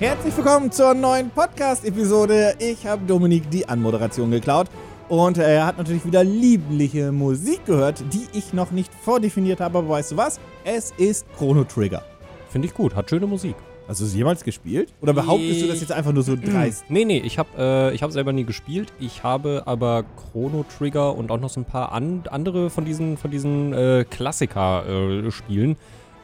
Herzlich 0.00 0.36
willkommen 0.36 0.70
zur 0.70 0.94
neuen 0.94 1.28
Podcast-Episode. 1.28 2.54
Ich 2.60 2.86
habe 2.86 3.04
Dominik 3.04 3.50
die 3.50 3.68
Anmoderation 3.68 4.30
geklaut 4.30 4.68
und 5.08 5.38
er 5.38 5.66
hat 5.66 5.76
natürlich 5.76 6.06
wieder 6.06 6.22
liebliche 6.22 7.10
Musik 7.10 7.66
gehört, 7.66 8.04
die 8.12 8.28
ich 8.32 8.52
noch 8.52 8.70
nicht 8.70 8.94
vordefiniert 8.94 9.60
habe. 9.60 9.78
Aber 9.78 9.88
weißt 9.88 10.12
du 10.12 10.16
was? 10.16 10.38
Es 10.64 10.92
ist 10.98 11.26
Chrono 11.36 11.64
Trigger. 11.64 12.04
Finde 12.48 12.68
ich 12.68 12.74
gut, 12.74 12.94
hat 12.94 13.10
schöne 13.10 13.26
Musik. 13.26 13.56
Hast 13.88 14.00
du 14.00 14.04
es 14.04 14.14
jemals 14.14 14.44
gespielt? 14.44 14.94
Oder 15.00 15.14
behauptest 15.14 15.62
du 15.62 15.66
das 15.66 15.80
jetzt 15.80 15.90
einfach 15.90 16.12
nur 16.12 16.22
so 16.22 16.36
dreist? 16.36 16.84
Nee, 16.88 17.04
nee, 17.04 17.18
ich 17.18 17.36
habe 17.36 17.48
äh, 17.58 17.92
ich 17.92 18.04
hab 18.04 18.12
selber 18.12 18.32
nie 18.32 18.44
gespielt. 18.44 18.92
Ich 19.00 19.24
habe 19.24 19.64
aber 19.66 20.04
Chrono 20.30 20.64
Trigger 20.78 21.16
und 21.16 21.32
auch 21.32 21.40
noch 21.40 21.50
so 21.50 21.58
ein 21.58 21.64
paar 21.64 21.90
an, 21.90 22.22
andere 22.30 22.70
von 22.70 22.84
diesen, 22.84 23.16
von 23.16 23.32
diesen 23.32 23.72
äh, 23.72 24.04
Klassiker-Spielen 24.08 25.76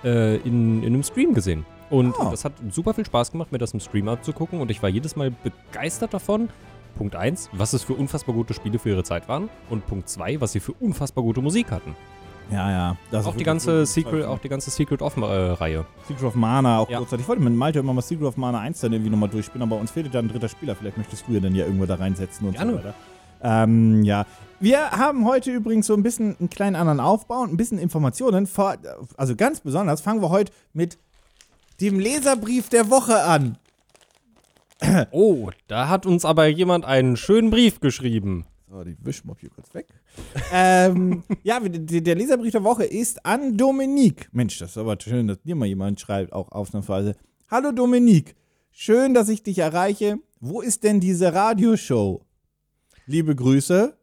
äh, 0.05 0.37
in, 0.37 0.85
in 0.85 0.95
einem 0.95 1.03
Stream 1.03 1.35
gesehen. 1.35 1.67
Und 1.91 2.15
Ah. 2.19 2.31
das 2.31 2.45
hat 2.45 2.53
super 2.71 2.95
viel 2.95 3.05
Spaß 3.07 3.33
gemacht, 3.33 3.53
mir 3.53 3.59
das 3.59 3.73
im 3.73 3.81
Stream 3.81 4.09
anzugucken. 4.09 4.61
Und 4.61 4.71
ich 4.71 4.83
war 4.83 4.89
jedes 4.89 5.17
Mal 5.17 5.31
begeistert 5.31 6.15
davon. 6.15 6.49
Punkt 6.97 7.17
1, 7.17 7.51
was 7.53 7.73
es 7.73 7.83
für 7.83 7.95
unfassbar 7.95 8.35
gute 8.35 8.55
Spiele 8.55 8.79
für 8.79 8.91
ihre 8.91 9.03
Zeit 9.05 9.29
waren. 9.29 9.49
Und 9.69 9.87
Punkt 9.87 10.09
2, 10.09 10.41
was 10.41 10.53
sie 10.53 10.61
für 10.61 10.73
unfassbar 10.73 11.25
gute 11.25 11.41
Musik 11.43 11.71
hatten. 11.73 11.95
Ja, 12.51 12.71
ja. 12.71 12.97
Das 13.11 13.27
Auch 13.27 13.35
die, 13.35 13.43
ganze 13.43 13.87
Secret, 13.87 14.27
auch 14.27 14.39
die 14.39 14.49
ganze 14.51 14.71
Secret 14.71 15.01
of-Reihe. 15.03 15.87
Secret 16.07 16.25
of 16.25 16.35
Mana 16.35 16.79
auch 16.79 16.89
Ja. 16.91 16.99
kurzzeitig. 16.99 17.25
Ich 17.25 17.29
wollte 17.29 17.43
mit 17.43 17.55
Malte 17.55 17.79
immer 17.81 17.95
mal 17.95 18.03
Secret 18.03 18.27
of 18.27 18.37
Mana 18.37 18.61
1 18.61 18.81
dann 18.81 18.93
irgendwie 18.93 19.11
nochmal 19.11 19.31
durchspielen, 19.31 19.63
aber 19.67 19.81
uns 19.81 19.91
fehlte 19.91 20.11
da 20.11 20.19
ein 20.21 20.29
dritter 20.29 20.49
Spieler. 20.49 20.75
Vielleicht 20.77 20.99
möchtest 20.99 21.27
du 21.27 21.33
ja 21.33 21.41
dann 21.41 21.55
ja 21.55 21.65
irgendwo 21.65 21.87
da 21.87 21.95
reinsetzen 21.97 22.47
und 22.47 22.55
Gerne. 22.55 22.73
so 22.73 22.79
weiter. 22.79 22.95
Ähm, 23.43 24.03
ja. 24.05 24.27
Wir 24.61 24.91
haben 24.93 25.25
heute 25.27 25.51
übrigens 25.51 25.87
so 25.87 25.95
ein 25.95 26.03
bisschen 26.03 26.37
einen 26.39 26.49
kleinen 26.51 26.77
anderen 26.77 27.01
Aufbau 27.01 27.41
und 27.41 27.53
ein 27.53 27.57
bisschen 27.57 27.79
Informationen. 27.79 28.47
Also 29.17 29.37
ganz 29.37 29.61
besonders 29.61 30.01
fangen 30.01 30.23
wir 30.23 30.29
heute 30.31 30.53
mit 30.75 30.99
dem 31.81 31.99
Leserbrief 31.99 32.69
der 32.69 32.91
Woche 32.91 33.23
an. 33.23 33.59
Oh, 35.13 35.51
da 35.67 35.89
hat 35.89 36.05
uns 36.05 36.25
aber 36.25 36.47
jemand 36.47 36.85
einen 36.85 37.17
schönen 37.17 37.51
Brief 37.51 37.81
geschrieben. 37.81 38.45
So, 38.69 38.83
die 38.83 38.97
wischen 39.01 39.29
wir 39.29 39.37
hier 39.39 39.51
kurz 39.51 39.73
weg. 39.73 39.87
ähm, 40.53 41.23
ja, 41.43 41.61
der, 41.61 42.01
der 42.01 42.15
Leserbrief 42.17 42.53
der 42.53 42.65
Woche 42.65 42.85
ist 42.85 43.25
an 43.25 43.57
Dominique. 43.57 44.29
Mensch, 44.33 44.59
das 44.59 44.71
ist 44.71 44.79
aber 44.79 44.99
schön, 45.01 45.29
dass 45.29 45.41
dir 45.43 45.55
mal 45.55 45.67
jemand 45.67 46.01
schreibt, 46.01 46.33
auch 46.33 46.51
ausnahmsweise. 46.51 47.15
Hallo 47.49 47.73
Dominique, 47.73 48.35
schön, 48.73 49.15
dass 49.15 49.29
ich 49.29 49.43
dich 49.43 49.59
erreiche. 49.59 50.19
Wo 50.41 50.61
ist 50.61 50.83
denn 50.83 51.01
diese 51.01 51.33
Radioshow? 51.33 52.27
Liebe 53.07 53.35
Grüße. 53.35 53.97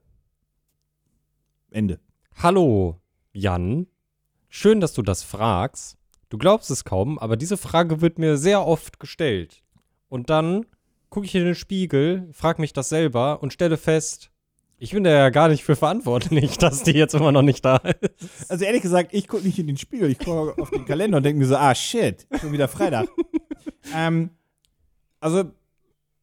Ende. 1.70 2.00
Hallo, 2.36 3.00
Jan. 3.34 3.88
Schön, 4.50 4.80
dass 4.80 4.94
du 4.94 5.02
das 5.02 5.24
fragst. 5.24 5.98
Du 6.32 6.38
glaubst 6.38 6.72
es 6.72 6.86
kaum, 6.86 7.20
aber 7.20 7.36
diese 7.36 7.58
Frage 7.58 8.00
wird 8.00 8.18
mir 8.18 8.38
sehr 8.38 8.66
oft 8.66 9.02
gestellt. 9.02 9.62
Und 10.08 10.30
dann 10.30 10.66
gucke 11.10 11.26
ich 11.26 11.36
in 11.36 11.44
den 11.44 11.56
Spiegel, 11.56 12.30
frage 12.32 12.62
mich 12.62 12.72
das 12.72 12.88
selber 12.88 13.44
und 13.44 13.52
stelle 13.52 13.76
fest, 13.76 14.32
ich 14.78 14.92
bin 14.94 15.04
da 15.04 15.10
ja 15.12 15.30
gar 15.30 15.50
nicht 15.50 15.66
für 15.66 15.76
verantwortlich, 15.76 16.58
dass 16.58 16.84
die 16.84 16.92
jetzt 16.94 17.16
immer 17.16 17.34
noch 17.34 17.42
nicht 17.42 17.66
da 17.66 17.76
ist. 17.76 18.50
Also 18.50 18.64
ehrlich 18.64 18.82
gesagt, 18.82 19.14
ich 19.14 19.28
gucke 19.28 19.44
nicht 19.46 19.60
in 19.60 19.68
den 19.68 19.76
Spiegel, 19.76 20.10
ich 20.10 20.20
gucke 20.20 20.60
auf 20.62 20.70
den 20.70 20.86
Kalender 20.86 21.18
und 21.18 21.24
denke 21.24 21.38
mir 21.38 21.48
so, 21.48 21.58
ah 21.58 21.76
shit, 21.76 22.26
schon 22.40 22.54
wieder 22.54 22.70
Freitag. 22.70 23.10
ähm, 23.94 24.30
also, 25.20 25.52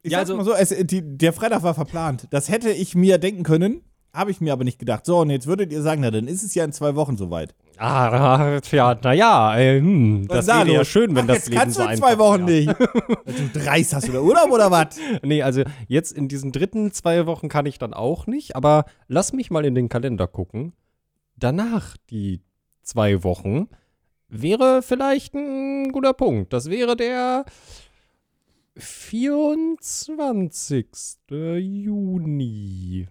ich 0.03 0.13
Ja, 0.13 0.21
sag's 0.21 0.31
also- 0.31 0.37
mal 0.37 0.45
so, 0.45 0.75
es, 0.75 0.87
die, 0.87 1.03
der 1.19 1.35
Freitag 1.35 1.63
war 1.63 1.75
verplant. 1.75 2.29
Das 2.31 2.49
hätte 2.49 2.71
ich 2.71 2.95
mir 2.95 3.19
denken 3.19 3.43
können, 3.43 3.83
habe 4.15 4.31
ich 4.31 4.41
mir 4.41 4.55
aber 4.55 4.65
nicht 4.65 4.79
gedacht. 4.79 5.05
So, 5.05 5.19
und 5.21 5.29
jetzt 5.29 5.47
würdet 5.47 5.71
ihr 5.71 5.83
sagen, 5.83 6.01
na, 6.01 6.11
dann 6.11 6.29
ist 6.29 6.43
es 6.43 6.55
ja 6.55 6.65
in 6.65 6.73
zwei 6.73 6.95
Wochen 6.95 7.19
soweit. 7.19 7.55
Ah, 7.79 8.61
tja, 8.63 8.99
naja, 9.03 9.57
äh, 9.59 9.81
hm, 9.81 10.27
das 10.29 10.47
da 10.47 10.67
wäre 10.67 10.79
ja 10.79 10.85
schön, 10.85 11.15
wenn 11.15 11.25
Ach, 11.25 11.29
das 11.29 11.37
jetzt 11.39 11.49
Leben 11.49 11.61
kannst 11.61 11.77
so 11.77 11.83
du 11.83 11.87
in 11.87 11.91
einfach 11.93 12.09
zwei 12.09 12.19
Wochen 12.19 12.47
wäre. 12.47 12.77
nicht. 12.77 13.55
du 13.55 13.61
dreist, 13.61 13.95
hast 13.95 14.09
du 14.09 14.13
da 14.13 14.21
Urlaub 14.21 14.51
oder 14.51 14.71
was? 14.71 14.99
Nee, 15.23 15.43
also 15.43 15.63
jetzt 15.87 16.13
in 16.13 16.29
diesen 16.29 16.53
dritten 16.53 16.93
zwei 16.93 17.27
Wochen 17.27 17.49
kann 17.49 17.67
ich 17.67 17.79
dann 17.79 17.95
auch 17.95 18.27
nicht, 18.27 18.57
aber 18.57 18.85
lass 19.07 19.33
mich 19.33 19.51
mal 19.51 19.65
in 19.65 19.75
den 19.75 19.89
Kalender 19.89 20.27
gucken. 20.27 20.73
Danach 21.37 21.97
die 22.11 22.43
zwei 22.83 23.23
Wochen 23.23 23.69
wäre 24.29 24.83
vielleicht 24.83 25.35
ein 25.35 25.93
guter 25.93 26.13
Punkt. 26.15 26.53
Das 26.53 26.69
wäre 26.71 26.97
der 26.97 27.45
24. 28.77 30.87
Juni. 31.31 33.09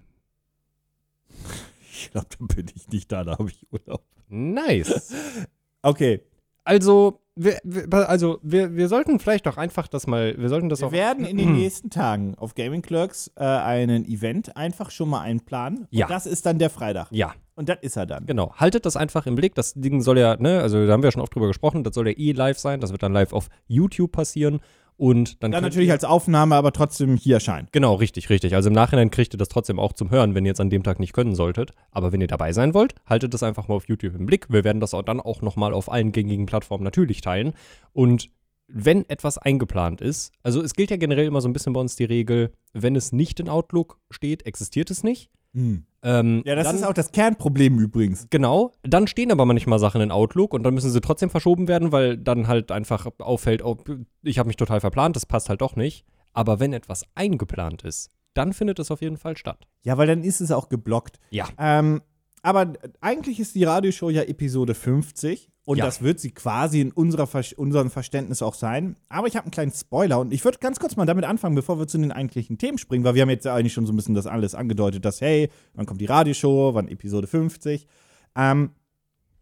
Ich 1.92 2.12
glaube, 2.12 2.28
dann 2.38 2.48
bin 2.48 2.68
ich 2.76 2.88
nicht 2.90 3.12
da, 3.12 3.24
da 3.24 3.38
habe 3.40 3.50
ich 3.50 3.66
Urlaub. 3.72 4.04
Nice. 4.28 5.14
Okay, 5.84 6.22
Also, 6.64 7.22
wir, 7.36 7.60
wir, 7.64 8.10
also 8.10 8.40
wir, 8.42 8.76
wir 8.76 8.88
sollten 8.90 9.20
vielleicht 9.20 9.46
doch 9.46 9.58
einfach 9.58 9.88
das 9.88 10.08
mal, 10.08 10.36
wir 10.38 10.50
sollten 10.50 10.70
das 10.70 10.82
wir 10.82 10.88
auch 10.88 10.92
werden 10.92 11.24
in 11.24 11.38
den 11.38 11.54
nächsten 11.54 11.90
Tagen 11.92 12.36
auf 12.36 12.56
Gaming 12.56 12.82
Clerks 12.82 13.32
äh, 13.36 13.44
einen 13.46 14.06
Event 14.06 14.58
einfach 14.58 14.90
schon 14.92 15.08
mal 15.08 15.22
einplanen. 15.22 15.88
Ja. 15.92 16.08
Und 16.08 16.12
das 16.12 16.26
ist 16.26 16.46
dann 16.46 16.58
der 16.58 16.70
Freitag. 16.72 17.08
Ja, 17.12 17.36
Und 17.56 17.70
das 17.70 17.78
ist 17.82 17.96
er 17.96 18.06
dann. 18.08 18.26
Genau, 18.26 18.54
haltet 18.56 18.86
das 18.86 18.98
einfach 18.98 19.28
im 19.28 19.36
Blick. 19.36 19.56
Das 19.56 19.76
Ding 19.76 20.02
soll 20.02 20.18
ja, 20.18 20.36
ne, 20.36 20.62
also 20.62 20.86
da 20.86 20.92
haben 20.92 21.04
wir 21.04 21.08
ja 21.08 21.12
schon 21.12 21.22
oft 21.22 21.34
drüber 21.34 21.48
gesprochen, 21.48 21.84
das 21.84 21.94
soll 21.94 22.08
ja 22.08 22.18
eh 22.18 22.32
live 22.34 22.58
sein. 22.58 22.82
Das 22.82 22.92
wird 22.92 23.04
dann 23.04 23.14
live 23.14 23.32
auf 23.34 23.48
YouTube 23.68 24.12
passieren. 24.12 24.60
Und 24.98 25.44
dann, 25.44 25.52
Dann 25.52 25.62
natürlich 25.64 25.88
ihr- 25.90 25.94
als 25.94 26.04
Aufnahme, 26.04 26.56
aber 26.56 26.72
trotzdem 26.74 27.16
hier 27.18 27.36
erscheinen. 27.36 27.68
Genau, 27.72 27.94
richtig, 27.96 28.30
richtig. 28.32 28.56
Also 28.56 28.70
im 28.70 28.74
Nachhinein 28.74 29.12
kriegt 29.12 29.34
ihr 29.34 29.38
das 29.38 29.48
trotzdem 29.48 29.80
auch 29.80 29.94
zum 29.94 30.10
Hören, 30.10 30.34
wenn 30.34 30.44
ihr 30.44 30.50
jetzt 30.50 30.60
an 30.60 30.72
dem 30.72 30.82
Tag 30.82 31.00
nicht 31.00 31.14
können 31.14 31.36
solltet. 31.36 31.72
Aber 31.92 32.12
wenn 32.12 32.20
ihr 32.22 32.28
dabei 32.28 32.52
sein 32.52 32.74
wollt, 32.74 32.96
haltet 33.06 33.34
das 33.34 33.44
einfach 33.44 33.68
mal 33.68 33.76
auf 33.76 33.88
YouTube 33.88 34.16
im 34.16 34.26
Blick. 34.26 34.48
Wir 34.50 34.64
werden 34.64 34.80
das 34.80 34.96
auch 34.96 35.04
dann 35.04 35.20
auch 35.20 35.42
nochmal 35.44 35.74
auf 35.74 35.92
allen 35.92 36.12
gängigen 36.12 36.48
Plattformen 36.48 36.84
natürlich 36.84 37.22
teilen. 37.22 37.54
Und 37.94 38.32
wenn 38.68 39.08
etwas 39.08 39.38
eingeplant 39.38 40.02
ist, 40.02 40.34
also 40.44 40.62
es 40.62 40.74
gilt 40.74 40.90
ja 40.90 40.98
generell 40.98 41.26
immer 41.28 41.42
so 41.42 41.48
ein 41.48 41.54
bisschen 41.54 41.74
bei 41.74 41.80
uns 41.80 41.96
die 41.96 42.04
Regel, 42.04 42.52
wenn 42.74 42.96
es 42.96 43.12
nicht 43.12 43.40
in 43.40 43.50
Outlook 43.50 44.00
steht, 44.10 44.46
existiert 44.46 44.90
es 44.92 45.04
nicht. 45.04 45.30
Ähm, 46.04 46.44
Ja, 46.46 46.56
das 46.56 46.68
dann- 46.68 46.76
ist 46.76 46.84
auch 46.84 46.94
das 46.94 47.12
Kernproblem 47.12 47.80
übrigens. 47.80 48.28
Genau, 48.30 48.72
dann 48.84 49.08
stehen 49.08 49.32
aber 49.32 49.46
manchmal 49.46 49.80
Sachen 49.80 50.00
in 50.02 50.12
Outlook 50.12 50.54
und 50.54 50.64
dann 50.64 50.74
müssen 50.74 50.92
sie 50.92 51.02
trotzdem 51.02 51.30
verschoben 51.30 51.68
werden, 51.68 51.92
weil 51.92 52.18
dann 52.18 52.48
halt 52.48 52.72
einfach 52.72 53.08
auffällt, 53.20 53.64
oh, 53.64 53.78
ich 54.22 54.38
habe 54.40 54.48
mich 54.48 54.56
total 54.56 54.80
verplant, 54.80 55.16
das 55.16 55.26
passt 55.26 55.50
halt 55.50 55.62
doch 55.62 55.76
nicht. 55.76 56.06
Aber 56.34 56.60
wenn 56.60 56.72
etwas 56.74 57.04
eingeplant 57.16 57.82
ist, 57.84 58.12
dann 58.36 58.54
findet 58.54 58.78
es 58.78 58.92
auf 58.92 59.02
jeden 59.02 59.18
Fall 59.18 59.36
statt. 59.38 59.66
Ja, 59.82 59.98
weil 59.98 60.06
dann 60.06 60.24
ist 60.24 60.40
es 60.42 60.52
auch 60.52 60.70
geblockt. 60.70 61.20
Ja. 61.32 61.48
Ähm, 61.58 62.02
aber 62.48 62.72
eigentlich 63.02 63.42
ist 63.42 63.56
die 63.56 63.66
Radioshow 63.66 64.10
ja 64.10 64.22
Episode 64.22 64.74
50 64.74 65.50
und 65.66 65.80
Ja. 65.80 65.86
das 65.86 66.02
wird 66.02 66.22
sie 66.22 66.32
quasi 66.32 66.80
in 66.80 66.94
unserer 66.94 67.28
Ver 67.28 67.44
unserem 67.58 67.90
Verständnis 67.92 68.42
auch 68.42 68.54
sein. 68.54 68.96
Aber 69.10 69.28
ich 69.28 69.36
habe 69.36 69.44
einen 69.48 69.52
kleinen 69.52 69.74
Spoiler 69.74 70.18
und 70.22 70.32
ich 70.32 70.46
würde 70.46 70.60
ganz 70.60 70.80
kurz 70.80 70.96
mal 70.96 71.06
damit 71.06 71.26
anfangen, 71.26 71.56
bevor 71.56 71.78
wir 71.78 71.88
zu 71.88 71.98
den 71.98 72.14
eigentlichen 72.14 72.58
Themen 72.58 72.78
springen, 72.78 73.04
weil 73.04 73.16
wir 73.16 73.24
haben 73.24 73.30
jetzt 73.30 73.44
ja 73.44 73.54
eigentlich 73.54 73.74
schon 73.74 73.86
so 73.86 73.92
ein 73.92 73.98
bisschen 73.98 74.16
das 74.16 74.28
alles 74.28 74.56
angedeutet, 74.56 75.04
dass 75.04 75.20
hey, 75.20 75.50
wann 75.74 75.86
kommt 75.86 76.00
die 76.00 76.06
Radioshow, 76.06 76.74
wann 76.74 76.88
Episode 76.88 77.28
50. 77.28 77.86
Ähm, 78.38 78.70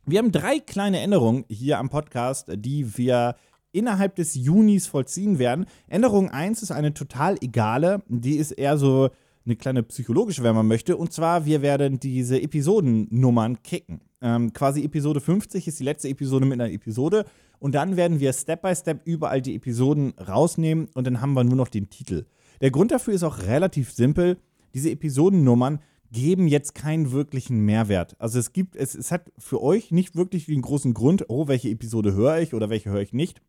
wir 0.08 0.18
haben 0.18 0.32
drei 0.32 0.58
kleine 0.58 1.00
Änderungen 1.02 1.46
hier 1.48 1.78
am 1.78 1.90
Podcast, 1.90 2.48
die 2.56 2.98
wir 2.98 3.36
innerhalb 3.72 4.16
des 4.16 4.34
Junis 4.34 4.88
vollziehen 4.88 5.38
werden. 5.38 5.68
Änderung 5.88 6.32
1 6.32 6.64
ist 6.64 6.72
eine 6.72 6.96
total 6.96 7.38
egale, 7.42 8.02
die 8.08 8.38
ist 8.38 8.52
eher 8.52 8.80
so 8.80 9.10
eine 9.46 9.56
kleine 9.56 9.84
psychologische, 9.84 10.44
wenn 10.44 10.56
man 10.56 10.68
möchte. 10.68 10.98
Und 10.98 11.14
zwar, 11.14 11.46
wir 11.46 11.62
werden 11.62 12.00
diese 12.00 12.42
Episodennummern 12.42 13.62
kicken. 13.64 14.02
Ähm, 14.22 14.54
quasi 14.54 14.84
Episode 14.84 15.20
50 15.20 15.68
ist 15.68 15.80
die 15.80 15.84
letzte 15.84 16.10
Episode 16.10 16.46
mit 16.46 16.60
einer 16.60 16.72
Episode. 16.72 17.26
Und 17.60 17.76
dann 17.76 17.96
werden 17.96 18.20
wir 18.20 18.34
Step 18.34 18.62
by 18.62 18.76
Step 18.76 19.02
überall 19.06 19.42
die 19.42 19.56
Episoden 19.56 20.14
rausnehmen 20.20 20.90
und 20.94 21.06
dann 21.08 21.22
haben 21.22 21.34
wir 21.34 21.44
nur 21.44 21.56
noch 21.56 21.70
den 21.70 21.90
Titel. 21.90 22.26
Der 22.62 22.72
Grund 22.72 22.92
dafür 22.92 23.14
ist 23.14 23.24
auch 23.24 23.44
relativ 23.44 23.92
simpel. 23.92 24.38
Diese 24.74 24.90
Episodennummern 24.90 25.80
geben 26.12 26.48
jetzt 26.48 26.76
keinen 26.76 27.12
wirklichen 27.12 27.60
Mehrwert. 27.60 28.16
Also 28.20 28.40
es 28.40 28.54
gibt, 28.54 28.76
es, 28.76 28.96
es 28.96 29.12
hat 29.12 29.32
für 29.38 29.62
euch 29.62 29.92
nicht 29.92 30.16
wirklich 30.16 30.46
den 30.46 30.62
großen 30.62 30.94
Grund, 30.94 31.26
oh, 31.30 31.48
welche 31.48 31.70
Episode 31.70 32.14
höre 32.14 32.40
ich 32.40 32.54
oder 32.54 32.70
welche 32.70 32.90
höre 32.90 33.02
ich 33.02 33.14
nicht. 33.14 33.42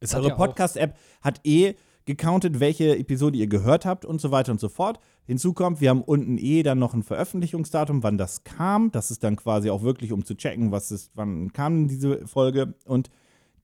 Es 0.00 0.14
Eure 0.14 0.28
ja 0.28 0.34
Podcast-App 0.34 0.96
hat 1.22 1.40
eh 1.44 1.74
gecountet, 2.06 2.60
welche 2.60 2.96
Episode 2.96 3.36
ihr 3.36 3.48
gehört 3.48 3.84
habt 3.84 4.04
und 4.04 4.20
so 4.20 4.30
weiter 4.30 4.52
und 4.52 4.60
so 4.60 4.68
fort. 4.68 4.98
Hinzu 5.26 5.52
kommt, 5.52 5.80
wir 5.80 5.90
haben 5.90 6.02
unten 6.02 6.38
eh 6.38 6.62
dann 6.62 6.78
noch 6.78 6.94
ein 6.94 7.02
Veröffentlichungsdatum, 7.02 8.02
wann 8.02 8.16
das 8.16 8.44
kam. 8.44 8.92
Das 8.92 9.10
ist 9.10 9.24
dann 9.24 9.36
quasi 9.36 9.70
auch 9.70 9.82
wirklich, 9.82 10.12
um 10.12 10.24
zu 10.24 10.36
checken, 10.36 10.70
was 10.72 10.90
ist, 10.90 11.10
wann 11.14 11.52
kam 11.52 11.88
diese 11.88 12.26
Folge. 12.26 12.74
Und 12.84 13.10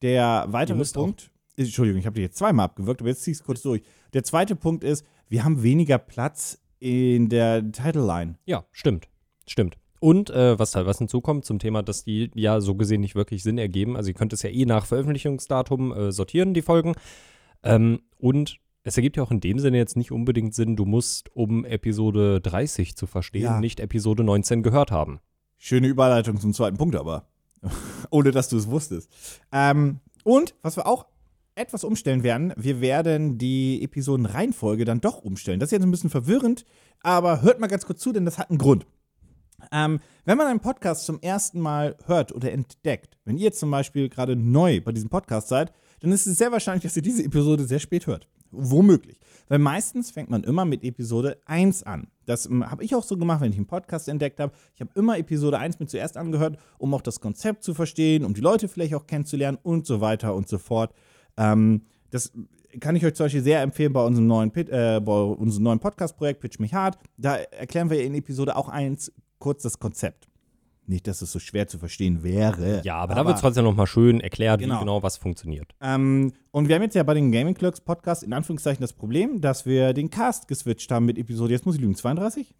der 0.01 0.45
weitere 0.49 0.83
Punkt, 0.83 1.31
Entschuldigung, 1.55 1.99
ich 1.99 2.05
habe 2.05 2.15
dich 2.15 2.23
jetzt 2.23 2.37
zweimal 2.37 2.65
abgewirkt, 2.65 3.01
aber 3.01 3.09
jetzt 3.09 3.23
zieh 3.23 3.31
ich 3.31 3.37
es 3.37 3.43
kurz 3.43 3.61
durch. 3.61 3.81
Der 4.13 4.23
zweite 4.23 4.55
Punkt 4.55 4.83
ist, 4.83 5.05
wir 5.29 5.45
haben 5.45 5.63
weniger 5.63 5.97
Platz 5.97 6.59
in 6.79 7.29
der 7.29 7.71
Title 7.71 8.05
Line. 8.05 8.35
Ja, 8.45 8.65
stimmt. 8.71 9.07
Stimmt. 9.47 9.77
Und 10.01 10.29
äh, 10.31 10.59
was 10.59 10.75
halt 10.75 10.85
was 10.85 10.97
hinzukommt 10.97 11.45
zum 11.45 11.59
Thema, 11.59 11.81
dass 11.81 12.03
die 12.03 12.29
ja 12.35 12.59
so 12.59 12.75
gesehen 12.75 12.99
nicht 12.99 13.15
wirklich 13.15 13.41
Sinn 13.41 13.57
ergeben. 13.57 13.95
Also 13.95 14.09
ihr 14.09 14.15
könnt 14.15 14.33
es 14.33 14.41
ja 14.41 14.49
eh 14.49 14.65
nach 14.65 14.85
Veröffentlichungsdatum 14.85 15.93
äh, 15.93 16.11
sortieren, 16.11 16.53
die 16.53 16.61
Folgen. 16.61 16.93
Ähm, 17.63 18.01
und 18.17 18.57
es 18.83 18.97
ergibt 18.97 19.17
ja 19.17 19.23
auch 19.23 19.31
in 19.31 19.39
dem 19.39 19.59
Sinne 19.59 19.77
jetzt 19.77 19.95
nicht 19.95 20.11
unbedingt 20.11 20.53
Sinn, 20.53 20.75
du 20.75 20.85
musst, 20.85 21.33
um 21.35 21.63
Episode 21.65 22.41
30 22.41 22.95
zu 22.95 23.07
verstehen, 23.07 23.43
Ja. 23.43 23.59
nicht 23.59 23.79
Episode 23.79 24.23
19 24.23 24.63
gehört 24.63 24.91
haben. 24.91 25.19
Schöne 25.57 25.87
Überleitung 25.87 26.39
zum 26.39 26.53
zweiten 26.53 26.77
Punkt 26.77 26.95
aber. 26.95 27.27
Ohne 28.09 28.31
dass 28.31 28.49
du 28.49 28.57
es 28.57 28.67
wusstest. 28.69 29.09
Ähm, 29.53 29.99
und 30.25 30.55
was 30.61 30.75
wir 30.75 30.85
auch 30.87 31.05
etwas 31.55 31.83
umstellen 31.83 32.23
werden. 32.23 32.51
Wir 32.57 32.81
werden 32.81 33.37
die 33.37 33.83
Episodenreihenfolge 33.83 34.85
dann 34.85 35.01
doch 35.01 35.19
umstellen. 35.19 35.59
Das 35.59 35.67
ist 35.67 35.71
jetzt 35.73 35.83
ein 35.83 35.91
bisschen 35.91 36.09
verwirrend, 36.09 36.65
aber 37.01 37.41
hört 37.43 37.59
mal 37.59 37.67
ganz 37.67 37.85
kurz 37.85 37.99
zu, 37.99 38.11
denn 38.11 38.25
das 38.25 38.39
hat 38.39 38.49
einen 38.49 38.57
Grund. 38.57 38.87
Ähm, 39.71 39.99
wenn 40.25 40.37
man 40.37 40.47
einen 40.47 40.59
Podcast 40.61 41.05
zum 41.05 41.19
ersten 41.21 41.59
Mal 41.59 41.95
hört 42.05 42.33
oder 42.33 42.51
entdeckt, 42.51 43.17
wenn 43.23 43.37
ihr 43.37 43.51
zum 43.53 43.69
Beispiel 43.71 44.09
gerade 44.09 44.35
neu 44.35 44.81
bei 44.81 44.91
diesem 44.91 45.09
Podcast 45.09 45.47
seid, 45.47 45.71
dann 46.03 46.11
ist 46.11 46.27
es 46.27 46.37
sehr 46.37 46.51
wahrscheinlich, 46.51 46.83
dass 46.83 46.97
ihr 46.97 47.01
diese 47.01 47.23
Episode 47.23 47.63
sehr 47.63 47.79
spät 47.79 48.07
hört. 48.07 48.27
Womöglich. 48.51 49.21
Weil 49.47 49.59
meistens 49.59 50.11
fängt 50.11 50.29
man 50.29 50.43
immer 50.43 50.65
mit 50.65 50.83
Episode 50.83 51.41
1 51.45 51.83
an. 51.83 52.07
Das 52.25 52.45
ähm, 52.45 52.69
habe 52.69 52.83
ich 52.83 52.93
auch 52.93 53.05
so 53.05 53.15
gemacht, 53.15 53.39
wenn 53.39 53.51
ich 53.53 53.57
einen 53.57 53.67
Podcast 53.67 54.09
entdeckt 54.09 54.41
habe. 54.41 54.51
Ich 54.75 54.81
habe 54.81 54.91
immer 54.95 55.17
Episode 55.17 55.59
1 55.59 55.79
mit 55.79 55.89
zuerst 55.89 56.17
angehört, 56.17 56.57
um 56.77 56.93
auch 56.93 57.01
das 57.01 57.21
Konzept 57.21 57.63
zu 57.63 57.73
verstehen, 57.73 58.25
um 58.25 58.33
die 58.33 58.41
Leute 58.41 58.67
vielleicht 58.67 58.93
auch 58.95 59.07
kennenzulernen 59.07 59.57
und 59.63 59.87
so 59.87 60.01
weiter 60.01 60.35
und 60.35 60.49
so 60.49 60.57
fort. 60.57 60.93
Ähm, 61.37 61.83
das 62.09 62.33
kann 62.81 62.97
ich 62.97 63.05
euch 63.05 63.13
zum 63.13 63.27
Beispiel 63.27 63.41
sehr 63.41 63.61
empfehlen 63.61 63.93
bei 63.93 64.03
unserem 64.05 64.27
neuen, 64.27 64.53
äh, 64.53 64.99
neuen 64.99 65.79
Podcast-Projekt 65.79 66.41
Pitch 66.41 66.59
mich 66.59 66.73
hart. 66.73 66.97
Da 67.15 67.37
erklären 67.37 67.89
wir 67.89 68.03
in 68.03 68.13
Episode 68.13 68.57
auch 68.57 68.67
1 68.67 69.13
kurz 69.39 69.63
das 69.63 69.79
Konzept. 69.79 70.27
Nicht, 70.85 71.07
dass 71.07 71.21
es 71.21 71.31
so 71.31 71.39
schwer 71.39 71.67
zu 71.67 71.77
verstehen 71.77 72.23
wäre. 72.23 72.81
Ja, 72.83 72.95
aber, 72.95 73.13
aber 73.13 73.21
da 73.21 73.25
wird 73.27 73.35
es 73.35 73.41
trotzdem 73.41 73.63
nochmal 73.63 73.87
schön 73.87 74.19
erklärt, 74.19 74.59
genau. 74.59 74.75
wie 74.75 74.79
genau 74.79 75.03
was 75.03 75.17
funktioniert. 75.17 75.73
Ähm, 75.81 76.33
und 76.51 76.67
wir 76.67 76.75
haben 76.75 76.81
jetzt 76.81 76.95
ja 76.95 77.03
bei 77.03 77.13
den 77.13 77.31
Gaming 77.31 77.53
Clerks 77.53 77.79
Podcast 77.79 78.23
in 78.23 78.33
Anführungszeichen 78.33 78.81
das 78.81 78.93
Problem, 78.93 79.39
dass 79.39 79.65
wir 79.65 79.93
den 79.93 80.09
Cast 80.09 80.47
geswitcht 80.47 80.91
haben 80.91 81.05
mit 81.05 81.17
Episode, 81.17 81.53
jetzt 81.53 81.65
muss 81.65 81.75
ich 81.75 81.81
lügen, 81.81 81.95
32? 81.95 82.53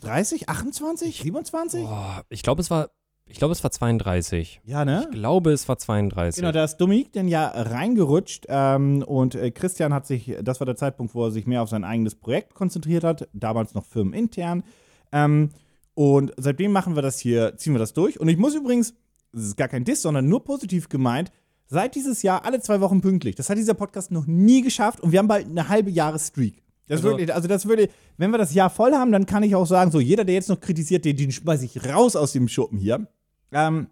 30? 0.00 0.48
28? 0.48 1.20
27? 1.20 1.84
Oh, 1.84 2.20
ich 2.28 2.42
glaube, 2.42 2.60
es 2.60 2.70
war. 2.70 2.90
Ich 3.26 3.38
glaube, 3.38 3.52
es 3.52 3.62
war 3.62 3.70
32. 3.70 4.60
Ja, 4.64 4.84
ne? 4.84 5.06
Ich 5.08 5.16
glaube, 5.16 5.52
es 5.52 5.68
war 5.68 5.78
32. 5.78 6.40
Genau, 6.40 6.50
da 6.50 6.64
ist 6.64 6.78
Dominik 6.78 7.12
denn 7.12 7.28
ja 7.28 7.46
reingerutscht 7.46 8.46
ähm, 8.48 9.04
und 9.06 9.36
äh, 9.36 9.52
Christian 9.52 9.94
hat 9.94 10.04
sich, 10.04 10.36
das 10.42 10.58
war 10.58 10.64
der 10.64 10.74
Zeitpunkt, 10.74 11.14
wo 11.14 11.26
er 11.26 11.30
sich 11.30 11.46
mehr 11.46 11.62
auf 11.62 11.68
sein 11.68 11.84
eigenes 11.84 12.16
Projekt 12.16 12.54
konzentriert 12.54 13.04
hat, 13.04 13.28
damals 13.32 13.72
noch 13.74 13.84
firmenintern. 13.84 14.64
Ähm, 15.12 15.50
und 15.94 16.32
seitdem 16.36 16.72
machen 16.72 16.94
wir 16.94 17.02
das 17.02 17.18
hier, 17.18 17.56
ziehen 17.56 17.74
wir 17.74 17.78
das 17.78 17.92
durch. 17.92 18.20
Und 18.20 18.28
ich 18.28 18.36
muss 18.36 18.54
übrigens, 18.54 18.94
das 19.32 19.44
ist 19.44 19.56
gar 19.56 19.68
kein 19.68 19.84
Diss, 19.84 20.02
sondern 20.02 20.28
nur 20.28 20.44
positiv 20.44 20.88
gemeint, 20.88 21.30
seit 21.66 21.94
dieses 21.94 22.22
Jahr 22.22 22.44
alle 22.44 22.60
zwei 22.60 22.80
Wochen 22.80 23.00
pünktlich. 23.00 23.36
Das 23.36 23.48
hat 23.48 23.58
dieser 23.58 23.74
Podcast 23.74 24.10
noch 24.10 24.26
nie 24.26 24.62
geschafft 24.62 25.00
und 25.00 25.12
wir 25.12 25.18
haben 25.18 25.28
bald 25.28 25.46
eine 25.46 25.68
halbe 25.68 25.90
Jahresstreak. 25.90 26.62
Das 26.88 26.98
also, 26.98 27.10
wirklich, 27.10 27.32
also 27.32 27.46
das 27.46 27.66
würde, 27.66 27.88
wenn 28.16 28.32
wir 28.32 28.38
das 28.38 28.52
Jahr 28.52 28.68
voll 28.68 28.92
haben, 28.92 29.12
dann 29.12 29.24
kann 29.24 29.44
ich 29.44 29.54
auch 29.54 29.66
sagen, 29.66 29.92
so 29.92 30.00
jeder, 30.00 30.24
der 30.24 30.34
jetzt 30.34 30.48
noch 30.48 30.60
kritisiert, 30.60 31.04
den, 31.04 31.16
den 31.16 31.30
schmeiße 31.30 31.64
ich 31.64 31.86
raus 31.88 32.16
aus 32.16 32.32
dem 32.32 32.48
Schuppen 32.48 32.78
hier. 32.78 33.06
Ähm, 33.52 33.88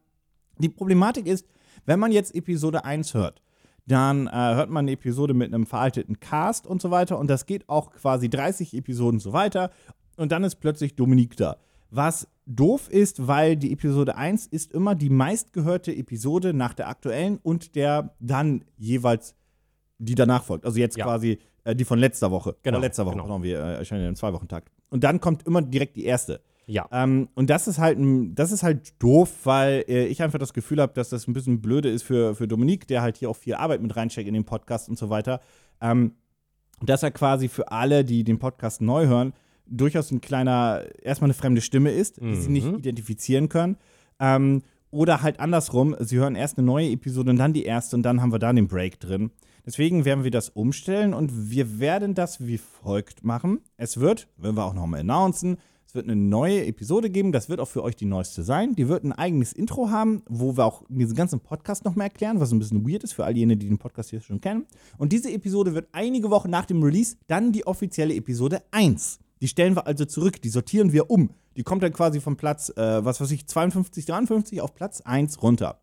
die 0.58 0.68
Problematik 0.68 1.26
ist, 1.26 1.46
wenn 1.86 2.00
man 2.00 2.10
jetzt 2.10 2.34
Episode 2.34 2.84
1 2.84 3.14
hört, 3.14 3.40
dann 3.86 4.26
äh, 4.26 4.30
hört 4.32 4.70
man 4.70 4.84
eine 4.84 4.92
Episode 4.92 5.32
mit 5.32 5.54
einem 5.54 5.64
veralteten 5.64 6.18
Cast 6.18 6.66
und 6.66 6.82
so 6.82 6.90
weiter 6.90 7.18
und 7.18 7.28
das 7.28 7.46
geht 7.46 7.68
auch 7.68 7.92
quasi 7.92 8.28
30 8.28 8.74
Episoden 8.74 9.20
so 9.20 9.32
weiter 9.32 9.70
und 10.16 10.32
dann 10.32 10.42
ist 10.42 10.56
plötzlich 10.56 10.96
Dominik 10.96 11.36
da. 11.36 11.56
Was 11.90 12.28
doof 12.46 12.88
ist, 12.90 13.26
weil 13.26 13.56
die 13.56 13.72
Episode 13.72 14.16
1 14.16 14.46
ist 14.46 14.72
immer 14.72 14.94
die 14.94 15.10
meistgehörte 15.10 15.94
Episode 15.94 16.54
nach 16.54 16.74
der 16.74 16.88
aktuellen 16.88 17.38
und 17.42 17.74
der 17.74 18.14
dann 18.20 18.64
jeweils, 18.76 19.34
die 19.98 20.14
danach 20.14 20.44
folgt. 20.44 20.64
Also 20.64 20.78
jetzt 20.78 20.96
ja. 20.96 21.04
quasi 21.04 21.38
äh, 21.64 21.76
die 21.76 21.84
von 21.84 21.98
letzter 21.98 22.30
Woche. 22.30 22.56
Genau. 22.62 22.76
Von 22.76 22.82
letzter 22.82 23.04
Woche, 23.06 23.14
genau. 23.14 23.24
genau. 23.24 23.42
wir 23.42 23.58
äh, 23.58 23.74
erscheinen 23.76 24.02
ja 24.02 24.08
im 24.08 24.16
Zwei-Wochen-Takt. 24.16 24.70
Und 24.90 25.04
dann 25.04 25.20
kommt 25.20 25.46
immer 25.46 25.60
direkt 25.60 25.96
die 25.96 26.04
erste. 26.04 26.40
Ja. 26.66 26.86
Ähm, 26.92 27.28
und 27.34 27.48
das 27.48 27.66
ist 27.66 27.78
halt 27.78 27.98
das 28.34 28.52
ist 28.52 28.62
halt 28.62 29.02
doof, 29.02 29.30
weil 29.44 29.84
äh, 29.88 30.06
ich 30.06 30.22
einfach 30.22 30.38
das 30.38 30.52
Gefühl 30.52 30.80
habe, 30.80 30.92
dass 30.92 31.08
das 31.08 31.26
ein 31.26 31.32
bisschen 31.32 31.60
blöde 31.62 31.88
ist 31.88 32.02
für, 32.02 32.34
für 32.34 32.46
Dominik, 32.46 32.86
der 32.88 33.02
halt 33.02 33.16
hier 33.16 33.30
auch 33.30 33.36
viel 33.36 33.54
Arbeit 33.54 33.80
mit 33.80 33.96
reinsteckt 33.96 34.28
in 34.28 34.34
den 34.34 34.44
Podcast 34.44 34.88
und 34.88 34.98
so 34.98 35.08
weiter. 35.10 35.40
Ähm, 35.80 36.12
dass 36.82 37.02
er 37.02 37.10
quasi 37.10 37.48
für 37.48 37.72
alle, 37.72 38.04
die 38.04 38.22
den 38.22 38.38
Podcast 38.38 38.80
neu 38.80 39.06
hören, 39.06 39.32
durchaus 39.70 40.10
ein 40.10 40.20
kleiner, 40.20 40.84
erstmal 41.02 41.28
eine 41.28 41.34
fremde 41.34 41.60
Stimme 41.60 41.90
ist, 41.90 42.20
die 42.20 42.34
sie 42.34 42.50
nicht 42.50 42.66
mhm. 42.66 42.78
identifizieren 42.78 43.48
können. 43.48 43.76
Ähm, 44.20 44.62
oder 44.90 45.22
halt 45.22 45.40
andersrum, 45.40 45.94
sie 46.00 46.16
hören 46.16 46.34
erst 46.34 46.58
eine 46.58 46.66
neue 46.66 46.90
Episode 46.90 47.30
und 47.30 47.36
dann 47.36 47.52
die 47.52 47.64
erste 47.64 47.96
und 47.96 48.02
dann 48.02 48.22
haben 48.22 48.32
wir 48.32 48.38
da 48.38 48.52
den 48.52 48.68
Break 48.68 49.00
drin. 49.00 49.30
Deswegen 49.66 50.06
werden 50.06 50.24
wir 50.24 50.30
das 50.30 50.48
umstellen 50.48 51.12
und 51.12 51.50
wir 51.50 51.78
werden 51.78 52.14
das 52.14 52.46
wie 52.46 52.56
folgt 52.56 53.22
machen. 53.22 53.60
Es 53.76 54.00
wird, 54.00 54.28
wenn 54.38 54.56
wir 54.56 54.64
auch 54.64 54.72
nochmal 54.72 55.00
announcen, 55.00 55.58
es 55.86 55.94
wird 55.94 56.04
eine 56.04 56.16
neue 56.16 56.66
Episode 56.66 57.08
geben, 57.08 57.32
das 57.32 57.48
wird 57.48 57.60
auch 57.60 57.68
für 57.68 57.82
euch 57.82 57.96
die 57.96 58.04
neueste 58.04 58.42
sein. 58.42 58.74
Die 58.74 58.88
wird 58.88 59.04
ein 59.04 59.12
eigenes 59.12 59.54
Intro 59.54 59.90
haben, 59.90 60.22
wo 60.28 60.56
wir 60.56 60.64
auch 60.64 60.84
diesen 60.90 61.16
ganzen 61.16 61.40
Podcast 61.40 61.84
nochmal 61.84 62.08
erklären, 62.08 62.40
was 62.40 62.52
ein 62.52 62.58
bisschen 62.58 62.86
weird 62.86 63.04
ist 63.04 63.14
für 63.14 63.24
all 63.24 63.36
jene, 63.36 63.56
die 63.56 63.68
den 63.68 63.78
Podcast 63.78 64.10
hier 64.10 64.20
schon 64.20 64.40
kennen. 64.40 64.66
Und 64.98 65.12
diese 65.12 65.32
Episode 65.32 65.74
wird 65.74 65.88
einige 65.92 66.30
Wochen 66.30 66.50
nach 66.50 66.66
dem 66.66 66.82
Release 66.82 67.16
dann 67.26 67.52
die 67.52 67.66
offizielle 67.66 68.14
Episode 68.14 68.62
1. 68.70 69.18
Die 69.40 69.48
stellen 69.48 69.76
wir 69.76 69.86
also 69.86 70.04
zurück, 70.04 70.42
die 70.42 70.48
sortieren 70.48 70.92
wir 70.92 71.10
um. 71.10 71.30
Die 71.56 71.62
kommt 71.62 71.82
dann 71.82 71.92
quasi 71.92 72.20
von 72.20 72.36
Platz, 72.36 72.70
äh, 72.70 73.04
was 73.04 73.20
weiß 73.20 73.30
ich, 73.30 73.46
52, 73.46 74.06
53 74.06 74.60
auf 74.60 74.74
Platz 74.74 75.00
1 75.00 75.42
runter. 75.42 75.80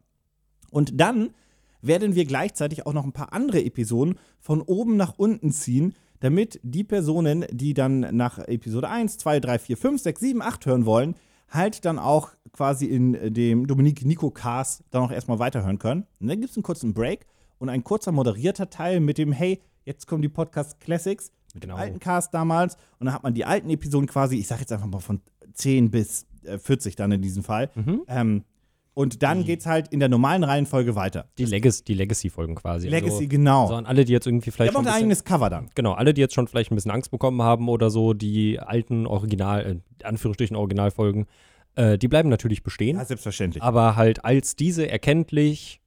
Und 0.72 1.00
dann 1.00 1.34
werden 1.81 2.16
wir 2.16 2.25
gleichzeitig 2.25 2.86
auch 2.86 2.94
noch 2.94 3.06
ein 3.06 3.13
paar 3.13 3.34
andere 3.34 3.63
Episoden 3.63 4.19
von 4.40 4.62
oben 4.62 4.98
nach 4.98 5.13
unten 5.18 5.52
ziehen, 5.52 5.94
damit 6.19 6.60
die 6.63 6.84
Personen, 6.84 7.46
die 7.52 7.74
dann 7.74 8.00
nach 8.16 8.40
Episode 8.40 8.90
1, 8.90 9.18
2, 9.18 9.40
3, 9.40 9.60
4, 9.60 9.78
5, 9.78 10.02
6, 10.02 10.19
7, 10.19 10.42
8 10.42 10.66
hören 10.66 10.86
wollen, 10.86 11.16
halt 11.50 11.86
dann 11.86 12.00
auch 12.00 12.31
quasi 12.52 12.86
in 12.86 13.34
dem 13.34 13.68
Dominik 13.68 14.06
Nico 14.06 14.31
Cast 14.31 14.84
dann 14.92 15.04
auch 15.04 15.12
erstmal 15.12 15.40
weiterhören 15.40 15.80
können. 15.80 16.06
Und 16.19 16.28
dann 16.28 16.40
gibt 16.40 16.52
es 16.52 16.57
einen 16.57 16.63
kurzen 16.63 16.94
Break 16.94 17.25
und 17.60 17.69
ein 17.69 17.84
kurzer 17.84 18.12
moderierter 18.12 18.69
Teil 18.69 19.00
mit 19.00 19.18
dem, 19.18 19.31
hey, 19.31 19.62
jetzt 19.84 20.07
kommen 20.07 20.22
die 20.22 20.30
Podcast 20.30 20.80
Classics 20.80 21.31
mit 21.56 21.63
genau. 21.63 21.75
dem 21.75 21.81
alten 21.81 22.00
Cast 22.00 22.34
damals. 22.34 22.75
Und 23.00 23.06
dann 23.07 23.16
hat 23.16 23.24
man 23.24 23.34
die 23.34 23.46
alten 23.46 23.69
Episoden 23.69 24.07
quasi, 24.07 24.38
ich 24.38 24.48
sag 24.48 24.60
jetzt 24.60 24.72
einfach 24.72 24.86
mal 24.86 25.00
von 25.00 25.22
10 25.54 25.90
bis 25.90 26.28
äh, 26.44 26.60
40 26.60 26.96
dann 26.96 27.12
in 27.12 27.22
diesem 27.22 27.44
Fall. 27.44 27.72
Mhm. 27.74 28.02
Ähm, 28.07 28.44
und 28.94 29.24
dann 29.24 29.40
die, 29.40 29.46
geht's 29.46 29.66
halt 29.66 29.90
in 29.90 30.00
der 30.00 30.07
normalen 30.07 30.44
Reihenfolge 30.46 30.96
weiter. 30.96 31.28
Die, 31.38 31.44
Legacy, 31.44 31.84
die 31.84 31.96
Legacy-Folgen 31.96 32.56
quasi. 32.56 32.88
Legacy, 32.88 33.16
also, 33.16 33.28
genau. 33.28 33.63
Also 33.63 33.75
an 33.75 33.86
alle, 33.86 34.06
die 34.06 34.13
jetzt 34.13 34.25
irgendwie 34.25 34.52
vielleicht. 34.52 34.74
Hat 34.74 34.81
auch 34.81 34.88
ein 34.88 34.94
eigenes 34.94 35.25
Cover 35.25 35.50
dann. 35.50 35.69
Genau, 35.75 35.94
alle, 35.94 36.13
die 36.13 36.22
jetzt 36.22 36.34
schon 36.34 36.48
vielleicht 36.48 36.72
ein 36.72 36.75
bisschen 36.75 36.92
Angst 36.92 37.12
bekommen 37.12 37.42
haben 37.42 37.68
oder 37.68 37.90
so, 37.90 38.13
die 38.13 38.57
alten 38.60 39.06
Original, 39.06 39.81
äh, 40.02 40.06
Anführungsstrichen 40.06 40.56
Originalfolgen, 40.56 41.25
äh, 41.75 41.98
die 41.98 42.07
bleiben 42.07 42.30
natürlich 42.30 42.63
bestehen. 42.63 42.96
Ja, 42.96 43.04
selbstverständlich. 43.04 43.62
Aber 43.62 43.98
halt 43.98 44.24
als 44.24 44.56
diese 44.56 44.90
erkenntlich 44.90 45.81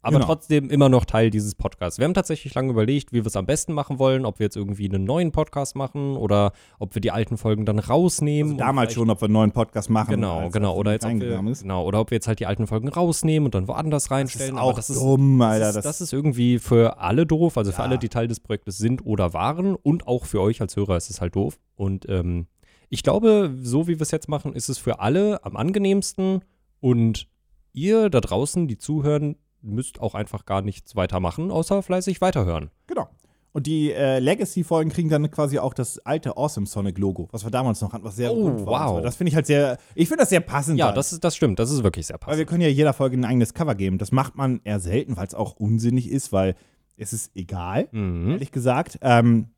aber 0.00 0.16
genau. 0.16 0.26
trotzdem 0.26 0.70
immer 0.70 0.88
noch 0.88 1.04
Teil 1.04 1.30
dieses 1.30 1.54
Podcasts. 1.54 1.98
Wir 1.98 2.04
haben 2.04 2.14
tatsächlich 2.14 2.54
lange 2.54 2.70
überlegt, 2.70 3.12
wie 3.12 3.18
wir 3.18 3.26
es 3.26 3.36
am 3.36 3.46
besten 3.46 3.72
machen 3.72 3.98
wollen, 3.98 4.24
ob 4.24 4.38
wir 4.38 4.44
jetzt 4.44 4.56
irgendwie 4.56 4.88
einen 4.88 5.04
neuen 5.04 5.32
Podcast 5.32 5.74
machen 5.74 6.16
oder 6.16 6.52
ob 6.78 6.94
wir 6.94 7.00
die 7.00 7.10
alten 7.10 7.36
Folgen 7.36 7.66
dann 7.66 7.80
rausnehmen. 7.80 8.52
Also 8.52 8.64
damals 8.64 8.94
schon, 8.94 9.10
ob 9.10 9.20
wir 9.20 9.26
einen 9.26 9.34
neuen 9.34 9.50
Podcast 9.50 9.90
machen. 9.90 10.10
Genau, 10.10 10.50
genau. 10.50 10.76
Oder 10.76 10.92
jetzt 10.92 11.04
ob 11.04 11.20
wir, 11.20 11.42
genau, 11.42 11.84
oder 11.84 12.00
ob 12.00 12.10
wir 12.10 12.16
jetzt 12.16 12.28
halt 12.28 12.38
die 12.38 12.46
alten 12.46 12.68
Folgen 12.68 12.88
rausnehmen 12.88 13.46
und 13.46 13.54
dann 13.54 13.66
woanders 13.66 14.10
reinstellen. 14.10 14.54
Das 14.54 14.62
ist 14.62 14.68
auch 14.70 14.76
das 14.76 14.90
ist, 14.90 15.00
dumm, 15.00 15.40
Alter. 15.42 15.66
Das 15.66 15.76
ist, 15.76 15.84
das 15.84 16.00
ist, 16.00 16.12
irgendwie 16.12 16.60
für 16.60 17.00
alle 17.00 17.26
doof, 17.26 17.58
also 17.58 17.72
für 17.72 17.82
alle, 17.82 17.98
die 17.98 18.08
Teil 18.08 18.28
des 18.28 18.38
Projektes 18.38 18.78
sind 18.78 19.04
oder 19.04 19.32
waren 19.32 19.74
und 19.74 20.06
auch 20.06 20.26
für 20.26 20.40
euch 20.40 20.60
als 20.60 20.76
Hörer 20.76 20.96
ist 20.96 21.10
es 21.10 21.20
halt 21.20 21.34
doof. 21.34 21.58
Und 21.74 22.08
ähm, 22.08 22.46
ich 22.88 23.02
glaube, 23.02 23.54
so 23.60 23.88
wie 23.88 23.98
wir 23.98 24.02
es 24.02 24.12
jetzt 24.12 24.28
machen, 24.28 24.54
ist 24.54 24.68
es 24.68 24.78
für 24.78 25.00
alle 25.00 25.44
am 25.44 25.56
angenehmsten 25.56 26.44
und 26.80 27.28
ihr 27.72 28.10
da 28.10 28.20
draußen, 28.20 28.68
die 28.68 28.78
zuhören, 28.78 29.36
müsst 29.62 30.00
auch 30.00 30.14
einfach 30.14 30.44
gar 30.44 30.62
nichts 30.62 30.96
weiter 30.96 31.20
machen, 31.20 31.50
außer 31.50 31.82
fleißig 31.82 32.20
weiterhören. 32.20 32.70
Genau. 32.86 33.08
Und 33.52 33.66
die 33.66 33.92
äh, 33.92 34.18
Legacy-Folgen 34.18 34.90
kriegen 34.90 35.08
dann 35.08 35.30
quasi 35.30 35.58
auch 35.58 35.74
das 35.74 35.98
alte 36.00 36.36
Awesome 36.36 36.66
Sonic-Logo, 36.66 37.28
was 37.32 37.44
wir 37.44 37.50
damals 37.50 37.80
noch 37.80 37.92
hatten, 37.92 38.04
was 38.04 38.16
sehr 38.16 38.32
oh, 38.32 38.50
gut 38.50 38.66
war. 38.66 38.94
Wow. 38.94 39.02
Das 39.02 39.16
finde 39.16 39.30
ich 39.30 39.34
halt 39.34 39.46
sehr, 39.46 39.78
ich 39.94 40.06
finde 40.06 40.22
das 40.22 40.28
sehr 40.28 40.40
passend. 40.40 40.78
Ja, 40.78 40.92
das, 40.92 41.12
ist, 41.12 41.24
das 41.24 41.34
stimmt, 41.34 41.58
das 41.58 41.70
ist 41.70 41.82
wirklich 41.82 42.06
sehr 42.06 42.18
passend. 42.18 42.32
Weil 42.32 42.38
wir 42.38 42.46
können 42.46 42.60
ja 42.60 42.68
jeder 42.68 42.92
Folge 42.92 43.16
ein 43.16 43.24
eigenes 43.24 43.54
Cover 43.54 43.74
geben. 43.74 43.98
Das 43.98 44.12
macht 44.12 44.36
man 44.36 44.60
eher 44.64 44.80
selten, 44.80 45.16
weil 45.16 45.26
es 45.26 45.34
auch 45.34 45.56
unsinnig 45.56 46.10
ist, 46.10 46.32
weil 46.32 46.54
es 46.96 47.12
ist 47.12 47.34
egal, 47.34 47.88
mhm. 47.90 48.32
ehrlich 48.32 48.52
gesagt. 48.52 48.98
Ähm, 49.00 49.48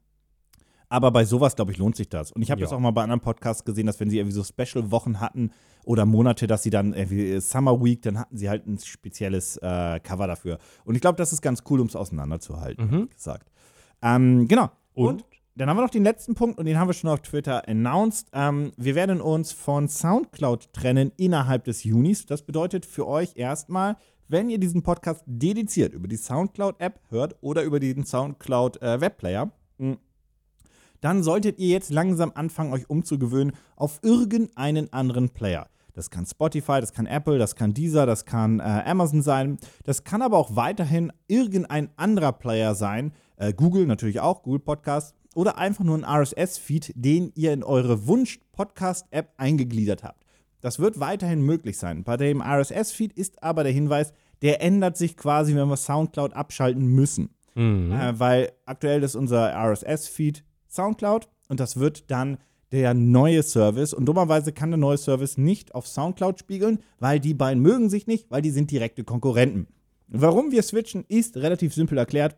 aber 0.90 1.11
bei 1.12 1.25
sowas, 1.25 1.56
glaube 1.56 1.73
ich, 1.73 1.78
lohnt 1.78 1.97
sich 1.97 2.09
das. 2.09 2.32
Und 2.32 2.42
ich 2.42 2.50
habe 2.50 2.61
ja. 2.61 2.66
das 2.66 2.73
auch 2.73 2.80
mal 2.80 2.90
bei 2.90 3.02
anderen 3.02 3.20
Podcasts 3.20 3.64
gesehen, 3.64 3.87
dass 3.87 3.99
wenn 4.00 4.11
sie 4.11 4.18
irgendwie 4.18 4.35
so 4.35 4.44
Special-Wochen 4.44 5.20
hatten 5.20 5.52
oder 5.85 6.04
Monate, 6.04 6.47
dass 6.47 6.62
sie 6.62 6.70
dann 6.70 6.92
irgendwie 6.92 7.40
Summer 7.40 7.82
Week, 7.82 8.02
dann 8.02 8.18
hatten 8.18 8.37
sie 8.37 8.50
halt 8.50 8.66
ein 8.66 8.76
spezielles 8.78 9.56
äh, 9.59 10.00
Cover 10.00 10.26
dafür. 10.26 10.59
Und 10.85 10.97
ich 10.97 11.00
glaube, 11.00 11.16
das 11.16 11.32
ist 11.32 11.40
ganz 11.40 11.62
cool, 11.70 11.80
um 11.80 11.87
es 11.87 11.97
auseinanderzuhalten, 11.97 12.90
mhm. 12.90 13.09
gesagt. 13.09 13.50
Ähm, 14.02 14.49
genau. 14.49 14.70
Und? 14.92 15.23
Und? 15.23 15.25
dann 15.56 15.68
haben 15.68 15.76
wir 15.76 15.82
noch 15.82 15.90
den 15.90 16.04
letzten 16.04 16.35
Punkt 16.35 16.59
und 16.59 16.64
den 16.64 16.78
haben 16.78 16.88
wir 16.88 16.94
schon 16.94 17.11
auf 17.11 17.20
Twitter 17.20 17.68
announced. 17.68 18.28
Ähm, 18.32 18.73
wir 18.76 18.94
werden 18.94 19.20
uns 19.20 19.52
von 19.52 19.88
Soundcloud 19.88 20.73
trennen 20.73 21.12
innerhalb 21.16 21.64
des 21.64 21.85
Junis. 21.85 22.26
Das 22.26 22.42
bedeutet 22.42 22.87
für 22.87 23.06
euch 23.06 23.37
erstmal, 23.37 23.97
wenn 24.28 24.49
ihr 24.49 24.59
diesen 24.59 24.82
Podcast 24.82 25.23
dediziert 25.26 25.92
über 25.92 26.09
die 26.09 26.16
Soundcloud-App 26.16 27.00
hört 27.11 27.37
oder 27.42 27.62
über 27.62 27.78
den 27.78 28.04
Soundcloud-Webplayer, 28.04 29.50
äh, 29.78 29.97
dann 31.00 31.23
solltet 31.23 31.59
ihr 31.59 31.69
jetzt 31.69 31.90
langsam 31.90 32.33
anfangen, 32.35 32.73
euch 32.73 32.88
umzugewöhnen 32.88 33.54
auf 33.76 34.00
irgendeinen 34.02 34.92
anderen 34.92 35.30
Player. 35.30 35.69
Das 35.95 36.11
kann 36.11 36.25
Spotify, 36.26 36.80
das 36.80 36.92
kann 36.92 37.07
Apple, 37.07 37.38
das 37.38 37.57
kann 37.57 37.75
Deezer, 37.75 38.07
das 38.07 38.25
kann 38.25 38.61
äh, 38.61 38.62
Amazon 38.62 39.23
sein. 39.23 39.59
Das 39.85 40.04
kann 40.04 40.23
aber 40.23 40.38
auch 40.38 40.57
weiterhin 40.57 41.12
irgendein 41.28 41.90
anderer 41.97 42.33
Player 42.33 42.75
sein. 42.75 43.12
Äh, 43.37 43.52
Google 43.52 43.87
natürlich 43.87 44.21
auch, 44.21 44.42
Google 44.42 44.61
Podcast. 44.61 45.14
Oder 45.35 45.59
einfach 45.59 45.85
nur 45.85 45.97
ein 45.97 46.04
RSS-Feed, 46.04 46.92
den 46.97 47.33
ihr 47.35 47.52
in 47.52 47.62
eure 47.62 48.07
Wunsch-Podcast-App 48.07 49.33
eingegliedert 49.37 50.02
habt. 50.02 50.25
Das 50.61 50.78
wird 50.78 51.00
weiterhin 51.00 51.42
möglich 51.42 51.78
sein. 51.78 52.02
Bei 52.02 52.16
dem 52.16 52.42
RSS-Feed 52.42 53.12
ist 53.12 53.42
aber 53.42 53.62
der 53.62 53.73
Hinweis, 53.73 54.12
der 54.42 54.62
ändert 54.62 54.97
sich 54.97 55.16
quasi, 55.16 55.54
wenn 55.54 55.69
wir 55.69 55.76
Soundcloud 55.76 56.35
abschalten 56.35 56.87
müssen. 56.87 57.30
Mhm. 57.54 57.92
Äh, 57.92 58.19
weil 58.19 58.52
aktuell 58.66 59.02
ist 59.02 59.14
unser 59.14 59.54
RSS-Feed 59.54 60.45
Soundcloud 60.71 61.29
und 61.49 61.61
das 61.61 61.79
wird 61.79 62.11
dann 62.11 62.39
der 62.73 62.95
neue 62.95 63.43
Service. 63.43 63.93
Und 63.93 64.07
dummerweise 64.07 64.53
kann 64.53 64.71
der 64.71 64.79
neue 64.79 64.99
Service 64.99 65.37
nicht 65.37 65.75
auf 65.75 65.87
Soundcloud 65.87 66.39
spiegeln, 66.39 66.79
weil 66.99 67.21
die 67.21 67.35
beiden 67.35 67.62
mögen 67.62 67.91
sich 67.91 68.07
nicht, 68.07 68.31
weil 68.31 68.43
die 68.43 68.50
sind 68.50 68.71
direkte 68.71 69.05
Konkurrenten. 69.05 69.67
Warum 70.09 70.50
wir 70.50 70.62
switchen, 70.62 71.05
ist 71.09 71.37
relativ 71.37 71.75
simpel 71.75 71.99
erklärt. 71.99 72.37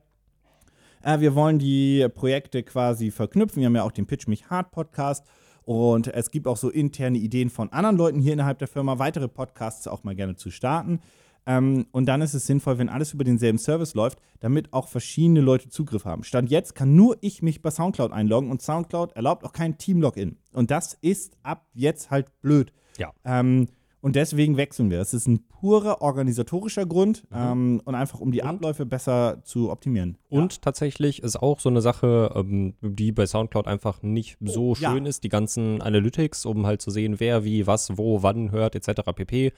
Äh, 1.03 1.21
wir 1.21 1.35
wollen 1.35 1.59
die 1.59 2.07
Projekte 2.15 2.63
quasi 2.63 3.11
verknüpfen. 3.11 3.61
Wir 3.61 3.67
haben 3.67 3.77
ja 3.77 3.83
auch 3.83 3.93
den 3.93 4.07
Pitch 4.07 4.27
Mich 4.29 4.49
Hard 4.51 4.71
Podcast. 4.71 5.27
Und 5.65 6.09
es 6.09 6.31
gibt 6.31 6.49
auch 6.49 6.57
so 6.57 6.71
interne 6.71 7.19
Ideen 7.19 7.49
von 7.49 7.73
anderen 7.73 7.97
Leuten 7.97 8.21
hier 8.21 8.33
innerhalb 8.33 8.59
der 8.59 8.69
Firma, 8.69 8.99
weitere 8.99 9.29
Podcasts 9.29 9.87
auch 9.87 10.03
mal 10.03 10.17
gerne 10.17 10.35
zu 10.35 10.51
starten. 10.51 11.01
Ähm, 11.47 11.87
und 11.93 12.07
dann 12.07 12.23
ist 12.23 12.35
es 12.35 12.47
sinnvoll, 12.47 12.79
wenn 12.79 12.89
alles 12.89 13.13
über 13.13 13.25
denselben 13.25 13.59
Service 13.59 13.95
läuft, 13.95 14.19
damit 14.41 14.73
auch 14.73 14.89
verschiedene 14.89 15.41
Leute 15.41 15.69
Zugriff 15.69 16.05
haben. 16.05 16.25
Stand 16.25 16.51
jetzt 16.51 16.75
kann 16.75 16.95
nur 16.95 17.17
ich 17.21 17.43
mich 17.43 17.63
bei 17.63 17.71
Soundcloud 17.71 18.13
einloggen 18.13 18.51
und 18.51 18.63
Soundcloud 18.63 19.13
erlaubt 19.13 19.45
auch 19.45 19.53
kein 19.53 19.79
Team-Login. 19.79 20.37
Und 20.53 20.71
das 20.71 20.95
ist 21.01 21.37
ab 21.43 21.67
jetzt 21.75 22.11
halt 22.11 22.41
blöd. 22.41 22.73
Ja. 22.99 23.13
Ähm, 23.25 23.69
und 24.03 24.17
deswegen 24.17 24.57
wechseln 24.57 24.91
wir. 24.91 24.99
Das 24.99 25.15
ist 25.15 25.29
ein 25.29 25.47
purer 25.47 26.03
organisatorischer 26.03 26.87
Grund 26.87 27.25
ähm, 27.33 27.81
und 27.85 27.95
einfach 27.95 28.19
um 28.19 28.33
die 28.33 28.43
Und? 28.43 28.49
Abläufe 28.49 28.85
besser 28.85 29.43
zu 29.45 29.71
optimieren. 29.71 30.19
Und 30.29 30.61
tatsächlich 30.61 31.23
ist 31.23 31.37
auch 31.37 31.61
so 31.61 31.69
eine 31.69 31.81
Sache, 31.81 32.33
ähm, 32.35 32.75
die 32.81 33.13
bei 33.13 33.27
Soundcloud 33.27 33.69
einfach 33.69 34.03
nicht 34.03 34.39
so 34.41 34.75
ja. 34.75 34.91
schön 34.91 35.07
ist, 35.07 35.23
die 35.23 35.29
ganzen 35.29 35.81
Analytics, 35.81 36.47
um 36.47 36.67
halt 36.67 36.83
zu 36.83 36.91
sehen, 36.91 37.21
wer 37.21 37.45
wie, 37.45 37.69
was, 37.69 37.97
wo, 37.97 38.25
wann 38.25 38.51
hört, 38.51 38.75
etc. 38.75 39.03
pp. 39.15 39.53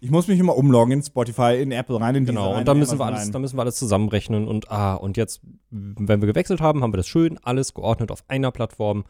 Ich 0.00 0.10
muss 0.10 0.28
mich 0.28 0.38
immer 0.38 0.56
umloggen 0.56 0.92
in 0.92 1.02
Spotify, 1.02 1.60
in 1.60 1.72
Apple 1.72 2.00
rein, 2.00 2.14
in 2.14 2.24
Genau, 2.24 2.50
rein, 2.50 2.60
und 2.60 2.68
da 2.68 2.72
in 2.72 2.78
müssen 2.78 2.98
wir 2.98 3.04
Amazon 3.04 3.14
alles, 3.14 3.26
rein. 3.26 3.32
da 3.32 3.38
müssen 3.40 3.56
wir 3.56 3.62
alles 3.62 3.76
zusammenrechnen 3.76 4.46
und 4.46 4.70
ah, 4.70 4.94
und 4.94 5.16
jetzt, 5.16 5.40
wenn 5.70 6.20
wir 6.20 6.26
gewechselt 6.28 6.60
haben, 6.60 6.82
haben 6.82 6.92
wir 6.92 6.98
das 6.98 7.08
schön 7.08 7.38
alles 7.38 7.74
geordnet 7.74 8.10
auf 8.12 8.22
einer 8.28 8.50
Plattform. 8.52 9.04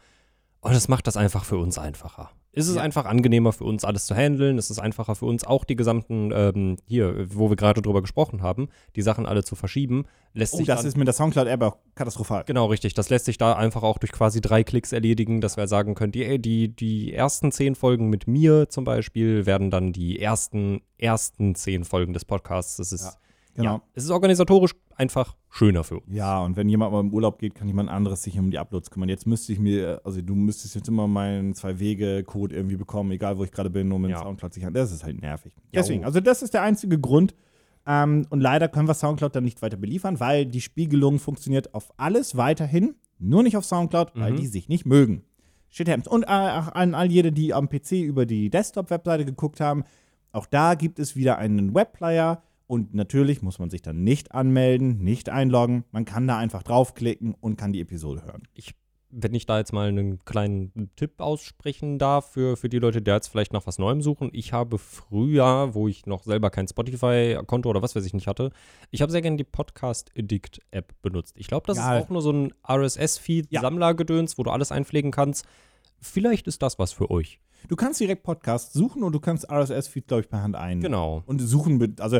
Und 0.61 0.73
das 0.73 0.87
macht 0.87 1.07
das 1.07 1.15
einfach 1.15 1.45
für 1.45 1.57
uns 1.57 1.77
einfacher. 1.77 2.31
Es 2.51 2.67
ist 2.67 2.77
Ja. 2.77 2.81
einfach 2.81 3.05
angenehmer 3.05 3.53
für 3.53 3.63
uns, 3.63 3.83
alles 3.85 4.05
zu 4.07 4.15
handeln. 4.15 4.57
Es 4.57 4.69
ist 4.71 4.79
einfacher 4.79 5.15
für 5.15 5.25
uns, 5.27 5.43
auch 5.43 5.63
die 5.65 5.75
gesamten, 5.75 6.31
ähm, 6.33 6.77
hier, 6.87 7.27
wo 7.33 7.49
wir 7.49 7.55
gerade 7.55 7.81
drüber 7.81 8.01
gesprochen 8.01 8.41
haben, 8.41 8.69
die 8.95 9.03
Sachen 9.03 9.25
alle 9.27 9.43
zu 9.43 9.55
verschieben. 9.55 10.05
Lässt 10.33 10.55
Oh, 10.55 10.57
sich 10.57 10.67
das 10.67 10.83
ist 10.83 10.97
mit 10.97 11.07
der 11.07 11.13
Soundcloud-App 11.13 11.61
auch 11.61 11.77
katastrophal. 11.95 12.43
Genau, 12.45 12.65
richtig. 12.65 12.95
Das 12.95 13.09
lässt 13.09 13.25
sich 13.25 13.37
da 13.37 13.53
einfach 13.53 13.83
auch 13.83 13.99
durch 13.99 14.11
quasi 14.11 14.41
drei 14.41 14.63
Klicks 14.63 14.91
erledigen, 14.91 15.41
dass 15.41 15.57
wir 15.57 15.67
sagen 15.67 15.93
können, 15.93 16.11
die, 16.11 16.39
die, 16.39 16.75
die 16.75 17.13
ersten 17.13 17.51
zehn 17.51 17.75
Folgen 17.75 18.09
mit 18.09 18.27
mir 18.27 18.67
zum 18.69 18.83
Beispiel 18.83 19.45
werden 19.45 19.69
dann 19.69 19.93
die 19.93 20.19
ersten, 20.19 20.81
ersten 20.97 21.53
zehn 21.55 21.83
Folgen 21.85 22.13
des 22.13 22.25
Podcasts. 22.25 22.77
Das 22.77 22.91
ist, 22.91 23.03
Ja, 23.05 23.13
ja, 23.63 23.71
genau. 23.73 23.83
es 23.93 24.03
ist 24.05 24.09
organisatorisch 24.11 24.73
einfach 24.95 25.35
schöner 25.49 25.83
für 25.83 25.99
uns. 25.99 26.13
Ja, 26.15 26.39
und 26.43 26.55
wenn 26.57 26.67
jemand 26.69 26.91
mal 26.91 26.99
im 27.01 27.13
Urlaub 27.13 27.39
geht, 27.39 27.55
kann 27.55 27.67
jemand 27.67 27.89
anderes 27.89 28.23
sich 28.23 28.37
um 28.39 28.51
die 28.51 28.57
Uploads 28.57 28.89
kümmern. 28.91 29.09
Jetzt 29.09 29.27
müsste 29.27 29.53
ich 29.53 29.59
mir, 29.59 30.01
also 30.03 30.21
du 30.21 30.35
müsstest 30.35 30.75
jetzt 30.75 30.87
immer 30.87 31.07
meinen 31.07 31.53
Zwei-Wege-Code 31.55 32.55
irgendwie 32.55 32.77
bekommen, 32.77 33.11
egal 33.11 33.37
wo 33.37 33.43
ich 33.43 33.51
gerade 33.51 33.69
bin, 33.69 33.91
um 33.91 34.03
in 34.05 34.11
Ja. 34.11 34.19
Soundcloud 34.19 34.53
sich 34.53 34.65
an. 34.65 34.73
Das 34.73 34.91
ist 34.91 35.03
halt 35.03 35.21
nervig. 35.21 35.53
Ja, 35.55 35.81
Deswegen, 35.81 36.03
oh. 36.03 36.07
also 36.07 36.19
das 36.19 36.41
ist 36.41 36.53
der 36.53 36.61
einzige 36.63 36.99
Grund. 36.99 37.35
Ähm, 37.87 38.25
und 38.29 38.39
leider 38.41 38.67
können 38.67 38.87
wir 38.87 38.93
Soundcloud 38.93 39.35
dann 39.35 39.43
nicht 39.45 39.61
weiter 39.61 39.77
beliefern, 39.77 40.19
weil 40.19 40.45
die 40.45 40.61
Spiegelung 40.61 41.17
funktioniert 41.19 41.73
auf 41.73 41.91
alles 41.97 42.35
weiterhin, 42.37 42.95
nur 43.19 43.41
nicht 43.43 43.57
auf 43.57 43.65
Soundcloud, 43.65 44.11
weil 44.15 44.33
Mhm. 44.33 44.37
die 44.37 44.47
sich 44.47 44.69
nicht 44.69 44.85
mögen. 44.85 45.23
Shit 45.69 45.87
happens. 45.87 46.07
Und 46.07 46.23
äh, 46.23 46.27
an 46.27 46.93
all 46.95 47.11
jene, 47.11 47.31
die 47.31 47.53
am 47.53 47.69
PC 47.69 47.91
über 48.03 48.25
die 48.25 48.49
Desktop-Webseite 48.49 49.23
geguckt 49.25 49.59
haben, 49.59 49.83
auch 50.31 50.45
da 50.45 50.75
gibt 50.75 50.99
es 50.99 51.15
wieder 51.15 51.37
einen 51.37 51.73
Webplayer. 51.73 52.43
Und 52.69 52.93
natürlich 52.93 53.41
muss 53.41 53.57
man 53.57 53.71
sich 53.71 53.81
dann 53.81 54.03
nicht 54.03 54.31
anmelden, 54.31 54.99
nicht 55.03 55.27
einloggen. 55.29 55.85
Man 55.89 56.05
kann 56.05 56.27
da 56.27 56.37
einfach 56.37 56.61
draufklicken 56.61 57.33
und 57.33 57.57
kann 57.57 57.73
die 57.73 57.81
Episode 57.81 58.21
hören. 58.23 58.43
wenn 59.11 59.33
ich 59.33 59.47
da 59.47 59.57
jetzt 59.57 59.73
mal 59.73 59.87
einen 59.87 60.23
kleinen 60.23 60.91
Tipp 60.95 61.19
aussprechen 61.19 61.97
darf 61.97 62.33
für, 62.33 62.55
für 62.57 62.69
die 62.69 62.77
Leute, 62.77 63.01
die 63.01 63.09
jetzt 63.09 63.29
vielleicht 63.29 63.53
nach 63.53 63.65
was 63.65 63.79
Neuem 63.79 64.03
suchen. 64.03 64.29
Ich 64.33 64.53
habe 64.53 64.77
früher, 64.77 65.73
wo 65.73 65.87
ich 65.87 66.05
noch 66.05 66.21
selber 66.21 66.51
kein 66.51 66.67
Spotify-Konto 66.67 67.67
oder 67.67 67.81
was 67.81 67.95
weiß 67.95 68.05
ich 68.05 68.13
nicht 68.13 68.27
hatte, 68.27 68.51
ich 68.91 69.01
habe 69.01 69.11
sehr 69.11 69.23
gerne 69.23 69.37
die 69.37 69.43
Podcast 69.45 70.11
Addict-App 70.15 70.93
benutzt. 71.01 71.37
Ich 71.39 71.47
glaube, 71.47 71.65
das 71.65 71.77
Ja. 71.77 71.97
ist 71.97 72.05
auch 72.05 72.09
nur 72.11 72.21
so 72.21 72.31
ein 72.31 72.53
RSS-Feed-Sammlergedöns, 72.67 74.37
wo 74.37 74.43
du 74.43 74.51
alles 74.51 74.71
einpflegen 74.71 75.09
kannst. 75.09 75.43
Vielleicht 75.99 76.47
ist 76.47 76.61
das 76.61 76.77
was 76.77 76.91
für 76.93 77.09
euch. 77.09 77.39
Du 77.67 77.75
kannst 77.75 77.99
direkt 77.99 78.21
Podcast 78.23 78.73
suchen 78.73 79.03
und 79.03 79.11
du 79.11 79.19
kannst 79.19 79.49
RSS-Feed, 79.49 80.07
glaube 80.07 80.21
ich, 80.21 80.29
per 80.29 80.43
Hand 80.43 80.55
ein. 80.55 80.79
Genau. 80.81 81.23
Und 81.25 81.39
suchen, 81.39 81.95
also 81.99 82.19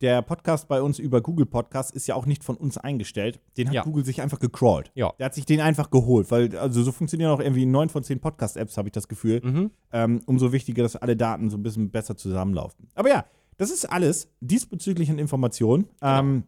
der 0.00 0.22
Podcast 0.22 0.68
bei 0.68 0.80
uns 0.82 0.98
über 0.98 1.20
Google 1.20 1.46
Podcast 1.46 1.90
ist 1.94 2.06
ja 2.06 2.14
auch 2.14 2.26
nicht 2.26 2.44
von 2.44 2.56
uns 2.56 2.78
eingestellt. 2.78 3.40
Den 3.56 3.68
hat 3.68 3.74
Ja. 3.74 3.82
Google 3.82 4.04
sich 4.04 4.22
einfach 4.22 4.38
gecrawlt. 4.38 4.90
Ja. 4.94 5.12
Der 5.18 5.26
hat 5.26 5.34
sich 5.34 5.44
den 5.46 5.60
einfach 5.60 5.90
geholt, 5.90 6.30
weil, 6.30 6.56
also 6.56 6.82
so 6.82 6.92
funktionieren 6.92 7.30
auch 7.30 7.40
irgendwie 7.40 7.66
neun 7.66 7.88
von 7.88 8.02
zehn 8.04 8.20
Podcast-Apps, 8.20 8.76
habe 8.76 8.88
ich 8.88 8.92
das 8.92 9.08
Gefühl. 9.08 9.40
Mhm. 9.44 9.70
Ähm, 9.92 10.20
umso 10.26 10.52
wichtiger, 10.52 10.82
dass 10.82 10.96
alle 10.96 11.16
Daten 11.16 11.50
so 11.50 11.56
ein 11.56 11.62
bisschen 11.62 11.90
besser 11.90 12.16
zusammenlaufen. 12.16 12.88
Aber 12.94 13.08
ja, 13.08 13.24
das 13.56 13.70
ist 13.70 13.84
alles 13.86 14.28
diesbezüglich 14.40 15.10
an 15.10 15.18
Informationen. 15.18 15.86
Ähm, 16.00 16.44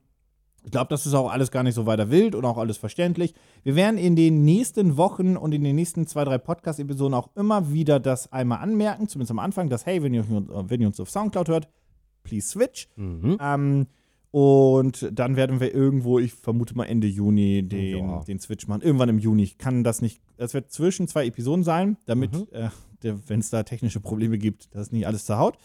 ich 0.62 0.70
glaube, 0.70 0.88
das 0.90 1.06
ist 1.06 1.14
auch 1.14 1.30
alles 1.32 1.50
gar 1.50 1.62
nicht 1.62 1.74
so 1.74 1.86
weiter 1.86 2.10
wild 2.10 2.34
und 2.34 2.44
auch 2.44 2.58
alles 2.58 2.76
verständlich. 2.76 3.34
Wir 3.62 3.76
werden 3.76 3.96
in 3.98 4.14
den 4.14 4.44
nächsten 4.44 4.96
Wochen 4.98 5.36
und 5.38 5.52
in 5.52 5.64
den 5.64 5.74
nächsten 5.74 6.06
zwei, 6.06 6.22
drei 6.24 6.36
Podcast-Episoden 6.38 7.14
auch 7.14 7.30
immer 7.34 7.72
wieder 7.72 7.98
das 7.98 8.30
einmal 8.30 8.58
anmerken, 8.58 9.08
zumindest 9.08 9.30
am 9.30 9.38
Anfang, 9.38 9.70
dass, 9.70 9.86
hey, 9.86 10.02
wenn 10.02 10.12
ihr, 10.12 10.24
wenn 10.28 10.80
ihr 10.82 10.86
uns 10.86 11.00
auf 11.00 11.08
Soundcloud 11.10 11.48
hört, 11.48 11.68
please 12.22 12.48
switch. 12.48 12.88
Mhm. 12.96 13.36
Ähm, 13.40 13.86
und 14.32 15.08
dann 15.12 15.34
werden 15.36 15.58
wir 15.58 15.74
irgendwo, 15.74 16.18
ich 16.20 16.32
vermute 16.34 16.76
mal 16.76 16.84
Ende 16.84 17.08
Juni, 17.08 17.62
den, 17.64 17.98
Ja. 18.08 18.22
den 18.24 18.38
Switch 18.38 18.68
machen. 18.68 18.82
Irgendwann 18.82 19.08
im 19.08 19.18
Juni. 19.18 19.42
Ich 19.42 19.58
kann 19.58 19.82
das 19.82 20.02
nicht. 20.02 20.20
Das 20.36 20.54
wird 20.54 20.70
zwischen 20.70 21.08
zwei 21.08 21.26
Episoden 21.26 21.64
sein, 21.64 21.96
damit, 22.06 22.32
Mhm. 22.32 22.46
äh, 22.52 22.68
wenn 23.26 23.40
es 23.40 23.50
da 23.50 23.62
technische 23.64 23.98
Probleme 24.00 24.38
gibt, 24.38 24.68
das 24.74 24.92
nicht 24.92 25.06
alles 25.06 25.24
zerhaut. 25.24 25.58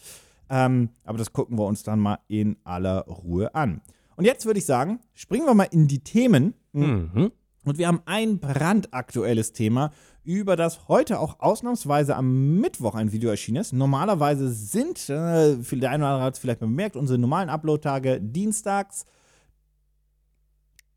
Ähm, 0.50 0.88
aber 1.04 1.18
das 1.18 1.32
gucken 1.32 1.58
wir 1.58 1.64
uns 1.66 1.82
dann 1.84 2.00
mal 2.00 2.18
in 2.28 2.56
aller 2.64 3.02
Ruhe 3.06 3.54
an. 3.54 3.82
Und 4.16 4.24
jetzt 4.24 4.46
würde 4.46 4.58
ich 4.58 4.66
sagen, 4.66 5.00
springen 5.14 5.44
wir 5.46 5.54
mal 5.54 5.68
in 5.70 5.86
die 5.86 6.00
Themen. 6.00 6.54
Mhm. 6.72 7.30
Und 7.64 7.78
wir 7.78 7.86
haben 7.88 8.00
ein 8.06 8.38
brandaktuelles 8.38 9.52
Thema, 9.52 9.92
über 10.26 10.56
das 10.56 10.88
heute 10.88 11.20
auch 11.20 11.38
ausnahmsweise 11.40 12.16
am 12.16 12.58
Mittwoch 12.60 12.94
ein 12.96 13.12
Video 13.12 13.30
erschienen 13.30 13.60
ist. 13.60 13.72
Normalerweise 13.72 14.50
sind, 14.50 15.08
äh, 15.08 15.56
der 15.56 15.90
eine 15.90 16.02
oder 16.04 16.12
andere 16.12 16.22
hat 16.22 16.34
es 16.34 16.40
vielleicht 16.40 16.60
bemerkt, 16.60 16.96
unsere 16.96 17.18
normalen 17.18 17.48
Upload-Tage 17.48 18.20
dienstags, 18.20 19.04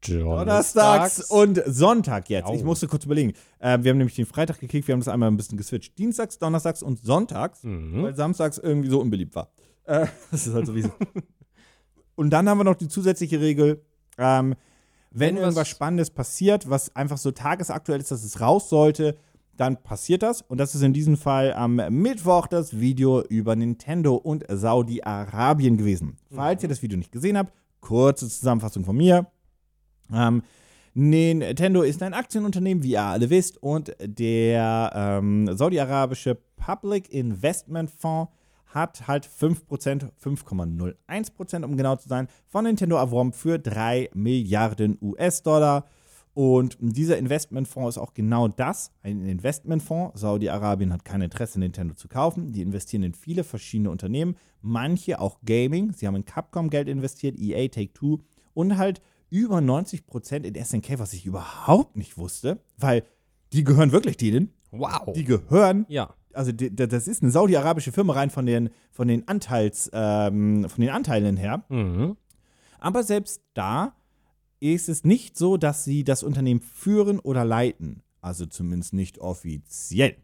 donnerstags 0.07 1.29
und 1.29 1.61
Sonntag 1.65 2.29
jetzt. 2.29 2.47
Au. 2.47 2.55
Ich 2.55 2.63
musste 2.63 2.87
kurz 2.87 3.05
überlegen. 3.05 3.33
Äh, 3.59 3.79
wir 3.81 3.91
haben 3.91 3.97
nämlich 3.97 4.15
den 4.15 4.25
Freitag 4.25 4.59
gekickt, 4.59 4.87
wir 4.87 4.93
haben 4.93 5.01
das 5.01 5.07
einmal 5.09 5.29
ein 5.29 5.37
bisschen 5.37 5.57
geswitcht. 5.57 5.97
Dienstags, 5.97 6.39
donnerstags 6.39 6.81
und 6.81 7.03
sonntags, 7.03 7.63
Mhm. 7.63 8.03
weil 8.03 8.15
samstags 8.15 8.57
irgendwie 8.57 8.89
so 8.89 8.99
unbeliebt 8.99 9.35
war. 9.35 9.51
Äh, 9.83 10.07
das 10.31 10.47
ist 10.47 10.53
halt 10.53 10.65
so 10.65 10.75
wie 10.75 10.81
so. 10.83 10.91
Und 12.15 12.31
dann 12.31 12.49
haben 12.49 12.57
wir 12.57 12.63
noch 12.63 12.75
die 12.75 12.87
zusätzliche 12.87 13.39
Regel, 13.39 13.83
ähm, 14.17 14.55
wenn, 15.11 15.29
Wenn 15.29 15.35
was- 15.37 15.41
irgendwas 15.41 15.67
Spannendes 15.67 16.09
passiert, 16.11 16.69
was 16.69 16.95
einfach 16.95 17.17
so 17.17 17.31
tagesaktuell 17.31 17.99
ist, 17.99 18.11
dass 18.11 18.23
es 18.23 18.39
raus 18.41 18.69
sollte, 18.69 19.17
dann 19.57 19.75
passiert 19.81 20.23
das. 20.23 20.41
Und 20.41 20.57
das 20.59 20.73
ist 20.75 20.83
in 20.83 20.93
diesem 20.93 21.17
Fall 21.17 21.53
am 21.53 21.75
Mittwoch 21.89 22.47
das 22.47 22.79
Video 22.79 23.21
über 23.23 23.55
Nintendo 23.55 24.15
und 24.15 24.45
Saudi-Arabien 24.49 25.75
gewesen. 25.77 26.17
Falls 26.33 26.63
ihr 26.63 26.69
das 26.69 26.81
Video 26.81 26.97
nicht 26.97 27.11
gesehen 27.11 27.37
habt, 27.37 27.51
kurze 27.81 28.29
Zusammenfassung 28.29 28.85
von 28.85 28.95
mir. 28.95 29.27
Ähm, 30.13 30.43
Nintendo 30.93 31.81
ist 31.81 32.01
ein 32.03 32.13
Aktienunternehmen, 32.13 32.83
wie 32.83 32.91
ihr 32.91 33.01
alle 33.03 33.29
wisst, 33.29 33.61
und 33.61 33.95
der 34.01 34.91
ähm, 34.95 35.49
saudi-arabische 35.55 36.37
Public 36.57 37.09
Investment 37.13 37.91
Fonds 37.91 38.31
hat 38.69 39.07
halt 39.07 39.27
5%, 39.27 40.11
5,01% 40.23 41.63
um 41.63 41.77
genau 41.77 41.95
zu 41.95 42.07
sein, 42.07 42.27
von 42.47 42.63
Nintendo 42.63 42.95
erworben 42.95 43.33
für 43.33 43.59
3 43.59 44.09
Milliarden 44.13 44.97
US-Dollar. 45.01 45.85
Und 46.33 46.77
dieser 46.79 47.17
Investmentfonds 47.17 47.97
ist 47.97 48.01
auch 48.01 48.13
genau 48.13 48.47
das, 48.47 48.91
ein 49.01 49.25
Investmentfonds. 49.25 50.21
Saudi-Arabien 50.21 50.93
hat 50.93 51.03
kein 51.03 51.21
Interesse, 51.21 51.59
Nintendo 51.59 51.95
zu 51.95 52.07
kaufen. 52.07 52.53
Die 52.53 52.61
investieren 52.61 53.03
in 53.03 53.13
viele 53.13 53.43
verschiedene 53.43 53.89
Unternehmen, 53.89 54.35
manche 54.61 55.19
auch 55.19 55.39
Gaming. 55.43 55.91
Sie 55.91 56.07
haben 56.07 56.15
in 56.15 56.25
Capcom 56.25 56.69
Geld 56.69 56.87
investiert, 56.87 57.37
EA, 57.37 57.67
Take-Two 57.67 58.19
und 58.53 58.77
halt 58.77 59.01
über 59.29 59.57
90% 59.57 60.43
in 60.43 60.63
SNK, 60.63 60.99
was 60.99 61.13
ich 61.13 61.25
überhaupt 61.25 61.95
nicht 61.95 62.17
wusste, 62.17 62.59
weil 62.77 63.03
die 63.51 63.63
gehören 63.63 63.91
wirklich 63.91 64.17
denen. 64.17 64.53
Wow. 64.71 65.13
Die 65.13 65.23
gehören 65.23 65.85
ja. 65.89 66.13
Also 66.33 66.51
das 66.51 67.07
ist 67.07 67.21
eine 67.23 67.31
saudi-arabische 67.31 67.91
Firma 67.91 68.13
rein 68.13 68.29
von 68.29 68.45
den, 68.45 68.69
von 68.91 69.07
den 69.07 69.27
Anteils, 69.27 69.89
ähm, 69.93 70.67
von 70.69 70.81
den 70.81 70.89
Anteilen 70.91 71.37
her. 71.37 71.63
Mhm. 71.69 72.17
Aber 72.79 73.03
selbst 73.03 73.41
da 73.53 73.93
ist 74.59 74.89
es 74.89 75.03
nicht 75.03 75.37
so, 75.37 75.57
dass 75.57 75.83
sie 75.83 76.03
das 76.03 76.23
Unternehmen 76.23 76.61
führen 76.61 77.19
oder 77.19 77.45
leiten. 77.45 78.03
Also 78.21 78.45
zumindest 78.45 78.93
nicht 78.93 79.19
offiziell. 79.19 80.15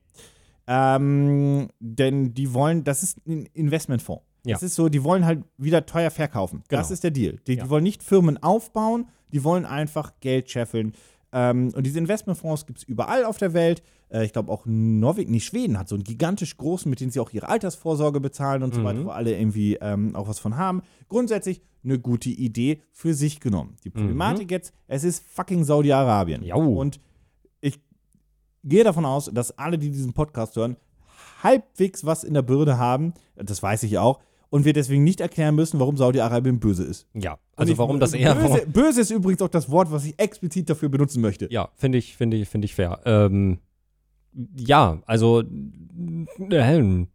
Ähm, 0.67 1.69
denn 1.79 2.33
die 2.33 2.53
wollen, 2.53 2.83
das 2.83 3.03
ist 3.03 3.25
ein 3.27 3.45
Investmentfonds. 3.53 4.23
Ja. 4.45 4.53
Das 4.53 4.63
ist 4.63 4.75
so, 4.75 4.89
die 4.89 5.03
wollen 5.03 5.25
halt 5.25 5.43
wieder 5.57 5.85
teuer 5.85 6.11
verkaufen. 6.11 6.63
Das 6.67 6.87
Genau. 6.87 6.93
ist 6.93 7.03
der 7.03 7.11
Deal. 7.11 7.39
Die, 7.47 7.53
Ja. 7.55 7.63
die 7.63 7.69
wollen 7.69 7.83
nicht 7.83 8.03
Firmen 8.03 8.41
aufbauen, 8.41 9.07
die 9.31 9.43
wollen 9.43 9.65
einfach 9.65 10.13
Geld 10.19 10.49
scheffeln. 10.51 10.93
Ähm, 11.37 11.73
und 11.75 11.85
diese 11.85 11.99
Investmentfonds 11.99 12.65
gibt 12.65 12.79
es 12.79 12.83
überall 12.85 13.25
auf 13.25 13.37
der 13.37 13.53
Welt. 13.53 13.83
Äh, 14.09 14.23
ich 14.23 14.31
glaube 14.31 14.49
auch 14.51 14.63
Norwegen, 14.65 15.31
nee, 15.31 15.41
Schweden 15.41 15.77
hat 15.77 15.89
so 15.89 15.95
einen 15.95 16.05
gigantisch 16.05 16.55
großen, 16.55 16.89
mit 16.89 17.01
dem 17.01 17.09
sie 17.09 17.19
auch 17.19 17.31
ihre 17.33 17.49
Altersvorsorge 17.49 18.21
bezahlen 18.21 18.63
und 18.63 18.73
so 18.73 18.79
Mhm. 18.79 18.85
weiter, 18.85 19.05
wo 19.05 19.09
alle 19.09 19.37
irgendwie 19.37 19.75
ähm, 19.81 20.15
auch 20.15 20.29
was 20.29 20.39
von 20.39 20.55
haben. 20.55 20.81
Grundsätzlich 21.09 21.61
eine 21.83 21.99
gute 21.99 22.29
Idee 22.29 22.81
für 22.93 23.13
sich 23.13 23.41
genommen. 23.41 23.75
Die 23.83 23.89
Problematik 23.89 24.49
jetzt, 24.49 24.73
es 24.87 25.03
ist 25.03 25.23
fucking 25.27 25.65
Saudi-Arabien. 25.65 26.41
Und 26.53 26.99
ich 27.59 27.79
gehe 28.63 28.83
davon 28.85 29.05
aus, 29.05 29.29
dass 29.33 29.57
alle, 29.57 29.77
die 29.77 29.91
diesen 29.91 30.13
Podcast 30.13 30.55
hören, 30.55 30.77
halbwegs 31.43 32.05
was 32.05 32.23
in 32.23 32.33
der 32.33 32.41
Bürde 32.43 32.77
haben. 32.77 33.13
Das 33.35 33.61
weiß 33.61 33.83
ich 33.83 33.97
auch. 33.97 34.19
Und 34.49 34.63
wir 34.65 34.73
deswegen 34.73 35.03
nicht 35.03 35.19
erklären 35.21 35.55
müssen, 35.55 35.79
warum 35.79 35.97
Saudi-Arabien 35.97 36.59
böse 36.59 36.83
ist. 36.83 37.07
Ja, 37.13 37.37
also 37.55 37.73
ich- 37.73 37.77
warum 37.77 37.99
das 37.99 38.13
eher. 38.13 38.35
Böse, 38.35 38.65
böse 38.67 39.01
ist 39.01 39.09
übrigens 39.11 39.41
auch 39.41 39.49
das 39.49 39.69
Wort, 39.69 39.91
was 39.91 40.05
ich 40.05 40.17
explizit 40.19 40.69
dafür 40.69 40.89
benutzen 40.89 41.21
möchte. 41.21 41.51
Ja, 41.51 41.69
finde 41.75 41.97
ich, 41.97 42.15
finde 42.15 42.37
ich, 42.37 42.47
finde 42.47 42.65
ich 42.65 42.75
fair. 42.75 42.99
Ähm, 43.05 43.59
ja, 44.57 45.01
also 45.05 45.41
äh, 45.41 47.05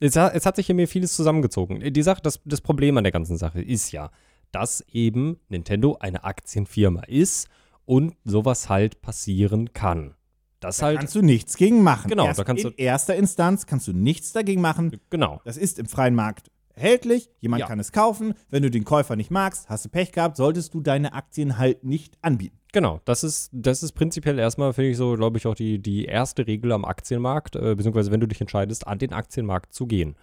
es, 0.00 0.16
hat, 0.16 0.34
es 0.34 0.46
hat 0.46 0.56
sich 0.56 0.66
hier 0.66 0.74
mir 0.74 0.88
vieles 0.88 1.14
zusammengezogen. 1.14 1.92
Die 1.92 2.02
Sache, 2.02 2.20
das, 2.22 2.40
das 2.44 2.60
Problem 2.60 2.96
an 2.96 3.04
der 3.04 3.12
ganzen 3.12 3.36
Sache 3.36 3.60
ist 3.60 3.92
ja, 3.92 4.10
dass 4.52 4.84
eben 4.92 5.38
Nintendo 5.48 5.96
eine 6.00 6.24
Aktienfirma 6.24 7.02
ist 7.04 7.48
und 7.84 8.14
sowas 8.24 8.68
halt 8.68 9.00
passieren 9.02 9.72
kann. 9.72 10.14
Das 10.60 10.78
Da 10.78 10.86
halt, 10.86 10.98
kannst 10.98 11.14
du 11.14 11.22
nichts 11.22 11.56
gegen 11.56 11.82
machen. 11.82 12.08
Genau, 12.08 12.26
Erst 12.26 12.40
da 12.40 12.44
kannst 12.44 12.64
in 12.64 12.70
du- 12.70 12.76
erster 12.76 13.14
Instanz 13.16 13.66
kannst 13.66 13.86
du 13.86 13.92
nichts 13.92 14.32
dagegen 14.32 14.60
machen. 14.60 14.98
genau. 15.10 15.40
Das 15.44 15.56
ist 15.56 15.78
im 15.78 15.86
freien 15.86 16.14
Markt 16.14 16.50
erhältlich. 16.78 17.28
Jemand 17.40 17.60
Ja. 17.60 17.66
kann 17.66 17.78
es 17.80 17.92
kaufen. 17.92 18.34
Wenn 18.50 18.62
du 18.62 18.70
den 18.70 18.84
Käufer 18.84 19.16
nicht 19.16 19.30
magst, 19.30 19.68
hast 19.68 19.84
du 19.84 19.88
Pech 19.88 20.12
gehabt, 20.12 20.36
solltest 20.36 20.74
du 20.74 20.80
deine 20.80 21.12
Aktien 21.12 21.58
halt 21.58 21.84
nicht 21.84 22.16
anbieten. 22.22 22.58
Genau, 22.72 23.00
das 23.04 23.24
ist, 23.24 23.50
das 23.52 23.82
ist 23.82 23.92
prinzipiell 23.92 24.38
erstmal, 24.38 24.72
finde 24.72 24.90
ich 24.90 24.96
so, 24.96 25.14
glaube 25.14 25.38
ich, 25.38 25.46
auch 25.46 25.54
die, 25.54 25.78
die 25.78 26.04
erste 26.04 26.46
Regel 26.46 26.72
am 26.72 26.84
Aktienmarkt, 26.84 27.56
äh, 27.56 27.74
beziehungsweise 27.74 28.10
wenn 28.10 28.20
du 28.20 28.28
dich 28.28 28.40
entscheidest, 28.40 28.86
an 28.86 28.98
den 28.98 29.12
Aktienmarkt 29.12 29.72
zu 29.72 29.86
gehen. 29.86 30.16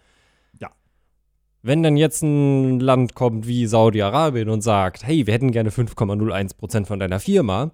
Ja. 0.59 0.69
Wenn 1.63 1.81
dann 1.81 1.97
jetzt 1.97 2.21
ein 2.21 2.79
Land 2.79 3.15
kommt 3.15 3.47
wie 3.47 3.65
Saudi-Arabien 3.65 4.49
und 4.49 4.61
sagt, 4.61 5.03
hey, 5.05 5.25
wir 5.25 5.33
hätten 5.33 5.51
gerne 5.51 5.71
5,01% 5.71 6.85
von 6.85 6.99
deiner 6.99 7.19
Firma, 7.19 7.71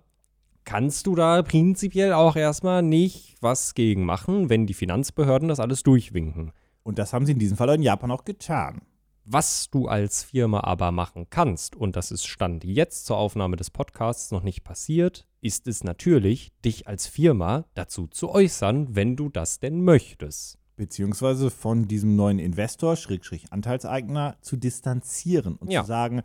kannst 0.64 1.06
du 1.08 1.16
da 1.16 1.42
prinzipiell 1.42 2.14
auch 2.14 2.36
erstmal 2.38 2.82
nicht 2.82 3.36
was 3.42 3.74
gegen 3.74 4.06
machen, 4.06 4.50
wenn 4.50 4.68
die 4.68 4.74
Finanzbehörden 4.74 5.50
das 5.50 5.60
alles 5.60 5.84
durchwinken. 5.84 6.54
Und 6.84 7.00
das 7.00 7.14
haben 7.14 7.26
sie 7.26 7.34
in 7.34 7.40
diesem 7.40 7.58
Fall 7.58 7.70
in 7.76 7.84
Japan 7.84 8.12
auch 8.12 8.26
getan. 8.26 8.82
Was 9.24 9.70
du 9.70 9.88
als 9.88 10.24
Firma 10.24 10.62
aber 10.62 10.92
machen 10.92 11.28
kannst, 11.30 11.76
und 11.76 11.96
das 11.96 12.12
ist 12.12 12.26
Stand 12.26 12.64
jetzt 12.64 13.06
zur 13.06 13.18
Aufnahme 13.18 13.56
des 13.56 13.70
Podcasts 13.70 14.32
noch 14.32 14.42
nicht 14.42 14.64
passiert, 14.64 15.28
ist 15.42 15.68
es 15.68 15.84
natürlich, 15.84 16.52
dich 16.66 16.88
als 16.88 17.08
Firma 17.08 17.66
dazu 17.76 18.08
zu 18.08 18.30
äußern, 18.30 18.96
wenn 18.96 19.16
du 19.16 19.30
das 19.30 19.60
denn 19.60 19.84
möchtest. 19.84 20.58
Beziehungsweise 20.76 21.52
von 21.52 21.88
diesem 21.88 22.16
neuen 22.16 22.40
Investor, 22.40 22.96
Schrägstrich 22.96 23.52
Anteilseigner, 23.54 24.38
zu 24.42 24.58
distanzieren 24.58 25.56
und 25.56 25.72
Ja. 25.72 25.82
zu 25.82 25.88
sagen, 25.88 26.24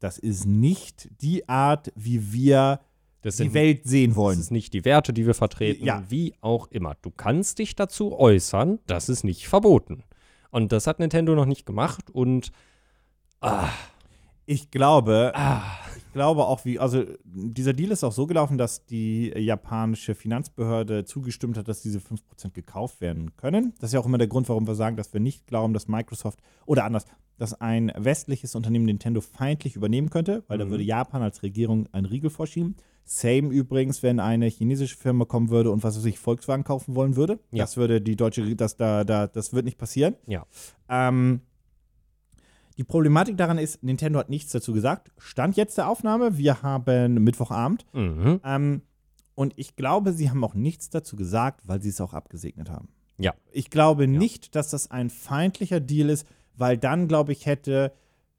das 0.00 0.18
ist 0.18 0.46
nicht 0.46 1.08
die 1.22 1.48
Art, 1.48 1.92
wie 1.94 2.32
wir 2.32 2.80
Das 3.26 3.36
die 3.36 3.42
sind 3.44 3.54
Welt 3.54 3.82
sehen 3.84 4.10
das 4.10 4.16
wollen. 4.16 4.38
ist 4.40 4.50
nicht 4.52 4.72
die 4.72 4.84
Werte, 4.84 5.12
die 5.12 5.26
wir 5.26 5.34
vertreten, 5.34 5.84
Ja. 5.84 6.04
wie 6.08 6.34
auch 6.40 6.68
immer. 6.68 6.94
Du 7.02 7.10
kannst 7.10 7.58
dich 7.58 7.74
dazu 7.74 8.16
äußern, 8.18 8.78
das 8.86 9.08
ist 9.08 9.24
nicht 9.24 9.48
verboten. 9.48 10.04
Und 10.50 10.72
das 10.72 10.86
hat 10.86 11.00
Nintendo 11.00 11.34
noch 11.34 11.44
nicht 11.44 11.66
gemacht 11.66 12.08
und 12.10 12.52
ah, 13.40 13.68
Ich 14.48 14.70
glaube, 14.70 15.32
ah, 15.34 15.60
ich 15.96 16.12
glaube 16.12 16.44
auch, 16.46 16.64
wie, 16.64 16.78
also 16.78 17.02
dieser 17.24 17.72
Deal 17.72 17.90
ist 17.90 18.04
auch 18.04 18.12
so 18.12 18.28
gelaufen, 18.28 18.56
dass 18.58 18.86
die 18.86 19.26
japanische 19.36 20.14
Finanzbehörde 20.14 21.04
zugestimmt 21.04 21.58
hat, 21.58 21.66
dass 21.66 21.82
diese 21.82 21.98
5% 21.98 22.52
gekauft 22.54 23.00
werden 23.00 23.36
können. 23.36 23.74
Das 23.80 23.90
ist 23.90 23.94
ja 23.94 24.00
auch 24.00 24.06
immer 24.06 24.18
der 24.18 24.28
Grund, 24.28 24.48
warum 24.48 24.68
wir 24.68 24.76
sagen, 24.76 24.96
dass 24.96 25.12
wir 25.12 25.18
nicht 25.20 25.48
glauben, 25.48 25.74
dass 25.74 25.88
Microsoft 25.88 26.38
oder 26.64 26.84
anders, 26.84 27.06
dass 27.38 27.60
ein 27.60 27.92
westliches 27.96 28.54
Unternehmen 28.54 28.84
Nintendo 28.86 29.20
feindlich 29.20 29.74
übernehmen 29.74 30.10
könnte, 30.10 30.44
weil 30.46 30.58
da 30.58 30.64
Mhm. 30.64 30.70
würde 30.70 30.84
Japan 30.84 31.22
als 31.22 31.42
Regierung 31.42 31.88
einen 31.92 32.06
Riegel 32.06 32.30
vorschieben. 32.30 32.76
Same 33.08 33.50
übrigens, 33.50 34.02
wenn 34.02 34.18
eine 34.18 34.46
chinesische 34.46 34.96
Firma 34.96 35.24
kommen 35.24 35.48
würde 35.48 35.70
und 35.70 35.84
was 35.84 35.96
weiß 35.96 36.04
ich, 36.06 36.18
Volkswagen 36.18 36.64
kaufen 36.64 36.96
wollen 36.96 37.14
würde. 37.14 37.38
Ja. 37.52 37.62
Das 37.62 37.76
würde 37.76 38.00
die 38.00 38.16
deutsche, 38.16 38.56
das, 38.56 38.76
da, 38.76 39.04
da, 39.04 39.28
das 39.28 39.52
wird 39.52 39.64
nicht 39.64 39.78
passieren. 39.78 40.16
Ja. 40.26 40.44
Ähm, 40.88 41.40
die 42.76 42.82
Problematik 42.82 43.36
daran 43.38 43.58
ist, 43.58 43.82
Nintendo 43.84 44.18
hat 44.18 44.28
nichts 44.28 44.50
dazu 44.50 44.72
gesagt. 44.72 45.12
Stand 45.18 45.56
jetzt 45.56 45.78
der 45.78 45.88
Aufnahme. 45.88 46.36
Wir 46.36 46.62
haben 46.62 47.14
Mittwochabend. 47.22 47.86
mhm. 47.92 48.40
Ähm, 48.44 48.82
und 49.36 49.52
ich 49.56 49.76
glaube, 49.76 50.12
sie 50.12 50.30
haben 50.30 50.42
auch 50.42 50.54
nichts 50.54 50.88
dazu 50.88 51.14
gesagt, 51.14 51.60
weil 51.68 51.80
sie 51.82 51.90
es 51.90 52.00
auch 52.00 52.14
abgesegnet 52.14 52.70
haben. 52.70 52.88
Ja. 53.18 53.34
Ich 53.52 53.70
glaube 53.70 54.08
nicht, 54.08 54.54
dass 54.54 54.70
das 54.70 54.90
ein 54.90 55.10
feindlicher 55.10 55.78
Deal 55.78 56.08
ist, 56.08 56.26
weil 56.56 56.78
dann, 56.78 57.06
glaube 57.06 57.32
ich, 57.32 57.44
hätte 57.44 57.92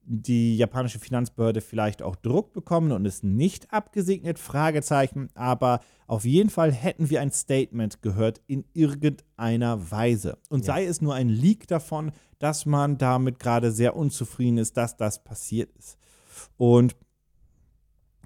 die 0.10 0.56
japanische 0.56 1.00
Finanzbehörde 1.00 1.60
vielleicht 1.60 2.02
auch 2.02 2.16
Druck 2.16 2.54
bekommen 2.54 2.94
und 2.94 3.06
es 3.06 3.24
nicht 3.24 3.74
abgesegnet, 3.74 4.40
Fragezeichen. 4.40 5.28
Aber 5.36 5.82
auf 6.08 6.24
jeden 6.24 6.50
Fall 6.50 6.72
hätten 6.72 7.10
wir 7.10 7.20
ein 7.20 7.32
Statement 7.32 8.02
gehört 8.02 8.40
in 8.48 8.64
irgendeiner 8.74 9.92
Weise. 9.92 10.38
Und 10.50 10.66
Ja. 10.66 10.74
sei 10.76 10.86
es 10.86 11.02
nur 11.02 11.14
ein 11.14 11.28
Leak 11.28 11.68
davon, 11.68 12.12
dass 12.40 12.66
man 12.66 12.98
damit 12.98 13.38
gerade 13.40 13.72
sehr 13.72 13.98
unzufrieden 13.98 14.58
ist, 14.60 14.78
dass 14.78 14.96
das 14.96 15.24
passiert 15.24 15.72
ist. 15.78 15.98
Und 16.56 16.96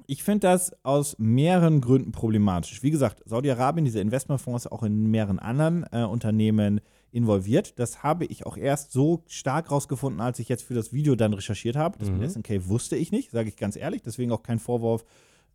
ich 0.06 0.24
finde 0.24 0.48
das 0.48 0.72
aus 0.84 1.18
mehreren 1.18 1.82
Gründen 1.82 2.12
problematisch. 2.12 2.84
Wie 2.84 2.92
gesagt, 2.92 3.24
Saudi-Arabien, 3.26 3.86
diese 3.86 4.02
Investmentfonds, 4.02 4.68
auch 4.68 4.84
in 4.84 5.10
mehreren 5.10 5.40
anderen 5.40 5.86
äh, 5.92 6.04
Unternehmen 6.04 6.82
involviert. 7.12 7.78
Das 7.80 8.04
habe 8.04 8.26
ich 8.26 8.46
auch 8.46 8.58
erst 8.58 8.92
so 8.92 9.24
stark 9.28 9.70
rausgefunden, 9.72 10.22
als 10.22 10.40
ich 10.40 10.50
jetzt 10.50 10.64
für 10.64 10.74
das 10.74 10.94
Video 10.94 11.16
dann 11.16 11.34
recherchiert 11.34 11.76
habe. 11.76 11.98
Das 12.00 12.10
Mhm. 12.10 12.20
mit 12.20 12.32
SNK 12.32 12.68
wusste 12.70 12.96
ich 12.96 13.12
nicht, 13.12 13.32
sage 13.32 13.50
ich 13.50 13.58
ganz 13.58 13.76
ehrlich. 13.76 14.02
Deswegen 14.02 14.32
auch 14.32 14.44
kein 14.44 14.60
Vorwurf 14.60 15.04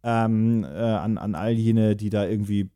ähm, 0.05 0.64
äh, 0.64 0.66
an, 0.69 1.19
an 1.19 1.35
all 1.35 1.53
jene, 1.53 1.97
die 1.97 2.11
da 2.11 2.27
irgendwie 2.27 2.71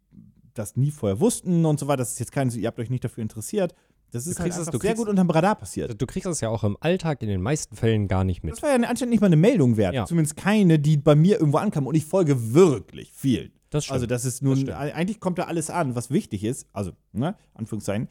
das 0.55 0.77
nie 0.77 0.91
vorher 0.91 1.21
wussten 1.21 1.65
und 1.65 1.79
so 1.79 1.87
weiter. 1.87 1.99
Das 1.99 2.13
ist 2.13 2.19
jetzt 2.19 2.33
kein, 2.33 2.51
ihr 2.51 2.67
habt 2.67 2.79
euch 2.81 2.91
nicht 2.91 3.05
dafür 3.05 3.23
interessiert. 3.23 3.75
Das 4.11 4.27
ist 4.27 4.41
halt 4.41 4.51
es- 4.51 4.57
sehr 4.65 4.73
kriegst- 4.81 4.97
gut 4.97 5.09
unterm 5.09 5.31
Radar 5.31 5.55
passiert. 5.55 6.01
Du 6.03 6.07
kriegst 6.07 6.27
das 6.27 6.41
ja 6.41 6.49
auch 6.49 6.65
im 6.65 6.77
Alltag 6.81 7.23
in 7.23 7.29
den 7.29 7.41
meisten 7.41 7.77
Fällen 7.77 8.09
gar 8.09 8.25
nicht 8.25 8.43
mit. 8.43 8.55
Das 8.55 8.63
war 8.63 8.71
ja 8.71 8.75
anscheinend 8.89 9.11
nicht 9.11 9.21
mal 9.21 9.27
eine 9.29 9.37
Meldung 9.37 9.77
wert. 9.77 9.95
Ja. 9.95 10.07
Zumindest 10.07 10.37
keine, 10.37 10.81
die 10.81 10.97
bei 10.97 11.15
mir 11.15 11.39
irgendwo 11.39 11.59
ankam. 11.59 11.87
Und 11.87 11.95
ich 11.95 12.05
folge 12.07 12.53
wirklich 12.53 13.13
viel. 13.13 13.53
Das 13.71 13.85
stimmt. 13.85 13.95
Also 13.95 14.07
das 14.07 14.25
ist 14.25 14.43
nun, 14.43 14.57
stimmt. 14.57 14.73
eigentlich 14.73 15.21
kommt 15.21 15.39
da 15.39 15.45
alles 15.45 15.71
an, 15.71 15.95
was 15.95 16.11
wichtig 16.11 16.45
ist. 16.45 16.67
Also, 16.73 16.93
ne, 17.13 17.37
Anführungszeichen. 17.55 18.09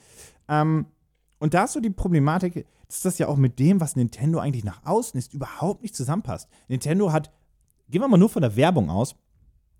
Ähm, 0.47 0.87
und 1.39 1.53
da 1.53 1.65
ist 1.65 1.73
so 1.73 1.79
die 1.79 1.89
Problematik, 1.89 2.65
dass 2.87 3.01
das 3.01 3.17
ja 3.17 3.27
auch 3.27 3.37
mit 3.37 3.59
dem, 3.59 3.79
was 3.79 3.95
Nintendo 3.95 4.39
eigentlich 4.39 4.63
nach 4.63 4.85
außen 4.85 5.17
ist, 5.17 5.33
überhaupt 5.33 5.83
nicht 5.83 5.95
zusammenpasst. 5.95 6.49
Nintendo 6.67 7.11
hat, 7.11 7.31
gehen 7.89 8.01
wir 8.01 8.07
mal 8.07 8.17
nur 8.17 8.29
von 8.29 8.41
der 8.41 8.55
Werbung 8.55 8.89
aus, 8.89 9.15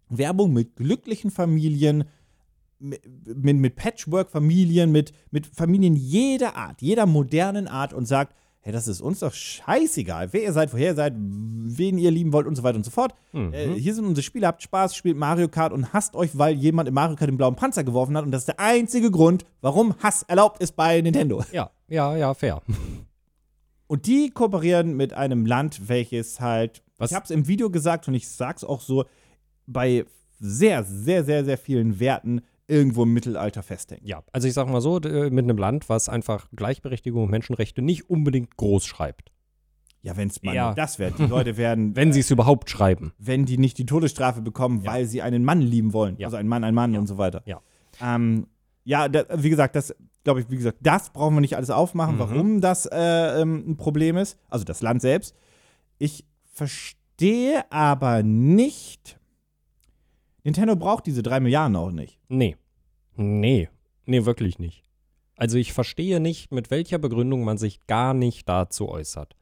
Werbung 0.10 0.54
mit 0.54 0.76
glücklichen 0.76 1.32
Familien, 1.32 2.06
mit, 2.80 3.02
mit, 3.26 3.58
mit 3.58 3.76
Patchwork-Familien, 3.76 4.92
mit, 4.92 5.14
mit 5.32 5.48
Familien 5.48 5.96
jeder 5.96 6.56
Art, 6.56 6.82
jeder 6.82 7.06
modernen 7.06 7.68
Art 7.68 7.94
und 7.94 8.06
sagt, 8.06 8.36
hey, 8.62 8.74
das 8.74 8.88
ist 8.88 9.02
uns 9.02 9.20
doch 9.20 9.34
scheißegal, 9.34 10.34
wer 10.34 10.44
ihr 10.44 10.54
seid, 10.54 10.74
woher 10.74 10.88
ihr 10.90 10.96
seid, 10.96 11.14
wen 11.18 11.98
ihr 11.98 12.12
lieben 12.12 12.34
wollt 12.34 12.46
und 12.48 12.56
so 12.56 12.64
weiter 12.64 12.76
und 12.78 12.84
so 12.84 12.92
fort. 12.92 13.14
Mhm. 13.32 13.54
Äh, 13.54 13.74
hier 13.76 13.96
sind 13.96 14.06
unsere 14.06 14.24
Spiele, 14.24 14.48
habt 14.48 14.62
Spaß, 14.62 14.96
spielt 14.96 15.18
Mario 15.18 15.48
Kart 15.48 15.72
und 15.74 15.94
hasst 15.94 16.16
euch, 16.16 16.38
weil 16.38 16.56
jemand 16.56 16.90
im 16.90 16.96
Mario 16.96 17.16
Kart 17.16 17.30
den 17.30 17.38
blauen 17.38 17.56
Panzer 17.56 17.84
geworfen 17.84 18.18
hat 18.18 18.26
und 18.26 18.32
das 18.32 18.42
ist 18.42 18.48
der 18.50 18.60
einzige 18.60 19.12
Grund, 19.12 19.46
warum 19.62 19.96
Hass 20.04 20.24
erlaubt 20.24 20.62
ist 20.62 20.76
bei 20.76 21.00
Nintendo. 21.02 21.44
ja, 21.52 21.70
ja, 21.88 22.16
ja, 22.18 22.34
fair. 22.34 22.62
Und 23.88 24.06
die 24.06 24.30
kooperieren 24.30 24.96
mit 24.96 25.14
einem 25.14 25.46
Land, 25.46 25.88
welches 25.90 26.40
halt, 26.40 26.84
Was- 26.98 27.12
ich 27.12 27.16
habe 27.16 27.24
es 27.26 27.32
im 27.32 27.48
Video 27.48 27.70
gesagt 27.70 28.08
und 28.08 28.14
ich 28.14 28.28
sag's 28.28 28.64
auch 28.64 28.82
so, 28.82 29.06
bei 29.66 30.06
sehr, 30.40 30.84
sehr, 30.84 31.24
sehr, 31.24 31.44
sehr 31.46 31.58
vielen 31.58 32.00
Werten 32.00 32.42
irgendwo 32.70 33.04
im 33.04 33.14
Mittelalter 33.14 33.64
festhängt. 33.64 34.06
Ja, 34.06 34.24
also 34.32 34.48
ich 34.48 34.54
sag 34.54 34.68
mal 34.70 34.82
so, 34.82 35.00
d- 35.00 35.30
mit 35.30 35.44
einem 35.44 35.58
Land, 35.58 35.90
was 35.90 36.08
einfach 36.10 36.48
Gleichberechtigung 36.56 37.24
und 37.24 37.30
Menschenrechte 37.32 37.82
nicht 37.82 38.10
unbedingt 38.10 38.56
groß 38.58 38.86
schreibt. 38.86 39.32
Ja, 40.02 40.16
wenn 40.16 40.30
es 40.30 40.42
mal 40.44 40.56
Ja. 40.56 40.74
das 40.74 40.98
wäre. 41.00 41.12
Die 41.12 41.24
Leute 41.28 41.58
werden, 41.58 41.96
Wenn 41.96 42.14
sie 42.14 42.22
es 42.22 42.32
überhaupt 42.32 42.70
schreiben. 42.70 43.12
wenn 43.18 43.46
die 43.46 43.58
nicht 43.58 43.78
die 43.78 43.86
Todesstrafe 43.86 44.42
bekommen, 44.42 44.82
Ja. 44.84 44.94
weil 44.94 45.06
sie 45.06 45.22
einen 45.22 45.44
Mann 45.44 45.60
lieben 45.62 45.92
wollen. 45.94 46.16
Ja. 46.18 46.28
Also 46.28 46.38
ein 46.38 46.48
Mann, 46.48 46.64
ein 46.64 46.74
Mann 46.74 46.96
und 46.96 47.08
so 47.08 47.18
weiter. 47.18 47.42
Ja. 47.46 47.60
Ähm, 48.02 48.48
ja, 48.86 49.10
da, 49.10 49.26
wie 49.36 49.50
gesagt, 49.50 49.76
das, 49.76 49.94
glaube 50.24 50.40
ich, 50.40 50.50
wie 50.50 50.56
gesagt, 50.56 50.78
das 50.82 51.10
brauchen 51.10 51.36
wir 51.36 51.42
nicht 51.42 51.58
alles 51.58 51.70
aufmachen, 51.70 52.16
Mhm. 52.16 52.20
warum 52.20 52.62
das 52.62 52.86
äh, 52.86 53.42
ähm, 53.42 53.64
ein 53.72 53.78
Problem 53.78 54.16
ist. 54.16 54.38
Also 54.48 54.64
das 54.64 54.82
Land 54.82 55.02
selbst. 55.02 55.36
Ich 55.98 56.24
verstehe 56.54 57.70
aber 57.72 58.24
nicht. 58.24 59.19
Nintendo 60.44 60.76
braucht 60.76 61.06
diese 61.06 61.24
drei 61.24 61.40
Milliarden 61.40 61.76
auch 61.76 61.92
nicht. 61.92 62.20
Nee. 62.30 62.56
Nee. 63.16 63.70
Nee, 64.06 64.26
wirklich 64.26 64.60
nicht. 64.60 64.84
Also 65.36 65.58
ich 65.58 65.74
verstehe 65.74 66.20
nicht, 66.20 66.52
mit 66.52 66.70
welcher 66.72 66.98
Begründung 66.98 67.44
man 67.44 67.58
sich 67.58 67.86
gar 67.88 68.14
nicht 68.14 68.48
dazu 68.50 68.90
äußert. 68.90 69.36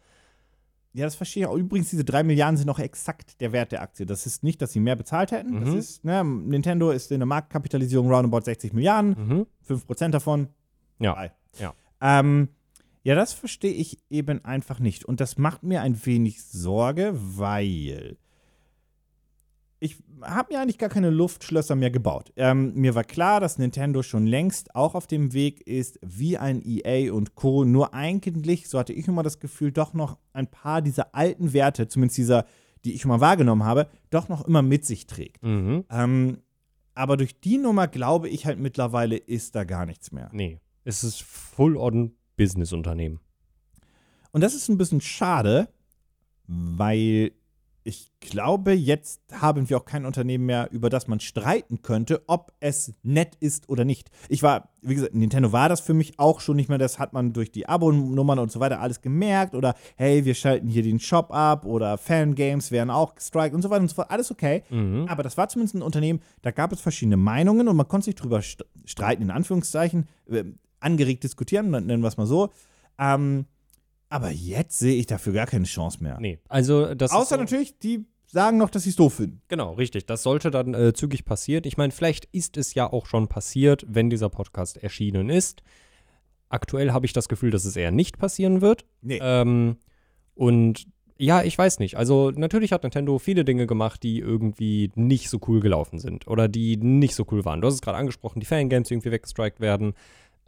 Ja, 0.94 1.06
das 1.06 1.16
verstehe 1.16 1.44
ich 1.44 1.48
auch. 1.48 1.56
Übrigens, 1.56 1.90
diese 1.92 2.04
drei 2.04 2.24
Milliarden 2.24 2.58
sind 2.58 2.70
auch 2.70 2.80
exakt 2.80 3.40
der 3.42 3.52
Wert 3.52 3.72
der 3.72 3.82
Aktie. 3.84 4.06
Das 4.06 4.26
ist 4.26 4.44
nicht, 4.44 4.62
dass 4.62 4.72
sie 4.74 4.80
mehr 4.80 4.96
bezahlt 4.96 5.32
hätten. 5.32 5.60
Das 5.62 5.70
Mhm. 5.70 5.78
ist, 5.78 6.04
ne, 6.06 6.24
Nintendo 6.24 6.90
ist 6.92 7.12
in 7.12 7.20
der 7.20 7.28
Marktkapitalisierung 7.28 8.12
roundabout 8.12 8.42
60 8.46 8.74
Milliarden. 8.74 9.10
Mhm. 9.12 9.46
5% 9.62 10.14
davon. 10.16 10.48
Ja. 11.00 11.14
Drei. 11.14 11.32
Ja. 11.60 11.74
Ähm, 12.02 12.50
ja, 13.04 13.14
das 13.16 13.34
verstehe 13.34 13.74
ich 13.74 14.00
eben 14.10 14.44
einfach 14.44 14.80
nicht. 14.80 15.06
Und 15.06 15.20
das 15.22 15.38
macht 15.38 15.62
mir 15.64 15.82
ein 15.82 16.04
wenig 16.06 16.44
Sorge, 16.44 17.12
weil 17.16 18.18
ich 19.80 19.98
habe 20.22 20.54
mir 20.54 20.62
eigentlich 20.62 20.80
gar 20.80 20.90
keine 20.90 21.10
Luftschlösser 21.10 21.76
mehr 21.76 21.92
gebaut. 21.92 22.32
Ähm, 22.36 22.74
mir 22.74 22.96
war 22.96 23.04
klar, 23.04 23.40
dass 23.40 23.60
Nintendo 23.60 24.02
schon 24.02 24.26
längst 24.26 24.76
auch 24.76 24.96
auf 24.96 25.06
dem 25.06 25.34
Weg 25.34 25.62
ist, 25.62 26.00
wie 26.02 26.38
ein 26.38 26.62
EA 26.66 27.14
und 27.14 27.36
Co. 27.36 27.64
Nur 27.64 27.94
eigentlich, 27.94 28.70
so 28.70 28.80
hatte 28.80 28.94
ich 28.94 29.08
immer 29.08 29.24
das 29.24 29.40
Gefühl, 29.40 29.72
doch 29.72 29.94
noch 29.94 30.18
ein 30.34 30.48
paar 30.48 30.82
dieser 30.82 31.14
alten 31.14 31.54
Werte, 31.54 31.88
zumindest 31.88 32.18
dieser, 32.18 32.46
die 32.86 32.94
ich 32.94 33.06
mal 33.06 33.22
wahrgenommen 33.22 33.64
habe, 33.64 33.88
doch 34.10 34.30
noch 34.30 34.48
immer 34.48 34.64
mit 34.64 34.86
sich 34.86 35.06
trägt. 35.06 35.44
Mhm. 35.44 35.86
Ähm, 35.92 36.38
aber 36.96 37.16
durch 37.16 37.40
die 37.40 37.60
Nummer 37.60 37.88
glaube 37.88 38.30
ich 38.30 38.48
halt 38.48 38.60
mittlerweile, 38.60 39.18
ist 39.18 39.56
da 39.56 39.64
gar 39.64 39.86
nichts 39.86 40.12
mehr. 40.12 40.30
Nee. 40.34 40.60
Es 40.84 41.04
ist 41.04 41.22
full-on 41.22 42.16
Business-Unternehmen. 42.38 43.20
Und 44.32 44.42
das 44.42 44.56
ist 44.56 44.70
ein 44.70 44.78
bisschen 44.78 45.02
schade, 45.02 45.68
weil 46.48 47.34
ich 47.88 48.12
glaube, 48.20 48.74
jetzt 48.74 49.22
haben 49.32 49.70
wir 49.70 49.78
auch 49.78 49.86
kein 49.86 50.06
Unternehmen 50.06 50.46
mehr, 50.46 50.68
über 50.72 50.90
das 50.90 51.08
man 51.08 51.22
streiten 51.22 51.84
könnte, 51.84 52.22
ob 52.28 52.52
es 52.60 52.94
nett 53.02 53.38
ist 53.40 53.70
oder 53.70 53.86
nicht. 53.86 54.12
Ich 54.28 54.44
war, 54.44 54.74
wie 54.82 54.96
gesagt, 54.96 55.16
Nintendo 55.16 55.54
war 55.54 55.70
das 55.70 55.80
für 55.80 55.94
mich 55.94 56.20
auch 56.20 56.42
schon 56.42 56.58
nicht 56.58 56.68
mehr. 56.68 56.80
Das 56.80 57.00
hat 57.00 57.14
man 57.14 57.32
durch 57.32 57.50
die 57.50 57.70
Abo-Nummern 57.70 58.40
und 58.40 58.52
so 58.52 58.60
weiter 58.60 58.82
alles 58.82 59.00
gemerkt. 59.00 59.56
Oder 59.56 59.74
hey, 59.96 60.26
wir 60.26 60.36
schalten 60.36 60.68
hier 60.68 60.84
den 60.84 61.00
Shop 61.00 61.32
ab 61.32 61.66
oder 61.66 61.98
Fangames 61.98 62.72
werden 62.72 62.90
auch 62.90 63.16
gestrikt 63.16 63.56
und 63.56 63.62
so 63.62 63.70
weiter 63.70 63.84
und 63.84 63.88
so 63.88 63.96
fort. 63.96 64.12
Alles 64.12 64.32
okay. 64.32 64.64
Mhm. 64.70 65.06
Aber 65.08 65.24
das 65.24 65.38
war 65.38 65.48
zumindest 65.48 65.76
ein 65.76 65.82
Unternehmen, 65.82 66.20
da 66.42 66.52
gab 66.52 66.74
es 66.74 66.82
verschiedene 66.82 67.16
Meinungen 67.16 67.70
und 67.70 67.78
man 67.78 67.88
konnte 67.88 68.04
sich 68.06 68.16
drüber 68.16 68.42
st 68.42 68.66
streiten, 68.84 69.24
in 69.24 69.32
Anführungszeichen, 69.32 70.10
äh, 70.30 70.44
angeregt 70.82 71.24
diskutieren, 71.24 71.70
nennen 71.70 72.02
wir 72.02 72.08
es 72.10 72.18
mal 72.18 72.28
so. 72.28 72.50
Ähm, 73.00 73.46
aber 74.10 74.32
jetzt 74.32 74.80
sehe 74.80 74.96
ich 74.96 75.06
dafür 75.06 75.34
gar 75.34 75.48
keine 75.48 75.66
Chance 75.66 76.02
mehr. 76.04 76.18
Nee. 76.20 76.40
Also 76.48 76.94
das 76.96 77.12
Außer 77.12 77.36
so- 77.36 77.42
natürlich, 77.42 77.78
die 77.80 78.06
sagen 78.26 78.58
noch, 78.58 78.70
dass 78.70 78.84
sie 78.84 78.90
es 78.90 78.96
doof 78.96 79.16
finden. 79.16 79.42
Genau, 79.48 79.74
richtig. 79.74 80.06
Das 80.06 80.24
sollte 80.24 80.52
dann 80.52 80.74
äh, 80.74 80.94
zügig 80.94 81.26
passieren. 81.26 81.64
Ich 81.66 81.78
meine, 81.78 81.92
vielleicht 81.92 82.26
ist 82.32 82.58
es 82.58 82.74
ja 82.74 82.92
auch 82.92 83.06
schon 83.06 83.28
passiert, 83.28 83.86
wenn 83.88 84.10
dieser 84.10 84.30
Podcast 84.30 84.78
erschienen 84.78 85.30
ist. 85.30 85.62
Aktuell 86.50 86.92
habe 86.92 87.06
ich 87.06 87.14
das 87.14 87.28
Gefühl, 87.30 87.52
dass 87.52 87.66
es 87.66 87.76
eher 87.76 87.92
nicht 87.92 88.18
passieren 88.18 88.62
wird. 88.62 88.86
Nee. 89.02 89.20
Ähm, 89.22 89.78
und 90.36 90.88
ja, 91.18 91.42
ich 91.44 91.58
weiß 91.58 91.80
nicht. 91.80 91.98
Also 91.98 92.32
natürlich 92.32 92.72
hat 92.72 92.84
Nintendo 92.84 93.18
viele 93.18 93.44
Dinge 93.44 93.66
gemacht, 93.66 94.04
die 94.04 94.20
irgendwie 94.20 94.92
nicht 94.96 95.30
so 95.30 95.40
cool 95.48 95.60
gelaufen 95.62 96.00
sind 96.00 96.28
oder 96.28 96.48
die 96.48 96.78
nicht 96.78 97.16
so 97.16 97.26
cool 97.32 97.44
waren. 97.44 97.60
Du 97.62 97.68
hast 97.68 97.74
es 97.76 97.82
gerade 97.82 97.98
angesprochen, 97.98 98.40
die 98.40 98.46
Fangames 98.46 98.88
die 98.88 98.94
irgendwie 98.94 99.12
weggestrikt 99.12 99.60
werden. 99.60 99.94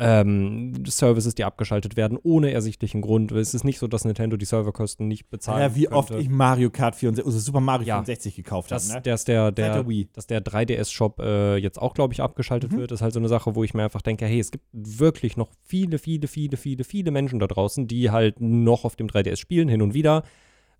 Ähm, 0.02 0.86
Services, 0.88 1.36
die 1.36 1.44
abgeschaltet 1.44 1.98
werden, 1.98 2.18
ohne 2.24 2.52
ersichtlichen 2.52 3.02
Grund. 3.02 3.32
Es 3.34 3.54
ist 3.54 3.64
nicht 3.66 3.80
so, 3.80 3.88
dass 3.88 4.06
Nintendo 4.06 4.38
die 4.38 4.46
Serverkosten 4.46 5.08
nicht 5.08 5.30
bezahlt. 5.30 5.62
ja, 5.62 5.76
wie 5.76 5.90
oft 5.90 6.12
ich 6.12 6.30
Mario 6.30 6.70
Kart 6.70 6.96
64, 6.96 7.26
also 7.26 7.38
Super 7.40 7.60
Mario 7.60 7.86
Ja. 7.88 7.96
64 7.98 8.36
gekauft 8.36 8.72
habe. 8.72 8.80
dass, 8.82 8.94
Ne? 8.94 9.02
dass 9.02 9.26
der, 9.26 9.52
der, 9.52 9.84
der 9.84 10.06
dass 10.14 10.26
der 10.28 10.42
3DS-Shop 10.42 11.20
äh, 11.20 11.58
jetzt 11.58 11.82
auch, 11.82 11.94
glaube 11.94 12.14
ich, 12.14 12.22
abgeschaltet 12.22 12.72
Mhm. 12.72 12.78
wird, 12.78 12.92
ist 12.94 13.02
halt 13.02 13.14
so 13.14 13.20
eine 13.20 13.28
Sache, 13.28 13.56
wo 13.56 13.64
ich 13.66 13.74
mir 13.74 13.84
einfach 13.84 14.02
denke, 14.02 14.26
hey, 14.26 14.40
es 14.40 14.52
gibt 14.52 14.64
wirklich 14.72 15.36
noch 15.36 15.52
viele, 15.64 15.98
viele, 16.00 16.28
viele, 16.28 16.56
viele, 16.56 16.84
viele 16.86 17.12
Menschen 17.12 17.40
da 17.40 17.48
draußen, 17.48 17.88
die 17.88 18.10
halt 18.10 18.40
noch 18.40 18.86
auf 18.86 18.96
dem 18.96 19.08
3DS 19.08 19.36
spielen, 19.38 19.68
hin 19.68 19.82
und 19.82 19.94
wieder, 19.94 20.24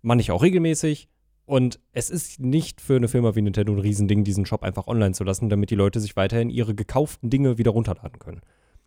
manche 0.02 0.32
auch 0.32 0.42
regelmäßig. 0.42 1.08
Und 1.44 1.80
es 1.92 2.10
ist 2.10 2.38
nicht 2.40 2.80
für 2.80 2.96
eine 2.96 3.08
Firma 3.08 3.34
wie 3.34 3.42
Nintendo 3.42 3.72
ein 3.72 3.80
Riesending, 3.80 4.22
diesen 4.24 4.46
Shop 4.46 4.62
einfach 4.62 4.86
online 4.86 5.12
zu 5.14 5.24
lassen, 5.24 5.48
damit 5.48 5.70
die 5.70 5.74
Leute 5.74 5.98
sich 6.00 6.14
weiterhin 6.16 6.48
ihre 6.48 6.74
gekauften 6.74 7.28
Dinge 7.28 7.58
wieder 7.58 7.72
runterladen 7.72 8.18
können. 8.20 8.40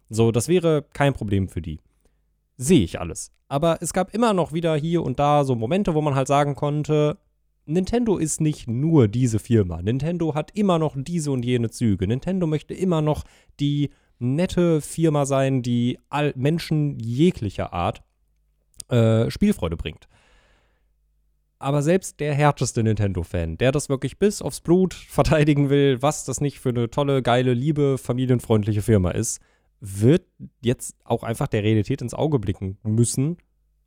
So, 0.10 0.32
das 0.32 0.48
wäre 0.48 0.86
kein 0.94 1.14
Problem 1.14 1.48
für 1.48 1.62
die. 1.62 1.80
Sehe 2.58 2.84
ich 2.84 3.00
alles. 3.00 3.32
Aber 3.48 3.78
es 3.82 3.94
gab 3.94 4.14
immer 4.14 4.34
noch 4.34 4.54
wieder 4.54 4.76
hier 4.76 5.04
und 5.04 5.20
da 5.20 5.44
so 5.44 5.56
Momente, 5.56 5.94
wo 5.94 6.02
man 6.02 6.16
halt 6.16 6.28
sagen 6.28 6.56
konnte, 6.56 7.18
Nintendo 7.66 8.18
ist 8.18 8.42
nicht 8.42 8.68
nur 8.68 9.08
diese 9.08 9.40
Firma. 9.40 9.82
Nintendo 9.82 10.36
hat 10.36 10.52
immer 10.54 10.80
noch 10.80 10.96
diese 10.98 11.32
und 11.32 11.46
jene 11.46 11.70
Züge. 11.70 12.08
Nintendo 12.08 12.46
möchte 12.46 12.74
immer 12.74 13.02
noch 13.02 13.24
die 13.60 13.92
nette 14.20 14.82
Firma 14.82 15.26
sein, 15.26 15.62
die 15.62 16.00
all 16.10 16.34
Menschen 16.36 17.00
jeglicher 17.00 17.74
Art 17.74 18.04
äh, 18.90 19.30
Spielfreude 19.30 19.78
bringt. 19.78 20.08
Aber 21.60 21.82
selbst 21.82 22.20
der 22.20 22.34
härteste 22.34 22.84
Nintendo-Fan, 22.84 23.58
der 23.58 23.72
das 23.72 23.88
wirklich 23.88 24.20
bis 24.20 24.42
aufs 24.42 24.60
Blut 24.60 24.94
verteidigen 24.94 25.70
will, 25.70 26.02
was 26.02 26.26
das 26.26 26.42
nicht 26.42 26.60
für 26.60 26.70
eine 26.70 26.90
tolle, 26.90 27.22
geile, 27.22 27.54
liebe, 27.54 27.98
familienfreundliche 27.98 28.82
Firma 28.82 29.12
ist, 29.12 29.40
wird 29.86 30.26
jetzt 30.62 30.96
auch 31.04 31.24
einfach 31.24 31.48
der 31.48 31.62
Realität 31.62 32.02
ins 32.02 32.14
Auge 32.14 32.40
blicken 32.40 32.78
müssen 32.84 33.38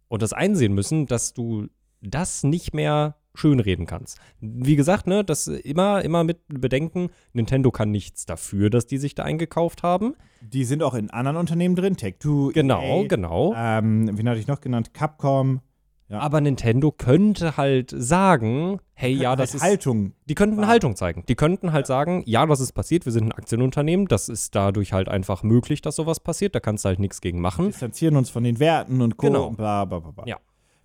und 0.09 0.20
das 0.20 0.35
einsehen 0.35 0.74
müssen, 0.74 1.06
dass 1.06 1.32
du 1.32 1.68
das 2.02 2.44
nicht 2.44 2.74
mehr 2.74 3.16
schönreden 3.35 3.87
kannst. 3.87 4.18
Wie 4.40 4.76
gesagt, 4.76 5.06
ne, 5.06 5.24
das 5.24 5.46
immer, 5.46 6.02
immer 6.04 6.22
mit 6.22 6.38
bedenken, 6.48 7.09
Nintendo 7.32 7.70
kann 7.70 7.90
nichts 7.90 8.26
dafür, 8.26 8.68
dass 8.68 8.87
die 8.87 8.98
sich 8.98 9.14
da 9.14 9.24
eingekauft 9.24 9.82
haben. 9.82 10.14
Die 10.42 10.64
sind 10.64 10.82
auch 10.82 10.94
in 10.94 11.11
anderen 11.11 11.38
Unternehmen 11.38 11.76
drin, 11.76 11.96
Take-Two, 11.96 12.50
Genau, 12.52 13.02
EA, 13.02 13.06
genau. 13.09 13.54
ähm, 13.56 14.11
wen 14.18 14.28
hatte 14.28 14.38
ich 14.40 14.46
noch 14.46 14.61
genannt? 14.61 14.92
Capcom. 14.92 15.61
Ja. 16.08 16.20
Aber 16.20 16.40
Nintendo 16.40 16.92
könnte 16.92 17.56
halt 17.56 17.92
sagen, 17.96 18.78
hey, 18.94 19.12
ja, 19.12 19.34
das 19.34 19.50
halt 19.50 19.56
ist. 19.56 19.62
Haltung. 19.62 20.12
Die 20.26 20.34
könnten 20.36 20.56
war. 20.58 20.68
Haltung 20.68 20.94
zeigen. 20.94 21.24
Die 21.28 21.34
könnten 21.34 21.72
halt 21.72 21.86
sagen, 21.86 22.22
ja, 22.26 22.46
das 22.46 22.60
ist 22.60 22.72
passiert, 22.72 23.06
wir 23.06 23.12
sind 23.12 23.24
ein 23.24 23.32
Aktienunternehmen, 23.32 24.06
das 24.06 24.28
ist 24.28 24.54
dadurch 24.54 24.92
halt 24.92 25.08
einfach 25.08 25.42
möglich, 25.42 25.82
dass 25.82 25.96
sowas 25.96 26.20
passiert, 26.20 26.54
da 26.54 26.60
kannst 26.60 26.84
du 26.84 26.90
halt 26.90 27.00
nichts 27.00 27.20
gegen 27.20 27.40
machen. 27.40 27.66
distanzieren 27.66 28.16
uns 28.16 28.30
von 28.30 28.44
den 28.44 28.60
Werten 28.60 29.00
und 29.00 29.16
Co. 29.16 29.26
Genau. 29.26 29.48
und 29.48 29.56
bla, 29.56 29.84
bla, 29.84 29.98
bla, 29.98 30.10
bla. 30.12 30.26
Ja. 30.26 30.38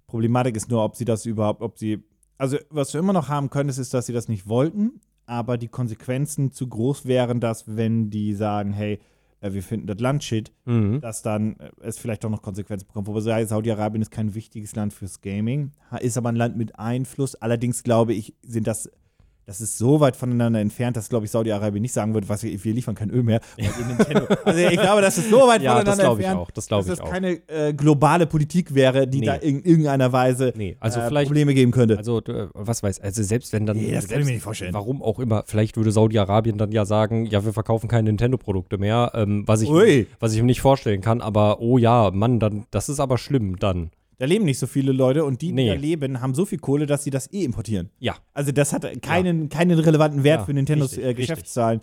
Problematik 0.08 0.56
ist 0.56 0.70
nur, 0.70 0.84
ob 0.84 0.96
sie 0.96 1.06
das 1.06 1.26
überhaupt, 1.26 1.62
ob 1.62 1.78
sie, 1.78 2.04
also 2.38 2.58
was 2.70 2.92
du 2.92 2.98
immer 2.98 3.14
noch 3.14 3.30
haben 3.30 3.50
könntest, 3.52 3.78
ist, 3.78 3.94
dass 3.94 4.08
sie 4.08 4.14
das 4.14 4.28
nicht 4.28 4.48
wollten, 4.48 5.02
aber 5.28 5.58
die 5.58 5.68
Konsequenzen 5.68 6.52
zu 6.52 6.68
groß 6.68 7.06
wären, 7.06 7.40
dass 7.40 7.78
wenn 7.78 8.10
die 8.10 8.34
sagen, 8.34 8.74
hey, 8.74 9.00
äh, 9.42 9.54
wir 9.54 9.62
finden 9.64 9.88
das 9.88 10.00
Land 10.00 10.24
shit, 10.24 10.52
Mhm. 10.66 11.02
dass 11.02 11.22
dann 11.22 11.58
äh, 11.58 11.70
es 11.82 11.98
vielleicht 12.00 12.24
doch 12.24 12.30
noch 12.30 12.42
Konsequenzen 12.42 12.88
bekommt. 12.88 13.08
Wobei 13.08 13.46
Saudi-Arabien 13.46 14.02
ist 14.02 14.12
kein 14.12 14.34
wichtiges 14.34 14.76
Land 14.76 14.94
fürs 14.94 15.22
Gaming, 15.22 15.72
ist 16.00 16.18
aber 16.18 16.30
ein 16.30 16.36
Land 16.36 16.56
mit 16.58 16.78
Einfluss. 16.80 17.36
Allerdings 17.36 17.84
glaube 17.84 18.14
ich, 18.14 18.34
sind 18.44 18.68
das, 18.68 18.90
das 19.46 19.60
ist 19.60 19.78
so 19.78 20.00
weit 20.00 20.16
voneinander 20.16 20.60
entfernt, 20.60 20.96
dass, 20.98 21.10
glaube 21.10 21.26
ich, 21.26 21.32
Saudi-Arabien 21.32 21.82
nicht 21.82 21.94
sagen 21.94 22.14
würde, 22.14 22.30
was 22.30 22.44
wir, 22.44 22.64
wir 22.64 22.74
liefern 22.74 22.96
kein 22.96 23.10
Öl 23.10 23.24
mehr. 23.24 23.42
also 24.46 24.60
ich 24.60 24.80
glaube, 24.80 25.02
das 25.02 25.18
ist 25.18 25.30
so 25.30 25.48
weit 25.48 25.62
Ja, 25.62 25.74
das 25.76 25.96
voneinander 25.96 26.04
glaube 26.04 26.22
ich 26.22 26.28
entfernt 26.28 26.48
auch. 26.48 26.52
Das 26.52 26.68
dass 26.68 26.86
das 26.86 27.00
auch. 27.02 27.10
keine 27.10 27.48
äh, 27.48 27.74
globale 27.74 28.28
Politik 28.28 28.74
wäre, 28.74 29.08
die 29.08 29.22
Nee. 29.22 29.26
da 29.26 29.36
in 29.36 29.64
irgendeiner 29.64 30.12
Weise 30.12 30.54
Nee, 30.56 30.78
also 30.80 31.00
äh. 31.00 31.24
Probleme 31.26 31.54
geben 31.54 31.72
könnte. 31.72 31.98
Also, 31.98 32.22
was 32.54 32.84
weiß, 32.84 33.02
also 33.02 33.24
selbst 33.24 33.52
wenn 33.54 33.66
dann. 33.66 33.78
Nee, 33.78 33.92
das 33.92 33.92
kann 33.92 33.98
ich 34.04 34.08
selbst, 34.10 34.26
mir 34.28 34.34
nicht 34.34 34.44
vorstellen. 34.44 34.74
Warum 34.74 35.02
auch 35.02 35.20
immer, 35.20 35.44
vielleicht 35.46 35.78
würde 35.78 35.92
Saudi-Arabien 35.92 36.58
dann 36.58 36.72
ja 36.72 36.86
sagen, 36.86 37.26
ja, 37.26 37.44
wir 37.44 37.54
verkaufen 37.54 37.88
keine 37.88 38.10
Nintendo-Produkte 38.10 38.78
mehr, 38.78 39.12
ähm, 39.16 39.44
was, 39.48 39.62
ich, 39.62 39.70
Ui. 39.70 40.08
was 40.20 40.34
ich 40.34 40.40
mir 40.40 40.46
nicht 40.46 40.62
vorstellen 40.62 41.02
kann, 41.02 41.22
aber 41.22 41.60
oh 41.62 41.78
ja, 41.78 42.12
Mann, 42.12 42.40
dann, 42.40 42.66
das 42.72 42.90
ist 42.90 43.00
aber 43.00 43.18
schlimm 43.18 43.58
dann. 43.58 43.92
Da 44.18 44.26
leben 44.26 44.46
nicht 44.46 44.60
so 44.60 44.68
viele 44.68 44.92
Leute 44.92 45.26
und 45.26 45.42
die, 45.42 45.48
die 45.48 45.54
Nee. 45.54 45.68
da 45.70 45.74
leben, 45.74 46.22
haben 46.22 46.34
so 46.36 46.46
viel 46.46 46.60
Kohle, 46.60 46.86
dass 46.86 47.04
sie 47.04 47.10
das 47.10 47.32
eh 47.34 47.44
importieren. 47.44 47.90
Ja. 48.00 48.16
Also 48.34 48.52
das 48.52 48.72
hat 48.74 48.86
keinen, 49.02 49.50
keinen 49.50 49.80
relevanten 49.80 50.24
Wert 50.24 50.42
Ja, 50.42 50.46
für 50.46 50.54
Nintendos 50.54 50.92
richtig, 50.92 51.04
äh, 51.04 51.08
richtig. 51.10 51.28
Geschäftszahlen. 51.30 51.82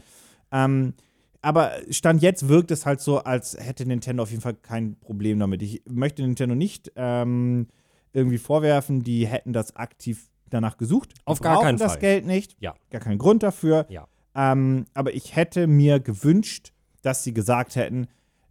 Ähm, 0.52 0.94
aber 1.42 1.72
Stand 1.90 2.22
jetzt 2.22 2.48
wirkt 2.48 2.70
es 2.70 2.84
halt 2.86 3.00
so, 3.00 3.18
als 3.18 3.56
hätte 3.58 3.86
Nintendo 3.86 4.22
auf 4.22 4.30
jeden 4.30 4.42
Fall 4.42 4.54
kein 4.54 4.98
Problem 5.00 5.38
damit. 5.38 5.62
Ich 5.62 5.82
möchte 5.88 6.22
Nintendo 6.22 6.54
nicht 6.54 6.92
ähm, 6.96 7.68
irgendwie 8.12 8.38
vorwerfen, 8.38 9.02
die 9.02 9.26
hätten 9.26 9.52
das 9.52 9.76
aktiv 9.76 10.28
danach 10.50 10.78
gesucht. 10.78 11.12
Die 11.12 11.26
Auf 11.26 11.40
gar 11.40 11.54
brauchen 11.54 11.64
keinen 11.66 11.78
das 11.78 11.92
Fall. 11.92 12.00
Geld 12.00 12.26
nicht. 12.26 12.56
Ja. 12.60 12.74
Gar 12.90 13.00
keinen 13.00 13.18
Grund 13.18 13.42
dafür. 13.42 13.86
Ja. 13.88 14.08
Ähm, 14.34 14.86
aber 14.94 15.14
ich 15.14 15.36
hätte 15.36 15.66
mir 15.66 16.00
gewünscht, 16.00 16.72
dass 17.02 17.22
sie 17.24 17.34
gesagt 17.34 17.76
hätten, 17.76 18.08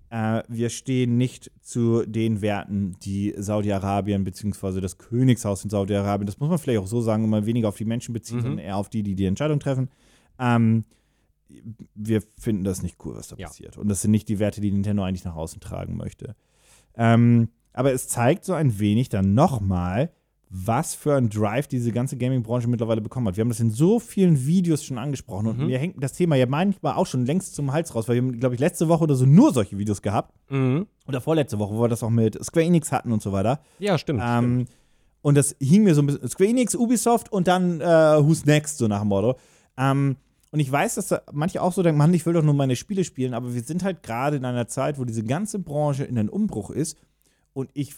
äh, 0.10 0.42
wir 0.48 0.70
stehen 0.70 1.18
nicht 1.18 1.52
zu 1.62 2.06
den 2.06 2.42
Werten, 2.42 2.96
die 3.04 3.34
Saudi-Arabien 3.38 4.24
bzw. 4.24 4.80
das 4.82 4.98
Königshaus 4.98 5.64
in 5.64 5.70
Saudi-Arabien, 5.70 6.26
das 6.28 6.40
muss 6.40 6.50
man 6.50 6.58
vielleicht 6.60 6.80
auch 6.80 6.88
so 6.88 7.02
sagen, 7.02 7.24
immer 7.24 7.46
weniger 7.46 7.68
auf 7.70 7.78
die 7.78 7.86
Menschen 7.86 8.14
beziehen, 8.14 8.38
Mhm. 8.38 8.42
sondern 8.42 8.60
eher 8.60 8.78
auf 8.78 8.90
die, 8.90 9.04
die 9.04 9.16
die 9.16 9.26
Entscheidung 9.26 9.60
treffen. 9.60 9.90
Ähm, 10.40 10.86
wir 11.96 12.22
finden 12.38 12.64
das 12.64 12.84
nicht 12.84 12.98
cool, 13.06 13.16
was 13.16 13.30
da 13.30 13.36
Ja. 13.38 13.48
passiert. 13.48 13.78
Und 13.78 13.88
das 13.90 14.02
sind 14.02 14.12
nicht 14.12 14.28
die 14.30 14.40
Werte, 14.40 14.62
die 14.62 14.72
Nintendo 14.72 15.04
eigentlich 15.04 15.24
nach 15.26 15.36
außen 15.36 15.60
tragen 15.62 15.96
möchte. 15.98 16.36
Ähm, 16.96 17.50
aber 17.74 17.94
es 17.94 18.08
zeigt 18.08 18.44
so 18.44 18.54
ein 18.54 18.80
wenig 18.80 19.10
dann 19.10 19.34
nochmal, 19.34 20.12
was 20.50 20.96
für 20.96 21.16
ein 21.16 21.30
Drive 21.30 21.68
diese 21.68 21.92
ganze 21.92 22.16
Gaming-Branche 22.16 22.68
mittlerweile 22.70 23.02
bekommen 23.02 23.28
hat. 23.28 23.36
Wir 23.36 23.42
haben 23.42 23.50
das 23.50 23.60
in 23.60 23.70
so 23.72 24.00
vielen 24.00 24.46
Videos 24.46 24.84
schon 24.84 24.98
angesprochen 24.98 25.48
und 25.48 25.60
Mhm. 25.60 25.66
mir 25.68 25.78
hängt 25.78 26.02
das 26.02 26.14
Thema 26.14 26.36
ja 26.38 26.46
manchmal 26.46 26.94
auch 26.94 27.06
schon 27.06 27.26
längst 27.26 27.54
zum 27.56 27.74
Hals 27.74 27.94
raus, 27.94 28.08
weil 28.08 28.16
wir 28.16 28.22
haben, 28.22 28.40
glaube 28.40 28.56
ich, 28.56 28.62
letzte 28.62 28.88
Woche 28.88 29.04
oder 29.04 29.16
so 29.16 29.26
nur 29.26 29.54
solche 29.54 29.78
Videos 29.78 30.02
gehabt. 30.02 30.34
Mhm. 30.50 30.88
Oder 31.08 31.20
vorletzte 31.20 31.60
Woche, 31.60 31.76
wo 31.76 31.82
wir 31.82 31.90
das 31.90 32.02
auch 32.04 32.10
mit 32.10 32.42
Square 32.44 32.66
Enix 32.66 32.92
hatten 32.94 33.12
und 33.12 33.22
so 33.22 33.32
weiter. 33.34 33.60
Ja, 33.80 33.98
stimmt. 33.98 34.22
stimmt. 34.22 34.44
Ähm, 34.62 34.66
und 35.22 35.36
das 35.36 35.56
hing 35.60 35.84
mir 35.84 35.94
so 35.96 36.02
ein 36.02 36.06
bisschen. 36.08 36.28
Square 36.30 36.50
Enix, 36.50 36.76
Ubisoft 36.76 37.30
und 37.32 37.48
dann 37.50 37.82
äh, 37.82 37.86
Who's 37.86 38.46
Next, 38.46 38.78
so 38.78 38.88
nach 38.88 39.00
dem 39.02 39.10
Motto. 39.10 39.36
Ähm, 39.78 40.16
und 40.52 40.62
ich 40.62 40.72
weiß, 40.72 40.96
dass 40.96 41.10
da 41.10 41.22
manche 41.34 41.62
auch 41.62 41.74
so 41.74 41.84
denken, 41.84 41.98
Mann, 41.98 42.14
ich 42.14 42.26
will 42.26 42.32
doch 42.32 42.42
nur 42.44 42.54
meine 42.54 42.78
Spiele 42.78 43.04
spielen, 43.04 43.34
aber 43.34 43.54
wir 43.54 43.62
sind 43.64 43.84
halt 43.84 44.02
gerade 44.02 44.38
in 44.38 44.46
einer 44.46 44.70
Zeit, 44.70 44.98
wo 44.98 45.04
diese 45.04 45.24
ganze 45.24 45.60
Branche 45.60 46.06
in 46.06 46.18
einem 46.18 46.30
Umbruch 46.30 46.70
ist 46.70 46.98
und 47.52 47.70
ich 47.74 47.96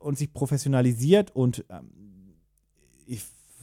und 0.00 0.18
sich 0.18 0.32
professionalisiert 0.32 1.34
und 1.34 1.64
ähm, 1.70 2.34
ich 3.06 3.22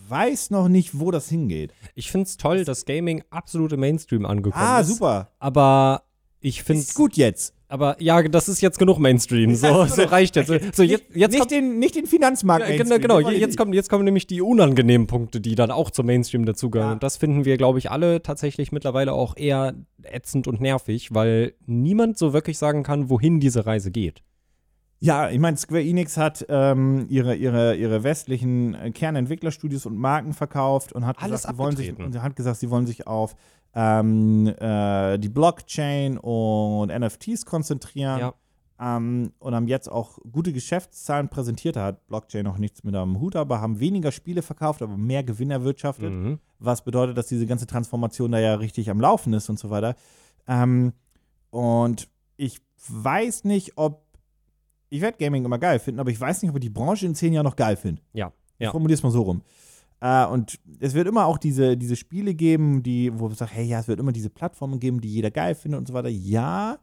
weiß 0.09 0.51
noch 0.51 0.67
nicht, 0.69 0.99
wo 0.99 1.11
das 1.11 1.27
hingeht. 1.29 1.73
Ich 1.95 2.11
finde 2.11 2.25
es 2.27 2.37
toll, 2.37 2.63
dass 2.63 2.85
Gaming 2.85 3.23
absolut 3.29 3.73
im 3.73 3.81
Mainstream 3.81 4.25
angekommen 4.25 4.63
Ah, 4.65 4.79
ist. 4.79 4.87
super. 4.87 5.31
Aber 5.39 6.03
ich 6.39 6.63
finde 6.63 6.81
Ist 6.81 6.95
gut 6.95 7.17
jetzt. 7.17 7.53
Aber 7.69 8.01
ja, 8.01 8.21
das 8.23 8.47
ist 8.47 8.61
jetzt 8.61 8.79
genug 8.79 8.97
Mainstream. 8.99 9.53
So, 9.55 9.83
so 9.85 10.03
reicht 10.03 10.37
jetzt. 10.37 10.47
So, 10.47 10.53
jetzt, 10.83 11.03
jetzt 11.13 11.31
nicht, 11.31 11.39
kommt, 11.39 11.51
den, 11.51 11.79
nicht 11.79 11.95
den 11.95 12.05
Finanzmarkt. 12.05 12.69
ja, 12.69 12.77
genau, 12.77 12.97
genau. 12.97 13.29
Jetzt 13.29 13.57
kommen, 13.57 13.73
jetzt 13.73 13.89
kommen 13.89 14.05
nämlich 14.05 14.25
die 14.25 14.41
unangenehmen 14.41 15.07
Punkte, 15.07 15.41
die 15.41 15.55
dann 15.55 15.71
auch 15.71 15.91
zum 15.91 16.05
Mainstream 16.05 16.45
dazugehören. 16.45 16.91
Ja. 16.91 16.93
Und 16.93 17.03
das 17.03 17.17
finden 17.17 17.43
wir, 17.43 17.57
glaube 17.57 17.79
ich, 17.79 17.91
alle 17.91 18.23
tatsächlich 18.23 18.71
mittlerweile 18.71 19.11
auch 19.11 19.35
eher 19.35 19.73
ätzend 20.03 20.47
und 20.47 20.61
nervig, 20.61 21.13
weil 21.13 21.55
niemand 21.65 22.17
so 22.17 22.31
wirklich 22.31 22.57
sagen 22.57 22.83
kann, 22.83 23.09
wohin 23.09 23.41
diese 23.41 23.65
Reise 23.65 23.91
geht. 23.91 24.23
Ja, 24.99 25.29
ich 25.29 25.39
meine, 25.39 25.57
Square 25.57 25.83
Enix 25.83 26.17
hat 26.17 26.45
ähm, 26.49 27.05
ihre, 27.09 27.35
ihre, 27.35 27.75
ihre 27.75 28.03
westlichen 28.03 28.73
äh, 28.73 28.91
Kernentwicklerstudios 28.91 29.85
und 29.85 29.97
Marken 29.97 30.33
verkauft 30.33 30.91
und 30.93 31.05
hat 31.05 31.21
Alles 31.21 31.41
gesagt, 31.41 31.53
sie 31.53 31.57
wollen 31.59 31.75
sich, 31.75 31.99
und 31.99 32.21
hat 32.21 32.35
gesagt, 32.35 32.59
sie 32.59 32.69
wollen 32.71 32.87
sich 32.87 33.05
auf 33.05 33.35
ähm, 33.75 34.47
äh, 34.59 35.19
die 35.19 35.29
Blockchain 35.29 36.17
und 36.17 36.87
NFTs 36.87 37.45
konzentrieren. 37.45 38.19
Ja. 38.19 38.33
Ähm, 38.79 39.33
und 39.39 39.55
haben 39.55 39.67
jetzt 39.67 39.91
auch 39.91 40.19
gute 40.31 40.53
Geschäftszahlen 40.53 41.29
präsentiert. 41.29 41.75
Da 41.75 41.85
hat 41.85 42.07
Blockchain 42.07 42.43
noch 42.43 42.57
nichts 42.59 42.83
mit 42.83 42.95
am 42.95 43.19
Hut, 43.19 43.35
aber 43.35 43.59
haben 43.59 43.79
weniger 43.79 44.11
Spiele 44.11 44.43
verkauft, 44.43 44.81
aber 44.83 44.97
mehr 44.97 45.23
Gewinn 45.23 45.49
erwirtschaftet 45.51 46.11
Mhm. 46.11 46.39
was 46.59 46.83
bedeutet, 46.83 47.17
dass 47.17 47.27
diese 47.27 47.45
ganze 47.47 47.65
Transformation 47.67 48.31
da 48.31 48.39
ja 48.39 48.55
richtig 48.55 48.89
am 48.89 49.01
Laufen 49.01 49.33
ist 49.33 49.49
und 49.49 49.57
so 49.59 49.69
weiter. 49.71 49.95
Ähm, 50.47 50.93
und 51.49 52.07
ich 52.35 52.61
weiß 52.87 53.43
nicht, 53.45 53.73
ob 53.77 54.05
ich 54.89 55.01
werde 55.01 55.17
Gaming 55.17 55.43
immer 55.45 55.57
geil 55.59 55.79
finden, 55.79 55.99
aber 55.99 56.09
ich 56.11 56.19
weiß 56.19 56.41
nicht, 56.41 56.49
ob 56.51 56.57
ich 56.57 56.61
die 56.61 56.69
Branche 56.69 57.05
in 57.05 57.15
zehn 57.15 57.33
Jahren 57.33 57.43
noch 57.45 57.55
geil 57.55 57.75
finde. 57.75 58.01
Ja, 58.13 58.31
Ich 58.57 58.65
ja. 58.65 58.71
formuliere 58.71 58.95
es 58.97 59.03
mal 59.03 59.11
so 59.11 59.21
rum. 59.21 59.41
Äh, 59.99 60.25
und 60.27 60.59
es 60.79 60.93
wird 60.93 61.07
immer 61.07 61.25
auch 61.25 61.37
diese, 61.37 61.75
diese 61.75 61.95
Spiele 61.95 62.33
geben, 62.35 62.83
die, 62.83 63.11
wo 63.19 63.27
man 63.27 63.35
sagt, 63.35 63.53
hey, 63.53 63.65
ja, 63.65 63.79
es 63.79 63.87
wird 63.87 63.99
immer 63.99 64.11
diese 64.11 64.29
Plattformen 64.29 64.79
geben, 64.79 65.01
die 65.01 65.09
jeder 65.11 65.31
geil 65.31 65.55
findet 65.55 65.79
und 65.79 65.87
so 65.87 65.93
weiter. 65.93 66.09
Ja, 66.09 66.77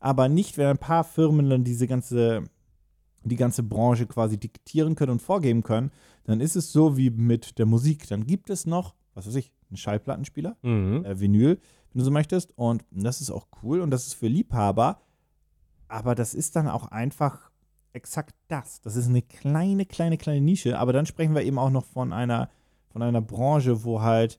aber 0.00 0.28
nicht, 0.28 0.58
wenn 0.58 0.66
ein 0.66 0.78
paar 0.78 1.04
Firmen 1.04 1.48
dann 1.50 1.64
diese 1.64 1.86
ganze, 1.86 2.44
die 3.24 3.36
ganze 3.36 3.62
Branche 3.62 4.06
quasi 4.06 4.38
diktieren 4.38 4.94
können 4.94 5.12
und 5.12 5.22
vorgeben 5.22 5.62
können, 5.62 5.90
dann 6.24 6.40
ist 6.40 6.56
es 6.56 6.72
so 6.72 6.96
wie 6.96 7.10
mit 7.10 7.58
der 7.58 7.66
Musik. 7.66 8.06
Dann 8.08 8.26
gibt 8.26 8.50
es 8.50 8.66
noch, 8.66 8.94
was 9.14 9.26
weiß 9.26 9.34
ich, 9.36 9.52
einen 9.70 9.76
Schallplattenspieler, 9.76 10.56
Mhm. 10.62 11.04
äh, 11.04 11.18
Vinyl, 11.20 11.58
wenn 11.92 11.98
du 11.98 12.04
so 12.04 12.10
möchtest. 12.10 12.56
Und 12.58 12.84
das 12.90 13.20
ist 13.20 13.30
auch 13.30 13.46
cool 13.62 13.80
und 13.80 13.90
das 13.90 14.06
ist 14.06 14.14
für 14.14 14.28
Liebhaber. 14.28 15.00
Aber 15.88 16.14
das 16.14 16.34
ist 16.34 16.54
dann 16.56 16.68
auch 16.68 16.86
einfach 16.90 17.50
exakt 17.92 18.34
das. 18.48 18.80
Das 18.82 18.96
ist 18.96 19.08
eine 19.08 19.22
kleine, 19.22 19.86
kleine, 19.86 20.18
kleine 20.18 20.40
Nische. 20.40 20.78
Aber 20.78 20.92
dann 20.92 21.06
sprechen 21.06 21.34
wir 21.34 21.42
eben 21.42 21.58
auch 21.58 21.70
noch 21.70 21.84
von 21.86 22.12
einer, 22.12 22.50
von 22.90 23.02
einer 23.02 23.20
Branche, 23.22 23.84
wo 23.84 24.00
halt, 24.02 24.38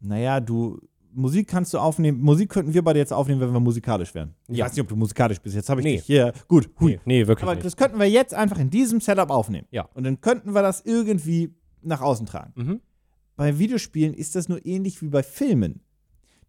naja, 0.00 0.40
du. 0.40 0.78
Musik 1.14 1.48
kannst 1.48 1.72
du 1.72 1.78
aufnehmen. 1.78 2.20
Musik 2.20 2.50
könnten 2.50 2.74
wir 2.74 2.82
beide 2.84 2.98
jetzt 2.98 3.12
aufnehmen, 3.14 3.40
wenn 3.40 3.52
wir 3.52 3.60
musikalisch 3.60 4.14
wären. 4.14 4.34
Ich 4.46 4.58
Ja. 4.58 4.66
weiß 4.66 4.72
nicht, 4.72 4.82
ob 4.82 4.88
du 4.88 4.94
musikalisch 4.94 5.40
bist. 5.40 5.56
Jetzt 5.56 5.68
habe 5.70 5.80
ich 5.80 5.84
Nee. 5.84 5.96
dich 5.96 6.04
hier. 6.04 6.32
Gut, 6.48 6.68
hui. 6.78 6.92
Nee, 6.92 7.00
nee, 7.22 7.26
wirklich 7.26 7.44
Aber 7.44 7.54
nicht. 7.54 7.64
das 7.64 7.76
könnten 7.76 7.98
wir 7.98 8.08
jetzt 8.08 8.34
einfach 8.34 8.58
in 8.58 8.68
diesem 8.68 9.00
Setup 9.00 9.30
aufnehmen. 9.30 9.66
Ja. 9.70 9.88
Und 9.94 10.04
dann 10.04 10.20
könnten 10.20 10.54
wir 10.54 10.60
das 10.62 10.82
irgendwie 10.82 11.54
nach 11.82 12.02
außen 12.02 12.26
tragen. 12.26 12.52
Mhm. 12.56 12.80
Bei 13.36 13.58
Videospielen 13.58 14.12
ist 14.12 14.34
das 14.36 14.48
nur 14.50 14.64
ähnlich 14.66 15.00
wie 15.00 15.08
bei 15.08 15.22
Filmen. 15.22 15.80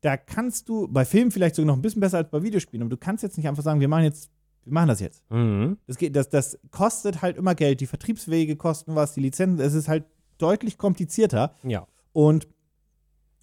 Da 0.01 0.17
kannst 0.17 0.69
du, 0.69 0.87
bei 0.87 1.05
Filmen 1.05 1.31
vielleicht 1.31 1.55
sogar 1.55 1.67
noch 1.67 1.75
ein 1.75 1.81
bisschen 1.81 2.01
besser 2.01 2.17
als 2.17 2.29
bei 2.29 2.41
Videospielen, 2.41 2.83
aber 2.83 2.89
du 2.89 2.97
kannst 2.97 3.23
jetzt 3.23 3.37
nicht 3.37 3.47
einfach 3.47 3.63
sagen, 3.63 3.79
wir 3.79 3.87
machen 3.87 4.03
jetzt, 4.03 4.31
wir 4.63 4.73
machen 4.73 4.87
das 4.87 4.99
jetzt. 4.99 5.29
Mhm. 5.31 5.77
Das, 5.87 5.97
geht, 5.97 6.15
das, 6.15 6.29
das 6.29 6.59
kostet 6.71 7.21
halt 7.21 7.37
immer 7.37 7.55
Geld. 7.55 7.81
Die 7.81 7.87
Vertriebswege 7.87 8.55
kosten 8.55 8.95
was, 8.95 9.13
die 9.13 9.21
Lizenzen, 9.21 9.59
es 9.59 9.73
ist 9.73 9.87
halt 9.87 10.05
deutlich 10.37 10.77
komplizierter. 10.77 11.53
Ja. 11.63 11.87
Und 12.13 12.47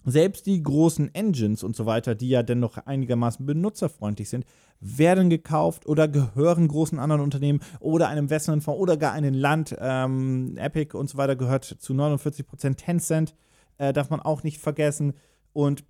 selbst 0.07 0.45
die 0.45 0.63
großen 0.63 1.13
Engines 1.13 1.63
und 1.63 1.75
so 1.75 1.85
weiter, 1.85 2.15
die 2.15 2.29
ja 2.29 2.41
dennoch 2.41 2.77
einigermaßen 2.77 3.45
benutzerfreundlich 3.45 4.29
sind, 4.29 4.45
werden 4.79 5.29
gekauft 5.29 5.85
oder 5.85 6.07
gehören 6.07 6.67
großen 6.67 6.97
anderen 6.97 7.21
Unternehmen 7.21 7.59
oder 7.79 8.07
einem 8.07 8.25
Investmentfonds 8.25 8.79
oder 8.79 8.95
gar 8.95 9.11
einem 9.11 9.33
Land. 9.33 9.75
Ähm, 9.79 10.55
Epic 10.57 10.95
und 10.95 11.09
so 11.09 11.17
weiter 11.17 11.35
gehört 11.35 11.65
zu 11.65 11.93
49% 11.93 12.75
Tencent, 12.75 13.35
äh, 13.77 13.91
darf 13.91 14.09
man 14.09 14.21
auch 14.21 14.43
nicht 14.43 14.59
vergessen. 14.59 15.13
Und 15.51 15.83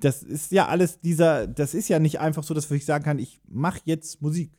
das 0.00 0.22
ist 0.22 0.52
ja 0.52 0.66
alles 0.68 1.00
dieser, 1.00 1.46
das 1.46 1.74
ist 1.74 1.88
ja 1.88 1.98
nicht 1.98 2.20
einfach 2.20 2.42
so, 2.42 2.54
dass 2.54 2.70
ich 2.70 2.84
sagen 2.84 3.04
kann, 3.04 3.18
ich 3.18 3.40
mache 3.48 3.80
jetzt 3.84 4.22
Musik. 4.22 4.52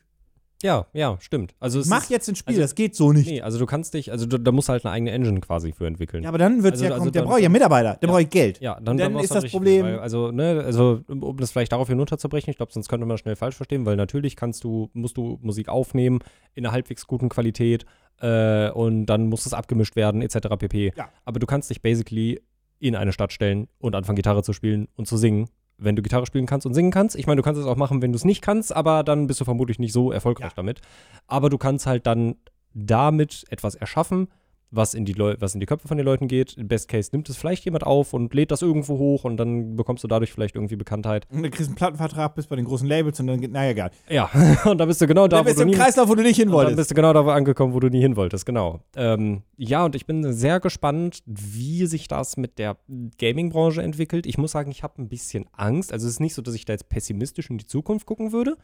Ja, 0.62 0.86
ja, 0.94 1.18
stimmt. 1.20 1.54
Also 1.60 1.82
mach 1.88 2.04
ist, 2.04 2.10
jetzt 2.10 2.28
ein 2.28 2.36
Spiel, 2.36 2.54
also- 2.54 2.62
das 2.62 2.74
geht 2.74 2.94
so 2.96 3.12
nicht. 3.12 3.26
Nee, 3.28 3.42
also 3.42 3.58
du 3.58 3.66
kannst 3.66 3.92
dich, 3.92 4.10
also 4.10 4.24
du, 4.24 4.38
da 4.38 4.50
musst 4.50 4.70
halt 4.70 4.86
eine 4.86 4.92
eigene 4.94 5.10
Engine 5.10 5.40
quasi 5.40 5.72
für 5.72 5.86
entwickeln. 5.86 6.22
Ja, 6.22 6.30
aber 6.30 6.38
dann 6.38 6.62
wird 6.62 6.74
es 6.76 6.80
Also- 6.80 6.84
ja 6.84 6.90
also 6.92 7.00
kommen, 7.02 7.12
der 7.12 7.22
braucht 7.22 7.40
ja 7.40 7.48
Mitarbeiter, 7.50 7.98
der 8.00 8.08
Ja. 8.08 8.14
braucht 8.14 8.30
Geld. 8.30 8.60
Ja, 8.60 8.74
dann, 8.80 8.96
dann 8.96 9.12
dann, 9.12 9.22
ist 9.22 9.34
das 9.34 9.50
Problem- 9.50 9.84
Weil, 9.84 9.98
also, 9.98 10.30
ne, 10.30 10.62
also, 10.64 11.00
um 11.08 11.22
um 11.22 11.36
das 11.36 11.50
vielleicht 11.52 11.72
darauf 11.72 11.88
hinunterzubrechen, 11.88 12.50
ich 12.50 12.56
glaube, 12.56 12.72
sonst 12.72 12.88
könnte 12.88 13.04
man 13.04 13.18
schnell 13.18 13.36
falsch 13.36 13.56
verstehen, 13.56 13.84
weil 13.84 13.96
natürlich 13.96 14.36
kannst 14.36 14.64
du, 14.64 14.88
musst 14.94 15.18
du 15.18 15.38
Musik 15.42 15.68
aufnehmen 15.68 16.20
in 16.54 16.64
einer 16.64 16.72
halbwegs 16.72 17.06
guten 17.06 17.28
Qualität 17.28 17.84
äh, 18.20 18.70
und 18.70 19.04
dann 19.06 19.26
muss 19.26 19.44
es 19.44 19.52
abgemischt 19.52 19.96
werden, 19.96 20.22
etc. 20.22 20.48
pp. 20.56 20.92
Ja. 20.96 21.10
Aber 21.26 21.40
du 21.40 21.46
kannst 21.46 21.68
dich 21.68 21.82
basically 21.82 22.40
in 22.78 22.96
eine 22.96 23.12
Stadt 23.12 23.32
stellen 23.32 23.68
und 23.78 23.94
anfangen, 23.94 24.16
Gitarre 24.16 24.42
zu 24.42 24.52
spielen 24.52 24.88
und 24.96 25.06
zu 25.06 25.16
singen. 25.16 25.48
Wenn 25.76 25.96
du 25.96 26.02
Gitarre 26.02 26.26
spielen 26.26 26.46
kannst 26.46 26.66
und 26.66 26.74
singen 26.74 26.90
kannst. 26.92 27.16
Ich 27.16 27.26
meine, 27.26 27.36
du 27.38 27.42
kannst 27.42 27.60
es 27.60 27.66
auch 27.66 27.76
machen, 27.76 28.00
wenn 28.00 28.12
du 28.12 28.16
es 28.16 28.24
nicht 28.24 28.42
kannst, 28.42 28.74
aber 28.74 29.02
dann 29.02 29.26
bist 29.26 29.40
du 29.40 29.44
vermutlich 29.44 29.78
nicht 29.78 29.92
so 29.92 30.12
erfolgreich 30.12 30.50
Ja. 30.50 30.56
damit. 30.56 30.80
Aber 31.26 31.50
du 31.50 31.58
kannst 31.58 31.86
halt 31.86 32.06
dann 32.06 32.36
damit 32.74 33.44
etwas 33.50 33.74
erschaffen, 33.74 34.28
was 34.74 34.94
in, 34.94 35.04
die 35.04 35.12
Leu 35.12 35.36
was 35.38 35.54
in 35.54 35.60
die 35.60 35.66
Köpfe 35.66 35.88
von 35.88 35.96
den 35.96 36.04
Leuten 36.04 36.28
geht. 36.28 36.54
Im 36.58 36.68
Best 36.68 36.88
Case 36.88 37.10
nimmt 37.12 37.28
es 37.28 37.36
vielleicht 37.36 37.64
jemand 37.64 37.84
auf 37.84 38.12
und 38.12 38.32
lädt 38.34 38.50
das 38.50 38.62
irgendwo 38.62 38.98
hoch 38.98 39.24
und 39.24 39.36
dann 39.36 39.76
bekommst 39.76 40.04
du 40.04 40.08
dadurch 40.08 40.32
vielleicht 40.32 40.54
irgendwie 40.54 40.76
Bekanntheit. 40.76 41.26
Und 41.30 41.42
dann 41.42 41.50
kriegst 41.50 41.66
du 41.66 41.70
einen 41.70 41.76
Plattenvertrag, 41.76 42.34
bist 42.34 42.48
bei 42.48 42.56
den 42.56 42.64
großen 42.64 42.86
Labels 42.86 43.18
und 43.20 43.26
dann 43.26 43.40
geht, 43.40 43.52
naja, 43.52 43.70
egal. 43.70 43.90
Ja, 44.08 44.30
und 44.64 44.78
dann 44.78 44.88
bist 44.88 45.00
du 45.00 45.06
genau 45.06 45.28
da, 45.28 45.36
dann 45.36 45.44
wo 45.44 45.48
bist 45.48 45.60
du 45.60 45.64
du 45.64 45.72
im 45.72 45.78
Kreislauf, 45.78 46.08
wo 46.08 46.14
du 46.14 46.22
nicht 46.22 46.36
hin 46.36 46.48
und 46.48 46.52
dann 46.52 46.58
wolltest. 46.58 46.76
bist 46.76 46.90
du 46.90 46.94
genau 46.94 47.12
da 47.12 47.20
angekommen, 47.22 47.74
wo 47.74 47.80
du 47.80 47.88
nie 47.88 48.00
hin 48.00 48.16
wolltest, 48.16 48.46
genau. 48.46 48.80
Ähm, 48.96 49.42
ja, 49.56 49.84
und 49.84 49.94
ich 49.94 50.06
bin 50.06 50.32
sehr 50.32 50.60
gespannt, 50.60 51.22
wie 51.26 51.86
sich 51.86 52.08
das 52.08 52.36
mit 52.36 52.58
der 52.58 52.76
Gaming-Branche 53.18 53.82
entwickelt. 53.82 54.26
Ich 54.26 54.38
muss 54.38 54.52
sagen, 54.52 54.70
ich 54.70 54.82
habe 54.82 55.00
ein 55.00 55.08
bisschen 55.08 55.46
Angst. 55.52 55.92
Also 55.92 56.06
es 56.06 56.14
ist 56.14 56.20
nicht 56.20 56.34
so, 56.34 56.42
dass 56.42 56.54
ich 56.54 56.64
da 56.64 56.72
jetzt 56.72 56.88
pessimistisch 56.88 57.50
in 57.50 57.58
die 57.58 57.66
Zukunft 57.66 58.06
gucken 58.06 58.32
würde. 58.32 58.56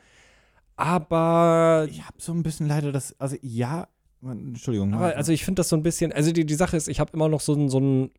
Aber 0.76 1.86
Ich 1.90 2.02
habe 2.06 2.16
so 2.18 2.32
ein 2.32 2.42
bisschen 2.42 2.66
leider 2.66 2.90
das, 2.90 3.14
also 3.20 3.36
ja, 3.42 3.86
Entschuldigung. 4.22 4.94
Aber 4.94 5.16
also 5.16 5.32
ich 5.32 5.44
finde 5.44 5.60
das 5.60 5.68
so 5.68 5.76
ein 5.76 5.82
bisschen, 5.82 6.12
also 6.12 6.32
die, 6.32 6.44
die 6.44 6.54
Sache 6.54 6.76
ist, 6.76 6.88
ich 6.88 7.00
habe 7.00 7.12
immer 7.14 7.28
noch 7.28 7.40
so 7.40 7.54
ein, 7.54 7.68
so 7.68 7.78
ein, 7.78 8.10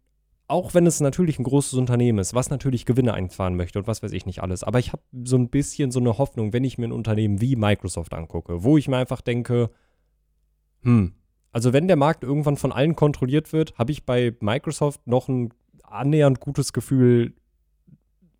auch 0.48 0.74
wenn 0.74 0.86
es 0.86 1.00
natürlich 1.00 1.40
ein 1.40 1.44
großes 1.44 1.74
Unternehmen 1.74 2.20
ist, 2.20 2.34
was 2.34 2.50
natürlich 2.50 2.86
Gewinne 2.86 3.14
einfahren 3.14 3.56
möchte 3.56 3.80
und 3.80 3.88
was 3.88 4.02
weiß 4.02 4.12
ich 4.12 4.26
nicht 4.26 4.42
alles, 4.42 4.64
aber 4.64 4.80
ich 4.80 4.92
habe 4.92 5.04
so 5.24 5.38
ein 5.38 5.50
bisschen 5.50 5.92
so 5.92 6.00
eine 6.00 6.18
Hoffnung, 6.18 6.54
wenn 6.54 6.64
ich 6.64 6.78
mir 6.78 6.88
ein 6.88 6.92
Unternehmen 6.92 7.40
wie 7.40 7.56
Microsoft 7.56 8.14
angucke, 8.14 8.64
wo 8.64 8.78
ich 8.78 8.88
mir 8.88 8.98
einfach 8.98 9.22
denke, 9.22 9.70
hm, 10.82 11.14
also 11.52 11.74
wenn 11.74 11.88
der 11.88 11.98
Markt 11.98 12.24
irgendwann 12.24 12.58
von 12.58 12.72
allen 12.72 12.96
kontrolliert 12.96 13.54
wird, 13.54 13.78
habe 13.78 13.92
ich 13.92 14.06
bei 14.06 14.36
Microsoft 14.40 15.06
noch 15.06 15.28
ein 15.28 15.54
annähernd 15.84 16.40
gutes 16.40 16.74
Gefühl, 16.74 17.34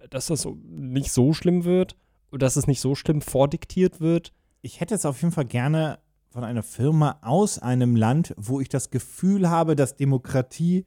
dass 0.10 0.28
das 0.28 0.48
nicht 0.64 1.12
so 1.12 1.34
schlimm 1.34 1.64
wird, 1.64 1.96
dass 2.32 2.56
es 2.56 2.68
nicht 2.68 2.80
so 2.80 2.96
schlimm 2.96 3.22
vordiktiert 3.22 4.00
wird. 4.00 4.34
ich 4.62 4.80
hätte 4.80 4.96
es 4.96 5.06
auf 5.06 5.22
jeden 5.22 5.34
Fall 5.34 5.46
gerne 5.46 6.00
von 6.32 6.44
einer 6.44 6.64
Firma 6.64 7.20
aus 7.22 7.60
einem 7.60 7.96
Land, 7.96 8.34
wo 8.38 8.60
ich 8.62 8.70
das 8.70 8.90
Gefühl 8.90 9.50
habe, 9.50 9.76
dass 9.76 9.96
Demokratie 9.96 10.86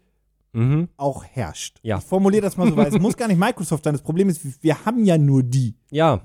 Mhm. 0.57 0.89
auch 0.97 1.25
herrscht. 1.25 1.81
Ja. 1.83 1.99
Ich 1.99 2.05
formuliere 2.05 2.43
das 2.43 2.57
mal 2.57 2.69
so, 2.69 2.77
weil 2.77 2.87
es 2.87 2.99
muss 3.01 3.17
gar 3.17 3.27
nicht 3.29 3.39
Microsoft 3.39 3.83
sein. 3.85 3.93
Das 3.93 4.03
Problem 4.03 4.29
ist, 4.29 4.63
wir 4.63 4.85
haben 4.85 5.05
ja 5.05 5.19
nur 5.19 5.43
die. 5.43 5.75
Ja. 5.91 6.21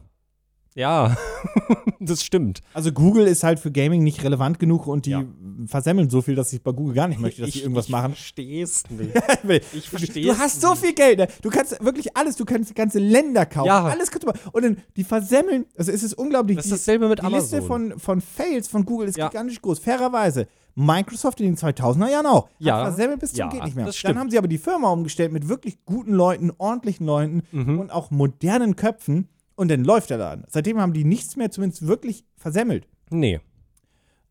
Ja. 0.76 1.18
das 2.00 2.24
stimmt. 2.24 2.62
Also 2.74 2.92
Google 2.92 3.28
ist 3.28 3.44
halt 3.44 3.60
für 3.60 3.72
Gaming 3.72 4.04
nicht 4.04 4.24
relevant 4.24 4.60
genug 4.60 4.88
und 4.88 5.06
die 5.06 5.12
Ja. 5.12 5.24
versemmeln 5.66 6.10
so 6.10 6.22
viel, 6.22 6.36
dass 6.36 6.52
ich 6.54 6.62
bei 6.64 6.72
Google 6.72 6.94
gar 6.96 7.08
nicht 7.08 7.20
möchte, 7.22 7.42
dass 7.42 7.52
sie 7.52 7.62
irgendwas 7.62 7.90
machen. 7.90 8.14
versteh's 8.14 8.84
nicht. 8.90 9.64
Ich 9.74 9.90
versteh's 9.90 10.26
Du 10.28 10.38
hast 10.38 10.62
so 10.62 10.76
viel 10.76 10.94
Geld, 10.94 11.20
ne? 11.20 11.28
du 11.42 11.50
kannst 11.50 11.84
wirklich 11.84 12.16
alles, 12.18 12.36
du 12.36 12.46
kannst 12.46 12.74
ganze 12.76 13.00
Länder 13.00 13.46
kaufen, 13.46 13.68
Ja. 13.68 13.84
alles 13.86 14.12
kannst 14.12 14.24
du 14.24 14.28
machen. 14.28 14.40
Und 14.52 14.64
dann 14.64 14.78
die 14.96 15.04
versemmeln, 15.04 15.66
also 15.78 15.92
es 15.92 16.04
ist 16.04 16.14
unglaublich. 16.14 16.58
Das 16.58 16.66
ist 16.66 16.72
die, 16.72 16.78
dasselbe 16.78 17.10
mit 17.10 17.20
die 17.22 17.26
Liste 17.28 17.58
Amazon. 17.58 17.90
von, 17.92 18.00
von 18.00 18.22
Fails 18.22 18.68
von 18.68 18.86
Google 18.86 19.08
ist 19.08 19.18
Ja. 19.18 19.28
gigantisch 19.30 19.62
groß. 19.62 19.80
Fairerweise, 19.80 20.48
Microsoft 20.76 21.42
in 21.42 21.48
den 21.48 21.58
2000er 21.58 22.10
Jahren 22.10 22.26
auch. 22.26 22.48
Ja. 22.60 22.84
Versemmelt 22.86 23.20
bis 23.20 23.32
zum 23.32 23.40
Ja, 23.40 23.48
geht 23.50 23.64
nicht 23.66 23.76
mehr. 23.76 23.86
das 23.86 23.98
stimmt. 23.98 24.12
Dann 24.12 24.20
haben 24.20 24.30
sie 24.30 24.38
aber 24.38 24.48
die 24.48 24.58
Firma 24.58 24.90
umgestellt 24.92 25.32
mit 25.32 25.50
wirklich 25.50 25.84
guten 25.86 26.14
Leuten, 26.14 26.52
ordentlichen 26.58 27.06
Leuten 27.06 27.44
Mhm. 27.52 27.80
und 27.80 27.92
auch 27.92 28.12
modernen 28.12 28.76
Köpfen 28.76 29.28
und 29.60 29.70
dann 29.70 29.84
läuft 29.84 30.10
der 30.10 30.18
Laden. 30.18 30.46
Seitdem 30.48 30.80
haben 30.80 30.94
die 30.94 31.04
nichts 31.04 31.36
mehr 31.36 31.52
zumindest 31.52 31.86
wirklich 31.86 32.26
versemmelt. 32.38 32.88
Nee. 33.12 33.40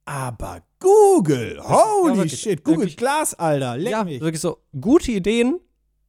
Aber 0.05 0.63
Google, 0.81 1.61
holy 1.63 2.17
wirklich- 2.17 2.41
shit, 2.41 2.65
Google 2.65 2.81
wirklich- 2.81 2.97
Glass, 2.97 3.35
Alter, 3.35 3.77
leck 3.77 3.93
Ja, 3.93 4.05
mich. 4.05 4.21
wirklich 4.21 4.41
so 4.41 4.59
gute 4.81 5.13
Ideen, 5.13 5.61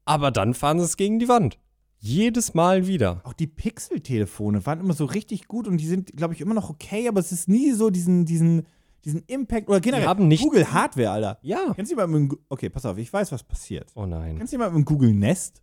aber 0.05 0.31
dann 0.31 0.53
fahren 0.53 0.79
sie 0.79 0.85
es 0.85 0.95
gegen 0.95 1.19
die 1.19 1.27
Wand. 1.27 1.59
Jedes 1.97 2.53
Mal 2.53 2.87
wieder. 2.87 3.19
Auch 3.25 3.33
die 3.33 3.47
Pixel-Telefone 3.47 4.65
waren 4.65 4.79
immer 4.79 4.93
so 4.93 5.03
richtig 5.03 5.49
gut 5.49 5.67
und 5.67 5.77
die 5.77 5.87
sind, 5.87 6.15
glaube 6.15 6.33
ich, 6.33 6.39
immer 6.39 6.53
noch 6.53 6.69
okay, 6.69 7.09
aber 7.09 7.19
es 7.19 7.33
ist 7.33 7.49
nie 7.49 7.71
so 7.73 7.89
diesen, 7.89 8.23
diesen, 8.23 8.65
diesen 9.03 9.23
Impact 9.27 9.67
oder 9.67 9.81
generell 9.81 10.07
haben 10.07 10.29
nicht- 10.29 10.41
Google 10.43 10.71
Hardware, 10.71 11.11
Alter. 11.11 11.39
Ja. 11.41 11.73
Kennst 11.75 11.91
du 11.91 11.97
jemanden 11.97 12.27
mit 12.29 12.39
okay, 12.47 12.69
pass 12.69 12.85
auf, 12.85 12.97
ich 12.97 13.11
weiß, 13.11 13.33
was 13.33 13.43
passiert. 13.43 13.91
Oh 13.95 14.05
nein. 14.05 14.37
Kennst 14.37 14.53
du 14.53 14.55
jemanden 14.55 14.77
mit 14.77 14.85
dem 14.87 14.93
Google 14.93 15.13
Nest? 15.13 15.61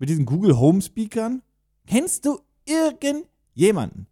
Mit 0.00 0.08
diesen 0.08 0.24
Google 0.26 0.58
Home 0.58 0.80
Speakern? 0.82 1.42
Kennst 1.90 2.24
du 2.24 2.38
irgendjemanden? 2.66 4.06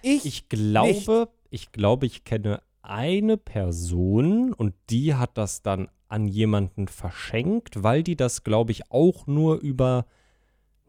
Ich, 0.00 0.24
Ich 0.24 0.48
glaube, 0.48 1.28
ich 1.50 1.72
glaube, 1.72 2.06
ich 2.06 2.22
kenne 2.22 2.62
eine 2.82 3.36
Person 3.36 4.52
und 4.52 4.72
die 4.88 5.16
hat 5.16 5.36
das 5.36 5.62
dann 5.62 5.88
an 6.06 6.28
jemanden 6.28 6.86
verschenkt, 6.86 7.82
weil 7.82 8.04
die 8.04 8.14
das, 8.14 8.44
glaube 8.44 8.70
ich, 8.70 8.92
auch 8.92 9.26
nur 9.26 9.56
über 9.58 10.06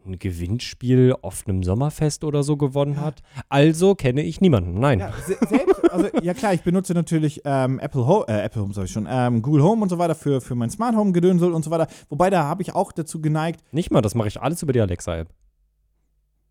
ein 0.06 0.20
Gewinnspiel 0.20 1.16
auf 1.24 1.48
einem 1.48 1.64
Sommerfest 1.64 2.24
oder 2.24 2.44
so 2.44 2.56
gewonnen 2.56 3.02
hat. 3.02 3.24
Also 3.50 3.96
kenne 3.96 4.22
ich 4.22 4.42
niemanden. 4.42 4.80
Nein. 4.80 5.00
Ja, 5.00 5.12
se 5.26 5.38
selbst, 5.48 5.92
also 5.92 6.08
ja 6.22 6.36
klar, 6.36 6.54
ich 6.54 6.62
benutze 6.62 6.94
natürlich 6.94 7.42
ähm, 7.46 7.80
Apple 7.80 8.06
Home, 8.06 8.26
äh, 8.28 8.42
Apple 8.42 8.62
Home 8.62 8.76
sag 8.76 8.86
ich 8.86 8.92
schon, 8.92 9.08
ähm, 9.10 9.42
Google 9.42 9.64
Home 9.64 9.82
und 9.82 9.90
so 9.90 9.98
weiter 9.98 10.14
für, 10.14 10.40
für 10.40 10.54
mein 10.54 10.70
Smart 10.70 10.96
Home 10.96 11.14
Gedönsel 11.14 11.52
und 11.52 11.64
so 11.64 11.72
weiter. 11.72 11.88
Wobei 12.10 12.30
da 12.30 12.44
habe 12.44 12.62
ich 12.62 12.76
auch 12.76 12.92
dazu 12.92 13.22
geneigt, 13.22 13.64
Nicht 13.72 13.90
mal, 13.90 14.02
das 14.02 14.14
mache 14.14 14.28
ich 14.28 14.40
alles 14.40 14.62
über 14.62 14.74
die 14.74 14.82
Alexa-App. 14.82 15.30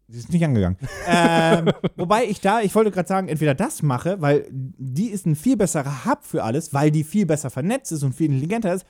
Sie 0.08 0.18
ist 0.18 0.32
nicht 0.32 0.44
angegangen. 0.44 0.76
ähm, 1.08 1.70
wobei 1.96 2.24
ich 2.24 2.40
da, 2.40 2.60
ich 2.60 2.74
wollte 2.74 2.90
gerade 2.90 3.08
sagen, 3.08 3.28
entweder 3.28 3.54
das 3.54 3.82
mache, 3.82 4.20
weil 4.20 4.46
die 4.50 5.08
ist 5.08 5.26
ein 5.26 5.36
viel 5.36 5.56
besserer 5.56 6.04
Hub 6.04 6.24
für 6.24 6.42
alles, 6.44 6.72
weil 6.74 6.90
die 6.90 7.04
viel 7.04 7.26
besser 7.26 7.50
vernetzt 7.50 7.92
ist 7.92 8.02
und 8.02 8.14
viel 8.14 8.26
intelligenter 8.26 8.74
ist, 8.74 8.84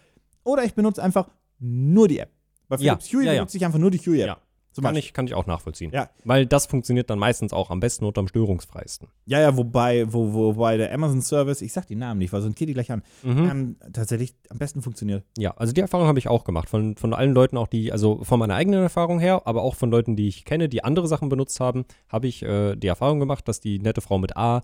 oder 0.44 0.64
ich 0.64 0.74
benutze 0.74 1.02
einfach 1.02 1.28
nur 1.58 2.08
die 2.08 2.18
App. 2.18 2.30
Bei 2.68 2.76
Ja, 2.76 2.96
Philips 2.96 3.12
Hue 3.12 3.24
ja, 3.24 3.32
ja. 3.32 3.40
benutze 3.40 3.56
ich 3.56 3.64
einfach 3.64 3.78
nur 3.78 3.90
die 3.90 3.98
Hue-App. 3.98 4.26
Ja. 4.26 4.36
Zum 4.72 4.84
Kann 4.84 4.94
Beispiel. 4.94 5.08
ich, 5.08 5.12
kann 5.14 5.26
ich 5.26 5.34
auch 5.34 5.46
nachvollziehen. 5.46 5.90
Ja. 5.92 6.08
Weil 6.24 6.46
das 6.46 6.66
funktioniert 6.66 7.10
dann 7.10 7.18
meistens 7.18 7.52
auch 7.52 7.70
am 7.70 7.78
besten 7.80 8.04
und 8.06 8.16
am 8.16 8.26
störungsfreisten. 8.26 9.08
Ja, 9.26 9.38
ja, 9.40 9.56
wobei, 9.56 10.10
wo, 10.12 10.32
wobei 10.32 10.78
der 10.78 10.92
Amazon-Service, 10.94 11.60
ich 11.60 11.72
sag 11.72 11.86
die 11.86 11.94
Namen 11.94 12.18
nicht, 12.18 12.32
weil 12.32 12.40
sonst 12.40 12.56
geht 12.56 12.68
die 12.68 12.74
gleich 12.74 12.90
an, 12.90 13.02
Mhm. 13.22 13.50
ähm, 13.50 13.76
tatsächlich 13.92 14.34
am 14.48 14.58
besten 14.58 14.80
funktioniert. 14.82 15.24
Ja, 15.36 15.50
also 15.56 15.72
die 15.74 15.80
Erfahrung 15.82 16.06
habe 16.06 16.18
ich 16.18 16.28
auch 16.28 16.44
gemacht. 16.44 16.70
Von, 16.70 16.96
von 16.96 17.12
allen 17.12 17.34
Leuten, 17.34 17.56
auch 17.58 17.68
die, 17.68 17.92
also 17.92 18.24
von 18.24 18.38
meiner 18.38 18.54
eigenen 18.54 18.82
Erfahrung 18.82 19.20
her, 19.20 19.42
aber 19.44 19.62
auch 19.62 19.74
von 19.74 19.90
Leuten, 19.90 20.16
die 20.16 20.28
ich 20.28 20.44
kenne, 20.46 20.68
die 20.70 20.82
andere 20.84 21.06
Sachen 21.06 21.28
benutzt 21.28 21.60
haben, 21.60 21.84
habe 22.08 22.26
ich 22.26 22.42
äh, 22.42 22.74
die 22.74 22.86
Erfahrung 22.86 23.20
gemacht, 23.20 23.46
dass 23.48 23.60
die 23.60 23.78
nette 23.78 24.00
Frau 24.00 24.18
mit 24.18 24.36
A 24.36 24.62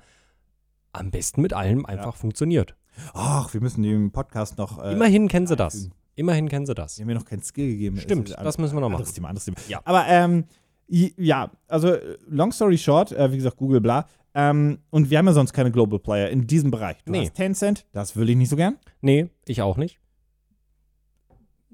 am 0.92 1.10
besten 1.10 1.42
mit 1.42 1.52
allem 1.52 1.84
einfach 1.84 2.16
funktioniert. 2.16 2.74
Ach, 3.12 3.52
wir 3.52 3.60
müssen 3.60 3.82
dem 3.82 4.10
Podcast 4.10 4.58
noch. 4.58 4.82
Äh, 4.82 4.92
Immerhin 4.94 5.28
kennen 5.28 5.46
sie 5.46 5.54
das. 5.54 5.90
Immerhin 6.18 6.48
kennen 6.48 6.66
sie 6.66 6.74
das. 6.74 6.96
Die 6.96 7.02
haben 7.02 7.07
mir 7.07 7.14
noch 7.14 7.24
keinen 7.24 7.42
Skill 7.42 7.68
gegeben. 7.68 7.96
Stimmt, 7.98 8.31
das 8.31 8.59
müssen 8.59 8.74
wir 8.76 8.81
noch 8.81 8.87
Anderes 8.88 9.09
machen. 9.09 9.14
Thema, 9.14 9.28
anderes 9.28 9.44
Thema. 9.44 9.57
Ja. 9.68 9.81
Aber 9.85 10.04
ähm, 10.09 10.44
ja, 10.88 11.50
also 11.68 11.96
long 12.28 12.50
story 12.52 12.76
short, 12.78 13.12
äh, 13.12 13.31
wie 13.33 13.37
gesagt, 13.37 13.57
Google, 13.57 13.81
bla. 13.81 14.07
Ähm, 14.35 14.78
und 14.90 15.11
wir 15.11 15.18
haben 15.18 15.26
ja 15.26 15.33
sonst 15.33 15.52
keine 15.52 15.70
Global 15.70 15.98
Player 15.98 16.28
in 16.31 16.46
diesem 16.46 16.70
Bereich. 16.70 16.96
Du 17.04 17.12
Nee. 17.12 17.22
hast 17.22 17.35
Tencent, 17.35 17.87
das 17.92 18.16
will 18.16 18.28
ich 18.31 18.37
nicht 18.37 18.48
so 18.48 18.57
gern. 18.57 18.78
Nee, 19.00 19.28
ich 19.46 19.62
auch 19.62 19.76
nicht. 19.76 19.98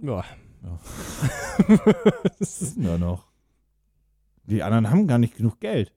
Ja. 0.02 0.24
Das 2.38 2.60
ist 2.62 2.76
nur 2.78 2.98
noch. 2.98 3.26
Die 4.44 4.62
anderen 4.62 4.90
haben 4.90 5.06
gar 5.06 5.18
nicht 5.18 5.36
genug 5.36 5.58
Geld. 5.60 5.92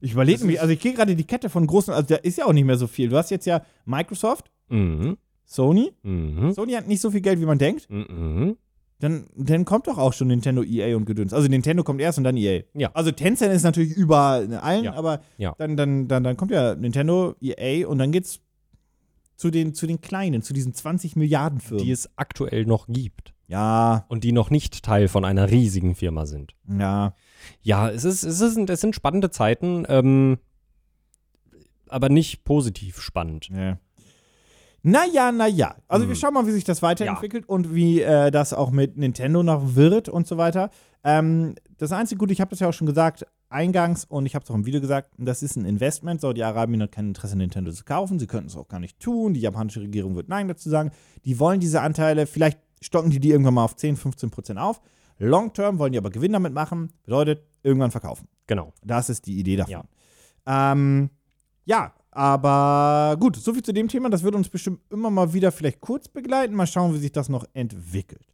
Ich 0.00 0.12
überlege 0.12 0.44
ist- 0.52 0.60
also 0.60 0.72
ich 0.72 0.80
gehe 0.80 0.94
gerade 0.94 1.14
die 1.16 1.24
Kette 1.26 1.50
von 1.50 1.66
großen, 1.66 1.92
also 1.92 2.06
da 2.08 2.16
ist 2.16 2.38
ja 2.38 2.46
auch 2.46 2.52
nicht 2.52 2.64
mehr 2.64 2.76
so 2.76 2.86
viel. 2.86 3.08
Du 3.08 3.16
hast 3.16 3.30
jetzt 3.30 3.46
ja 3.46 3.62
Microsoft, 3.84 4.50
mhm. 4.68 5.16
Sony. 5.50 5.92
Mhm. 6.04 6.52
Sony 6.52 6.72
hat 6.74 6.86
nicht 6.86 7.00
so 7.00 7.10
viel 7.10 7.20
Geld, 7.22 7.40
wie 7.40 7.44
man 7.44 7.58
denkt. 7.58 7.90
Mhm. 7.90 8.56
Dann, 9.00 9.26
dann 9.34 9.64
kommt 9.64 9.88
doch 9.88 9.98
auch 9.98 10.12
schon 10.12 10.28
Nintendo, 10.28 10.62
EA 10.62 10.94
und 10.96 11.06
Gedöns. 11.06 11.32
Also 11.32 11.48
Nintendo 11.48 11.82
kommt 11.82 12.00
erst 12.00 12.18
und 12.18 12.24
dann 12.24 12.36
EA. 12.36 12.62
Ja. 12.74 12.90
Also 12.92 13.10
Tencent 13.10 13.52
ist 13.52 13.64
natürlich 13.64 13.96
über 13.96 14.46
allen, 14.62 14.84
Ja. 14.84 14.94
aber 14.94 15.22
Ja. 15.38 15.54
Dann, 15.58 15.76
dann, 15.76 16.06
dann, 16.06 16.22
dann 16.22 16.36
kommt 16.36 16.52
ja 16.52 16.76
Nintendo, 16.76 17.34
EA 17.40 17.88
und 17.88 17.98
dann 17.98 18.12
geht's 18.12 18.40
zu 19.36 19.50
den, 19.50 19.74
zu 19.74 19.86
den 19.88 20.00
kleinen, 20.00 20.42
zu 20.42 20.52
diesen 20.52 20.72
20 20.72 21.16
Milliarden 21.16 21.60
Firmen. 21.60 21.84
Die 21.84 21.90
es 21.90 22.10
aktuell 22.16 22.64
noch 22.66 22.86
gibt 22.86 23.32
ja, 23.48 24.04
und 24.08 24.22
die 24.22 24.30
noch 24.30 24.50
nicht 24.50 24.84
Teil 24.84 25.08
von 25.08 25.24
einer 25.24 25.50
riesigen 25.50 25.96
Firma 25.96 26.26
sind. 26.26 26.54
ja. 26.78 27.14
Ja, 27.62 27.88
es, 27.88 28.04
ist, 28.04 28.22
es, 28.22 28.40
ist, 28.42 28.56
es 28.68 28.80
sind 28.82 28.94
spannende 28.94 29.30
Zeiten, 29.30 29.84
ähm, 29.88 30.38
aber 31.88 32.10
nicht 32.10 32.44
positiv 32.44 33.00
spannend. 33.00 33.48
ja. 33.48 33.78
Naja, 34.82 35.30
naja. 35.32 35.76
Also 35.88 36.06
wir 36.06 36.14
Hm. 36.14 36.20
schauen 36.20 36.34
mal, 36.34 36.46
wie 36.46 36.52
sich 36.52 36.64
das 36.64 36.82
weiterentwickelt 36.82 37.48
und 37.48 37.74
wie 37.74 38.00
äh, 38.00 38.30
das 38.30 38.52
auch 38.54 38.70
mit 38.70 38.96
Nintendo 38.96 39.42
noch 39.42 39.74
wird 39.74 40.08
und 40.08 40.26
so 40.26 40.36
weiter. 40.38 40.70
Ähm, 41.04 41.54
das 41.78 41.92
einzige 41.92 42.18
Gute, 42.18 42.32
ich 42.32 42.40
habe 42.40 42.50
das 42.50 42.60
ja 42.60 42.68
auch 42.68 42.72
schon 42.72 42.86
gesagt, 42.86 43.26
eingangs 43.48 44.04
und 44.04 44.26
ich 44.26 44.34
habe 44.34 44.44
es 44.44 44.50
auch 44.50 44.54
im 44.54 44.64
Video 44.64 44.80
gesagt, 44.80 45.10
das 45.18 45.42
ist 45.42 45.56
ein 45.56 45.64
Investment. 45.64 46.20
Saudi-Arabien 46.20 46.82
hat 46.82 46.92
kein 46.92 47.08
Interesse, 47.08 47.36
Nintendo 47.36 47.72
zu 47.72 47.84
kaufen. 47.84 48.18
Sie 48.18 48.26
könnten 48.26 48.46
es 48.48 48.56
auch 48.56 48.68
gar 48.68 48.80
nicht 48.80 49.00
tun. 49.00 49.34
Die 49.34 49.40
japanische 49.40 49.80
Regierung 49.80 50.14
wird 50.14 50.28
Nein 50.28 50.48
dazu 50.48 50.70
sagen. 50.70 50.92
Die 51.24 51.38
wollen 51.38 51.60
diese 51.60 51.80
Anteile, 51.82 52.26
vielleicht 52.26 52.58
stocken 52.80 53.10
die 53.10 53.20
die 53.20 53.30
irgendwann 53.30 53.54
mal 53.54 53.64
auf 53.64 53.76
10, 53.76 53.96
15 53.96 54.30
Prozent 54.30 54.58
auf. 54.58 54.80
Long 55.18 55.52
term 55.52 55.78
wollen 55.78 55.92
die 55.92 55.98
aber 55.98 56.10
Gewinn 56.10 56.32
damit 56.32 56.54
machen. 56.54 56.92
Bedeutet, 57.02 57.42
irgendwann 57.62 57.90
verkaufen. 57.90 58.26
Genau. 58.46 58.72
Das 58.82 59.10
ist 59.10 59.26
die 59.26 59.38
Idee 59.38 59.56
davon. 59.56 59.72
Ja. 59.72 59.84
Ja, 60.46 60.72
ähm, 60.72 61.10
ja 61.66 61.92
aber 62.10 63.16
gut, 63.18 63.36
soviel 63.36 63.62
zu 63.62 63.72
dem 63.72 63.88
Thema. 63.88 64.10
Das 64.10 64.22
wird 64.22 64.34
uns 64.34 64.48
bestimmt 64.48 64.80
immer 64.90 65.10
mal 65.10 65.32
wieder 65.32 65.52
vielleicht 65.52 65.80
kurz 65.80 66.08
begleiten. 66.08 66.54
Mal 66.54 66.66
schauen, 66.66 66.94
wie 66.94 66.98
sich 66.98 67.12
das 67.12 67.28
noch 67.28 67.44
entwickelt. 67.52 68.26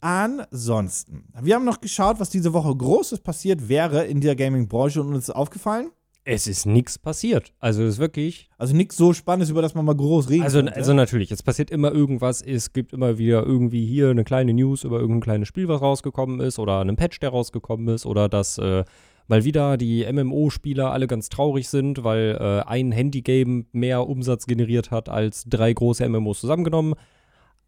Ansonsten, 0.00 1.24
wir 1.40 1.54
haben 1.54 1.64
noch 1.64 1.80
geschaut, 1.80 2.20
was 2.20 2.30
diese 2.30 2.52
Woche 2.52 2.74
Großes 2.74 3.20
passiert 3.20 3.68
wäre 3.68 4.04
in 4.04 4.20
der 4.20 4.36
Gaming-Branche 4.36 5.00
und 5.00 5.14
uns 5.14 5.28
ist 5.28 5.34
aufgefallen. 5.34 5.90
Es 6.28 6.48
ist 6.48 6.66
nichts 6.66 6.98
passiert. 6.98 7.52
Also 7.60 7.84
es 7.84 7.94
ist 7.94 7.98
wirklich. 8.00 8.50
Also 8.58 8.74
nichts 8.74 8.96
so 8.96 9.12
Spannendes, 9.12 9.48
über 9.48 9.62
das 9.62 9.74
man 9.74 9.84
mal 9.84 9.94
groß 9.94 10.28
reden 10.28 10.42
Also, 10.42 10.58
könnte. 10.58 10.74
also 10.74 10.92
natürlich, 10.92 11.30
es 11.30 11.42
passiert 11.42 11.70
immer 11.70 11.92
irgendwas. 11.92 12.42
Es 12.42 12.72
gibt 12.72 12.92
immer 12.92 13.16
wieder 13.16 13.44
irgendwie 13.44 13.86
hier 13.86 14.10
eine 14.10 14.24
kleine 14.24 14.52
News 14.52 14.82
über 14.82 14.98
irgendein 14.98 15.20
kleines 15.20 15.48
Spiel, 15.48 15.68
was 15.68 15.80
rausgekommen 15.80 16.40
ist, 16.40 16.58
oder 16.58 16.80
einen 16.80 16.96
Patch, 16.96 17.20
der 17.20 17.30
rausgekommen 17.30 17.86
ist, 17.94 18.06
oder 18.06 18.28
dass 18.28 18.58
äh, 18.58 18.84
mal 19.28 19.44
wieder 19.44 19.76
die 19.76 20.06
MMO-Spieler 20.10 20.92
alle 20.92 21.06
ganz 21.06 21.28
traurig 21.28 21.68
sind, 21.68 22.04
weil 22.04 22.36
äh, 22.40 22.68
ein 22.68 22.92
Handygame 22.92 23.66
mehr 23.72 24.06
Umsatz 24.08 24.46
generiert 24.46 24.90
hat 24.90 25.08
als 25.08 25.44
drei 25.44 25.72
große 25.72 26.08
MMOs 26.08 26.40
zusammengenommen. 26.40 26.94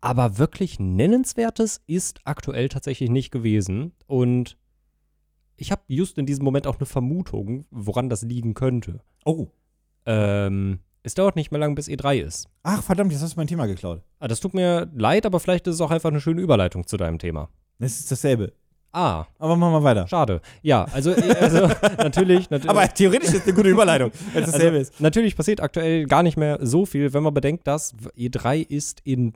Aber 0.01 0.39
wirklich 0.39 0.79
Nennenswertes 0.79 1.81
ist 1.87 2.21
aktuell 2.25 2.69
tatsächlich 2.69 3.11
nicht 3.11 3.31
gewesen. 3.31 3.93
Und 4.07 4.57
ich 5.57 5.73
habe 5.73 5.83
just 5.89 6.19
in 6.19 6.27
diesem 6.27 6.45
Moment 6.45 6.67
auch 6.67 6.77
eine 6.77 6.87
Vermutung, 6.87 7.67
woran 7.71 8.09
das 8.09 8.23
liegen 8.23 8.55
könnte. 8.55 9.01
oh. 9.25 9.49
Ähm, 10.07 10.79
es 11.03 11.15
dauert 11.15 11.37
nicht 11.37 11.51
mehr 11.51 11.61
lang, 11.61 11.75
bis 11.75 11.89
E3 11.89 12.21
ist. 12.21 12.49
Ach, 12.63 12.83
verdammt, 12.83 13.13
jetzt 13.13 13.23
hast 13.23 13.35
du 13.35 13.41
mein 13.41 13.47
Thema 13.47 13.67
geklaut. 13.67 14.03
Ah, 14.19 14.29
das 14.29 14.41
tut 14.41 14.53
mir 14.53 14.91
leid, 14.95 15.27
aber 15.27 15.41
vielleicht 15.41 15.67
ist 15.67 15.77
es 15.77 15.81
auch 15.81 15.91
einfach 15.91 16.11
eine 16.11 16.21
schöne 16.21 16.41
Überleitung 16.41 16.87
zu 16.87 16.97
deinem 16.97 17.19
Thema. 17.19 17.49
Das 17.79 17.99
ist 17.99 18.11
dasselbe. 18.11 18.53
Ah, 18.93 19.27
Aber 19.39 19.57
machen 19.57 19.75
wir 19.75 19.83
weiter. 19.83 20.07
schade. 20.09 20.41
Ja, 20.63 20.87
also, 20.93 21.11
äh, 21.13 21.35
also 21.41 21.67
natürlich, 21.99 22.49
natürlich. 22.51 22.71
Aber 22.71 22.89
theoretisch 22.89 23.35
ist 23.35 23.45
eine 23.45 23.55
gute 23.55 23.69
Überleitung, 23.69 24.11
wenn 24.33 24.45
es 24.45 24.51
dasselbe 24.53 24.79
ist. 24.79 25.01
Natürlich 25.01 25.37
passiert 25.37 25.61
aktuell 25.61 26.07
gar 26.07 26.23
nicht 26.23 26.37
mehr 26.37 26.59
so 26.63 26.87
viel, 26.87 27.13
wenn 27.13 27.23
man 27.23 27.35
bedenkt, 27.35 27.67
dass 27.67 27.95
E3 28.17 28.67
ist 28.67 29.01
in 29.05 29.35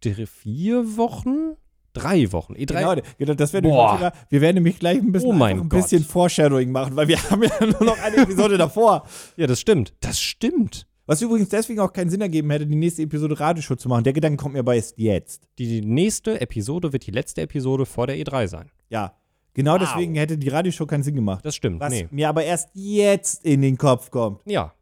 vier 0.00 0.96
Wochen? 0.96 1.56
Drei 1.92 2.32
Wochen. 2.32 2.54
E3. 2.54 2.66
Genau, 2.66 2.94
genau, 3.18 3.34
das 3.34 3.52
wäre. 3.52 3.62
Thema. 3.62 4.12
Wir 4.28 4.40
werden 4.40 4.56
nämlich 4.56 4.80
gleich 4.80 4.98
ein 4.98 5.12
bisschen, 5.12 5.40
Oh 5.40 5.44
ein 5.44 5.68
bisschen 5.68 6.04
Foreshadowing 6.04 6.72
machen, 6.72 6.96
weil 6.96 7.06
wir 7.06 7.18
haben 7.30 7.42
ja 7.42 7.50
nur 7.60 7.84
noch 7.84 7.98
eine 8.02 8.16
Episode 8.16 8.58
davor. 8.58 9.04
Ja, 9.36 9.46
das 9.46 9.60
stimmt. 9.60 9.94
Das 10.00 10.20
stimmt. 10.20 10.86
Was 11.06 11.20
übrigens 11.20 11.50
deswegen 11.50 11.80
auch 11.80 11.92
keinen 11.92 12.08
Sinn 12.08 12.22
ergeben 12.22 12.50
hätte, 12.50 12.66
die 12.66 12.76
nächste 12.76 13.02
Episode 13.02 13.38
Radioshow 13.38 13.76
zu 13.76 13.88
machen. 13.88 14.04
Der 14.04 14.14
Gedanke 14.14 14.38
kommt 14.42 14.54
mir 14.54 14.60
aber 14.60 14.74
erst 14.74 14.98
jetzt. 14.98 15.46
Die 15.58 15.82
nächste 15.82 16.40
Episode 16.40 16.92
wird 16.94 17.06
die 17.06 17.10
letzte 17.10 17.42
Episode 17.42 17.84
vor 17.84 18.06
der 18.06 18.16
E3 18.16 18.48
sein. 18.48 18.70
Ja. 18.88 19.14
Genau 19.52 19.74
Wow. 19.74 19.80
deswegen 19.80 20.14
hätte 20.14 20.38
die 20.38 20.48
Radioshow 20.48 20.86
keinen 20.86 21.02
Sinn 21.02 21.14
gemacht. 21.14 21.44
Das 21.44 21.54
stimmt. 21.54 21.80
Was 21.80 21.92
nee. 21.92 22.08
mir 22.10 22.28
aber 22.28 22.44
erst 22.44 22.70
jetzt 22.72 23.44
in 23.44 23.60
den 23.62 23.76
Kopf 23.76 24.10
kommt. 24.10 24.40
Ja, 24.46 24.72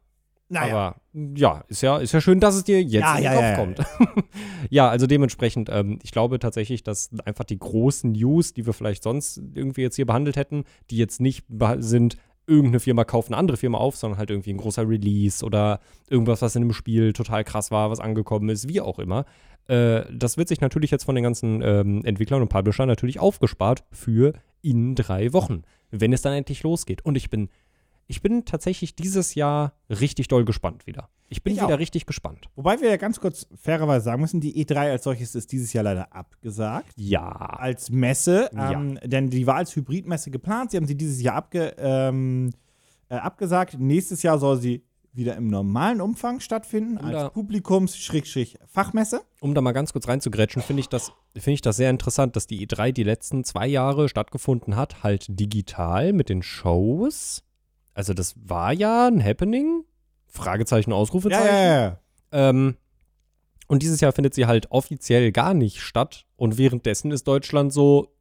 Naja. 0.49 0.73
Aber 0.73 1.01
ja, 1.35 1.63
ist 1.67 1.81
ja, 1.81 1.97
ist 1.97 2.13
ja 2.13 2.21
schön, 2.21 2.39
dass 2.39 2.55
es 2.55 2.63
dir 2.63 2.81
jetzt 2.81 2.93
Ja, 2.93 3.17
in 3.17 3.23
den 3.23 3.23
ja, 3.23 3.33
Kopf 3.33 3.41
ja, 3.41 3.49
ja. 3.49 3.55
kommt. 3.55 4.25
ja, 4.69 4.89
also 4.89 5.07
dementsprechend, 5.07 5.69
ähm, 5.71 5.99
ich 6.03 6.11
glaube 6.11 6.39
tatsächlich, 6.39 6.83
dass 6.83 7.09
einfach 7.25 7.43
die 7.43 7.59
großen 7.59 8.13
News, 8.13 8.53
die 8.53 8.65
wir 8.65 8.73
vielleicht 8.73 9.03
sonst 9.03 9.41
irgendwie 9.53 9.81
jetzt 9.81 9.95
hier 9.97 10.05
behandelt 10.05 10.37
hätten, 10.37 10.63
die 10.89 10.97
jetzt 10.97 11.19
nicht 11.21 11.45
sind, 11.79 12.17
irgendeine 12.47 12.79
Firma 12.79 13.03
kauft 13.03 13.29
eine 13.29 13.37
andere 13.37 13.57
Firma 13.57 13.77
auf, 13.77 13.95
sondern 13.95 14.17
halt 14.17 14.29
irgendwie 14.29 14.51
ein 14.51 14.57
großer 14.57 14.87
Release 14.87 15.45
oder 15.45 15.79
irgendwas, 16.09 16.41
was 16.41 16.55
in 16.55 16.63
einem 16.63 16.73
Spiel 16.73 17.13
total 17.13 17.43
krass 17.43 17.71
war, 17.71 17.89
was 17.89 17.99
angekommen 17.99 18.49
ist, 18.49 18.67
wie 18.67 18.81
auch 18.81 18.99
immer. 18.99 19.25
Äh, 19.67 20.03
das 20.11 20.37
wird 20.37 20.49
sich 20.49 20.61
natürlich 20.61 20.91
jetzt 20.91 21.05
von 21.05 21.15
den 21.15 21.23
ganzen 21.23 21.61
ähm, 21.61 22.03
Entwicklern 22.03 22.41
und 22.41 22.49
Publishern 22.49 22.87
natürlich 22.87 23.19
aufgespart 23.19 23.83
für 23.91 24.33
in 24.61 24.95
drei 24.95 25.33
Wochen, 25.33 25.63
wenn 25.91 26.13
es 26.13 26.21
dann 26.21 26.33
endlich 26.33 26.63
losgeht. 26.63 27.05
Und 27.05 27.15
ich 27.15 27.29
bin 27.29 27.49
ich 28.07 28.21
bin 28.21 28.45
tatsächlich 28.45 28.95
dieses 28.95 29.35
Jahr 29.35 29.73
richtig 29.89 30.27
doll 30.27 30.45
gespannt 30.45 30.85
wieder. 30.87 31.09
Ich 31.33 31.41
bin 31.43 31.53
Ich 31.53 31.61
wieder 31.61 31.73
auch. 31.73 31.79
richtig 31.79 32.05
gespannt. 32.05 32.47
Wobei 32.55 32.79
wir 32.79 32.89
ja 32.89 32.97
ganz 32.97 33.19
kurz 33.19 33.47
fairerweise 33.55 34.05
sagen 34.05 34.21
müssen, 34.21 34.39
die 34.39 34.63
E3 34.63 34.75
als 34.91 35.03
solches 35.03 35.33
ist 35.33 35.51
dieses 35.51 35.73
Jahr 35.73 35.83
leider 35.83 36.13
abgesagt. 36.15 36.91
Ja. 36.95 37.25
Als 37.27 37.89
Messe, 37.89 38.49
Ja. 38.55 38.71
ähm, 38.73 38.99
denn 39.03 39.29
die 39.31 39.47
war 39.47 39.55
als 39.55 39.75
Hybridmesse 39.75 40.29
geplant. 40.29 40.69
Sie 40.71 40.77
haben 40.77 40.85
sie 40.85 40.95
dieses 40.95 41.21
Jahr 41.23 41.35
abge, 41.35 41.73
ähm, 41.79 42.51
äh, 43.09 43.15
abgesagt. 43.15 43.79
Nächstes 43.79 44.21
Jahr 44.21 44.37
soll 44.37 44.61
sie 44.61 44.83
wieder 45.15 45.35
im 45.35 45.47
normalen 45.47 46.01
Umfang 46.01 46.39
stattfinden, 46.39 46.95
da- 46.95 47.23
als 47.25 47.33
Publikums-Fachmesse. 47.33 49.21
Um 49.41 49.53
da 49.53 49.61
mal 49.61 49.71
ganz 49.71 49.93
kurz 49.93 50.07
reinzugrätschen, 50.07 50.61
finde 50.61 50.81
ich, 50.81 50.89
das, 50.89 51.11
finde 51.33 51.51
ich 51.53 51.61
das 51.61 51.77
sehr 51.77 51.89
interessant, 51.89 52.35
dass 52.35 52.47
die 52.47 52.65
E3 52.65 52.91
die 52.91 53.03
letzten 53.03 53.43
zwei 53.43 53.67
Jahre 53.67 54.09
stattgefunden 54.09 54.75
hat, 54.75 55.03
halt 55.03 55.25
digital 55.29 56.13
mit 56.13 56.29
den 56.29 56.41
Shows. 56.43 57.43
Also 57.93 58.13
das 58.13 58.33
war 58.43 58.73
ja 58.73 59.07
ein 59.07 59.23
Happening. 59.23 59.83
Fragezeichen, 60.33 60.91
Ja, 60.91 60.97
Ausrufezeichen. 60.97 61.45
ja, 61.45 61.83
ja. 61.85 61.99
Ähm, 62.31 62.75
und 63.67 63.81
dieses 63.83 64.01
Jahr 64.01 64.11
findet 64.11 64.33
sie 64.33 64.45
halt 64.45 64.71
offiziell 64.71 65.31
gar 65.31 65.53
nicht 65.53 65.79
statt. 65.81 66.25
Und 66.35 66.57
währenddessen 66.57 67.11
ist 67.11 67.27
Deutschland 67.27 67.71
so, 67.71 68.13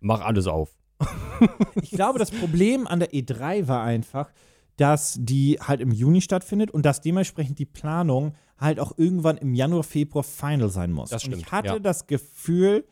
mach 0.00 0.20
alles 0.20 0.46
auf. 0.46 0.70
Ich 1.82 1.90
glaube, 1.90 2.18
das 2.18 2.30
Problem 2.30 2.86
an 2.86 3.00
der 3.00 3.12
E3 3.12 3.66
war 3.66 3.82
einfach, 3.82 4.30
dass 4.76 5.16
die 5.18 5.58
halt 5.60 5.80
im 5.80 5.90
Juni 5.90 6.20
stattfindet 6.20 6.70
und 6.70 6.86
dass 6.86 7.00
dementsprechend 7.00 7.58
die 7.58 7.66
Planung 7.66 8.34
halt 8.58 8.78
auch 8.78 8.92
irgendwann 8.96 9.36
im 9.38 9.54
Januar, 9.54 9.82
Februar 9.82 10.22
final 10.22 10.68
sein 10.68 10.92
muss. 10.92 11.10
Das 11.10 11.24
und 11.24 11.32
ich 11.32 11.38
stimmt, 11.40 11.52
hatte 11.52 11.66
ja. 11.68 11.78
das 11.80 12.06
Gefühl, 12.06 12.84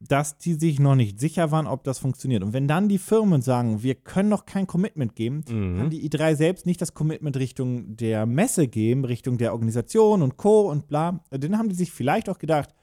dass 0.00 0.36
die 0.36 0.54
sich 0.54 0.78
noch 0.78 0.94
nicht 0.94 1.18
sicher 1.18 1.50
waren, 1.50 1.66
ob 1.66 1.82
das 1.84 1.98
funktioniert. 1.98 2.42
Und 2.42 2.52
wenn 2.52 2.68
dann 2.68 2.88
die 2.88 2.98
Firmen 2.98 3.40
sagen, 3.40 3.82
wir 3.82 3.94
können 3.94 4.28
noch 4.28 4.44
kein 4.44 4.66
Commitment 4.66 5.16
geben, 5.16 5.42
Mhm. 5.48 5.78
kann 5.78 5.90
die 5.90 6.06
E3 6.08 6.34
selbst 6.36 6.66
nicht 6.66 6.80
das 6.82 6.92
Commitment 6.94 7.36
Richtung 7.38 7.96
der 7.96 8.26
Messe 8.26 8.68
geben, 8.68 9.04
Richtung 9.06 9.38
der 9.38 9.52
Organisation 9.52 10.20
und 10.22 10.36
Co. 10.36 10.70
und 10.70 10.86
bla. 10.88 11.20
Dann 11.30 11.56
haben 11.58 11.68
die 11.70 11.74
sich 11.74 11.90
vielleicht 11.92 12.28
auch 12.28 12.38
gedacht, 12.38 12.74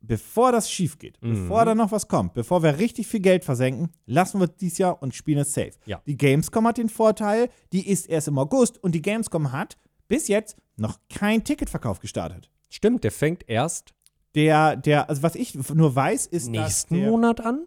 bevor 0.00 0.52
das 0.52 0.70
schief 0.70 0.98
geht, 0.98 1.20
Mhm. 1.22 1.32
bevor 1.34 1.64
da 1.64 1.74
noch 1.74 1.90
was 1.92 2.08
kommt, 2.08 2.34
bevor 2.34 2.62
wir 2.62 2.78
richtig 2.78 3.06
viel 3.06 3.20
Geld 3.20 3.44
versenken, 3.44 3.90
lassen 4.06 4.38
wir 4.40 4.44
es 4.46 4.56
dieses 4.56 4.78
Jahr 4.78 5.02
und 5.02 5.14
spielen 5.14 5.38
es 5.40 5.52
safe. 5.54 5.72
Ja. 5.86 6.02
Die 6.06 6.16
Gamescom 6.16 6.66
hat 6.66 6.78
den 6.78 6.88
Vorteil, 6.90 7.48
die 7.72 7.88
ist 7.88 8.06
erst 8.08 8.28
im 8.28 8.38
August 8.38 8.82
und 8.82 8.94
die 8.94 9.02
Gamescom 9.02 9.52
hat 9.52 9.76
bis 10.08 10.28
jetzt 10.28 10.56
noch 10.76 10.98
kein 11.08 11.44
Ticketverkauf 11.44 12.00
gestartet. 12.00 12.50
Stimmt, 12.68 13.04
der 13.04 13.12
fängt 13.12 13.48
erst 13.48 13.94
Der, 14.34 14.76
der, 14.76 15.08
also 15.08 15.22
was 15.22 15.34
ich 15.34 15.54
nur 15.74 15.94
weiß, 15.94 16.26
ist, 16.26 16.46
dass 16.46 16.50
nächsten 16.50 16.96
der, 16.96 17.10
Monat 17.10 17.40
an. 17.40 17.66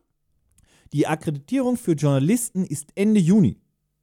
die 0.93 1.07
Akkreditierung 1.07 1.77
für 1.77 1.93
Journalisten 1.93 2.65
ist 2.65 2.89
Ende 2.95 3.19
Juni. 3.19 3.59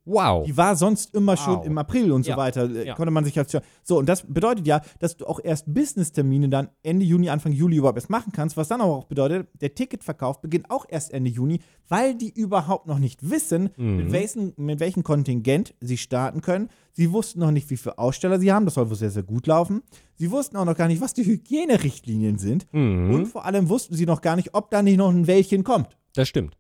Wow. 0.07 0.45
Die 0.45 0.55
war 0.57 0.77
sonst 0.77 1.15
immer 1.15 1.37
schon 1.37 1.57
Wow. 1.59 1.67
im 1.67 1.79
April 1.79 2.13
und 2.13 2.25
so 2.25 2.33
Ja. 2.33 2.37
weiter. 2.37 2.69
Äh, 2.71 2.89
Ja. 2.89 2.95
Konnte 2.95 3.11
man 3.11 3.25
sich 3.25 3.39
als 3.39 3.57
so 3.83 3.99
und 3.99 4.07
das 4.09 4.23
bedeutet 4.23 4.67
ja, 4.67 4.83
dass 4.99 5.17
du 5.17 5.27
auch 5.27 5.41
erst 5.43 5.73
Business-Termine 5.73 6.51
dann 6.51 6.69
Ende 6.83 7.07
Juni, 7.07 7.31
Anfang 7.31 7.53
Juli 7.53 7.77
überhaupt 7.77 7.97
erst 7.97 8.11
machen 8.11 8.31
kannst. 8.33 8.57
Was 8.59 8.69
dann 8.69 8.83
aber 8.83 8.93
auch 8.95 9.05
bedeutet, 9.05 9.49
der 9.61 9.75
Ticketverkauf 9.75 10.43
beginnt 10.43 10.71
auch 10.71 10.85
erst 10.89 11.13
Ende 11.13 11.31
Juni, 11.31 11.61
weil 11.89 12.15
die 12.15 12.31
überhaupt 12.31 12.87
noch 12.87 12.99
nicht 12.99 13.31
wissen, 13.31 13.71
Mhm. 13.79 13.97
mit, 13.97 14.13
welchen, 14.13 14.53
mit 14.57 14.79
welchem 14.81 15.03
Kontingent 15.05 15.75
sie 15.81 15.97
starten 15.97 16.43
können. 16.43 16.69
Sie 16.93 17.11
wussten 17.13 17.41
noch 17.41 17.51
nicht, 17.51 17.71
wie 17.71 17.77
viele 17.79 17.99
Aussteller 17.99 18.39
sie 18.39 18.53
haben. 18.53 18.67
Das 18.67 18.75
soll 18.75 18.89
wohl 18.91 18.97
sehr, 18.97 19.11
sehr 19.11 19.23
gut 19.23 19.47
laufen. 19.47 19.83
Sie 20.17 20.31
wussten 20.31 20.57
auch 20.59 20.65
noch 20.67 20.77
gar 20.77 20.89
nicht, 20.89 21.01
was 21.01 21.15
die 21.15 21.25
Hygienerichtlinien 21.25 22.39
sind. 22.39 22.67
Und 22.73 23.09
Mhm. 23.11 23.27
vor 23.27 23.45
allem 23.47 23.69
wussten 23.69 23.95
sie 23.95 24.07
noch 24.07 24.21
gar 24.21 24.37
nicht, 24.37 24.55
ob 24.55 24.71
da 24.71 24.83
nicht 24.83 24.99
noch 24.99 25.11
ein 25.11 25.27
Wellchen 25.27 25.65
kommt. 25.65 25.97
Das 26.15 26.29
stimmt. 26.29 26.57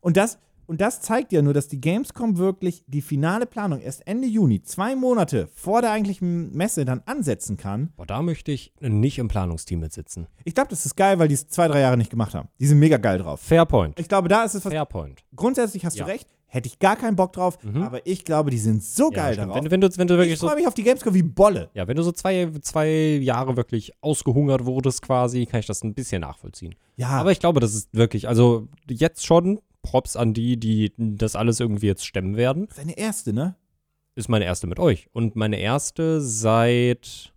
Und 0.00 0.16
das, 0.16 0.38
und 0.70 0.80
das 0.80 1.00
zeigt 1.02 1.32
ja 1.32 1.42
nur, 1.42 1.52
dass 1.52 1.68
die 1.68 1.80
Gamescom 1.80 2.38
wirklich 2.38 2.84
die 2.86 3.02
finale 3.02 3.44
Planung 3.44 3.80
erst 3.80 4.06
Ende 4.06 4.26
Juni, 4.28 4.62
zwei 4.62 4.94
Monate 4.96 5.48
vor 5.54 5.82
der 5.82 5.90
eigentlichen 5.90 6.52
Messe, 6.52 6.84
dann 6.84 7.02
ansetzen 7.06 7.56
kann. 7.56 7.92
Boah, 7.96 8.06
da 8.06 8.22
möchte 8.22 8.52
ich 8.52 8.72
nicht 8.80 9.18
im 9.18 9.28
Planungsteam 9.28 9.80
mitsitzen. 9.80 10.28
Ich 10.44 10.54
glaube, 10.54 10.70
das 10.70 10.86
ist 10.86 10.96
geil, 10.96 11.18
weil 11.18 11.28
die 11.28 11.34
es 11.34 11.48
zwei, 11.48 11.68
drei 11.68 11.80
Jahre 11.80 11.96
nicht 11.98 12.10
gemacht 12.10 12.34
haben. 12.34 12.48
Die 12.58 12.66
sind 12.66 12.78
mega 12.78 12.96
geil 12.96 13.18
drauf. 13.18 13.40
Fair 13.40 13.66
point. 13.66 13.98
Ich 14.00 14.08
glaube, 14.08 14.28
da 14.28 14.44
ist 14.44 14.54
es 14.54 14.64
was. 14.64 14.72
Fair 14.72 14.86
point. 14.86 15.22
Grundsätzlich 15.36 15.84
hast 15.84 15.96
Ja. 15.98 16.04
du 16.06 16.10
recht, 16.10 16.28
hätte 16.46 16.66
ich 16.68 16.78
gar 16.80 16.96
keinen 16.96 17.14
Bock 17.14 17.32
drauf, 17.32 17.58
aber 17.76 18.04
ich 18.06 18.24
glaube, 18.24 18.50
die 18.50 18.58
sind 18.58 18.82
so 18.82 19.10
geil 19.10 19.34
stimmt. 19.34 19.50
darauf. 19.50 19.56
wenn, 19.56 19.64
du- 19.64 19.70
wenn, 19.70 19.80
du, 19.82 19.98
wenn 19.98 20.06
du 20.08 20.14
wirklich 20.16 20.32
ich 20.34 20.38
so 20.40 20.46
freue 20.48 20.56
mich 20.56 20.66
auf 20.66 20.74
die 20.74 20.82
Gamescom 20.82 21.14
wie 21.14 21.22
Bolle. 21.22 21.68
Ja, 21.74 21.86
wenn 21.86 21.96
du 21.96 22.02
so 22.02 22.10
zwei, 22.12 22.50
zwei 22.62 22.88
Jahre 23.22 23.56
wirklich 23.56 23.92
ausgehungert 24.00 24.64
wurdest 24.64 25.02
quasi, 25.02 25.46
kann 25.46 25.60
ich 25.60 25.66
das 25.66 25.82
ein 25.84 25.94
bisschen 25.94 26.22
nachvollziehen. 26.22 26.74
Ja, 26.96 27.08
Aber 27.10 27.30
ich 27.32 27.38
glaube, 27.40 27.60
das 27.60 27.74
ist 27.74 27.88
wirklich, 27.92 28.26
also 28.28 28.68
jetzt 28.88 29.24
schon 29.24 29.60
Props 29.82 30.16
an 30.16 30.34
die, 30.34 30.58
die 30.58 30.92
das 30.96 31.36
alles 31.36 31.60
irgendwie 31.60 31.86
jetzt 31.86 32.04
stemmen 32.06 32.36
werden. 32.36 32.68
seine 32.72 32.98
erste, 32.98 33.32
ne? 33.32 33.54
Ist 34.14 34.28
meine 34.28 34.44
erste 34.44 34.66
mit 34.66 34.78
euch. 34.78 35.08
Und 35.12 35.36
meine 35.36 35.58
erste 35.58 36.20
seit, 36.20 37.32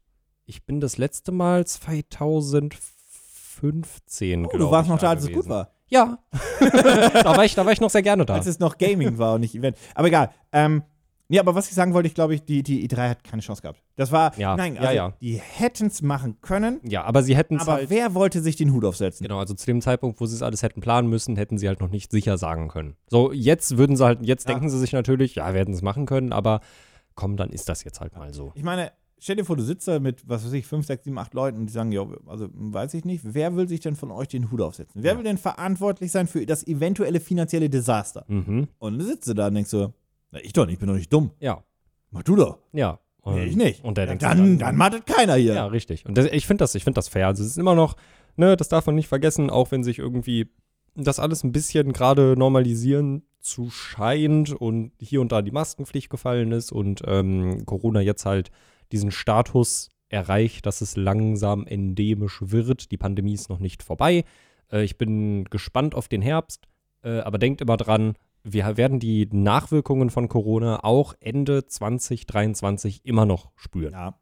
ich 0.46 0.66
bin 0.66 0.82
das 0.82 0.98
letzte 0.98 1.32
Mal 1.32 1.66
2015, 1.66 4.46
Oh, 4.46 4.58
du 4.58 4.70
warst 4.72 4.90
noch 4.90 5.00
da, 5.00 5.12
als 5.12 5.24
es 5.24 5.32
gut 5.32 5.48
war. 5.48 5.72
Ja. 5.88 6.18
da, 6.60 7.38
war 7.38 7.46
ich, 7.46 7.56
da 7.56 7.66
war 7.66 7.72
ich 7.72 7.80
noch 7.80 7.92
sehr 7.92 8.02
gerne 8.02 8.26
da. 8.26 8.34
Als 8.34 8.48
es 8.48 8.60
noch 8.60 8.78
Gaming 8.78 9.18
war 9.20 9.36
und 9.36 9.42
nicht 9.42 9.56
Event. 9.56 9.78
Aber 9.94 10.08
egal. 10.08 10.32
Ähm, 10.52 10.84
ja, 11.34 11.42
aber 11.42 11.56
was 11.56 11.68
ich 11.68 11.74
sagen 11.74 11.94
wollte, 11.94 12.08
ich 12.08 12.14
glaube, 12.14 12.36
ich, 12.36 12.44
die, 12.46 12.64
die 12.64 12.88
E3 12.88 13.10
hat 13.10 13.24
keine 13.24 13.42
Chance 13.42 13.62
gehabt. 13.62 13.82
Das 13.96 14.12
war, 14.12 14.38
Ja, 14.38 14.56
nein, 14.56 14.76
ja, 14.76 14.82
also, 14.82 14.96
ja. 14.96 15.14
die 15.22 15.36
hätten 15.42 15.88
es 15.88 16.02
machen 16.02 16.40
können, 16.42 16.80
Ja, 16.84 17.04
aber 17.04 17.24
sie 17.24 17.36
hätten 17.36 17.56
es 17.56 17.64
aber 17.64 17.74
halt. 17.74 17.90
wer 17.90 18.14
wollte 18.14 18.42
sich 18.42 18.56
den 18.56 18.72
Hut 18.72 18.86
aufsetzen? 18.86 19.24
Genau, 19.26 19.40
also 19.40 19.54
zu 19.54 19.66
dem 19.66 19.82
Zeitpunkt, 19.82 20.22
wo 20.22 20.26
sie 20.26 20.36
es 20.36 20.42
alles 20.42 20.62
hätten 20.64 20.82
planen 20.82 21.10
müssen, 21.10 21.36
hätten 21.36 21.58
sie 21.58 21.68
halt 21.68 21.80
noch 21.82 21.90
nicht 21.90 22.12
sicher 22.12 22.38
sagen 22.38 22.68
können. 22.68 22.96
So, 23.10 23.32
jetzt 23.32 23.78
würden 23.78 23.96
sie 23.96 24.06
halt, 24.06 24.20
jetzt 24.22 24.48
Ja. 24.48 24.54
denken 24.54 24.70
sie 24.70 24.80
sich 24.80 24.92
natürlich, 24.94 25.36
ja, 25.36 25.52
wir 25.54 25.60
hätten 25.62 25.74
es 25.74 25.82
machen 25.82 26.06
können, 26.06 26.32
aber 26.34 26.62
komm, 27.16 27.36
dann 27.38 27.50
ist 27.50 27.68
das 27.70 27.84
jetzt 27.84 28.00
halt 28.00 28.16
mal 28.16 28.34
so. 28.34 28.52
Ich 28.56 28.64
meine, 28.64 28.92
stell 29.20 29.36
dir 29.38 29.46
vor, 29.46 29.56
du 29.56 29.64
sitzt 29.64 29.88
da 29.88 30.00
mit, 30.00 30.28
was 30.28 30.46
weiß 30.46 30.54
ich, 30.54 30.66
5, 30.68 30.86
6, 30.86 31.06
7, 31.06 31.18
8 31.18 31.34
Leuten 31.34 31.60
und 31.60 31.66
die 31.68 31.74
sagen, 31.74 31.92
ja, 31.92 32.06
also 32.28 32.48
weiß 32.54 32.94
ich 32.96 33.06
nicht, 33.06 33.24
wer 33.26 33.56
will 33.56 33.68
sich 33.68 33.80
denn 33.80 33.96
von 33.96 34.12
euch 34.12 34.28
den 34.28 34.52
Hut 34.52 34.62
aufsetzen? 34.62 35.02
Wer 35.04 35.14
Ja. 35.14 35.18
will 35.18 35.24
denn 35.24 35.38
verantwortlich 35.38 36.12
sein 36.12 36.28
für 36.28 36.46
das 36.46 36.66
eventuelle 36.68 37.20
finanzielle 37.20 37.70
Desaster? 37.70 38.26
Mhm. 38.28 38.68
Und 38.80 38.98
dann 39.00 39.08
sitzt 39.08 39.28
du 39.30 39.34
da 39.34 39.48
und 39.48 39.56
denkst 39.56 39.70
so, 39.70 39.94
na, 40.34 40.40
ich 40.44 40.52
doch 40.52 40.66
nicht, 40.66 40.74
ich 40.74 40.80
bin 40.80 40.90
doch 40.90 40.96
nicht 40.96 41.14
dumm. 41.14 41.32
Ja, 41.40 41.64
Mach 42.12 42.24
du 42.24 42.36
doch. 42.36 42.60
ja. 42.74 43.00
Und, 43.22 43.36
Nee, 43.36 43.46
ich 43.46 43.56
nicht. 43.56 43.84
Und 43.86 43.98
der 43.98 44.04
ja, 44.04 44.10
denkt 44.10 44.24
dann, 44.24 44.58
dann 44.58 44.76
macht 44.76 44.94
das 44.96 45.06
keiner 45.06 45.36
hier. 45.36 45.54
Ja, 45.54 45.66
richtig. 45.68 46.06
Und 46.06 46.18
das, 46.18 46.26
ich 46.26 46.46
finde 46.46 46.64
das, 46.64 46.76
ich 46.76 46.84
das 46.84 47.08
fair. 47.08 47.28
Also 47.28 47.42
es 47.42 47.52
ist 47.52 47.58
immer 47.58 47.74
noch, 47.74 47.96
ne, 48.36 48.58
das 48.58 48.68
darf 48.68 48.86
man 48.86 48.96
nicht 48.96 49.08
vergessen, 49.08 49.50
auch 49.50 49.72
wenn 49.72 49.84
sich 49.84 49.98
irgendwie 50.00 50.50
das 50.96 51.20
alles 51.20 51.44
ein 51.44 51.54
bisschen 51.54 51.94
gerade 51.94 52.36
normalisieren 52.38 53.24
zu 53.40 53.70
scheint 53.70 54.52
und 54.52 54.92
hier 55.00 55.22
und 55.22 55.32
da 55.32 55.42
die 55.42 55.52
Maskenpflicht 55.52 56.10
gefallen 56.10 56.52
ist 56.52 56.74
und 56.74 57.02
ähm, 57.08 57.66
Corona 57.66 58.02
jetzt 58.02 58.26
halt 58.26 58.52
diesen 58.92 59.12
Status 59.12 59.90
erreicht, 60.10 60.66
dass 60.66 60.82
es 60.82 60.98
langsam 60.98 61.66
endemisch 61.66 62.40
wird. 62.42 62.92
Die 62.92 62.98
Pandemie 62.98 63.34
ist 63.34 63.50
noch 63.50 63.60
nicht 63.60 63.84
vorbei. 63.84 64.26
Äh, 64.70 64.84
ich 64.84 64.98
bin 64.98 65.46
gespannt 65.46 65.96
auf 65.96 66.10
den 66.10 66.22
Herbst, 66.22 66.68
äh, 67.04 67.20
aber 67.20 67.38
denkt 67.38 67.62
immer 67.62 67.78
dran, 67.78 68.16
wir 68.44 68.78
werden 68.78 69.00
die 69.00 69.28
Nachwirkungen 69.32 70.10
von 70.10 70.28
Corona 70.28 70.84
auch 70.84 71.14
Ende 71.20 71.66
2023 71.66 73.02
immer 73.06 73.26
noch 73.26 73.52
spüren. 73.56 73.94
Ja. 73.94 74.18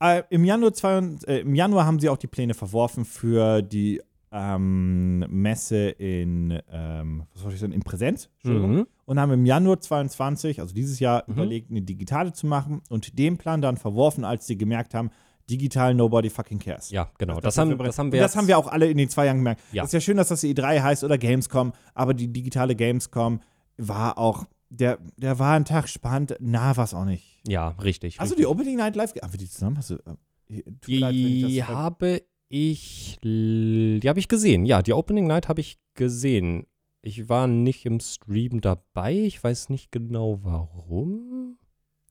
Äh, 0.00 0.22
im, 0.30 0.44
Januar 0.44 0.72
zwei, 0.74 0.98
äh, 1.26 1.40
Im 1.40 1.54
Januar 1.54 1.86
haben 1.86 1.98
sie 1.98 2.08
auch 2.08 2.18
die 2.18 2.26
Pläne 2.26 2.54
verworfen 2.54 3.04
für 3.04 3.62
die 3.62 4.02
ähm, 4.32 5.20
Messe 5.30 5.90
in, 5.90 6.60
ähm, 6.70 7.22
was 7.32 7.42
soll 7.42 7.52
ich 7.52 7.60
sagen, 7.60 7.72
in 7.72 7.82
Präsenz. 7.82 8.28
Mhm. 8.42 8.86
Und 9.06 9.20
haben 9.20 9.32
im 9.32 9.46
Januar 9.46 9.80
22, 9.80 10.60
also 10.60 10.74
dieses 10.74 10.98
Jahr, 10.98 11.24
Mhm. 11.26 11.34
überlegt, 11.34 11.70
eine 11.70 11.82
digitale 11.82 12.32
zu 12.32 12.46
machen 12.46 12.82
und 12.90 13.18
den 13.18 13.38
Plan 13.38 13.62
dann 13.62 13.76
verworfen, 13.76 14.24
als 14.24 14.46
sie 14.46 14.58
gemerkt 14.58 14.92
haben, 14.92 15.10
digital 15.48 15.94
nobody 15.94 16.30
fucking 16.30 16.58
cares. 16.58 16.90
Ja, 16.90 17.10
genau. 17.18 17.34
Das, 17.34 17.54
Das, 17.54 17.58
haben, 17.58 17.70
wir, 17.70 17.76
das 17.78 17.98
haben 17.98 18.12
wir 18.12 18.20
das 18.20 18.36
haben 18.36 18.48
wir 18.48 18.58
auch 18.58 18.68
alle 18.68 18.86
in 18.90 18.96
den 18.96 19.08
zwei 19.08 19.26
Jahren 19.26 19.38
gemerkt. 19.38 19.62
Ja. 19.72 19.82
Es 19.82 19.88
ist 19.88 19.94
ja 19.94 20.00
schön, 20.00 20.16
dass 20.16 20.28
das 20.28 20.42
E3 20.42 20.82
heißt 20.82 21.04
oder 21.04 21.18
Gamescom, 21.18 21.72
aber 21.94 22.14
die 22.14 22.32
digitale 22.32 22.74
Gamescom 22.74 23.40
war 23.76 24.18
auch, 24.18 24.46
der, 24.70 24.98
der 25.16 25.38
war 25.38 25.54
ein 25.54 25.64
Tag 25.64 25.88
spannend, 25.88 26.36
na, 26.40 26.76
war 26.76 26.84
es 26.84 26.94
auch 26.94 27.04
nicht. 27.04 27.40
Ja, 27.46 27.68
richtig. 27.82 28.18
Hast 28.18 28.30
du 28.30 28.34
richtig. 28.34 28.46
die 28.46 28.46
Opening 28.46 28.76
Night 28.76 28.96
Live? 28.96 29.14
Haben 29.20 29.32
wir 29.32 29.38
die 29.38 29.48
zusammen? 29.48 29.78
Hast 29.78 29.90
du, 29.90 29.94
äh, 29.94 30.62
mir 30.86 31.00
leid, 31.00 31.14
ich 31.14 31.22
Die 31.22 31.58
das 31.58 31.68
habe 31.68 32.22
Ich, 32.48 33.18
die 33.22 34.00
habe 34.04 34.18
ich 34.18 34.28
gesehen. 34.28 34.64
Ja, 34.64 34.82
die 34.82 34.92
Opening 34.92 35.26
Night 35.26 35.48
habe 35.48 35.60
ich 35.60 35.78
gesehen. 35.94 36.66
Ich 37.02 37.28
war 37.28 37.46
nicht 37.46 37.84
im 37.84 38.00
Stream 38.00 38.62
dabei. 38.62 39.12
Ich 39.12 39.42
weiß 39.44 39.68
nicht 39.68 39.92
genau 39.92 40.40
warum. 40.42 41.33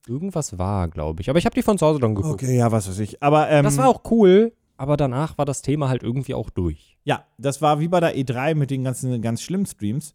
Irgendwas 0.06 0.58
war, 0.58 0.88
glaube 0.88 1.22
ich. 1.22 1.30
Aber 1.30 1.38
ich 1.38 1.46
habe 1.46 1.54
die 1.54 1.62
von 1.62 1.78
zu 1.78 1.86
Hause 1.86 1.98
dann 2.00 2.14
geguckt. 2.14 2.42
Okay, 2.42 2.56
ja, 2.58 2.70
was 2.72 2.88
weiß 2.88 2.98
ich. 2.98 3.22
Aber 3.22 3.48
ähm, 3.50 3.64
Das 3.64 3.78
war 3.78 3.88
auch 3.88 4.02
cool, 4.10 4.52
aber 4.76 4.96
danach 4.96 5.38
war 5.38 5.44
das 5.44 5.62
Thema 5.62 5.88
halt 5.88 6.02
irgendwie 6.02 6.34
auch 6.34 6.50
durch. 6.50 6.98
ja, 7.04 7.24
das 7.38 7.62
war 7.62 7.80
wie 7.80 7.88
bei 7.88 8.00
der 8.00 8.16
E3 8.16 8.54
mit 8.54 8.70
den 8.70 8.84
ganzen 8.84 9.20
ganz 9.22 9.42
schlimmen 9.42 9.66
Streams. 9.66 10.10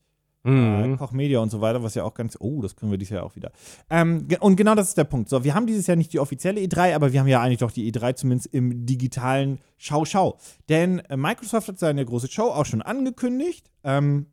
Äh, 0.45 0.49
Mhm. 0.51 0.97
Koch 0.97 1.11
Media 1.11 1.39
und 1.41 1.49
so 1.49 1.59
weiter, 1.59 1.83
was 1.83 1.95
ja 1.95 2.05
auch 2.05 2.13
ganz, 2.13 2.37
oh, 2.39 2.61
das 2.61 2.77
können 2.77 2.91
wir 2.91 2.97
dieses 2.97 3.13
Jahr 3.13 3.25
auch 3.25 3.35
wieder. 3.35 3.51
Ähm, 3.89 4.25
und 4.39 4.55
genau 4.55 4.73
das 4.73 4.87
ist 4.87 4.97
der 4.97 5.03
Punkt. 5.03 5.27
So, 5.27 5.43
wir 5.43 5.53
haben 5.53 5.67
dieses 5.67 5.85
Jahr 5.85 5.97
nicht 5.97 6.13
die 6.13 6.19
offizielle 6.19 6.61
E3, 6.61 6.95
aber 6.95 7.11
wir 7.11 7.19
haben 7.19 7.27
ja 7.27 7.41
eigentlich 7.41 7.59
doch 7.59 7.71
die 7.71 7.91
E3 7.91 8.15
zumindest 8.15 8.53
im 8.53 8.85
digitalen 8.85 9.59
Schau-Schau. 9.77 10.37
Denn 10.69 10.99
äh, 10.99 11.17
Microsoft 11.17 11.67
hat 11.67 11.77
seine 11.77 12.05
große 12.05 12.29
Show 12.31 12.43
auch 12.47 12.65
schon 12.65 12.81
angekündigt. 12.81 13.69
Ähm, 13.83 14.27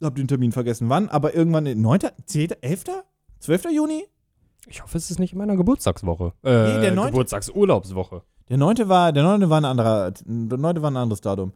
hab 0.00 0.14
den 0.14 0.28
Termin 0.28 0.52
vergessen, 0.52 0.88
wann, 0.90 1.08
aber 1.08 1.34
irgendwann 1.34 1.66
in 1.66 1.80
9., 1.80 2.00
10., 2.26 2.50
11., 2.60 2.84
12. 3.40 3.64
Juni? 3.72 4.04
Ich 4.66 4.82
hoffe, 4.82 4.98
es 4.98 5.10
ist 5.10 5.18
nicht 5.18 5.32
in 5.32 5.38
meiner 5.38 5.56
Geburtstagswoche. 5.56 6.32
Äh, 6.42 6.80
der 6.80 6.92
neunte- 6.92 7.12
Geburtstagsurlaubswoche. 7.12 8.22
Der 8.48 8.56
9. 8.58 8.88
war, 8.88 9.12
der 9.12 9.22
9. 9.22 9.48
war 9.48 9.60
ein 9.60 9.64
anderer, 9.64 10.10
der 10.12 10.58
9. 10.58 10.82
war 10.82 10.90
ein 10.90 10.96
anderes 10.96 11.20
Datum. 11.20 11.52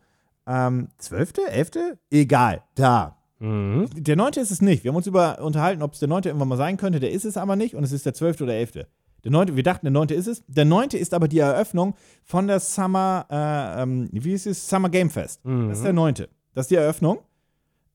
Ähm, 0.46 0.88
12., 0.98 1.32
11., 1.48 1.70
egal, 2.10 2.62
da. 2.74 3.16
Mhm. 3.38 3.86
Der 3.94 4.16
9. 4.16 4.32
ist 4.40 4.50
es 4.50 4.60
nicht. 4.60 4.84
Wir 4.84 4.90
haben 4.90 4.96
uns 4.96 5.06
über 5.06 5.40
unterhalten, 5.40 5.82
ob 5.82 5.92
es 5.94 5.98
der 6.00 6.08
9. 6.08 6.22
irgendwann 6.24 6.48
mal 6.48 6.56
sein 6.56 6.76
könnte. 6.76 7.00
Der 7.00 7.10
ist 7.10 7.24
es 7.24 7.36
aber 7.36 7.56
nicht 7.56 7.74
und 7.74 7.84
es 7.84 7.92
ist 7.92 8.06
der 8.06 8.14
12. 8.14 8.40
oder 8.42 8.54
11. 8.54 8.86
Der 9.24 9.30
9. 9.30 9.56
Wir 9.56 9.62
dachten, 9.62 9.86
der 9.86 9.92
9. 9.92 10.08
ist 10.10 10.26
es. 10.26 10.42
Der 10.46 10.64
9. 10.64 10.90
ist 10.94 11.12
aber 11.14 11.28
die 11.28 11.38
Eröffnung 11.38 11.94
von 12.24 12.46
der 12.46 12.58
Summer, 12.60 13.26
äh, 13.30 13.82
ähm, 13.82 14.08
wie 14.12 14.32
ist 14.32 14.46
es? 14.46 14.68
Summer 14.68 14.88
Game 14.88 15.10
Fest. 15.10 15.40
Das 15.44 15.78
ist 15.78 15.84
der 15.84 15.92
9. 15.92 16.14
Das 16.54 16.64
ist 16.64 16.70
die 16.70 16.76
Eröffnung 16.76 17.18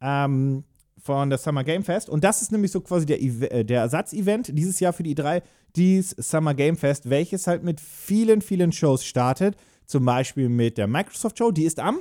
ähm, 0.02 0.64
von 1.06 1.30
der 1.30 1.38
Summer 1.38 1.64
Game 1.64 1.84
Fest. 1.84 2.10
Und 2.10 2.24
das 2.24 2.42
ist 2.42 2.52
nämlich 2.52 2.72
so 2.72 2.82
quasi 2.82 3.06
der, 3.06 3.22
äh, 3.22 3.64
der 3.64 3.82
Ersatzevent 3.82 4.50
dieses 4.58 4.80
Jahr 4.80 4.92
für 4.92 5.04
die 5.04 5.16
E3, 5.16 5.44
dies 5.76 6.16
Summer 6.18 6.56
Game 6.56 6.78
Fest, 6.78 7.10
welches 7.10 7.46
halt 7.46 7.64
mit 7.64 7.80
vielen, 7.80 8.42
vielen 8.42 8.72
Shows 8.72 9.06
startet. 9.06 9.56
Zum 9.86 10.04
Beispiel 10.04 10.50
mit 10.50 10.80
der 10.80 10.88
Microsoft 10.88 11.38
Show, 11.38 11.52
die 11.52 11.66
ist 11.66 11.80
am 11.80 12.00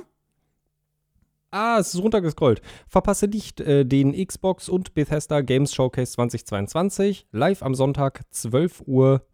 Ah, 1.51 1.77
es 1.79 1.93
ist 1.93 2.01
runtergescrollt. 2.01 2.61
Verpasse 2.87 3.27
nicht 3.27 3.61
äh, 3.61 3.85
den 3.85 4.11
Xbox 4.25 4.67
und 4.67 4.93
Bethesda 4.95 5.41
Games 5.41 5.73
Showcase 5.73 6.11
2022 6.13 7.27
live 7.31 7.61
am 7.61 7.75
Sonntag 7.75 8.23
12 8.31 8.83
Uhr 8.87 9.25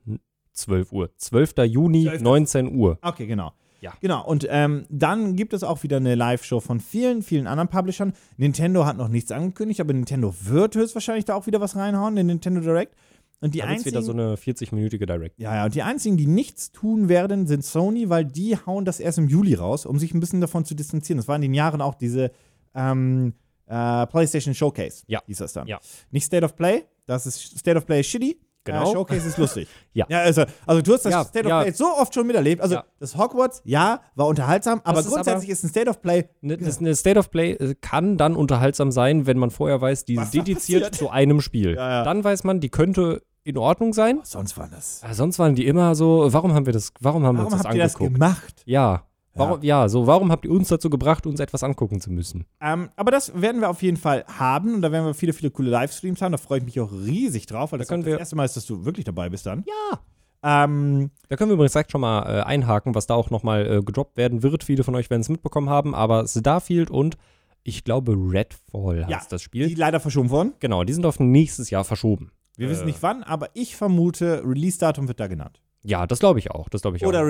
12 0.51 0.91
Uhr 0.91 1.09
12. 1.15 1.53
Juni 1.65 2.03
12. 2.03 2.21
19 2.21 2.75
Uhr. 2.75 2.99
Okay, 3.01 3.25
genau. 3.25 3.53
Ja. 3.81 3.93
Genau, 3.99 4.25
und 4.25 4.47
ähm, 4.49 4.85
dann 4.89 5.35
gibt 5.35 5.53
es 5.53 5.63
auch 5.63 5.83
wieder 5.83 5.97
eine 5.97 6.15
Live-Show 6.15 6.59
von 6.59 6.79
vielen, 6.79 7.23
vielen 7.23 7.47
anderen 7.47 7.67
Publishern. 7.67 8.13
Nintendo 8.37 8.85
hat 8.85 8.95
noch 8.95 9.07
nichts 9.09 9.31
angekündigt, 9.31 9.81
aber 9.81 9.91
Nintendo 9.93 10.33
wird 10.43 10.75
höchstwahrscheinlich 10.75 11.25
da 11.25 11.35
auch 11.35 11.47
wieder 11.47 11.59
was 11.61 11.75
reinhauen, 11.75 12.15
den 12.15 12.27
Nintendo 12.27 12.61
Direct. 12.61 12.95
Und 13.43 13.55
die 13.55 13.59
Da 13.59 13.65
einzigen, 13.65 13.95
wieder 13.95 14.03
so 14.03 14.11
eine 14.11 14.35
40-minütige 14.35 15.07
Direct. 15.07 15.39
ja, 15.39 15.55
ja, 15.55 15.65
und 15.65 15.73
die 15.73 15.81
einzigen, 15.81 16.15
die 16.15 16.27
nichts 16.27 16.71
tun 16.71 17.09
werden, 17.09 17.47
sind 17.47 17.65
Sony, 17.65 18.07
weil 18.07 18.23
die 18.23 18.55
hauen 18.55 18.85
das 18.85 18.99
erst 18.99 19.17
im 19.17 19.27
Juli 19.27 19.55
raus, 19.55 19.87
um 19.87 19.97
sich 19.97 20.13
ein 20.13 20.19
bisschen 20.19 20.41
davon 20.41 20.63
zu 20.63 20.75
distanzieren. 20.75 21.17
Das 21.17 21.27
war 21.27 21.35
in 21.37 21.41
den 21.41 21.55
Jahren 21.55 21.81
auch 21.81 21.95
diese 21.95 22.29
ähm, 22.75 23.33
äh, 23.65 24.05
PlayStation 24.05 24.53
Showcase, 24.53 25.03
Ja. 25.07 25.21
hieß 25.25 25.39
das 25.39 25.53
dann. 25.53 25.65
Ja. 25.67 25.79
Nicht 26.11 26.25
State 26.25 26.45
of 26.45 26.55
Play, 26.55 26.83
das 27.07 27.25
ist 27.25 27.57
State 27.57 27.77
of 27.77 27.87
Play 27.87 28.01
ist 28.01 28.07
shitty. 28.09 28.37
Genau. 28.63 28.89
Äh, 28.89 28.93
Showcase 28.93 29.27
ist 29.27 29.37
lustig. 29.37 29.67
Ja. 29.93 30.05
ja 30.07 30.19
also, 30.19 30.43
also 30.65 30.81
du 30.81 30.93
hast 30.93 31.03
das 31.03 31.11
Ja, 31.11 31.25
State 31.25 31.45
of 31.45 31.49
ja. 31.49 31.61
Play 31.63 31.71
so 31.73 31.85
oft 31.85 32.13
schon 32.13 32.25
miterlebt. 32.25 32.61
Also 32.61 32.75
Ja. 32.75 32.85
das 32.99 33.17
Hogwarts, 33.17 33.61
ja, 33.65 33.99
war 34.15 34.27
unterhaltsam, 34.27 34.79
aber 34.85 35.01
ist 35.01 35.09
grundsätzlich 35.09 35.49
ist 35.49 35.63
ein 35.65 35.69
State 35.69 35.89
of 35.89 36.01
Play 36.01 36.29
Ne, 36.41 36.57
eine 36.79 36.95
State 36.95 37.19
of 37.19 37.29
Play 37.29 37.53
äh, 37.53 37.75
kann 37.81 38.17
dann 38.17 38.35
unterhaltsam 38.37 38.91
sein, 38.91 39.25
wenn 39.25 39.37
man 39.37 39.49
vorher 39.51 39.81
weiß, 39.81 40.05
die 40.05 40.15
ist 40.15 40.33
dediziert 40.33 40.95
zu 40.95 41.09
einem 41.09 41.41
Spiel. 41.41 41.75
Ja, 41.75 41.89
ja. 41.89 42.03
Dann 42.03 42.23
weiß 42.23 42.43
man, 42.45 42.59
die 42.61 42.69
könnte 42.69 43.21
in 43.43 43.57
Ordnung 43.57 43.91
sein. 43.93 44.19
Sonst 44.23 44.55
war 44.57 44.69
das. 44.69 45.01
Aber 45.03 45.13
sonst 45.15 45.39
waren 45.39 45.55
die 45.55 45.65
immer 45.65 45.95
so, 45.95 46.31
warum 46.31 46.53
haben 46.53 46.65
wir 46.67 46.73
das, 46.73 46.93
warum 46.99 47.25
haben 47.25 47.35
wir 47.35 47.39
Warum 47.39 47.53
uns 47.53 47.63
das 47.63 47.67
habt 47.67 47.75
ihr 47.75 47.83
das 47.83 47.95
angeguckt? 47.95 48.13
gemacht? 48.13 48.63
ja. 48.65 49.03
Warum, 49.33 49.61
ja. 49.63 49.87
so, 49.87 50.07
warum 50.07 50.31
habt 50.31 50.43
ihr 50.45 50.51
uns 50.51 50.67
dazu 50.67 50.89
gebracht, 50.89 51.25
uns 51.25 51.39
etwas 51.39 51.63
angucken 51.63 52.01
zu 52.01 52.11
müssen? 52.11 52.45
Ähm, 52.59 52.89
aber 52.97 53.11
das 53.11 53.39
werden 53.41 53.61
wir 53.61 53.69
auf 53.69 53.81
jeden 53.81 53.97
Fall 53.97 54.25
haben 54.27 54.75
und 54.75 54.81
da 54.81 54.91
werden 54.91 55.05
wir 55.05 55.13
viele, 55.13 55.31
viele 55.33 55.51
coole 55.51 55.69
Livestreams 55.69 56.21
haben. 56.21 56.33
Da 56.33 56.37
freue 56.37 56.59
ich 56.59 56.65
mich 56.65 56.79
auch 56.79 56.91
riesig 56.91 57.45
drauf, 57.45 57.71
weil 57.71 57.77
Da 57.79 57.83
das 57.83 57.87
können 57.89 58.03
das 58.03 58.11
wir- 58.11 58.19
erste 58.19 58.35
Mal 58.35 58.45
ist, 58.45 58.57
dass 58.57 58.65
du 58.65 58.83
wirklich 58.83 59.05
dabei 59.05 59.29
bist 59.29 59.45
dann. 59.45 59.63
Ja. 59.67 59.99
Ähm, 60.43 61.11
Da 61.29 61.35
können 61.35 61.49
wir 61.51 61.53
übrigens 61.53 61.73
direkt 61.73 61.91
schon 61.91 62.01
mal 62.01 62.23
äh, 62.23 62.41
einhaken, 62.41 62.95
was 62.95 63.05
da 63.07 63.13
auch 63.13 63.29
nochmal 63.29 63.65
äh, 63.77 63.81
gedroppt 63.83 64.17
werden 64.17 64.43
wird. 64.43 64.63
Viele 64.63 64.83
von 64.83 64.95
euch 64.95 65.09
werden 65.09 65.21
es 65.21 65.29
mitbekommen 65.29 65.69
haben, 65.69 65.93
aber 65.95 66.27
Starfield 66.27 66.89
und 66.89 67.15
ich 67.63 67.83
glaube 67.83 68.13
Redfall 68.17 69.01
heißt 69.05 69.09
Ja, 69.11 69.21
das 69.29 69.41
Spiel. 69.43 69.67
die 69.67 69.75
leider 69.75 69.99
verschoben 69.99 70.29
wurden. 70.31 70.53
genau, 70.59 70.83
die 70.83 70.93
sind 70.93 71.05
auf 71.05 71.19
nächstes 71.19 71.69
Jahr 71.69 71.83
verschoben. 71.83 72.31
Wir 72.57 72.67
Äh. 72.67 72.71
wissen 72.71 72.85
nicht 72.85 73.01
wann, 73.03 73.23
aber 73.23 73.49
ich 73.53 73.75
vermute, 73.75 74.43
Release-Datum 74.45 75.07
wird 75.07 75.19
da 75.19 75.27
genannt. 75.27 75.61
Ja, 75.83 76.05
das 76.07 76.19
glaube 76.19 76.39
ich 76.39 76.49
auch. 76.51 76.69
Das 76.69 76.81
glaube 76.81 76.97
ich 76.97 77.05
Oder 77.05 77.21
auch. 77.21 77.25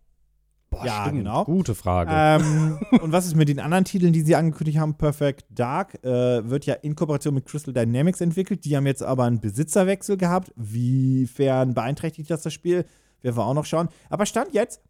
Boah, 0.71 0.85
Ja, 0.85 1.01
stimmt. 1.01 1.17
genau. 1.19 1.45
Gute 1.45 1.73
Frage. 1.75 2.11
Ähm, 2.13 2.79
und 3.01 3.11
was 3.11 3.25
ist 3.25 3.35
mit 3.35 3.49
den 3.49 3.59
anderen 3.59 3.85
Titeln, 3.85 4.13
die 4.13 4.21
sie 4.21 4.35
angekündigt 4.35 4.77
haben? 4.77 4.95
Perfect 4.95 5.45
Dark 5.49 6.03
äh, 6.03 6.47
wird 6.49 6.65
ja 6.65 6.75
in 6.75 6.95
Kooperation 6.95 7.33
mit 7.33 7.45
Crystal 7.45 7.73
Dynamics 7.73 8.21
entwickelt. 8.21 8.65
Die 8.65 8.75
haben 8.77 8.85
jetzt 8.85 9.01
aber 9.03 9.23
einen 9.23 9.39
Besitzerwechsel 9.39 10.17
gehabt. 10.17 10.51
Wiefern 10.55 11.73
beeinträchtigt 11.73 12.29
das 12.29 12.43
das 12.43 12.53
Spiel? 12.53 12.85
Werden 13.21 13.35
wir 13.35 13.45
auch 13.45 13.53
noch 13.55 13.65
schauen. 13.65 13.89
Aber 14.09 14.25
Stand 14.25 14.53
jetzt 14.53 14.81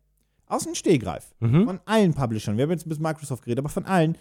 aus 0.48 0.64
dem 0.66 0.76
Stehgreif 0.76 1.34
Mhm. 1.40 1.66
von 1.66 1.80
allen 1.86 2.14
Publishern. 2.14 2.58
Wir 2.58 2.64
haben 2.64 2.72
jetzt 2.72 2.88
bis 2.88 3.00
Microsoft 3.00 3.44
geredet, 3.44 3.60
aber 3.60 3.70
von 3.70 3.86
allen. 3.86 4.18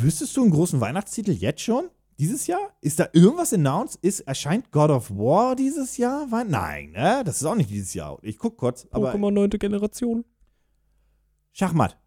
Wüsstest 0.00 0.36
du 0.36 0.42
einen 0.42 0.50
großen 0.50 0.80
Weihnachtstitel 0.80 1.32
jetzt 1.32 1.60
schon? 1.62 1.84
Dieses 2.18 2.46
Jahr? 2.46 2.60
Ist 2.80 2.98
da 2.98 3.08
irgendwas 3.12 3.52
announced? 3.52 3.98
Ist, 4.02 4.20
erscheint 4.20 4.70
God 4.70 4.90
of 4.90 5.10
War 5.10 5.54
dieses 5.54 5.96
Jahr? 5.98 6.26
Nein, 6.46 6.92
ne? 6.92 7.22
Das 7.24 7.36
ist 7.36 7.44
auch 7.44 7.54
nicht 7.54 7.68
dieses 7.70 7.92
Jahr. 7.94 8.18
Ich 8.22 8.38
guck 8.38 8.56
kurz, 8.56 8.86
aber 8.90 9.12
Pokémon 9.14 9.30
9. 9.32 9.50
Generation. 9.50 10.24
Schachmatt. 11.52 11.98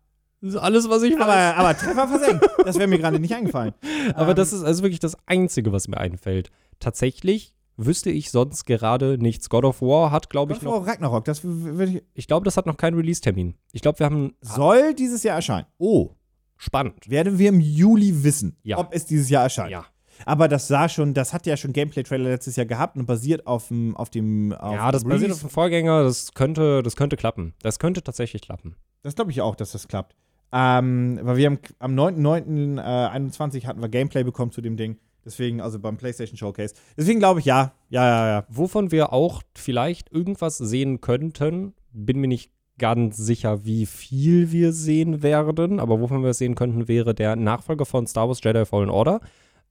Das 0.41 0.51
ist 0.53 0.59
alles, 0.59 0.89
was 0.89 1.03
ich 1.03 1.13
weiß. 1.13 1.21
Aber, 1.21 1.35
aber 1.57 1.77
Treffer 1.77 2.07
versenkt. 2.07 2.45
Das 2.65 2.77
wäre 2.77 2.87
mir 2.87 2.97
gerade 2.97 3.19
nicht 3.19 3.33
eingefallen. 3.35 3.73
Aber 4.15 4.29
Ähm, 4.31 4.35
das 4.35 4.53
ist 4.53 4.63
also 4.63 4.83
wirklich 4.83 4.99
das 4.99 5.17
Einzige, 5.25 5.71
was 5.71 5.87
mir 5.87 5.97
einfällt. 5.97 6.49
Tatsächlich 6.79 7.55
wüsste 7.77 8.09
ich 8.09 8.31
sonst 8.31 8.65
gerade 8.65 9.17
nichts. 9.17 9.49
God 9.49 9.65
of 9.65 9.81
War 9.81 10.11
hat, 10.11 10.29
glaube 10.29 10.53
ich, 10.53 10.61
noch. 10.61 10.85
Ragnarok, 10.87 11.25
das 11.25 11.43
würde 11.43 11.91
ich. 11.91 12.03
Ich 12.13 12.27
glaube, 12.27 12.45
das 12.45 12.57
hat 12.57 12.65
noch 12.65 12.77
keinen 12.77 12.95
Release-Termin. 12.95 13.55
Ich 13.73 13.81
glaube, 13.81 13.99
wir 13.99 14.05
haben. 14.05 14.33
Soll 14.41 14.93
dieses 14.93 15.23
Jahr 15.23 15.35
erscheinen. 15.35 15.67
Oh, 15.77 16.11
spannend. 16.57 17.09
Werden 17.09 17.37
wir 17.37 17.49
im 17.49 17.59
Juli 17.59 18.23
wissen, 18.23 18.57
Ja. 18.63 18.77
ob 18.77 18.93
es 18.93 19.05
dieses 19.05 19.29
Jahr 19.29 19.43
erscheint. 19.43 19.71
Ja. 19.71 19.85
Aber 20.25 20.47
das 20.47 20.67
sah 20.67 20.89
schon, 20.89 21.13
das 21.13 21.33
hat 21.33 21.45
ja 21.45 21.57
schon 21.57 21.73
Gameplay-Trailer 21.73 22.29
letztes 22.29 22.55
Jahr 22.55 22.65
gehabt 22.65 22.97
und 22.97 23.05
basiert 23.05 23.47
auf 23.47 23.69
dem, 23.69 23.95
auf 23.95 24.09
dem, 24.09 24.53
auf 24.53 24.75
ja, 24.75 24.91
das 24.91 25.03
dem 25.03 25.09
basiert 25.09 25.31
auf 25.31 25.39
dem 25.39 25.49
Vorgänger. 25.49 26.03
Das 26.03 26.33
könnte, 26.33 26.83
das 26.83 26.95
könnte 26.95 27.17
klappen. 27.17 27.53
Das 27.61 27.79
könnte 27.79 28.03
tatsächlich 28.03 28.41
klappen. 28.41 28.75
Das 29.01 29.15
glaube 29.15 29.31
ich 29.31 29.41
auch, 29.41 29.55
dass 29.55 29.71
das 29.71 29.87
klappt. 29.87 30.15
Ähm, 30.51 31.19
weil 31.21 31.37
wir 31.37 31.45
haben 31.45 31.59
am 31.79 31.95
9.9.21 31.95 33.65
hatten 33.65 33.81
wir 33.81 33.89
Gameplay 33.89 34.23
bekommen 34.23 34.51
zu 34.51 34.61
dem 34.61 34.77
Ding. 34.77 34.97
Deswegen, 35.25 35.61
also 35.61 35.79
beim 35.79 35.97
PlayStation 35.97 36.37
Showcase. 36.37 36.73
Deswegen 36.97 37.19
glaube 37.19 37.39
ich, 37.39 37.45
ja. 37.45 37.73
Ja, 37.89 38.05
ja, 38.05 38.27
ja. 38.27 38.45
Wovon 38.49 38.91
wir 38.91 39.13
auch 39.13 39.43
vielleicht 39.53 40.11
irgendwas 40.11 40.57
sehen 40.57 41.01
könnten, 41.01 41.73
bin 41.91 42.19
mir 42.19 42.27
nicht 42.27 42.51
ganz 42.79 43.17
sicher, 43.17 43.65
wie 43.65 43.85
viel 43.85 44.51
wir 44.51 44.71
sehen 44.71 45.21
werden, 45.21 45.79
aber 45.79 45.99
wovon 45.99 46.23
wir 46.23 46.29
es 46.29 46.37
sehen 46.39 46.55
könnten, 46.55 46.87
wäre 46.87 47.13
der 47.13 47.35
Nachfolger 47.35 47.85
von 47.85 48.07
Star 48.07 48.27
Wars 48.27 48.39
Jedi 48.43 48.65
Fallen 48.65 48.89
Order. 48.89 49.19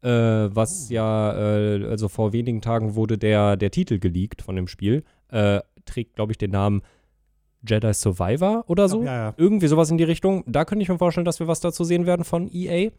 Äh, 0.03 0.09
was 0.55 0.89
ja, 0.91 1.33
äh, 1.37 1.85
also 1.87 2.09
vor 2.09 2.33
wenigen 2.33 2.61
Tagen 2.61 2.95
wurde 2.95 3.19
der, 3.19 3.57
der 3.57 3.71
Titel 3.71 3.99
geleakt 3.99 4.43
von 4.43 4.55
dem 4.57 4.69
Spiel. 4.69 5.05
Äh, 5.29 5.61
trägt, 5.85 6.15
glaube 6.15 6.33
ich, 6.33 6.39
den 6.39 6.51
Namen 6.53 6.83
Jedi 7.67 7.93
Survivor 7.93 8.65
oder 8.69 8.89
so. 8.89 9.03
Ja, 9.03 9.15
ja. 9.15 9.35
Irgendwie 9.37 9.67
sowas 9.67 9.91
in 9.91 9.99
die 9.99 10.05
Richtung. 10.05 10.45
Da 10.47 10.65
könnte 10.65 10.83
ich 10.83 10.89
mir 10.89 10.99
vorstellen, 10.99 11.25
dass 11.25 11.41
wir 11.41 11.49
was 11.49 11.61
dazu 11.61 11.83
sehen 11.85 12.07
werden 12.07 12.25
von 12.25 12.49
EA. 12.53 12.91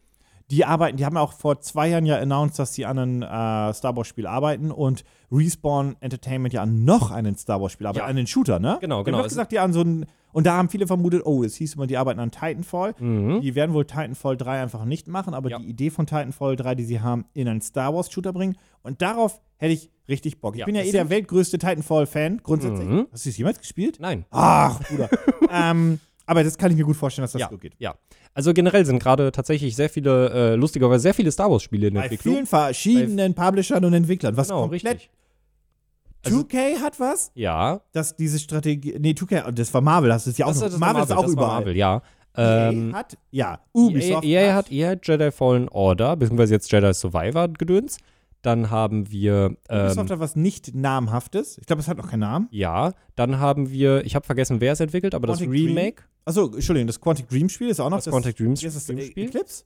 Die 0.50 0.64
arbeiten, 0.64 0.96
die 0.96 1.04
haben 1.06 1.14
ja 1.14 1.22
auch 1.22 1.32
vor 1.32 1.60
zwei 1.60 1.88
Jahren 1.88 2.04
ja 2.06 2.18
announced, 2.18 2.58
dass 2.58 2.74
sie 2.74 2.84
an 2.84 2.98
einem 2.98 3.22
äh, 3.22 3.72
Star 3.72 3.96
Wars-Spiel 3.96 4.26
arbeiten 4.26 4.70
und 4.72 5.04
Respawn 5.30 5.96
Entertainment 6.00 6.52
ja 6.52 6.62
an 6.62 6.84
noch 6.84 7.12
einen 7.12 7.36
Star 7.36 7.60
Wars-Spiel 7.62 7.86
arbeiten, 7.86 8.04
Ja. 8.04 8.10
an 8.10 8.16
den 8.16 8.26
Shooter, 8.26 8.58
ne? 8.58 8.76
Genau, 8.80 9.04
genau. 9.04 9.18
doch 9.18 9.26
Es- 9.26 9.32
gesagt, 9.32 9.52
die 9.52 9.60
an 9.60 9.72
so 9.72 9.80
einen, 9.80 10.06
und 10.32 10.46
da 10.46 10.56
haben 10.56 10.68
viele 10.68 10.86
vermutet, 10.86 11.22
oh, 11.24 11.42
es 11.44 11.56
hieß 11.56 11.74
immer, 11.74 11.86
die 11.86 11.96
arbeiten 11.96 12.20
an 12.20 12.30
Titanfall. 12.30 12.94
Mhm. 12.98 13.40
Die 13.40 13.54
werden 13.54 13.72
wohl 13.74 13.84
Titanfall 13.84 14.36
3 14.36 14.62
einfach 14.62 14.84
nicht 14.84 15.08
machen, 15.08 15.34
aber 15.34 15.50
Ja. 15.50 15.58
die 15.58 15.66
Idee 15.68 15.90
von 15.90 16.06
Titanfall 16.06 16.56
3, 16.56 16.74
die 16.74 16.84
sie 16.84 17.00
haben, 17.00 17.24
in 17.34 17.48
einen 17.48 17.60
Star 17.60 17.94
Wars-Shooter 17.94 18.32
bringen. 18.32 18.56
Und 18.82 19.02
darauf 19.02 19.40
hätte 19.56 19.72
ich 19.74 19.90
richtig 20.08 20.40
Bock. 20.40 20.54
Ich 20.54 20.60
Ja, 20.60 20.66
bin 20.66 20.74
ja 20.74 20.82
eh 20.82 20.92
der 20.92 21.08
weltgrößte 21.10 21.58
Titanfall-Fan, 21.58 22.38
grundsätzlich. 22.42 22.88
Mhm. 22.88 23.06
Hast 23.12 23.24
du 23.26 23.30
es 23.30 23.36
jemals 23.38 23.58
gespielt? 23.58 23.98
Nein. 24.00 24.24
Ach, 24.30 24.80
Bruder. 24.88 25.08
ähm, 25.50 26.00
aber 26.26 26.44
das 26.44 26.56
kann 26.58 26.70
ich 26.70 26.76
mir 26.76 26.84
gut 26.84 26.96
vorstellen, 26.96 27.24
dass 27.24 27.32
das 27.32 27.40
Ja. 27.42 27.48
so 27.50 27.58
geht. 27.58 27.74
Ja. 27.78 27.94
Also 28.34 28.54
generell 28.54 28.86
sind 28.86 29.00
gerade 29.02 29.32
tatsächlich 29.32 29.74
sehr 29.74 29.88
viele, 29.90 30.30
äh, 30.30 30.54
lustigerweise 30.54 31.02
sehr 31.02 31.14
viele 31.14 31.32
Star 31.32 31.50
Wars-Spiele 31.50 31.88
in 31.88 31.94
der 31.94 32.00
Bei 32.02 32.06
Entwicklung. 32.06 32.34
vielen 32.34 32.46
verschiedenen 32.46 33.34
Publishern 33.34 33.84
und 33.84 33.92
Entwicklern. 33.92 34.36
Was 34.36 34.48
Genau, 34.48 34.60
komplett. 34.62 34.84
richtig. 34.84 35.10
Also, 36.24 36.40
2K 36.40 36.80
hat 36.80 37.00
was? 37.00 37.30
Ja. 37.34 37.80
Dass 37.92 38.16
diese 38.16 38.38
Strategie. 38.38 38.96
Nee, 38.98 39.12
2K, 39.12 39.50
das 39.52 39.72
war 39.72 39.80
Marvel, 39.80 40.12
hast 40.12 40.26
du 40.26 40.30
es 40.30 40.38
ja 40.38 40.46
auch. 40.46 40.50
Das, 40.50 40.60
noch. 40.60 40.68
das 40.68 40.78
Marvel 40.78 41.02
ist 41.02 41.12
auch 41.12 41.22
das 41.22 41.32
überall. 41.32 41.60
Marvel, 41.60 41.76
ja. 41.76 42.02
EA 42.36 42.70
ähm, 42.70 42.94
hat, 42.94 43.18
ja, 43.30 43.60
Ubisoft 43.72 44.24
EA, 44.24 44.42
EA 44.42 44.54
hat. 44.54 44.70
EA 44.70 44.96
Jedi 45.02 45.30
Fallen 45.32 45.68
Order, 45.68 46.16
beziehungsweise 46.16 46.54
jetzt 46.54 46.70
Jedi 46.70 46.92
Survivor 46.94 47.48
gedöns. 47.48 47.98
Dann 48.42 48.70
haben 48.70 49.10
wir. 49.10 49.56
Ähm, 49.68 49.86
Ubisoft 49.86 50.10
hat 50.10 50.20
was 50.20 50.36
nicht 50.36 50.74
namhaftes. 50.74 51.58
Ich 51.58 51.66
glaube, 51.66 51.80
es 51.80 51.88
hat 51.88 51.98
noch 51.98 52.08
keinen 52.08 52.20
Namen. 52.20 52.48
Ja, 52.50 52.92
dann 53.16 53.38
haben 53.38 53.70
wir. 53.70 54.04
Ich 54.04 54.14
habe 54.14 54.24
vergessen, 54.24 54.60
wer 54.60 54.72
es 54.72 54.80
entwickelt, 54.80 55.14
aber 55.14 55.26
Quantic 55.28 55.48
das 55.48 55.54
Remake. 55.54 56.02
Achso, 56.24 56.46
Entschuldigung, 56.52 56.86
das 56.86 57.00
Quantic 57.00 57.28
Dream 57.28 57.48
Spiel 57.48 57.68
ist 57.68 57.80
auch 57.80 57.90
noch 57.90 57.98
das. 57.98 58.04
das 58.04 58.12
Quantic 58.12 58.36
Dream, 58.36 58.56
Spiel. 58.56 58.68
Ist 58.68 58.76
das 58.76 58.84
Spiel. 58.84 59.26
Eclipse? 59.26 59.64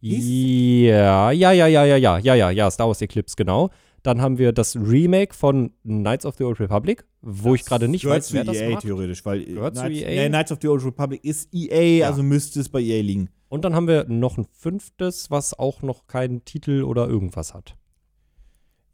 Ja, 0.00 1.30
ja, 1.30 1.52
ja, 1.52 1.66
ja, 1.66 1.84
ja, 1.84 1.96
ja, 2.18 2.34
ja, 2.34 2.50
ja, 2.50 2.70
Star 2.70 2.86
Wars 2.86 3.00
Eclipse, 3.00 3.34
genau. 3.36 3.70
Dann 4.06 4.20
haben 4.22 4.38
wir 4.38 4.52
das 4.52 4.76
Remake 4.76 5.34
von 5.34 5.72
Knights 5.82 6.24
of 6.26 6.36
the 6.36 6.44
Old 6.44 6.60
Republic, 6.60 7.04
wo 7.22 7.56
ich 7.56 7.64
gerade 7.64 7.88
nicht 7.88 8.04
weiß, 8.04 8.32
wer 8.32 8.44
das 8.44 8.56
EA 8.56 8.70
macht. 8.70 8.82
theoretisch, 8.82 9.24
weil 9.24 9.44
Gehört 9.44 9.74
zu 9.74 9.82
Knights, 9.82 10.00
EA? 10.00 10.06
Nee, 10.22 10.28
Knights 10.28 10.52
of 10.52 10.58
the 10.62 10.68
Old 10.68 10.84
Republic 10.84 11.24
ist 11.24 11.52
EA, 11.52 11.98
Ja. 11.98 12.06
also 12.06 12.22
müsste 12.22 12.60
es 12.60 12.68
bei 12.68 12.80
EA 12.80 13.02
liegen. 13.02 13.30
Und 13.48 13.64
dann 13.64 13.74
haben 13.74 13.88
wir 13.88 14.04
noch 14.08 14.38
ein 14.38 14.46
fünftes, 14.52 15.30
was 15.32 15.58
auch 15.58 15.82
noch 15.82 16.06
keinen 16.06 16.44
Titel 16.44 16.84
oder 16.84 17.08
irgendwas 17.08 17.52
hat. 17.52 17.76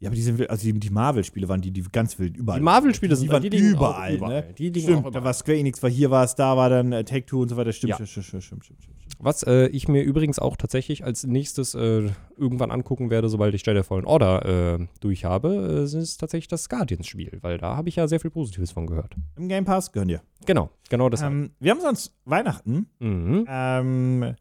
Ja, 0.03 0.09
aber 0.09 0.15
die 0.15 0.21
sind, 0.21 0.49
also 0.49 0.63
die, 0.65 0.77
die 0.79 0.89
Marvel-Spiele 0.89 1.47
waren 1.47 1.61
die, 1.61 1.71
die 1.71 1.81
ganz 1.91 2.19
wild 2.19 2.35
überall. 2.35 2.59
Die 2.59 2.63
Marvel-Spiele 2.63 3.15
die 3.15 3.19
sind 3.21 3.31
waren 3.31 3.41
die 3.41 3.57
überall, 3.57 4.15
überall. 4.15 4.41
ne? 4.47 4.53
Die 4.57 4.65
liegen 4.69 4.81
Stimmt, 4.81 5.05
auch 5.05 5.11
da 5.11 5.23
war 5.23 5.33
Square 5.33 5.57
Enix, 5.57 5.81
war 5.81 5.89
hier 5.89 6.11
war 6.11 6.23
es, 6.25 6.35
da 6.35 6.57
war 6.57 6.69
dann 6.69 6.91
äh, 6.91 7.03
Take-Two 7.03 7.41
und 7.43 7.49
so 7.49 7.55
weiter. 7.57 7.71
Stimmt, 7.71 7.91
Ja. 7.91 7.95
stimmt, 8.05 8.09
stimmt, 8.09 8.25
stimmt, 8.25 8.43
stimmt, 8.43 8.65
stimmt, 8.65 8.81
stimmt. 8.83 8.97
Was 9.19 9.43
äh, 9.43 9.67
ich 9.67 9.87
mir 9.87 10.03
übrigens 10.03 10.39
auch 10.39 10.57
tatsächlich 10.57 11.05
als 11.05 11.25
nächstes 11.25 11.73
äh, 11.75 12.09
irgendwann 12.35 12.71
angucken 12.71 13.09
werde, 13.09 13.29
sobald 13.29 13.55
ich 13.55 13.65
Jedi 13.65 13.81
Fallen 13.83 14.03
Order 14.05 14.79
äh, 14.81 14.87
durch 14.99 15.23
habe, 15.23 15.87
äh, 15.89 15.97
ist 15.97 16.17
tatsächlich 16.17 16.49
das 16.49 16.67
Guardians-Spiel, 16.67 17.39
weil 17.41 17.57
da 17.57 17.77
habe 17.77 17.87
ich 17.87 17.95
ja 17.95 18.07
sehr 18.09 18.19
viel 18.19 18.31
Positives 18.31 18.71
von 18.71 18.85
gehört. 18.85 19.15
Im 19.37 19.47
Game 19.47 19.63
Pass 19.63 19.91
gehören 19.93 20.09
dir. 20.09 20.21
Genau, 20.45 20.69
genau 20.89 21.07
das. 21.09 21.21
Ähm, 21.21 21.51
wir 21.61 21.71
haben 21.71 21.79
sonst 21.79 22.13
Weihnachten. 22.25 22.87
mhm. 22.99 23.45
Ähm, 23.47 24.35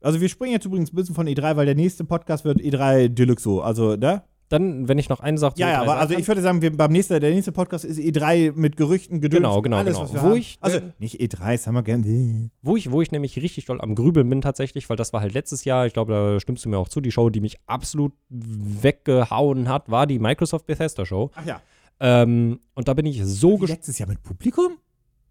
also 0.00 0.20
wir 0.20 0.28
springen 0.28 0.52
jetzt 0.52 0.64
übrigens 0.66 0.92
ein 0.92 0.96
bisschen 0.96 1.14
von 1.14 1.26
E3, 1.26 1.56
weil 1.56 1.66
der 1.66 1.74
nächste 1.76 2.04
Podcast 2.04 2.44
wird 2.44 2.58
E3 2.60 3.08
Deluxo. 3.08 3.60
Also, 3.60 3.96
ne? 3.96 4.22
Dann, 4.52 4.86
wenn 4.88 4.98
ich 4.98 5.08
noch 5.08 5.20
eine 5.20 5.38
Sache 5.38 5.54
zu 5.54 5.60
Ja, 5.60 5.68
ja, 5.70 5.74
E3 5.78 5.78
aber 5.80 5.86
sagen 5.86 6.00
also 6.00 6.12
kann. 6.14 6.20
ich 6.20 6.28
würde 6.28 6.40
sagen, 6.42 6.62
wir, 6.62 6.76
beim 6.76 6.92
nächsten, 6.92 7.18
der 7.20 7.30
nächste 7.30 7.52
Podcast 7.52 7.84
ist 7.84 7.98
E3 7.98 8.52
mit 8.54 8.76
Gerüchten, 8.76 9.20
Gedöns, 9.20 9.38
Genau, 9.38 9.62
genau, 9.62 9.78
alles, 9.78 9.94
genau. 9.94 10.04
was 10.04 10.12
wir 10.14 10.22
Wo 10.22 10.26
haben. 10.26 10.36
ich- 10.36 10.58
also 10.60 10.78
nicht 10.98 11.20
E3, 11.20 11.52
das 11.52 11.66
haben 11.66 11.74
wir 11.74 11.82
gerne. 11.82 12.50
Wo 12.62 12.76
ich, 12.76 12.90
wo 12.90 13.00
ich 13.00 13.10
nämlich 13.12 13.36
richtig 13.36 13.64
doll 13.64 13.80
am 13.80 13.94
Grübeln 13.94 14.28
bin 14.28 14.40
tatsächlich, 14.42 14.88
weil 14.90 14.96
das 14.96 15.12
war 15.12 15.20
halt 15.22 15.32
letztes 15.34 15.64
Jahr, 15.64 15.86
ich 15.86 15.92
glaube, 15.94 16.12
da 16.12 16.40
stimmst 16.40 16.64
du 16.64 16.68
mir 16.68 16.78
auch 16.78 16.88
zu, 16.88 17.00
die 17.00 17.10
Show, 17.10 17.30
die 17.30 17.40
mich 17.40 17.56
absolut 17.66 18.12
weggehauen 18.28 19.68
hat, 19.68 19.90
war 19.90 20.06
die 20.06 20.18
Microsoft 20.18 20.66
Bethesda 20.66 21.04
Show. 21.06 21.30
Ach 21.34 21.46
ja. 21.46 21.60
Ähm, 22.00 22.58
und 22.74 22.88
da 22.88 22.94
bin 22.94 23.06
ich 23.06 23.24
so 23.24 23.50
gespannt. 23.58 23.70
letztes 23.78 23.98
Jahr 23.98 24.08
mit 24.08 24.22
Publikum? 24.22 24.78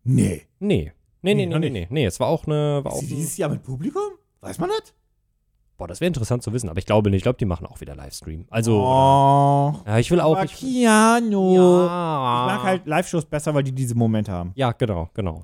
Nee. 0.03 0.43
Nee. 0.59 0.91
Nee, 1.23 1.35
Nee, 1.35 1.35
nee, 1.35 1.45
nee, 1.45 1.51
noch 1.53 1.59
nee, 1.59 1.69
nicht. 1.69 1.91
nee, 1.91 1.99
nee. 2.01 2.05
Es 2.05 2.19
war 2.19 2.27
auch 2.27 2.47
eine. 2.47 2.81
War 2.83 2.91
Ist 2.93 2.97
auch 2.97 3.01
sie 3.01 3.13
ein, 3.13 3.17
dieses 3.17 3.37
Jahr 3.37 3.49
mit 3.49 3.61
Publikum? 3.61 4.01
Weiß 4.39 4.57
man 4.57 4.69
das? 4.69 4.93
Boah, 5.81 5.87
das 5.87 5.99
wäre 5.99 6.09
interessant 6.09 6.43
zu 6.43 6.53
wissen, 6.53 6.69
aber 6.69 6.77
ich 6.77 6.85
glaube 6.85 7.09
nicht. 7.09 7.17
Ich 7.17 7.23
glaube, 7.23 7.39
die 7.39 7.45
machen 7.45 7.65
auch 7.65 7.81
wieder 7.81 7.95
Livestream. 7.95 8.45
Also. 8.51 8.83
oh. 8.83 9.73
Ja, 9.87 9.97
ich 9.97 10.11
will 10.11 10.19
auch. 10.19 10.43
Ich, 10.43 10.53
Keanu. 10.57 11.55
ja. 11.55 12.45
Ich 12.45 12.53
mag 12.53 12.63
halt 12.63 12.85
Live-Shows 12.85 13.25
besser, 13.25 13.55
weil 13.55 13.63
die 13.63 13.71
diese 13.71 13.95
Momente 13.95 14.31
haben. 14.31 14.51
Ja, 14.53 14.73
genau, 14.73 15.09
genau. 15.15 15.43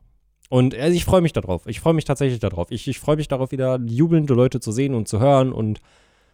Und 0.50 0.76
also 0.76 0.96
ich 0.96 1.06
freue 1.06 1.22
mich 1.22 1.34
darauf. 1.34 1.66
Ich 1.66 1.80
freue 1.80 1.94
mich 1.94 2.06
tatsächlich 2.06 2.40
darauf. 2.40 2.68
Ich, 2.70 2.88
ich 2.88 3.00
freue 3.00 3.16
mich 3.16 3.28
darauf, 3.28 3.52
wieder 3.52 3.80
jubelnde 3.84 4.36
Leute 4.36 4.60
zu 4.60 4.72
sehen 4.72 4.94
und 4.94 5.08
zu 5.08 5.20
hören 5.20 5.52
und 5.52 5.82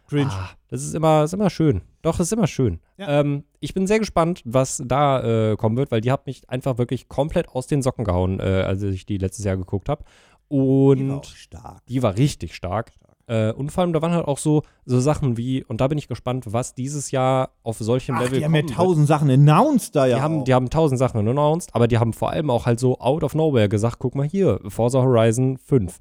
Cringe. 0.06 0.30
Ah, 0.30 0.50
das 0.68 0.82
ist 0.82 0.94
immer, 0.94 1.24
ist 1.24 1.32
immer 1.32 1.48
schön. 1.48 1.80
Doch, 2.02 2.16
es 2.20 2.26
ist 2.26 2.32
immer 2.34 2.46
schön. 2.46 2.80
Ja. 2.98 3.20
Ähm, 3.20 3.44
ich 3.60 3.72
bin 3.72 3.86
sehr 3.86 4.00
gespannt, 4.00 4.42
was 4.44 4.82
da 4.84 5.52
äh, 5.52 5.56
kommen 5.56 5.78
wird, 5.78 5.90
weil 5.90 6.02
die 6.02 6.12
hat 6.12 6.26
mich 6.26 6.48
einfach 6.50 6.76
wirklich 6.76 7.08
komplett 7.08 7.48
aus 7.48 7.68
den 7.68 7.80
Socken 7.80 8.04
gehauen, 8.04 8.38
äh, 8.38 8.64
als 8.66 8.82
ich 8.82 9.06
die 9.06 9.16
letztes 9.16 9.46
Jahr 9.46 9.56
geguckt 9.56 9.88
habe. 9.88 10.04
Die 10.50 10.56
war 10.58 11.16
Und 11.16 11.26
stark. 11.26 11.86
die 11.86 12.02
war 12.02 12.16
richtig 12.18 12.54
stark. 12.54 12.92
Äh, 13.26 13.52
und 13.52 13.70
vor 13.72 13.82
allem, 13.82 13.92
da 13.92 14.02
waren 14.02 14.12
halt 14.12 14.26
auch 14.26 14.36
so, 14.38 14.62
so 14.84 15.00
Sachen 15.00 15.36
wie, 15.36 15.64
und 15.64 15.80
da 15.80 15.88
bin 15.88 15.96
ich 15.96 16.08
gespannt, 16.08 16.52
was 16.52 16.74
dieses 16.74 17.10
Jahr 17.10 17.50
auf 17.62 17.78
solchem 17.78 18.16
Ach, 18.16 18.22
Level 18.22 18.38
die 18.38 18.44
haben 18.44 18.54
ja 18.54 18.62
tausend 18.62 19.06
Sachen 19.06 19.30
announced 19.30 19.96
da 19.96 20.04
ja. 20.06 20.16
Die 20.16 20.22
haben, 20.22 20.40
auch. 20.40 20.44
die 20.44 20.52
haben 20.54 20.68
tausend 20.68 20.98
Sachen 20.98 21.26
announced, 21.26 21.74
aber 21.74 21.88
die 21.88 21.98
haben 21.98 22.12
vor 22.12 22.30
allem 22.30 22.50
auch 22.50 22.66
halt 22.66 22.78
so 22.80 22.98
out 23.00 23.24
of 23.24 23.34
nowhere 23.34 23.68
gesagt, 23.68 23.98
guck 23.98 24.14
mal 24.14 24.26
hier, 24.28 24.60
Forza 24.68 25.00
Horizon 25.00 25.56
5. 25.56 25.98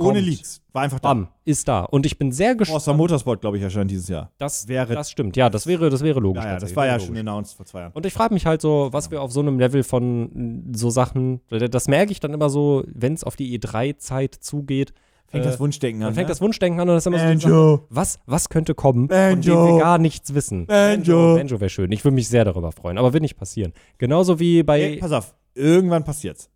Ohne 0.00 0.20
kommt. 0.20 0.26
Leaks. 0.26 0.60
War 0.72 0.82
einfach 0.82 1.00
da. 1.00 1.08
Bam, 1.08 1.28
ist 1.44 1.66
da. 1.66 1.80
Und 1.80 2.06
ich 2.06 2.18
bin 2.18 2.30
sehr 2.30 2.50
Forza 2.56 2.76
gespannt. 2.76 2.98
Motorsport, 2.98 3.40
glaube 3.40 3.56
ich, 3.56 3.62
erscheint 3.64 3.90
dieses 3.90 4.06
Jahr. 4.06 4.30
Das, 4.38 4.68
wäre- 4.68 4.94
das 4.94 5.10
stimmt, 5.10 5.36
ja, 5.36 5.50
das 5.50 5.66
wäre, 5.66 5.90
das 5.90 6.02
wäre 6.02 6.20
logisch. 6.20 6.44
Ja, 6.44 6.52
ja, 6.52 6.58
das 6.60 6.76
war 6.76 6.84
ja 6.86 6.92
Wäre 6.92 7.00
schon 7.00 7.08
logisch. 7.16 7.20
announced 7.20 7.56
vor 7.56 7.66
zwei 7.66 7.80
Jahren. 7.80 7.92
Und 7.94 8.06
ich 8.06 8.12
frage 8.12 8.32
mich 8.32 8.46
halt 8.46 8.60
so, 8.62 8.88
was 8.92 9.10
wir 9.10 9.20
auf 9.22 9.32
so 9.32 9.40
einem 9.40 9.58
Level 9.58 9.82
von 9.82 10.68
mm, 10.68 10.74
so 10.74 10.90
Sachen, 10.90 11.40
das 11.48 11.88
merke 11.88 12.12
ich 12.12 12.20
dann 12.20 12.32
immer 12.32 12.48
so, 12.48 12.84
wenn 12.86 13.14
es 13.14 13.24
auf 13.24 13.34
die 13.34 13.58
E3-Zeit 13.58 14.34
zugeht, 14.36 14.92
Fängt 15.30 15.44
äh, 15.44 15.48
das 15.48 15.60
Wunschdenken 15.60 16.02
an. 16.02 16.08
dann 16.08 16.14
fängt 16.14 16.28
ne? 16.28 16.32
das 16.32 16.40
Wunschdenken 16.40 16.80
an 16.80 16.88
und 16.88 16.94
das 16.94 17.02
ist 17.02 17.06
immer 17.06 17.18
so 17.18 17.26
die 17.26 17.40
Sache, 17.40 17.52
Banjo. 17.52 17.86
was, 17.90 18.18
was 18.26 18.48
könnte 18.48 18.74
kommen, 18.74 19.08
von 19.08 19.08
Banjo. 19.08 19.66
dem 19.66 19.74
wir 19.74 19.80
gar 19.80 19.98
nichts 19.98 20.34
wissen. 20.34 20.66
Banjo. 20.66 21.36
Banjo 21.36 21.60
wäre 21.60 21.68
schön. 21.68 21.92
Ich 21.92 22.04
würde 22.04 22.14
mich 22.14 22.28
sehr 22.28 22.44
darüber 22.44 22.72
freuen, 22.72 22.96
aber 22.96 23.12
wird 23.12 23.22
nicht 23.22 23.36
passieren. 23.36 23.72
Genauso 23.98 24.40
wie 24.40 24.62
bei, 24.62 24.80
Ey, 24.80 24.96
pass 24.96 25.12
auf, 25.12 25.34
irgendwann 25.54 26.04
passiert's. 26.04 26.48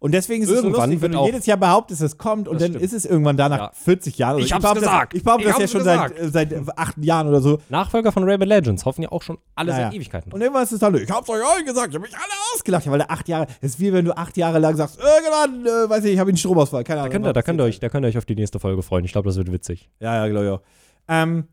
Und 0.00 0.12
deswegen 0.12 0.42
ist 0.42 0.48
es 0.48 0.56
so 0.60 0.64
Irgendwann 0.64 0.90
lustig, 0.90 1.02
wenn 1.02 1.12
du 1.12 1.24
jedes 1.26 1.44
Jahr 1.46 1.58
behauptest, 1.58 2.00
es 2.00 2.16
kommt 2.16 2.48
und 2.48 2.58
dann 2.60 2.70
stimmt. 2.70 2.82
ist 2.84 2.92
es 2.94 3.04
irgendwann 3.04 3.36
da 3.36 3.48
nach 3.50 3.58
Ja. 3.58 3.70
40 3.74 4.16
Jahren. 4.16 4.36
oder 4.36 4.44
Ich 4.44 4.52
hab's 4.52 4.62
behaupte 4.62 4.80
gesagt. 4.80 5.12
Das, 5.12 5.18
ich 5.18 5.22
behaupte 5.24 5.44
Ich 5.44 5.50
das 5.52 5.58
ja 5.58 5.62
hab's 5.62 5.72
schon 5.72 5.84
seit, 5.84 6.18
äh, 6.18 6.28
seit 6.30 6.78
acht 6.78 6.96
Jahren 7.04 7.28
oder 7.28 7.40
so. 7.42 7.58
Nachfolger 7.68 8.10
von 8.10 8.24
Rayman 8.24 8.48
Legends 8.48 8.86
hoffen 8.86 9.02
ja 9.02 9.12
auch 9.12 9.20
schon 9.22 9.36
alle 9.54 9.70
Ja, 9.72 9.76
seit. 9.76 9.94
Ewigkeiten. 9.94 10.32
Und 10.32 10.40
irgendwann 10.40 10.62
ist 10.64 10.72
es 10.72 10.78
dann, 10.80 10.94
ich 10.94 11.10
hab's 11.10 11.28
euch 11.28 11.44
allen 11.44 11.66
gesagt, 11.66 11.88
ich 11.90 11.94
hab 11.96 12.02
mich 12.02 12.14
alle 12.16 12.32
ausgelacht. 12.54 12.86
Ja, 12.86 12.92
weil 12.92 13.02
acht 13.02 13.28
Jahre, 13.28 13.46
das 13.60 13.72
ist 13.72 13.80
wie 13.80 13.92
wenn 13.92 14.06
du 14.06 14.16
acht 14.16 14.36
Jahre 14.38 14.58
lang 14.58 14.74
sagst, 14.74 14.98
irgendwann, 14.98 15.66
äh, 15.66 15.90
weiß 15.90 16.04
ich, 16.04 16.14
ich 16.14 16.18
habe 16.18 16.28
einen 16.30 16.38
Stromausfall, 16.38 16.82
keine 16.82 16.96
da 16.96 17.02
Ahnung. 17.02 17.12
könnt 17.12 17.26
ihr, 17.26 17.32
da 17.34 17.42
könnt 17.42 17.60
ihr 17.60 17.64
euch, 17.64 17.78
da 17.78 17.88
könnt 17.90 18.04
ihr 18.06 18.08
euch 18.08 18.16
auf 18.18 18.24
die 18.24 18.34
nächste 18.36 18.58
Folge 18.58 18.82
freuen. 18.82 19.04
Ich 19.04 19.12
glaube, 19.12 19.28
das 19.28 19.36
wird 19.36 19.52
witzig. 19.52 19.90
Ja, 20.00 20.16
ja, 20.24 20.28
glaube 20.32 20.46
ich 20.46 20.50
auch. 20.52 20.62
Ähm, 21.08 21.44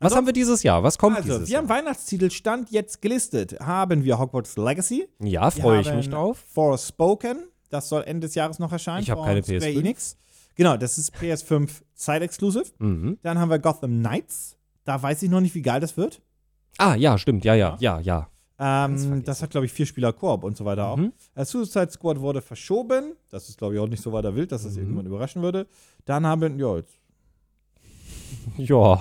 Was 0.00 0.16
haben 0.16 0.24
wir 0.26 0.32
dieses 0.32 0.62
Jahr? 0.62 0.82
Was 0.82 0.96
kommt 0.96 1.16
also, 1.18 1.28
dieses 1.34 1.48
wir 1.50 1.58
haben 1.58 1.68
Jahr? 1.68 1.76
Weihnachtstitel 1.78 2.30
Stand 2.30 2.70
jetzt 2.70 3.02
gelistet. 3.02 3.58
Haben 3.60 4.02
wir 4.04 4.18
Hogwarts 4.18 4.56
Legacy. 4.56 5.08
Ja, 5.20 5.54
Wir 5.54 5.62
freue 5.62 5.80
ich 5.82 5.88
haben 5.90 5.96
mich 5.98 6.08
drauf. 6.08 6.42
Forspoken. 6.54 7.44
Das 7.70 7.88
soll 7.88 8.02
Ende 8.04 8.26
des 8.26 8.34
Jahres 8.34 8.58
noch 8.58 8.72
erscheinen. 8.72 9.02
Ich 9.02 9.10
hab 9.10 9.18
von 9.18 9.26
keine 9.26 9.42
Square 9.42 9.58
PS5. 9.60 9.78
Enix. 9.78 10.16
Genau, 10.54 10.76
das 10.76 10.96
ist 10.98 11.14
PS5 11.16 11.70
Side-Exclusive. 11.94 12.64
Mhm. 12.78 13.18
Dann 13.22 13.38
haben 13.38 13.50
wir 13.50 13.58
Gotham 13.58 13.98
Knights. 14.00 14.56
Da 14.84 15.02
weiß 15.02 15.22
ich 15.22 15.30
noch 15.30 15.40
nicht, 15.40 15.54
wie 15.54 15.62
geil 15.62 15.80
das 15.80 15.96
wird. 15.96 16.22
Ah, 16.78 16.94
ja, 16.94 17.18
stimmt. 17.18 17.44
Ja, 17.44 17.54
ja, 17.54 17.76
ja, 17.80 18.00
ja. 18.00 18.28
Ähm, 18.58 19.22
das 19.24 19.42
hat, 19.42 19.50
glaube 19.50 19.66
ich, 19.66 19.72
vier 19.72 19.84
Spieler 19.84 20.14
Koop 20.14 20.42
und 20.44 20.56
so 20.56 20.64
weiter 20.64 20.86
auch. 20.88 20.96
Mhm. 20.96 21.12
Äh, 21.34 21.44
Suicide 21.44 21.90
Squad 21.90 22.20
wurde 22.20 22.40
verschoben. 22.40 23.12
Das 23.28 23.48
ist, 23.50 23.58
glaube 23.58 23.74
ich, 23.74 23.80
auch 23.80 23.86
nicht 23.88 24.02
so 24.02 24.12
weiter 24.12 24.34
wild, 24.34 24.50
dass 24.52 24.62
das 24.62 24.74
Mhm. 24.74 24.78
irgendwann 24.82 25.06
überraschen 25.06 25.42
würde. 25.42 25.66
Dann 26.06 26.24
haben, 26.26 26.58
ja, 26.58 26.76
jetzt. 26.76 26.94
Ja, 28.56 29.00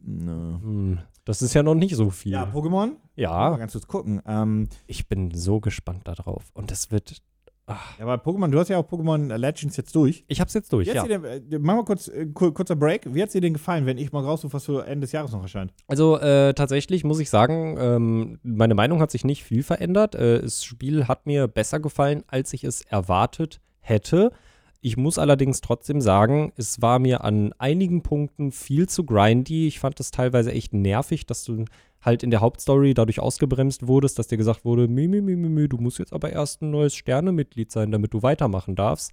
Ne. 0.00 0.60
hm, 0.62 0.98
das 1.24 1.42
ist 1.42 1.54
ja 1.54 1.62
noch 1.62 1.74
nicht 1.74 1.96
so 1.96 2.10
viel. 2.10 2.32
Ja, 2.32 2.44
Pokémon. 2.44 2.70
Mal 2.70 2.96
Ja, 3.16 3.56
ganz 3.56 3.72
kurz 3.72 3.86
gucken. 3.88 4.22
Ähm, 4.26 4.68
ich 4.86 5.08
bin 5.08 5.34
so 5.34 5.58
gespannt 5.60 6.06
darauf. 6.06 6.44
Und 6.54 6.70
das 6.70 6.90
wird. 6.92 7.20
Ja, 7.68 8.06
aber 8.06 8.14
Pokémon, 8.14 8.48
du 8.50 8.58
hast 8.58 8.68
ja 8.68 8.78
auch 8.78 8.88
Pokémon 8.88 9.36
Legends 9.36 9.76
jetzt 9.76 9.94
durch. 9.94 10.24
Ich 10.28 10.40
hab's 10.40 10.54
jetzt 10.54 10.72
durch, 10.72 10.86
Wie 10.88 10.92
ja. 10.92 11.00
hat's 11.02 11.08
denn, 11.08 11.24
äh, 11.24 11.58
machen 11.58 11.78
wir 11.80 11.84
kurz, 11.84 12.08
äh, 12.08 12.26
kur- 12.26 12.52
kurzer 12.54 12.76
Break. 12.76 13.02
Wie 13.14 13.20
hat 13.20 13.28
es 13.28 13.32
dir 13.32 13.40
denn 13.40 13.52
gefallen, 13.52 13.86
wenn 13.86 13.98
ich 13.98 14.10
mal 14.12 14.24
raussuche, 14.24 14.52
was 14.52 14.64
für 14.64 14.86
Ende 14.86 15.02
des 15.04 15.12
Jahres 15.12 15.32
noch 15.32 15.42
erscheint? 15.42 15.72
Also 15.86 16.18
äh, 16.18 16.54
tatsächlich 16.54 17.04
muss 17.04 17.20
ich 17.20 17.30
sagen, 17.30 17.76
ähm, 17.78 18.38
meine 18.42 18.74
Meinung 18.74 19.00
hat 19.00 19.10
sich 19.10 19.24
nicht 19.24 19.44
viel 19.44 19.62
verändert. 19.62 20.14
Äh, 20.14 20.40
das 20.42 20.64
Spiel 20.64 21.06
hat 21.08 21.26
mir 21.26 21.46
besser 21.48 21.80
gefallen, 21.80 22.24
als 22.26 22.52
ich 22.52 22.64
es 22.64 22.80
erwartet 22.82 23.60
hätte. 23.80 24.32
Ich 24.80 24.96
muss 24.96 25.18
allerdings 25.18 25.60
trotzdem 25.60 26.00
sagen, 26.00 26.52
es 26.56 26.80
war 26.80 27.00
mir 27.00 27.24
an 27.24 27.52
einigen 27.58 28.02
Punkten 28.02 28.52
viel 28.52 28.88
zu 28.88 29.04
grindy. 29.04 29.66
Ich 29.66 29.80
fand 29.80 29.98
es 29.98 30.12
teilweise 30.12 30.52
echt 30.52 30.72
nervig, 30.72 31.26
dass 31.26 31.42
du 31.44 31.64
halt 32.00 32.22
in 32.22 32.30
der 32.30 32.40
Hauptstory 32.40 32.94
dadurch 32.94 33.18
ausgebremst 33.18 33.88
wurdest, 33.88 34.18
dass 34.18 34.28
dir 34.28 34.36
gesagt 34.36 34.64
wurde, 34.64 34.86
mü, 34.86 35.08
mü, 35.08 35.20
mü, 35.20 35.36
mü, 35.36 35.48
mü, 35.48 35.68
du 35.68 35.78
musst 35.78 35.98
jetzt 35.98 36.12
aber 36.12 36.30
erst 36.30 36.62
ein 36.62 36.70
neues 36.70 36.94
Sternemitglied 36.94 37.72
sein, 37.72 37.90
damit 37.90 38.14
du 38.14 38.22
weitermachen 38.22 38.76
darfst. 38.76 39.12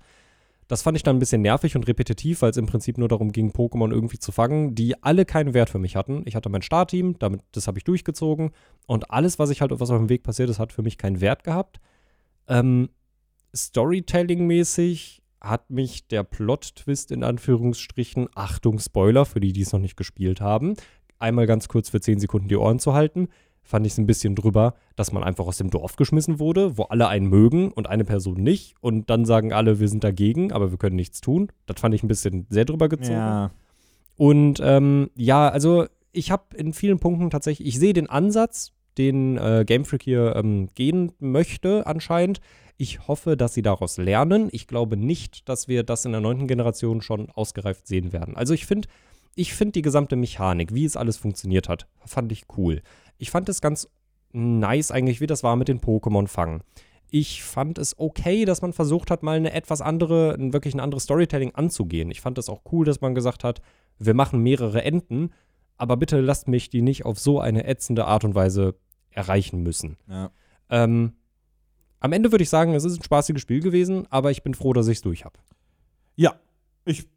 Das 0.67 0.81
fand 0.83 0.97
ich 0.97 1.03
dann 1.03 1.15
ein 1.15 1.19
bisschen 1.19 1.41
nervig 1.41 1.75
und 1.75 1.87
repetitiv, 1.87 2.41
weil 2.41 2.49
es 2.51 2.57
im 2.57 2.65
Prinzip 2.65 2.97
nur 2.97 3.07
darum 3.07 3.31
ging, 3.31 3.51
Pokémon 3.51 3.91
irgendwie 3.91 4.17
zu 4.17 4.31
fangen, 4.31 4.73
die 4.73 5.01
alle 5.03 5.25
keinen 5.25 5.53
Wert 5.53 5.69
für 5.69 5.79
mich 5.79 5.95
hatten. 5.95 6.23
Ich 6.25 6.35
hatte 6.35 6.49
mein 6.49 6.63
Startteam, 6.63 7.17
damit, 7.19 7.41
das 7.51 7.67
habe 7.67 7.77
ich 7.77 7.83
durchgezogen 7.83 8.51
und 8.87 9.11
alles, 9.11 9.37
was 9.37 9.51
ich 9.51 9.61
halt, 9.61 9.71
was 9.71 9.91
auf 9.91 9.97
dem 9.97 10.09
Weg 10.09 10.23
passiert 10.23 10.49
ist, 10.49 10.59
hat 10.59 10.73
für 10.73 10.81
mich 10.81 10.97
keinen 10.97 11.21
Wert 11.21 11.43
gehabt. 11.43 11.79
Ähm, 12.47 12.89
Storytelling-mäßig 13.55 15.21
hat 15.49 15.69
mich 15.69 16.07
der 16.07 16.23
Plot-Twist 16.23 17.11
in 17.11 17.23
Anführungsstrichen, 17.23 18.27
Achtung, 18.35 18.79
Spoiler 18.79 19.25
für 19.25 19.39
die, 19.39 19.53
die 19.53 19.61
es 19.61 19.73
noch 19.73 19.79
nicht 19.79 19.97
gespielt 19.97 20.41
haben, 20.41 20.75
einmal 21.19 21.47
ganz 21.47 21.67
kurz 21.67 21.89
für 21.89 22.01
10 22.01 22.19
Sekunden 22.19 22.47
die 22.47 22.57
Ohren 22.57 22.79
zu 22.79 22.93
halten, 22.93 23.29
fand 23.63 23.85
ich 23.85 23.93
es 23.93 23.97
ein 23.97 24.05
bisschen 24.05 24.35
drüber, 24.35 24.75
dass 24.95 25.11
man 25.11 25.23
einfach 25.23 25.47
aus 25.47 25.57
dem 25.57 25.71
Dorf 25.71 25.95
geschmissen 25.95 26.39
wurde, 26.39 26.77
wo 26.77 26.83
alle 26.83 27.07
einen 27.07 27.27
mögen 27.27 27.71
und 27.71 27.87
eine 27.87 28.05
Person 28.05 28.41
nicht 28.41 28.75
und 28.79 29.09
dann 29.09 29.25
sagen 29.25 29.53
alle, 29.53 29.79
wir 29.79 29.87
sind 29.89 30.03
dagegen, 30.03 30.51
aber 30.51 30.71
wir 30.71 30.77
können 30.77 30.95
nichts 30.95 31.19
tun. 31.19 31.51
Das 31.65 31.79
fand 31.81 31.95
ich 31.95 32.03
ein 32.03 32.07
bisschen 32.07 32.45
sehr 32.49 32.65
drüber 32.65 32.89
gezogen. 32.89 33.17
Und 34.17 34.61
ähm, 34.63 35.09
ja, 35.15 35.49
also 35.49 35.87
ich 36.11 36.31
habe 36.31 36.55
in 36.55 36.73
vielen 36.73 36.99
Punkten 36.99 37.29
tatsächlich, 37.29 37.67
ich 37.67 37.79
sehe 37.79 37.93
den 37.93 38.09
Ansatz, 38.09 38.71
den 38.97 39.37
äh, 39.37 39.65
Game 39.65 39.83
Freak 39.83 40.03
hier 40.03 40.35
ähm, 40.35 40.69
gehen 40.75 41.11
möchte 41.19 41.85
anscheinend. 41.85 42.39
Ich 42.77 43.07
hoffe, 43.07 43.37
dass 43.37 43.53
sie 43.53 43.61
daraus 43.61 43.97
lernen. 43.97 44.49
Ich 44.51 44.67
glaube 44.67 44.97
nicht, 44.97 45.47
dass 45.47 45.67
wir 45.67 45.83
das 45.83 46.05
in 46.05 46.11
der 46.11 46.21
neunten 46.21 46.47
Generation 46.47 47.01
schon 47.01 47.29
ausgereift 47.31 47.87
sehen 47.87 48.11
werden. 48.11 48.35
Also 48.35 48.53
ich 48.53 48.65
finde, 48.65 48.87
ich 49.35 49.53
finde 49.53 49.73
die 49.73 49.81
gesamte 49.81 50.15
Mechanik, 50.15 50.73
wie 50.73 50.85
es 50.85 50.97
alles 50.97 51.17
funktioniert 51.17 51.69
hat, 51.69 51.87
fand 52.05 52.31
ich 52.31 52.45
cool. 52.57 52.81
Ich 53.17 53.31
fand 53.31 53.47
es 53.47 53.61
ganz 53.61 53.89
nice 54.33 54.91
eigentlich, 54.91 55.21
wie 55.21 55.27
das 55.27 55.43
war 55.43 55.55
mit 55.55 55.69
den 55.69 55.79
Pokémon 55.79 56.27
fangen. 56.27 56.61
Ich 57.09 57.43
fand 57.43 57.77
es 57.77 57.97
okay, 57.97 58.43
dass 58.43 58.61
man 58.61 58.73
versucht 58.73 59.09
hat, 59.09 59.23
mal 59.23 59.37
eine 59.37 59.53
etwas 59.53 59.79
andere, 59.79 60.35
wirklich 60.37 60.73
ein 60.73 60.79
anderes 60.81 61.03
Storytelling 61.03 61.55
anzugehen. 61.55 62.11
Ich 62.11 62.19
fand 62.19 62.37
es 62.37 62.49
auch 62.49 62.61
cool, 62.71 62.85
dass 62.85 62.99
man 62.99 63.15
gesagt 63.15 63.43
hat, 63.43 63.61
wir 63.99 64.13
machen 64.13 64.41
mehrere 64.41 64.83
Enden, 64.83 65.31
aber 65.77 65.95
bitte 65.95 66.19
lasst 66.19 66.49
mich 66.49 66.69
die 66.69 66.81
nicht 66.81 67.05
auf 67.05 67.19
so 67.19 67.39
eine 67.39 67.65
ätzende 67.65 68.05
Art 68.05 68.25
und 68.25 68.35
Weise 68.35 68.75
erreichen 69.11 69.63
müssen. 69.63 69.97
Ja. 70.09 70.31
Ähm, 70.69 71.13
am 72.05 72.13
Ende 72.13 72.31
würde 72.31 72.43
ich 72.43 72.49
sagen, 72.49 72.73
es 72.73 72.83
ist 72.85 72.97
ein 72.99 73.03
spaßiges 73.03 73.41
Spiel 73.41 73.59
gewesen, 73.61 74.07
aber 74.09 74.31
ich 74.31 74.43
bin 74.43 74.53
froh, 74.53 74.73
dass 74.73 74.87
ich 74.87 74.97
es 74.97 75.01
durch 75.01 75.25
habe. 75.25 75.37
ja, 76.15 76.35
ich 76.85 77.07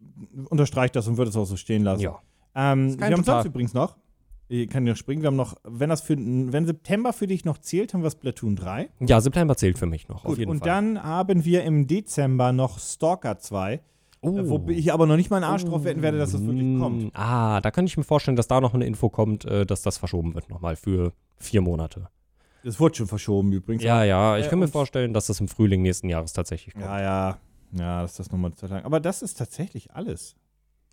unterstreiche 0.48 0.92
das 0.92 1.06
und 1.08 1.16
würde 1.18 1.28
es 1.28 1.36
auch 1.36 1.44
so 1.44 1.56
stehen 1.56 1.82
lassen. 1.84 2.00
Ja. 2.02 2.18
Ähm, 2.54 2.98
wir 2.98 3.06
haben 3.10 3.22
sonst 3.22 3.44
übrigens 3.44 3.74
noch, 3.74 3.96
ich 4.48 4.68
kann 4.70 4.86
ja 4.86 4.94
springen, 4.96 5.20
wir 5.22 5.26
haben 5.26 5.36
noch, 5.36 5.56
wenn 5.62 5.90
das 5.90 6.00
für, 6.00 6.16
wenn 6.16 6.64
September 6.64 7.12
für 7.12 7.26
dich 7.26 7.44
noch 7.44 7.58
zählt, 7.58 7.92
haben 7.92 8.02
wir 8.02 8.10
Splatoon 8.10 8.56
3. 8.56 8.88
Ja, 9.00 9.20
September 9.20 9.56
zählt 9.56 9.78
für 9.78 9.84
mich 9.86 10.08
noch, 10.08 10.24
auf 10.24 10.30
Gut, 10.30 10.38
jeden 10.38 10.50
und 10.50 10.60
Fall. 10.60 10.68
dann 10.68 11.02
haben 11.02 11.44
wir 11.44 11.64
im 11.64 11.86
Dezember 11.86 12.52
noch 12.52 12.78
Stalker 12.78 13.38
2, 13.38 13.80
Oh. 14.20 14.36
äh, 14.36 14.48
wo 14.48 14.64
ich 14.70 14.92
aber 14.92 15.06
noch 15.06 15.16
nicht 15.16 15.30
mal 15.30 15.36
einen 15.36 15.44
Arsch 15.44 15.64
drauf 15.64 15.84
wetten 15.84 16.02
werde, 16.02 16.18
dass 16.18 16.32
das 16.32 16.42
wirklich 16.44 16.64
Mm, 16.66 16.80
kommt. 16.80 17.10
Ah, 17.14 17.60
da 17.60 17.70
kann 17.70 17.86
ich 17.86 17.96
mir 17.96 18.02
vorstellen, 18.02 18.36
dass 18.36 18.48
da 18.48 18.60
noch 18.60 18.74
eine 18.74 18.84
Info 18.84 19.08
kommt, 19.10 19.44
äh, 19.44 19.64
dass 19.64 19.82
das 19.82 19.96
verschoben 19.98 20.34
wird 20.34 20.48
nochmal 20.50 20.74
für 20.74 21.12
vier 21.36 21.60
Monate. 21.60 22.08
Das 22.64 22.78
wurde 22.80 22.96
schon 22.96 23.06
verschoben 23.06 23.52
übrigens. 23.52 23.82
Ja, 23.84 24.02
ja, 24.04 24.36
ich 24.38 24.46
Äh, 24.46 24.48
kann 24.50 24.58
mir 24.58 24.68
vorstellen, 24.68 25.12
dass 25.14 25.26
das 25.26 25.40
im 25.40 25.48
Frühling 25.48 25.82
nächsten 25.82 26.08
Jahres 26.08 26.32
tatsächlich 26.32 26.74
kommt. 26.74 26.84
ja, 26.86 27.00
ja. 27.00 27.38
Ja, 27.72 28.00
das 28.02 28.12
ist 28.12 28.18
das 28.20 28.30
nochmal 28.32 28.54
Zeit 28.54 28.70
lang. 28.70 28.84
Aber 28.84 28.98
das 28.98 29.20
ist 29.22 29.34
tatsächlich 29.38 29.92
alles. 29.94 30.34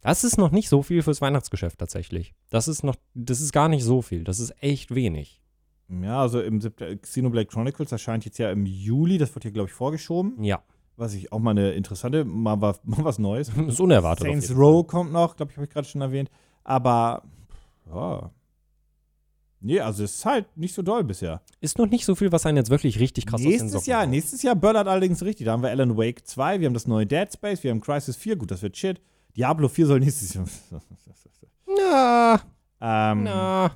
Das 0.02 0.24
ist 0.26 0.38
noch 0.38 0.52
nicht 0.52 0.68
so 0.70 0.84
viel 0.84 1.02
fürs 1.02 1.22
Weihnachtsgeschäft 1.22 1.80
tatsächlich. 1.80 2.34
Das 2.50 2.68
ist 2.68 2.84
noch, 2.84 2.96
das 3.14 3.40
ist 3.42 3.54
gar 3.54 3.70
nicht 3.70 3.84
so 3.84 4.02
viel. 4.02 4.24
Das 4.26 4.40
ist 4.40 4.54
echt 4.62 4.94
wenig. 4.94 5.42
Ja, 5.88 6.20
also 6.22 6.42
im 6.42 6.60
Sept- 6.62 7.02
Xenoblade 7.02 7.46
Chronicles 7.48 7.92
erscheint 7.92 8.26
jetzt 8.26 8.38
ja 8.40 8.52
im 8.52 8.66
Juli, 8.66 9.18
das 9.18 9.34
wird 9.34 9.44
hier, 9.44 9.52
glaube 9.52 9.70
ich, 9.70 9.74
vorgeschoben. 9.74 10.44
Ja, 10.44 10.62
Was 10.98 11.14
ich 11.14 11.32
auch 11.32 11.40
mal 11.40 11.52
eine 11.52 11.72
interessante, 11.72 12.26
mal, 12.26 12.56
mal 12.58 12.76
was 12.84 13.20
Neues. 13.20 13.50
ist 13.50 13.80
unerwartet. 13.80 14.28
Saints 14.28 14.56
Row 14.56 14.86
kommt 14.86 15.12
noch, 15.14 15.36
glaube 15.38 15.52
ich, 15.52 15.58
habe 15.58 15.66
ich 15.66 15.72
gerade 15.74 15.88
schon 15.88 16.02
erwähnt. 16.02 16.30
Aber, 16.64 17.24
ja. 17.88 18.32
Nee, 19.66 19.80
also 19.80 20.04
es 20.04 20.18
ist 20.18 20.26
halt 20.26 20.46
nicht 20.56 20.76
so 20.76 20.84
doll 20.84 21.04
bisher. 21.04 21.42
Ist 21.60 21.80
noch 21.80 21.88
nicht 21.88 22.06
so 22.06 22.14
viel, 22.14 22.32
was 22.32 22.46
einen 22.46 22.58
jetzt 22.58 22.70
wirklich 22.70 23.00
richtig 23.00 23.26
krass 23.26 23.42
nächstes 23.42 23.88
Jahr, 23.88 24.04
haut. 24.04 24.10
nächstes 24.10 24.44
Jahr 24.44 24.56
böllert 24.56 24.88
allerdings 24.88 25.24
richtig. 25.24 25.48
Da 25.48 25.54
haben 25.54 25.64
wir 25.64 25.72
Alan 25.72 25.98
Wake 25.98 26.24
2, 26.24 26.60
wir 26.60 26.68
haben 26.68 26.76
das 26.76 26.86
neue 26.86 27.08
Dead 27.08 27.28
Space, 27.34 27.64
wir 27.64 27.72
haben 27.72 27.82
Crisis 27.82 28.16
4, 28.16 28.36
gut, 28.36 28.52
das 28.52 28.62
wird 28.62 28.78
shit. 28.78 29.02
Diablo 29.36 29.68
4 29.68 29.88
soll 29.88 30.00
nächstes 30.02 30.36
Jahr. 30.36 30.46
Na, 31.68 32.42
ähm, 32.80 33.24
na. 33.24 33.72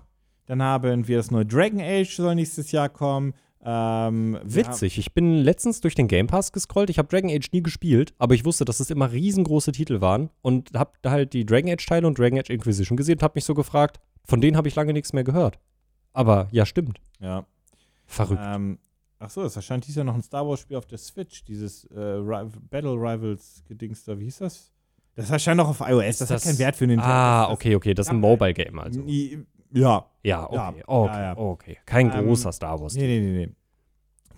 Dann 0.46 0.62
haben 0.62 1.08
wir 1.08 1.18
das 1.18 1.32
neue 1.32 1.46
Dragon 1.46 1.82
Age 1.82 2.16
soll 2.16 2.36
nächstes 2.36 2.72
Jahr 2.72 2.88
kommen. 2.90 3.34
Ähm, 3.66 4.38
Witzig. 4.44 5.00
Ich 5.00 5.14
bin 5.14 5.40
letztens 5.40 5.82
durch 5.82 5.96
den 5.96 6.08
Game 6.08 6.28
Pass 6.28 6.52
gescrollt. 6.52 6.92
Ich 6.92 7.00
habe 7.00 7.08
Dragon 7.08 7.32
Age 7.32 7.52
nie 7.52 7.64
gespielt, 7.64 8.14
aber 8.20 8.36
ich 8.36 8.46
wusste, 8.46 8.64
dass 8.64 8.80
es 8.80 8.92
immer 8.92 9.12
riesengroße 9.12 9.72
Titel 9.72 10.02
waren 10.02 10.30
und 10.42 10.72
habe 10.76 10.92
halt 11.04 11.34
die 11.34 11.48
Dragon 11.48 11.72
Age 11.72 11.86
Teile 11.86 12.06
und 12.06 12.18
Dragon 12.20 12.40
Age 12.40 12.52
Inquisition 12.52 12.96
gesehen 12.96 13.16
und 13.16 13.24
habe 13.24 13.34
mich 13.36 13.44
so 13.44 13.56
gefragt, 13.56 14.00
von 14.24 14.40
denen 14.40 14.56
habe 14.56 14.68
ich 14.68 14.76
lange 14.76 14.94
nichts 14.94 15.12
mehr 15.14 15.24
gehört. 15.24 15.58
Aber 16.14 16.48
ja, 16.52 16.66
stimmt. 16.66 17.00
Haben, 17.22 17.46
Verrückt. 18.06 18.42
ja. 18.42 18.56
Ähm, 18.56 18.80
ach 19.20 19.30
so, 19.30 19.44
es 19.44 19.56
erscheint 19.56 19.86
dieses 19.86 19.98
Jahr 19.98 20.06
noch 20.06 20.16
ein 20.16 20.22
Star 20.24 20.48
Wars 20.48 20.60
Spiel 20.62 20.78
auf 20.78 20.86
der 20.86 20.98
Switch, 20.98 21.44
dieses 21.44 21.86
äh, 21.86 22.20
Battle 22.70 22.94
Rivals 22.94 23.64
Gedings 23.68 24.04
da, 24.04 24.18
wie 24.20 24.26
hieß 24.26 24.40
das? 24.40 24.72
Das 25.16 25.30
erscheint 25.30 25.60
auch 25.60 25.68
auf 25.68 25.82
iOS, 25.82 26.20
das, 26.20 26.32
hat 26.32 26.42
keinen 26.44 26.60
Wert 26.60 26.76
für 26.76 26.88
den 26.88 27.00
Ah, 27.00 27.52
okay, 27.52 27.76
okay. 27.76 27.94
Das 27.94 28.08
ist 28.08 28.12
ein 28.12 28.18
Ja, 28.18 28.22
Mobile 28.22 28.54
Game 28.54 28.80
also. 28.80 29.02
Ja, 29.72 30.06
Ja, 30.24 30.46
okay. 30.46 30.56
Ja, 30.56 30.84
okay, 30.88 31.14
ja, 31.14 31.22
ja. 31.22 31.38
okay. 31.38 31.78
Kein 31.86 32.12
Ähm, 32.12 32.26
großer 32.26 32.52
Star 32.52 32.80
Wars. 32.80 32.96
nee, 32.96 33.06
nee, 33.06 33.20
nee, 33.20 33.46
nee. 33.46 33.52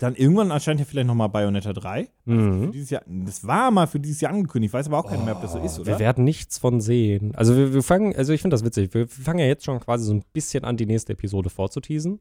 Dann 0.02 0.16
irgendwann 0.16 0.50
erscheint 0.50 0.80
ja 0.80 0.84
vielleicht 0.86 1.06
nochmal 1.06 1.28
Bayonetta 1.28 1.72
3. 1.72 2.08
Für 2.24 2.30
Mhm. 2.30 2.72
dieses 2.72 2.90
Jahr, 2.90 3.02
das 3.06 3.46
war 3.46 3.70
mal 3.70 3.86
für 3.86 4.00
dieses 4.00 4.20
Jahr 4.20 4.32
angekündigt. 4.32 4.70
Ich 4.70 4.74
weiß 4.74 4.88
aber 4.88 4.98
auch 4.98 5.06
keiner 5.08 5.22
mehr, 5.24 5.36
ob 5.36 5.42
das 5.42 5.52
so 5.52 5.58
ist, 5.60 5.78
oder? 5.78 5.92
Wir 5.92 5.98
werden 6.00 6.24
nichts 6.24 6.58
von 6.58 6.80
sehen. 6.80 7.34
Also 7.36 7.56
wir, 7.56 7.72
wir 7.72 7.82
fangen, 7.84 8.14
also 8.16 8.32
ich 8.32 8.42
finde 8.42 8.54
das 8.54 8.64
witzig. 8.64 8.92
Wir 8.94 9.06
fangen 9.06 9.38
ja 9.38 9.46
jetzt 9.46 9.64
schon 9.64 9.78
quasi 9.78 10.04
so 10.04 10.12
ein 10.14 10.24
bisschen 10.32 10.64
an, 10.64 10.76
die 10.76 10.86
nächste 10.86 11.12
Episode 11.12 11.50
vorzuteasen. 11.50 12.18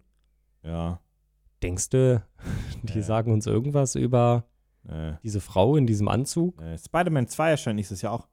ja. 0.63 0.99
Denkst 1.63 1.89
du, 1.89 2.23
die 2.83 2.97
Nee. 2.97 3.01
sagen 3.01 3.31
uns 3.33 3.45
irgendwas 3.47 3.95
über 3.95 4.45
Äh, 4.87 5.13
diese 5.23 5.41
Frau 5.41 5.75
in 5.75 5.85
diesem 5.87 6.07
Anzug? 6.07 6.59
äh, 6.61 6.75
Spider-Man 6.77 7.27
2 7.27 7.51
erscheint 7.51 7.75
nächstes 7.75 8.01
Jahr 8.01 8.13
auch. 8.13 8.27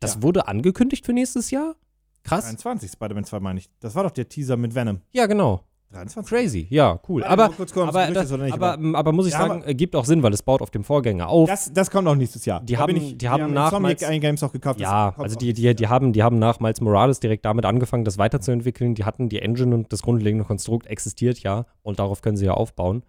Das 0.00 0.14
Ja. 0.16 0.22
wurde 0.22 0.46
angekündigt 0.48 1.04
für 1.06 1.12
nächstes 1.12 1.50
Jahr? 1.50 1.74
Krass. 2.22 2.44
23, 2.44 2.90
Spider-Man 2.92 3.24
2 3.24 3.40
meine 3.40 3.58
ich. 3.60 3.68
Das 3.80 3.94
war 3.94 4.02
doch 4.04 4.10
der 4.12 4.28
Teaser 4.28 4.56
mit 4.56 4.74
Venom. 4.74 5.00
Ja, 5.12 5.26
genau. 5.26 5.62
23. 5.92 6.28
Crazy, 6.28 6.66
ja, 6.68 6.98
cool. 7.08 7.22
Warte, 7.22 7.32
aber 7.32 7.50
es 7.64 7.72
aber, 7.76 8.10
das, 8.12 8.32
aber, 8.32 8.72
aber- 8.74 8.98
aber, 8.98 9.12
muss 9.12 9.26
ich 9.26 9.32
Ja, 9.32 9.46
sagen, 9.46 9.62
äh, 9.64 9.74
gibt 9.74 9.94
auch 9.96 10.04
Sinn, 10.04 10.22
weil 10.22 10.32
es 10.32 10.42
baut 10.42 10.60
auf 10.60 10.70
dem 10.70 10.84
Vorgänger 10.84 11.28
auf. 11.28 11.48
Das, 11.48 11.72
das 11.72 11.90
kommt 11.90 12.08
auch 12.08 12.14
nächstes 12.16 12.44
Jahr. 12.44 12.60
Die 12.60 12.74
Da 12.74 12.80
haben- 12.80 12.96
ich, 12.96 13.16
die 13.16 13.28
haben 13.28 13.52
nach 13.54 13.78
Miles- 13.78 14.00
Games 14.00 14.42
auch 14.42 14.52
gekauft. 14.52 14.80
Ja, 14.80 15.14
also 15.16 15.36
die, 15.36 15.52
die, 15.52 15.74
die, 15.74 15.86
haben, 15.88 16.12
die 16.12 16.22
haben 16.22 16.38
nach 16.38 16.60
Miles 16.60 16.80
Morales 16.80 17.20
direkt 17.20 17.44
damit 17.44 17.64
angefangen, 17.64 18.04
das 18.04 18.18
weiterzuentwickeln. 18.18 18.94
Die 18.94 19.04
hatten 19.04 19.28
die 19.28 19.40
Engine 19.40 19.74
und 19.74 19.92
das 19.92 20.02
grundlegende 20.02 20.44
Konstrukt 20.44 20.86
existiert 20.86 21.38
ja 21.40 21.66
und 21.82 21.98
darauf 21.98 22.20
können 22.20 22.36
sie 22.36 22.46
ja 22.46 22.52
aufbauen. 22.54 23.02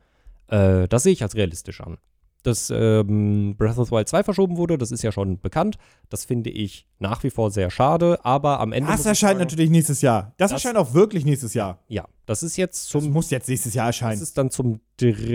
Äh, 0.49 0.87
das 0.87 1.03
sehe 1.03 1.13
ich 1.13 1.23
als 1.23 1.35
realistisch 1.35 1.81
an. 1.81 1.97
Dass 2.43 2.69
ähm, 2.73 3.55
Breath 3.57 3.77
of 3.77 3.87
the 3.87 3.91
Wild 3.91 4.07
2 4.07 4.23
verschoben 4.23 4.55
wurde, 4.57 4.77
das 4.77 4.91
ist 4.91 5.01
ja 5.01 5.11
schon 5.11 5.39
bekannt. 5.41 5.77
Das 6.09 6.23
finde 6.23 6.49
ich 6.49 6.87
nach 6.99 7.23
wie 7.23 7.29
vor 7.29 7.51
sehr 7.51 7.69
schade, 7.69 8.23
aber 8.23 8.59
am 8.61 8.71
Ende. 8.71 8.89
Das 8.89 9.05
erscheint 9.05 9.31
sagen, 9.31 9.39
natürlich 9.39 9.69
nächstes 9.69 10.01
Jahr. 10.01 10.33
Das, 10.37 10.51
Das- 10.51 10.63
erscheint 10.63 10.77
auch 10.77 10.93
wirklich 10.93 11.25
nächstes 11.25 11.53
Jahr. 11.55 11.79
Ja, 11.87 12.07
das 12.25 12.43
ist 12.43 12.55
jetzt 12.55 12.93
Das 12.93 13.03
zum. 13.03 13.11
muss 13.11 13.31
jetzt 13.31 13.49
nächstes 13.49 13.73
Jahr 13.73 13.87
Das 13.87 13.95
erscheinen. 13.97 14.21
ist 14.21 14.37
dann 14.37 14.49
zum. 14.51 14.79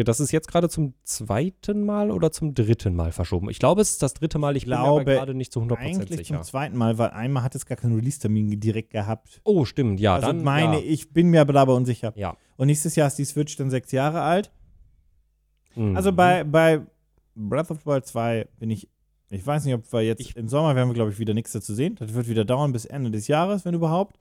Das 0.05 0.20
ist 0.20 0.32
jetzt 0.32 0.48
gerade 0.48 0.68
zum 0.68 0.94
zweiten 1.05 1.84
Mal 1.84 2.11
oder 2.11 2.32
zum 2.32 2.55
dritten 2.55 2.94
Mal 2.94 3.12
verschoben. 3.12 3.50
Ich 3.50 3.59
glaube, 3.59 3.82
es 3.82 3.90
ist 3.90 4.03
das 4.03 4.14
dritte 4.14 4.38
Mal. 4.38 4.57
Ich, 4.57 4.64
bin 4.64 4.72
glaube, 4.72 5.05
gerade 5.05 5.34
nicht 5.34 5.53
zu 5.53 5.61
100% 5.61 5.76
Eigentlich 5.76 6.18
sicher. 6.20 6.36
zum 6.36 6.42
zweiten 6.44 6.76
Mal, 6.78 6.98
weil 6.98 7.11
einmal 7.11 7.42
hat 7.42 7.55
es 7.55 7.66
gar 7.66 7.76
keinen 7.76 7.94
Release-Termin 7.94 8.59
direkt 8.59 8.90
gehabt. 8.90 9.40
Oh, 9.44 9.64
stimmt, 9.64 10.00
ja. 10.00 10.14
also 10.14 10.28
dann, 10.28 10.42
meine, 10.42 10.78
ja. 10.78 10.84
ich 10.86 11.12
bin 11.12 11.28
mir 11.28 11.42
aber 11.42 11.53
dabei 11.53 11.72
unsicher. 11.72 12.12
Ja. 12.16 12.36
Und 12.57 12.68
nächstes 12.68 12.96
Jahr 12.96 13.09
ist 13.09 13.18
die 13.18 13.24
Switch 13.24 13.57
dann 13.57 13.70
sechs 13.70 13.92
Jahre 13.92 14.22
alt. 14.22 14.50
Mhm. 15.74 15.96
Also 15.96 16.12
bei, 16.12 16.44
bei 16.44 16.82
Breath 17.35 17.70
of 17.70 17.80
the 17.80 17.87
Wild 17.87 18.07
2 18.07 18.47
bin 18.59 18.70
ich, 18.70 18.89
ich 19.30 19.47
weiß 19.47 19.64
nicht, 19.64 19.74
ob 19.74 19.91
wir 19.93 20.03
jetzt 20.03 20.20
Ich- 20.20 20.37
im 20.37 20.49
Sommer 20.49 20.74
werden 20.76 20.89
wir, 20.89 20.95
glaube 20.95 21.11
ich, 21.11 21.18
wieder 21.18 21.35
nichts 21.35 21.53
dazu 21.53 21.74
sehen. 21.74 21.95
Das 21.99 22.12
wird 22.14 22.28
wieder 22.28 22.45
dauern 22.45 22.72
bis 22.72 22.85
Ende 22.85 23.11
des 23.11 23.28
Jahres, 23.28 23.64
wenn 23.64 23.74
überhaupt. 23.74 24.18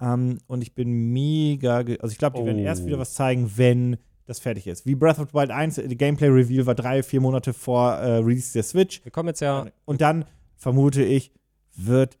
Ähm, 0.00 0.38
und 0.46 0.62
ich 0.62 0.74
bin 0.74 1.12
mega, 1.12 1.76
also 1.78 2.08
ich 2.08 2.18
glaube, 2.18 2.38
die 2.38 2.44
werden 2.46 2.58
Oh. 2.60 2.64
erst 2.64 2.86
wieder 2.86 2.98
was 2.98 3.14
zeigen, 3.14 3.50
wenn 3.56 3.96
das 4.26 4.38
fertig 4.40 4.66
ist. 4.66 4.84
Wie 4.86 4.94
Breath 4.94 5.18
of 5.18 5.28
the 5.30 5.34
Wild 5.34 5.50
1, 5.50 5.76
die 5.76 5.96
Gameplay-Reveal 5.96 6.66
war 6.66 6.74
drei, 6.74 7.02
vier 7.02 7.20
Monate 7.20 7.52
vor 7.54 7.92
äh, 7.94 8.16
Release 8.18 8.52
der 8.52 8.62
Switch. 8.62 9.02
Wir 9.04 9.10
kommen 9.10 9.28
jetzt 9.28 9.40
ja. 9.40 9.66
Und 9.86 10.00
dann 10.00 10.24
vermute 10.56 11.02
ich, 11.02 11.32
wird. 11.76 12.18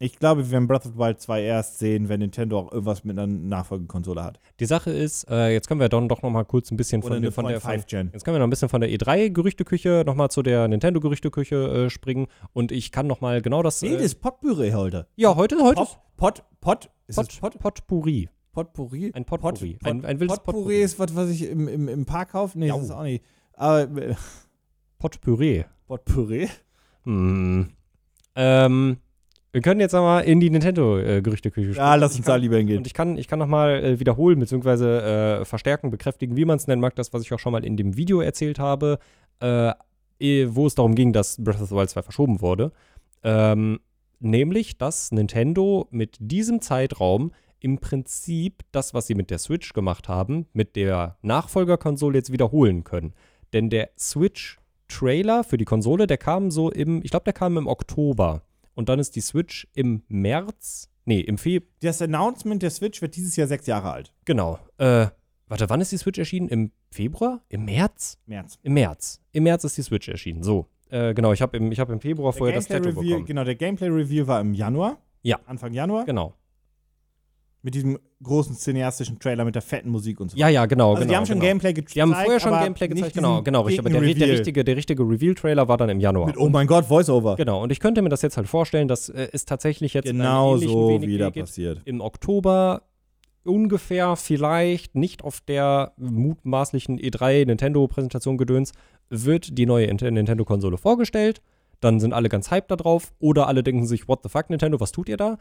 Ich 0.00 0.16
glaube, 0.20 0.44
wir 0.44 0.50
werden 0.52 0.68
Breath 0.68 0.86
of 0.86 0.92
the 0.92 0.98
Wild 0.98 1.20
2 1.20 1.42
erst 1.42 1.80
sehen, 1.80 2.08
wenn 2.08 2.20
Nintendo 2.20 2.58
auch 2.60 2.70
irgendwas 2.72 3.02
mit 3.02 3.18
einer 3.18 3.26
Nachfolgekonsole 3.26 4.22
hat. 4.22 4.38
Die 4.60 4.64
Sache 4.66 4.90
ist, 4.92 5.28
äh, 5.28 5.48
jetzt 5.52 5.66
können 5.66 5.80
wir 5.80 5.88
dann 5.88 6.08
doch 6.08 6.22
noch 6.22 6.30
mal 6.30 6.44
kurz 6.44 6.70
ein 6.70 6.76
bisschen 6.76 7.02
Oder 7.02 7.14
von, 7.14 7.22
der- 7.22 7.32
von 7.32 7.46
der. 7.46 7.60
Von, 7.60 7.72
5-Gen. 7.72 8.10
jetzt 8.12 8.24
können 8.24 8.36
wir 8.36 8.38
noch 8.38 8.46
ein 8.46 8.50
bisschen 8.50 8.68
von 8.68 8.80
der 8.80 8.90
E3-Gerüchteküche 8.90 10.04
noch 10.06 10.14
mal 10.14 10.28
zu 10.28 10.42
der 10.42 10.68
Nintendo-Gerüchteküche 10.68 11.86
äh, 11.86 11.90
springen. 11.90 12.28
Und 12.52 12.70
ich 12.70 12.92
kann 12.92 13.08
noch 13.08 13.20
mal 13.20 13.42
genau 13.42 13.62
das. 13.64 13.82
Nee, 13.82 13.92
das 13.94 14.02
Äh, 14.02 14.04
ist 14.04 14.20
Potpourri 14.20 14.70
heute. 14.70 15.08
ja, 15.16 15.34
heute, 15.34 15.56
heute. 15.60 15.80
Pot, 15.82 15.98
Pot, 16.16 16.44
Pot, 16.60 16.90
ist 17.08 17.40
Pot? 17.40 17.58
Potpourri. 17.58 18.28
Potpourri? 18.52 19.10
Ein 19.14 19.24
Potpourri. 19.24 19.74
Pot, 19.80 19.88
ein, 19.90 20.04
ein 20.04 20.20
wildes 20.20 20.36
Potpourri 20.38 20.54
Potpourri. 20.62 20.82
ist 20.82 20.98
was, 21.00 21.16
was 21.16 21.28
ich 21.30 21.42
im, 21.48 21.66
im, 21.66 21.88
im 21.88 22.04
Park 22.06 22.30
kaufe? 22.32 22.56
Nee, 22.56 22.68
Jau. 22.68 22.76
das 22.76 22.84
ist 22.86 22.90
auch 22.92 23.02
nicht. 23.02 23.24
Aber 23.54 23.80
äh, 24.00 24.14
Potpüree. 24.98 25.64
Potpourri? 25.86 26.48
Hm. 27.04 27.68
Ähm, 28.36 28.96
wir 29.58 29.62
können 29.62 29.80
jetzt 29.80 29.92
mal 29.92 30.20
in 30.20 30.38
die 30.38 30.50
Nintendo-Gerüchteküche 30.50 31.72
Ja, 31.72 31.96
lass 31.96 32.14
uns 32.14 32.24
da 32.24 32.36
lieber 32.36 32.54
Und 32.54 32.60
hingehen. 32.60 32.84
ich 32.86 32.94
kann, 32.94 33.18
ich 33.18 33.26
kann 33.26 33.40
nochmal 33.40 33.82
äh, 33.82 33.98
wiederholen, 33.98 34.38
beziehungsweise 34.38 35.40
äh, 35.40 35.44
verstärken, 35.44 35.90
bekräftigen, 35.90 36.36
wie 36.36 36.44
man 36.44 36.58
es 36.58 36.68
nennen 36.68 36.80
mag, 36.80 36.94
das, 36.94 37.12
was 37.12 37.22
ich 37.22 37.32
auch 37.32 37.40
schon 37.40 37.50
mal 37.50 37.64
in 37.64 37.76
dem 37.76 37.96
Video 37.96 38.20
erzählt 38.20 38.60
habe, 38.60 39.00
äh, 39.40 39.72
eh, 40.20 40.46
wo 40.50 40.68
es 40.68 40.76
darum 40.76 40.94
ging, 40.94 41.12
dass 41.12 41.42
Breath 41.42 41.60
of 41.60 41.70
the 41.70 41.74
Wild 41.74 41.90
2 41.90 42.02
verschoben 42.02 42.40
wurde. 42.40 42.70
Ähm, 43.24 43.80
nämlich, 44.20 44.78
dass 44.78 45.10
Nintendo 45.10 45.88
mit 45.90 46.16
diesem 46.20 46.60
Zeitraum 46.60 47.32
im 47.58 47.78
Prinzip 47.78 48.62
das, 48.70 48.94
was 48.94 49.08
sie 49.08 49.16
mit 49.16 49.28
der 49.28 49.38
Switch 49.38 49.72
gemacht 49.72 50.08
haben, 50.08 50.46
mit 50.52 50.76
der 50.76 51.16
Nachfolgerkonsole 51.22 52.16
jetzt 52.16 52.30
wiederholen 52.30 52.84
können. 52.84 53.12
Denn 53.52 53.70
der 53.70 53.90
Switch-Trailer 53.98 55.42
für 55.42 55.56
die 55.56 55.64
Konsole, 55.64 56.06
der 56.06 56.18
kam 56.18 56.52
so 56.52 56.70
im, 56.70 57.02
ich 57.02 57.10
glaube, 57.10 57.24
der 57.24 57.32
kam 57.32 57.56
im 57.56 57.66
Oktober. 57.66 58.42
Und 58.78 58.88
dann 58.88 59.00
ist 59.00 59.16
die 59.16 59.20
Switch 59.22 59.66
im 59.74 60.04
März, 60.06 60.88
nee, 61.04 61.18
im 61.18 61.36
Februar. 61.36 61.68
Das 61.80 62.00
Announcement 62.00 62.62
der 62.62 62.70
Switch 62.70 63.02
wird 63.02 63.16
dieses 63.16 63.34
Jahr 63.34 63.48
sechs 63.48 63.66
Jahre 63.66 63.90
alt. 63.90 64.14
Genau. 64.24 64.60
Äh, 64.76 65.08
warte, 65.48 65.68
wann 65.68 65.80
ist 65.80 65.90
die 65.90 65.96
Switch 65.96 66.16
erschienen? 66.16 66.48
Im 66.48 66.70
Februar? 66.92 67.42
Im 67.48 67.64
März? 67.64 68.18
März. 68.26 68.56
Im 68.62 68.74
März. 68.74 69.20
Im 69.32 69.42
März 69.42 69.64
ist 69.64 69.78
die 69.78 69.82
Switch 69.82 70.06
erschienen. 70.08 70.44
So. 70.44 70.68
Äh, 70.90 71.12
genau, 71.12 71.32
ich 71.32 71.42
habe 71.42 71.56
im, 71.56 71.72
ich 71.72 71.80
hab 71.80 71.90
im 71.90 71.98
Februar 72.00 72.30
Der 72.30 72.38
vorher 72.38 72.54
das 72.54 72.68
Tattoo 72.68 72.90
Gameplay-Reveal- 72.90 73.08
bekommen. 73.08 73.24
Genau, 73.26 73.42
der 73.42 73.54
Gameplay-Reveal 73.56 74.26
war 74.28 74.40
im 74.40 74.54
Januar. 74.54 74.98
Ja. 75.22 75.40
Anfang 75.46 75.72
Januar. 75.72 76.04
Genau. 76.04 76.34
Mit 77.68 77.74
diesem 77.74 77.98
großen 78.22 78.56
cineastischen 78.56 79.18
Trailer 79.18 79.44
mit 79.44 79.54
der 79.54 79.60
fetten 79.60 79.90
Musik 79.90 80.20
und 80.20 80.30
so. 80.30 80.38
Ja, 80.38 80.48
ja, 80.48 80.64
genau. 80.64 80.92
also 80.92 81.00
genau, 81.02 81.10
die 81.10 81.16
haben 81.18 81.26
schon 81.26 81.34
genau. 81.38 81.50
Gameplay 81.50 81.74
gezeigt. 81.74 81.96
Die 81.96 82.00
haben 82.00 82.14
vorher 82.14 82.40
schon 82.40 82.52
Gameplay 82.52 82.88
gezeigt, 82.88 83.12
genau, 83.12 83.42
genau, 83.42 83.60
richtig. 83.60 83.80
Aber 83.80 83.90
der, 83.90 84.00
der 84.14 84.28
richtige, 84.30 84.64
der 84.64 84.74
richtige 84.74 85.02
Reveal-Trailer 85.02 85.68
war 85.68 85.76
dann 85.76 85.90
im 85.90 86.00
Januar. 86.00 86.28
Mit, 86.28 86.38
oh 86.38 86.48
mein 86.48 86.66
Gott, 86.66 86.86
Voice-Over. 86.86 87.36
Genau, 87.36 87.62
und 87.62 87.70
ich 87.70 87.78
könnte 87.78 88.00
mir 88.00 88.08
das 88.08 88.22
jetzt 88.22 88.38
halt 88.38 88.48
vorstellen, 88.48 88.88
dass 88.88 89.10
äh, 89.10 89.28
es 89.34 89.44
tatsächlich 89.44 89.92
jetzt 89.92 90.06
Genau 90.06 90.56
so 90.56 91.02
wieder 91.02 91.30
passiert. 91.30 91.82
Im 91.84 92.00
Oktober 92.00 92.84
ungefähr 93.44 94.16
vielleicht 94.16 94.94
nicht 94.94 95.22
auf 95.22 95.42
der 95.42 95.92
mutmaßlichen 95.98 96.98
E3 96.98 97.44
Nintendo-Präsentation 97.44 98.38
gedöns, 98.38 98.72
wird 99.10 99.58
die 99.58 99.66
neue 99.66 99.88
Int- 99.88 100.00
Nintendo-Konsole 100.00 100.78
vorgestellt. 100.78 101.42
Dann 101.80 102.00
sind 102.00 102.14
alle 102.14 102.30
ganz 102.30 102.50
hyped 102.50 102.70
da 102.70 102.76
drauf. 102.76 103.12
Oder 103.18 103.46
alle 103.46 103.62
denken 103.62 103.86
sich, 103.86 104.08
what 104.08 104.20
the 104.22 104.30
fuck, 104.30 104.48
Nintendo, 104.48 104.80
was 104.80 104.90
tut 104.90 105.08
ihr 105.10 105.18
da? 105.18 105.36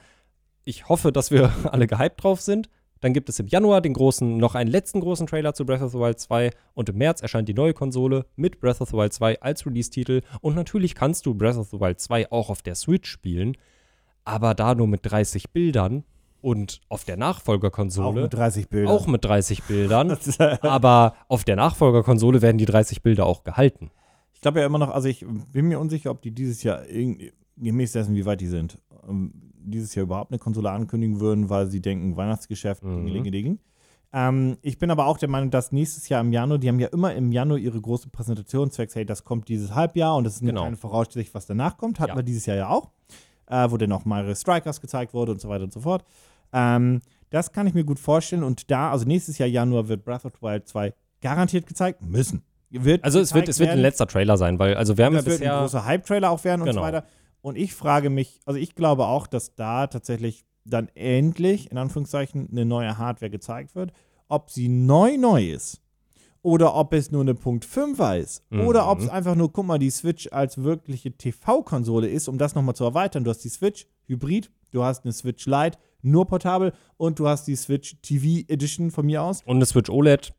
Ich 0.68 0.89
hoffe, 0.89 1.13
dass 1.13 1.32
wir 1.32 1.49
alle 1.72 1.88
gehyped 1.88 2.22
drauf 2.22 2.41
sind. 2.41 2.70
Dann 2.99 3.13
gibt 3.13 3.30
es 3.30 3.39
im 3.39 3.47
Januar 3.47 3.80
den 3.80 3.93
großen, 3.93 4.38
noch 4.38 4.53
einen 4.53 4.70
letzten 4.70 4.99
großen 4.99 5.28
Trailer 5.28 5.53
zu 5.53 5.65
Breath 5.65 5.82
of 5.82 5.91
the 5.91 5.97
Wild 5.97 6.20
2 6.20 6.49
und 6.74 6.89
im 6.89 6.97
März 6.97 7.22
erscheint 7.22 7.47
die 7.47 7.53
neue 7.53 7.74
Konsole 7.74 8.26
mit 8.36 8.59
Breath 8.59 8.82
of 8.82 8.89
the 8.89 8.97
Wild 8.97 9.13
2 9.13 9.39
als 9.39 9.65
Release-Titel. 9.65 10.24
Und 10.41 10.55
natürlich 10.55 10.93
kannst 10.93 11.26
du 11.26 11.36
Breath 11.36 11.55
of 11.55 11.70
the 11.70 11.80
Wild 11.80 12.01
2 12.01 12.32
auch 12.32 12.49
auf 12.49 12.63
der 12.63 12.76
Switch 12.76 13.09
spielen, 13.09 13.55
aber 14.26 14.55
da 14.55 14.76
nur 14.76 14.88
mit 14.88 15.01
30 15.03 15.51
Bildern 15.51 16.03
und 16.41 16.82
auf 16.89 17.05
der 17.05 17.15
Auch 17.15 17.20
Nachfolgerkonsole 17.20 18.24
mit 18.24 18.34
30 18.34 18.68
Bildern. 18.68 18.91
auch 18.91 19.07
mit 19.07 19.24
30 19.24 19.63
Bildern. 19.63 20.18
aber 20.61 21.13
auf 21.30 21.45
der 21.45 21.55
Nachfolgerkonsole 21.55 22.41
werden 22.41 22.57
die 22.57 22.65
30 22.65 23.03
Bilder 23.03 23.26
auch 23.26 23.45
gehalten. 23.45 23.89
Ich 24.34 24.41
glaube 24.41 24.59
ja 24.59 24.65
immer 24.65 24.80
noch, 24.80 24.89
also 24.89 25.07
ich 25.07 25.26
bin 25.53 25.68
mir 25.68 25.80
unsicher, 25.80 26.11
ob 26.11 26.22
die 26.22 26.32
dieses 26.32 26.61
Jahr 26.63 26.86
irgendwie, 26.89 27.32
gemäß 27.55 27.93
dessen, 27.93 28.15
wie 28.15 28.26
weit 28.26 28.41
die 28.41 28.47
sind, 28.47 28.80
ähm, 29.07 29.47
dieses 29.70 29.93
Jahr 29.95 30.03
überhaupt 30.03 30.32
eine 30.32 30.39
Konsole 30.39 30.70
ankündigen 30.72 31.20
würden, 31.20 31.49
weil 31.49 31.68
sie 31.68 31.82
denken, 31.82 32.15
Weihnachtsgeschäft, 32.18 32.84
Mhm. 32.84 33.05
dingelingeling. 33.05 33.59
Ähm, 34.13 34.57
ich 34.61 34.78
bin 34.78 34.89
aber 34.89 35.05
auch 35.05 35.18
der 35.18 35.28
Meinung, 35.30 35.51
dass 35.51 35.72
nächstes 35.72 36.07
Jahr 36.09 36.22
im 36.22 36.32
Januar, 36.32 36.57
die 36.59 36.70
haben 36.70 36.80
ja 36.80 36.88
immer 36.88 37.13
im 37.13 37.32
Januar 37.32 37.57
ihre 37.59 37.80
große 37.82 38.09
Präsentation, 38.09 38.72
zwecks, 38.72 38.95
hey, 38.95 39.05
das 39.05 39.24
kommt 39.26 39.49
dieses 39.49 39.76
Halbjahr 39.76 40.15
und 40.15 40.24
das 40.24 40.36
ist 40.36 40.41
eine 40.41 40.51
Genau. 40.51 40.61
kleine 40.61 40.78
Voraussicht, 40.78 41.34
was 41.34 41.45
danach 41.45 41.78
kommt. 41.78 41.99
Hatten 41.99 42.11
Ja. 42.11 42.15
wir 42.15 42.24
dieses 42.24 42.45
Jahr 42.45 42.55
ja 42.57 42.70
auch, 42.70 42.89
äh, 43.47 43.70
wo 43.70 43.76
dann 43.78 43.91
auch 43.91 44.05
Mario 44.05 44.34
Strikers 44.34 44.80
gezeigt 44.80 45.13
wurde 45.13 45.34
und 45.34 45.41
so 45.41 45.49
weiter 45.49 45.65
und 45.65 45.74
so 45.74 45.82
fort. 45.82 46.05
Ähm, 46.53 47.01
das 47.30 47.51
kann 47.51 47.68
ich 47.68 47.74
mir 47.74 47.84
gut 47.84 47.99
vorstellen 47.99 48.43
und 48.43 48.72
da, 48.72 48.91
also 48.91 49.05
nächstes 49.05 49.38
Jahr 49.38 49.49
Januar 49.49 49.89
wird 49.89 50.05
Breath 50.05 50.24
of 50.24 50.32
the 50.39 50.41
Wild 50.41 50.68
2 50.68 50.93
garantiert 51.22 51.68
gezeigt 51.68 52.01
müssen. 52.01 52.41
Wird 52.70 53.03
Also 53.03 53.20
es 53.20 53.34
wird, 53.34 53.47
es 53.49 53.59
wird 53.59 53.70
ein 53.72 53.80
letzter 53.80 54.07
Trailer 54.07 54.38
sein, 54.38 54.57
weil 54.59 54.76
also 54.76 54.97
wir 54.97 55.05
haben 55.05 55.13
ja 55.13 55.20
Das 55.20 55.26
wird 55.26 55.36
ein 55.38 55.39
bisher 55.41 55.59
großer 55.59 55.86
Hype-Trailer 55.86 56.30
auch 56.32 56.43
werden 56.45 56.61
und 56.61 56.68
Genau. 56.68 56.82
so 56.82 56.86
weiter. 56.86 57.03
Und 57.48 57.58
ich 57.58 57.74
frage 57.74 58.10
mich, 58.10 58.41
also 58.45 58.60
ich 58.60 58.76
glaube 58.76 59.06
auch, 59.06 59.26
dass 59.26 59.56
da 59.56 59.88
tatsächlich 59.88 60.43
dann 60.66 60.89
endlich, 60.95 61.72
in 61.72 61.78
Anführungszeichen, 61.78 62.50
eine 62.52 62.66
neue 62.66 62.98
Hardware 62.98 63.30
gezeigt 63.30 63.74
wird. 63.74 63.93
Ob 64.28 64.50
sie 64.50 64.68
neu 64.68 65.18
neu 65.18 65.50
ist 65.52 65.80
oder 66.41 66.76
ob 66.76 66.91
es 66.93 67.10
nur 67.10 67.22
eine 67.22 67.36
Punkt 67.36 67.66
5er 67.66 68.18
ist 68.18 68.43
oder 68.52 68.89
ob 68.91 69.00
es 69.00 69.06
Mhm. 69.06 69.12
einfach 69.12 69.36
nur, 69.36 69.52
guck 69.54 69.66
mal, 69.66 69.80
die 69.80 69.89
Switch 69.89 70.28
als 70.32 70.58
wirkliche 70.62 71.12
TV-Konsole 71.14 72.10
ist, 72.10 72.28
um 72.28 72.38
das 72.38 72.54
nochmal 72.54 72.76
zu 72.76 72.84
erweitern. 72.84 73.24
Du 73.24 73.30
hast 73.30 73.45
die 73.45 73.50
Switch 73.50 73.88
Hybrid, 74.08 74.52
du 74.72 74.84
hast 74.84 75.06
eine 75.06 75.14
Switch 75.14 75.45
Lite, 75.45 75.78
nur 76.02 76.26
portabel 76.28 76.74
und 76.98 77.18
du 77.20 77.30
hast 77.30 77.45
die 77.48 77.56
Switch 77.56 77.95
TV 78.02 78.43
Edition 78.50 78.91
von 78.91 79.06
mir 79.06 79.24
aus. 79.24 79.41
und 79.45 79.56
eine 79.56 79.66
Switch 79.66 79.89
OLED. 79.89 80.34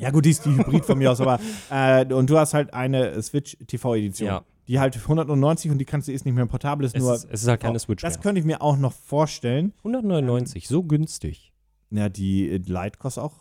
Ja, 0.00 0.10
gut, 0.10 0.24
die 0.24 0.30
ist 0.30 0.44
die 0.44 0.50
Hybrid 0.50 0.84
von 0.84 0.98
mir 0.98 1.12
aus, 1.12 1.20
aber 1.20 1.38
äh, 1.70 2.12
und 2.12 2.28
du 2.28 2.36
hast 2.36 2.52
halt 2.54 2.74
eine 2.74 3.22
Switch 3.22 3.56
TV-Edition. 3.68 4.26
Ja. 4.26 4.42
Die 4.68 4.78
halt 4.78 4.94
190 4.96 5.70
und 5.70 5.78
die 5.78 5.84
kannst 5.86 6.08
du 6.08 6.12
ist 6.12 6.24
nicht 6.26 6.34
mehr 6.34 6.44
portabel, 6.46 6.84
ist 6.86 6.94
Es 6.94 7.02
nur. 7.02 7.14
ist, 7.14 7.26
es 7.30 7.42
ist 7.42 7.48
halt 7.48 7.60
keine 7.60 7.78
Switch 7.78 8.02
das 8.02 8.14
mehr. 8.14 8.22
könnte 8.22 8.38
ich 8.40 8.44
mir 8.46 8.60
auch 8.62 8.76
noch 8.76 8.92
vorstellen. 8.92 9.72
199, 9.78 10.68
so 10.68 10.82
günstig. 10.82 11.52
Ja, 11.90 12.08
die 12.10 12.50
äh, 12.50 12.56
Lite 12.58 12.98
kostet 12.98 13.24
auch 13.24 13.32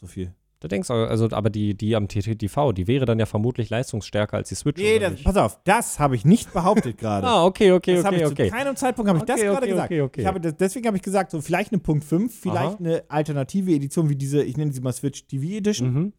so 0.00 0.06
viel. 0.08 0.34
Da 0.58 0.68
denkst 0.68 0.88
du, 0.88 0.94
also, 0.94 1.26
aber 1.30 1.48
die, 1.48 1.74
die 1.74 1.96
am 1.96 2.06
TTTV, 2.06 2.72
die 2.72 2.86
wäre 2.86 3.06
dann 3.06 3.18
ja 3.18 3.24
vermutlich 3.24 3.70
leistungsstärker 3.70 4.36
als 4.36 4.50
die 4.50 4.54
Switch. 4.56 4.78
Nee, 4.82 4.98
das, 4.98 5.22
pass 5.22 5.36
auf, 5.36 5.58
das 5.64 5.98
habe 5.98 6.16
ich 6.16 6.26
nicht 6.26 6.52
behauptet 6.52 6.98
gerade. 6.98 7.26
ah, 7.28 7.44
okay, 7.46 7.72
okay, 7.72 7.94
das 7.94 8.04
habe 8.04 8.16
okay, 8.16 8.24
ich 8.26 8.30
okay. 8.32 8.48
zu 8.50 8.54
keinem 8.56 8.76
Zeitpunkt 8.76 9.08
habe 9.08 9.18
ich 9.20 9.24
das 9.24 9.36
Okay, 9.40 9.46
gerade 9.46 9.62
okay, 9.62 9.70
gesagt. 9.70 9.86
okay, 9.90 10.00
okay. 10.02 10.20
Ich 10.20 10.26
habe, 10.26 10.40
das- 10.40 10.56
deswegen 10.56 10.86
habe 10.88 10.96
ich 10.98 11.02
gesagt, 11.02 11.30
so 11.30 11.40
vielleicht 11.40 11.72
eine 11.72 11.80
Punkt 11.80 12.04
5, 12.04 12.38
vielleicht 12.40 12.74
Aha. 12.74 12.76
eine 12.78 13.04
alternative 13.08 13.70
Edition 13.72 14.10
wie 14.10 14.16
diese, 14.16 14.42
ich 14.42 14.56
nenne 14.58 14.70
sie 14.72 14.80
mal 14.82 14.92
Switch 14.92 15.26
TV 15.26 15.44
Edition. 15.56 15.94
Mhm, 15.94 16.12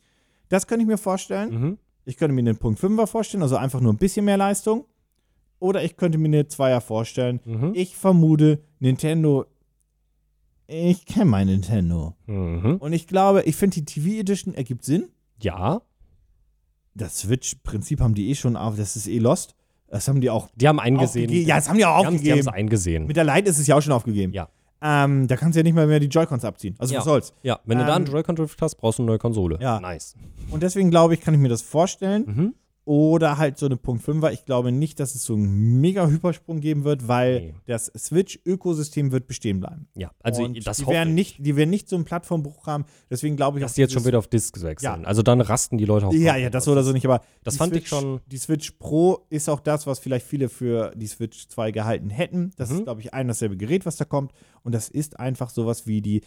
Das 0.50 0.66
könnte 0.66 0.84
ich 0.84 0.88
mir 0.88 0.98
vorstellen. 0.98 1.50
mhm. 1.52 1.78
Ich 2.06 2.18
könnte 2.18 2.34
mir 2.34 2.42
einen 2.42 2.58
Punkt 2.58 2.80
5er 2.80 3.08
vorstellen, 3.08 3.44
also 3.44 3.58
einfach 3.58 3.80
nur 3.80 3.94
ein 3.94 3.98
bisschen 3.98 4.26
mehr 4.26 4.38
Leistung. 4.38 4.86
Oder 5.60 5.84
ich 5.84 5.96
könnte 5.98 6.18
mir 6.18 6.28
eine 6.28 6.44
2er 6.44 6.82
vorstellen. 6.82 7.40
Mhm. 7.46 7.72
Ich 7.76 7.96
vermute, 7.96 8.64
Nintendo 8.80 9.46
ich 10.74 11.06
kenne 11.06 11.26
mein 11.26 11.48
Nintendo. 11.48 12.16
Mhm. 12.28 12.78
Und 12.80 12.94
ich 12.94 13.06
glaube, 13.06 13.44
ich 13.44 13.58
finde, 13.58 13.82
die 13.82 13.86
TV 13.86 14.22
Edition 14.22 14.54
ergibt 14.54 14.86
Sinn. 14.86 15.10
Ja, 15.42 15.82
Das 16.94 17.20
Switch-Prinzip 17.20 18.00
haben 18.00 18.14
die 18.14 18.30
eh 18.30 18.36
schon 18.36 18.56
auf, 18.56 18.78
das 18.78 18.96
ist 18.96 19.08
eh 19.08 19.18
lost. 19.20 19.56
Das 19.88 20.08
haben 20.08 20.22
die 20.22 20.30
auch 20.30 20.50
die 20.56 20.68
haben 20.70 20.80
eingesehen. 20.80 21.26
aufgegeben. 21.26 21.48
Ja, 21.48 21.56
das 21.58 21.68
haben 21.68 21.78
die 21.78 21.86
auch 21.86 22.00
die 22.02 22.06
haben 22.08 22.16
es 22.16 22.22
aufgegeben. 22.22 22.48
eingesehen. 22.50 23.06
Mit 23.08 23.18
der 23.18 23.26
Lite 23.26 23.50
ist 23.50 23.60
es 23.60 23.68
ja 23.68 23.76
auch 23.76 23.82
schon 23.82 23.92
aufgegeben. 23.92 24.32
Ja. 24.32 24.48
Ähm, 24.84 25.28
da 25.28 25.36
kannst 25.38 25.56
du 25.56 25.60
ja 25.60 25.64
nicht 25.64 25.76
mal 25.76 25.86
mehr 25.88 26.00
die 26.00 26.08
Joy-Cons 26.08 26.44
abziehen. 26.44 26.76
Also 26.80 26.94
Ja. 26.94 27.00
was 27.00 27.06
soll's. 27.06 27.34
Ja, 27.44 27.60
wenn 27.66 27.78
du 27.78 27.86
da 27.86 27.96
einen 27.96 28.06
Ähm, 28.08 28.12
Joy-Con-Drift 28.14 28.62
hast, 28.62 28.76
brauchst 28.76 28.98
du 29.00 29.04
eine 29.04 29.12
neue 29.12 29.20
Konsole. 29.20 29.58
Ja. 29.62 29.80
Nice. 29.80 30.16
Und 30.50 30.64
deswegen 30.64 30.90
glaube 30.90 31.14
ich, 31.14 31.22
kann 31.22 31.34
ich 31.34 31.40
mir 31.40 31.50
das 31.50 31.62
vorstellen. 31.62 32.24
Mhm. 32.26 32.56
Oder 32.84 33.38
halt 33.38 33.60
so 33.60 33.68
eine 33.68 33.78
Punkt 33.78 34.04
5er. 34.04 34.32
Ich 34.32 34.44
glaube 34.46 34.72
nicht, 34.72 35.00
dass 35.00 35.14
es 35.14 35.24
so 35.24 35.34
einen 35.36 35.80
mega 35.82 36.08
Hypersprung 36.08 36.62
geben 36.62 36.84
wird, 36.84 37.08
weil 37.08 37.40
Nee. 37.42 37.54
das 37.68 37.92
Switch-Ökosystem 37.96 39.12
wird 39.12 39.28
bestehen 39.28 39.60
bleiben. 39.60 39.88
Ja, 39.96 40.12
also 40.22 40.44
Und 40.44 40.66
das 40.66 40.78
die 40.78 40.88
werden 40.88 41.10
ich, 41.10 41.16
nicht, 41.38 41.46
die 41.46 41.56
werden 41.56 41.70
nicht 41.70 41.88
so 41.88 41.96
einen 41.96 42.06
Plattformbruch 42.06 42.66
haben. 42.66 42.86
Deswegen 43.10 43.36
glaube 43.36 43.60
ich, 43.60 43.64
dass 43.64 43.74
die 43.74 43.82
jetzt 43.82 43.94
schon 43.94 44.06
wieder 44.06 44.18
auf 44.18 44.28
Discs 44.28 44.64
wechseln. 44.64 45.02
Ja. 45.02 45.08
Also 45.08 45.22
dann 45.22 45.42
rasten 45.42 45.78
die 45.78 45.86
Leute 45.86 46.08
auch 46.08 46.14
Ja, 46.14 46.36
ja, 46.38 46.50
das 46.50 46.68
oder 46.68 46.84
so 46.84 46.92
nicht, 46.92 47.06
aber 47.06 47.22
Das 47.44 47.58
fand 47.58 47.76
ich 47.76 47.88
Switch, 47.88 47.90
schon- 47.90 48.20
Die 48.28 48.38
Switch 48.38 48.72
Pro 48.80 49.26
ist 49.30 49.48
auch 49.50 49.60
das, 49.60 49.86
was 49.86 50.00
vielleicht 50.00 50.26
viele 50.26 50.50
für 50.50 50.92
die 50.96 51.08
Switch 51.08 51.48
2 51.50 51.72
gehalten 51.72 52.10
hätten. 52.10 52.52
Das 52.58 52.70
Mhm. 52.72 52.78
ist, 52.78 52.84
glaube 52.86 53.02
ich, 53.02 53.14
ein 53.14 53.28
dasselbe 53.28 53.58
Gerät, 53.58 53.86
was 53.86 53.98
da 53.98 54.06
kommt. 54.06 54.32
Und 54.64 54.74
das 54.74 54.90
ist 54.90 55.20
einfach 55.20 55.50
sowas 55.52 55.86
wie 55.86 56.02
die, 56.02 56.22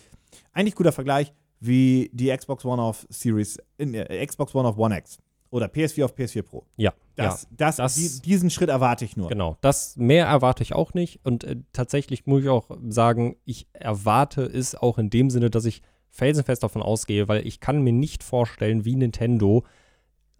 eigentlich 0.53 0.75
guter 0.77 0.93
Vergleich, 0.93 1.33
wie 1.61 2.11
die 2.13 2.29
Xbox 2.37 2.65
One 2.65 2.81
auf 2.83 3.07
Series, 3.09 3.59
äh, 3.79 4.27
Xbox 4.27 4.55
One 4.55 4.69
auf 4.69 4.77
One 4.79 4.97
X. 4.99 5.19
Oder 5.55 5.67
PS4 5.67 6.05
auf 6.05 6.15
PS4 6.17 6.43
Pro. 6.43 6.65
Ja, 6.77 6.93
Das, 7.15 7.43
ja. 7.45 7.49
das, 7.57 7.77
das- 7.77 7.95
die, 7.95 8.23
diesen 8.23 8.51
Schritt 8.51 8.69
erwarte 8.71 9.05
ich 9.05 9.17
nur. 9.17 9.29
Genau, 9.29 9.57
das 9.61 9.97
mehr 9.97 10.27
erwarte 10.27 10.63
ich 10.65 10.73
auch 10.75 10.95
nicht. 10.95 11.21
Und 11.25 11.45
äh, 11.45 11.57
tatsächlich 11.73 12.27
muss 12.27 12.43
ich 12.43 12.49
auch 12.49 12.69
sagen, 12.89 13.37
ich 13.45 13.69
erwarte 13.73 14.43
es 14.43 14.75
auch 14.75 14.99
in 14.99 15.11
dem 15.11 15.31
Sinne, 15.31 15.51
dass 15.51 15.65
ich 15.65 15.83
felsenfest 16.11 16.63
davon 16.65 16.83
ausgehe, 16.83 17.29
weil 17.29 17.47
ich 17.47 17.61
kann 17.61 17.83
mir 17.83 17.93
nicht 17.93 18.25
vorstellen, 18.25 18.85
wie 18.85 18.97
Nintendo 18.97 19.65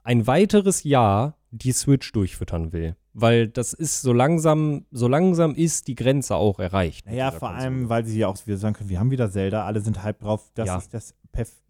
ein 0.03 0.27
weiteres 0.27 0.83
Jahr 0.85 1.37
die 1.51 1.73
Switch 1.73 2.11
durchfüttern 2.13 2.73
will. 2.73 2.97
Weil 3.13 3.47
das 3.47 3.73
ist 3.73 4.03
so 4.03 4.13
langsam, 4.13 4.87
so 4.91 5.07
langsam 5.07 5.55
ist 5.55 5.87
die 5.87 5.95
Grenze 5.95 6.35
auch 6.35 6.59
erreicht. 6.59 7.07
Naja, 7.07 7.31
vor 7.31 7.51
Konsole. 7.51 7.59
allem, 7.63 7.89
weil 7.89 8.05
sie 8.05 8.19
ja 8.19 8.27
auch 8.27 8.37
wieder 8.47 8.57
sagen 8.57 8.75
können, 8.75 8.89
wir 8.91 8.99
haben 8.99 9.13
wieder 9.13 9.31
Zelda, 9.31 9.65
alle 9.65 9.81
sind 9.81 10.03
hype 10.03 10.19
drauf. 10.19 10.51
Das, 10.55 10.67
Ja. 10.67 10.77
ist 10.79 10.93
das, 10.93 11.15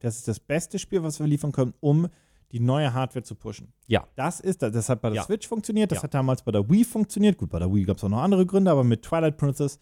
das 0.00 0.16
ist 0.16 0.28
das 0.28 0.40
beste 0.40 0.78
Spiel, 0.78 1.02
was 1.02 1.20
wir 1.20 1.26
liefern 1.26 1.52
können, 1.52 1.74
um 1.80 2.08
die 2.54 2.60
neue 2.60 2.94
Hardware 2.94 3.24
zu 3.24 3.34
pushen. 3.34 3.72
Ja. 3.88 4.06
Das 4.14 4.38
ist 4.40 4.62
das. 4.62 4.72
Das 4.72 4.88
hat 4.88 5.02
bei 5.02 5.08
der 5.10 5.16
Ja. 5.16 5.22
Switch 5.24 5.46
funktioniert, 5.48 5.90
das 5.90 5.98
Ja. 5.98 6.02
hat 6.04 6.14
damals 6.14 6.42
bei 6.42 6.52
der 6.52 6.70
Wii 6.70 6.84
funktioniert. 6.84 7.36
Gut, 7.36 7.50
bei 7.50 7.58
der 7.58 7.70
Wii 7.70 7.84
gab 7.84 7.96
es 7.98 8.04
auch 8.04 8.08
noch 8.08 8.22
andere 8.22 8.46
Gründe, 8.46 8.70
aber 8.70 8.84
mit 8.84 9.02
Twilight 9.02 9.36
Princess. 9.36 9.78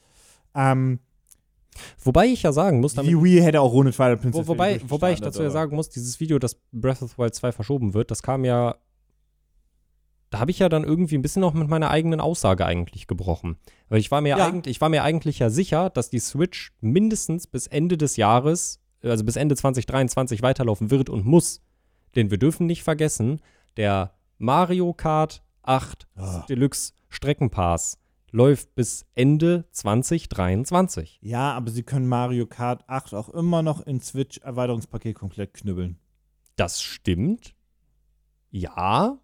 Ähm, 0.55 0.99
Wobei 2.05 2.27
ich 2.27 2.43
ja 2.43 2.53
sagen 2.53 2.81
muss, 2.81 2.93
damit 2.95 3.11
die 3.12 3.23
Wii 3.23 3.41
hätte 3.41 3.61
auch 3.62 3.73
ohne 3.73 3.93
Twilight 3.93 4.20
Princess. 4.20 4.47
Wo, 4.47 4.53
wobei, 4.53 4.79
wobei 4.89 5.12
ich 5.14 5.20
dazu 5.23 5.41
ja 5.41 5.47
aber- 5.47 5.53
sagen 5.53 5.75
muss, 5.77 5.89
dieses 5.89 6.20
Video, 6.20 6.39
dass 6.39 6.57
Breath 6.70 7.01
of 7.01 7.12
the 7.12 7.18
Wild 7.18 7.35
2 7.35 7.51
verschoben 7.53 7.95
wird, 7.95 8.11
das 8.11 8.23
kam 8.23 8.45
ja. 8.45 8.75
Da 10.31 10.39
habe 10.39 10.51
ich 10.51 10.59
ja 10.59 10.68
dann 10.68 10.85
irgendwie 10.85 11.16
ein 11.16 11.23
bisschen 11.23 11.45
auch 11.45 11.53
mit 11.55 11.68
meiner 11.68 11.91
eigenen 11.91 12.20
Aussage 12.20 12.64
eigentlich 12.66 13.07
gebrochen. 13.07 13.57
Weil 13.89 14.01
ich 14.01 14.11
war 14.11 14.20
mir, 14.23 14.37
Ja. 14.37 14.47
eigentlich, 14.47 14.77
ich 14.77 14.81
war 14.81 14.89
mir 14.91 15.03
eigentlich 15.03 15.39
ja 15.39 15.49
sicher, 15.51 15.89
dass 15.91 16.09
die 16.11 16.18
Switch 16.20 16.73
mindestens 16.81 17.47
bis 17.47 17.66
Ende 17.66 17.97
des 17.99 18.16
Jahres, 18.16 18.81
also 19.03 19.25
bis 19.25 19.37
Ende 19.37 19.57
2023 19.57 20.43
weiterlaufen 20.43 20.91
wird 20.91 21.09
und 21.11 21.25
muss. 21.27 21.61
Denn 22.15 22.31
wir 22.31 22.39
dürfen 22.39 22.67
nicht 22.67 22.83
vergessen, 22.83 23.41
der 23.77 24.13
Mario 24.39 24.93
Kart 24.93 25.43
8 25.63 26.07
Ah. 26.17 26.45
Deluxe 26.49 26.93
Streckenpass 27.09 27.99
läuft 28.31 28.75
bis 28.75 29.05
Ende 29.15 29.65
2023. 29.73 31.19
Ja, 31.23 31.53
aber 31.53 31.71
sie 31.71 31.83
können 31.83 32.09
Mario 32.09 32.47
Kart 32.47 32.85
8 32.89 33.15
auch 33.15 33.29
immer 33.29 33.63
noch 33.63 33.81
in 33.87 34.01
Switch-Erweiterungspaket 34.01 35.15
komplett 35.15 35.55
knüppeln. 35.55 35.99
Das 36.57 36.83
stimmt. 36.83 37.55
Ja. 38.51 39.19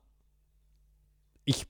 Ich. 1.44 1.66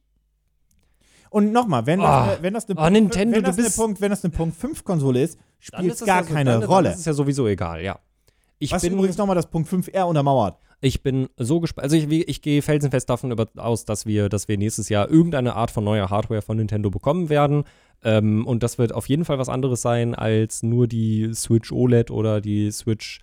Und 1.30 1.52
nochmal, 1.52 1.86
wenn, 1.86 2.00
das, 2.00 2.42
wenn 2.42 2.54
das 2.54 2.68
eine 2.68 2.78
Ah, 2.78 2.82
Punkt, 2.84 2.92
Nintendo, 3.00 3.36
wenn 3.36 3.44
das 3.44 3.58
eine 3.58 3.70
Punkt, 3.70 4.00
wenn 4.00 4.10
das 4.10 4.24
eine 4.24 4.32
Punkt 4.32 4.56
5 4.56 4.84
Konsole 4.84 5.22
ist, 5.22 5.38
spielt 5.58 5.92
es 5.92 6.00
gar 6.04 6.22
ja 6.22 6.24
so, 6.28 6.34
keine 6.34 6.50
dann, 6.52 6.62
Rolle. 6.64 6.90
Dann 6.90 6.98
ist 6.98 7.06
ja 7.06 7.12
sowieso 7.12 7.46
egal, 7.46 7.82
ja. 7.82 7.98
Ich 8.58 8.72
Was 8.72 8.82
bin, 8.82 8.94
übrigens 8.94 9.16
nochmal 9.18 9.36
das 9.36 9.48
Punkt 9.48 9.68
5R 9.70 10.02
untermauert. 10.04 10.58
Ich 10.80 11.02
bin 11.02 11.28
so 11.36 11.60
gespannt. 11.60 11.84
Also 11.84 11.96
ich, 11.96 12.08
ich 12.28 12.42
gehe 12.42 12.62
felsenfest 12.62 13.10
davon 13.10 13.32
über, 13.32 13.46
aus, 13.56 13.84
dass 13.84 14.06
wir, 14.06 14.28
dass 14.28 14.46
wir 14.48 14.56
nächstes 14.58 14.88
Jahr 14.88 15.10
irgendeine 15.10 15.54
Art 15.54 15.70
von 15.70 15.82
neuer 15.84 16.10
Hardware 16.10 16.42
von 16.42 16.56
Nintendo 16.56 16.90
bekommen 16.90 17.28
werden. 17.28 17.64
Ähm, 18.04 18.46
und 18.46 18.62
das 18.62 18.78
wird 18.78 18.94
auf 18.94 19.08
jeden 19.08 19.24
Fall 19.24 19.38
was 19.38 19.48
anderes 19.48 19.82
sein 19.82 20.14
als 20.14 20.62
nur 20.62 20.86
die 20.86 21.30
Switch 21.34 21.72
OLED 21.72 22.10
oder 22.10 22.40
die 22.40 22.70
Switch 22.70 23.20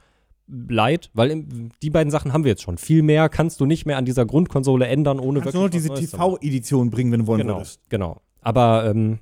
Lite, 0.47 1.09
weil 1.13 1.31
im, 1.31 1.69
die 1.81 1.89
beiden 1.89 2.11
Sachen 2.11 2.31
haben 2.33 2.43
wir 2.43 2.51
jetzt 2.51 2.61
schon. 2.61 2.77
Viel 2.77 3.01
mehr 3.01 3.29
kannst 3.29 3.59
du 3.61 3.65
nicht 3.65 3.85
mehr 3.85 3.97
an 3.97 4.05
dieser 4.05 4.25
Grundkonsole 4.25 4.85
ändern, 4.85 5.19
ohne 5.19 5.39
Kannst 5.39 5.55
du 5.55 5.59
nur 5.59 5.67
noch 5.67 5.71
diese. 5.71 5.89
TV-Edition 5.89 6.91
bringen, 6.91 7.11
wenn 7.11 7.21
du 7.21 7.27
wollen 7.27 7.41
Genau, 7.41 7.55
würdest. 7.55 7.79
genau. 7.89 8.21
Aber 8.41 8.85
ähm, 8.85 9.19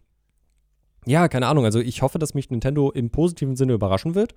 ja, 1.05 1.27
keine 1.29 1.47
Ahnung. 1.47 1.63
Also 1.65 1.79
ich 1.79 2.01
hoffe, 2.01 2.19
dass 2.19 2.33
mich 2.33 2.49
Nintendo 2.49 2.91
im 2.91 3.09
positiven 3.09 3.55
Sinne 3.55 3.73
überraschen 3.73 4.15
wird. 4.15 4.33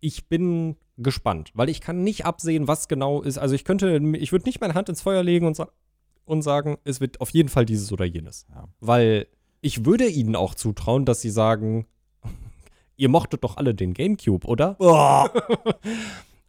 Ich 0.00 0.28
bin 0.28 0.76
gespannt, 0.96 1.50
weil 1.54 1.68
ich 1.68 1.80
kann 1.80 2.02
nicht 2.02 2.24
absehen, 2.26 2.68
was 2.68 2.88
genau 2.88 3.22
ist. 3.22 3.38
Also 3.38 3.54
ich 3.54 3.64
könnte, 3.64 4.00
ich 4.18 4.32
würde 4.32 4.46
nicht 4.46 4.60
meine 4.60 4.74
Hand 4.74 4.88
ins 4.88 5.02
Feuer 5.02 5.22
legen 5.22 5.46
und, 5.46 5.54
sa 5.56 5.68
und 6.24 6.42
sagen, 6.42 6.78
es 6.84 7.00
wird 7.00 7.20
auf 7.20 7.30
jeden 7.30 7.48
Fall 7.48 7.64
dieses 7.64 7.92
oder 7.92 8.04
jenes. 8.04 8.46
Ja. 8.50 8.68
Weil 8.80 9.26
ich 9.60 9.84
würde 9.84 10.06
ihnen 10.06 10.36
auch 10.36 10.54
zutrauen, 10.54 11.04
dass 11.04 11.20
sie 11.20 11.30
sagen, 11.30 11.86
ihr 12.96 13.08
mochtet 13.08 13.44
doch 13.44 13.56
alle 13.56 13.74
den 13.74 13.94
GameCube, 13.94 14.46
oder? 14.46 14.76
Oh, 14.78 15.26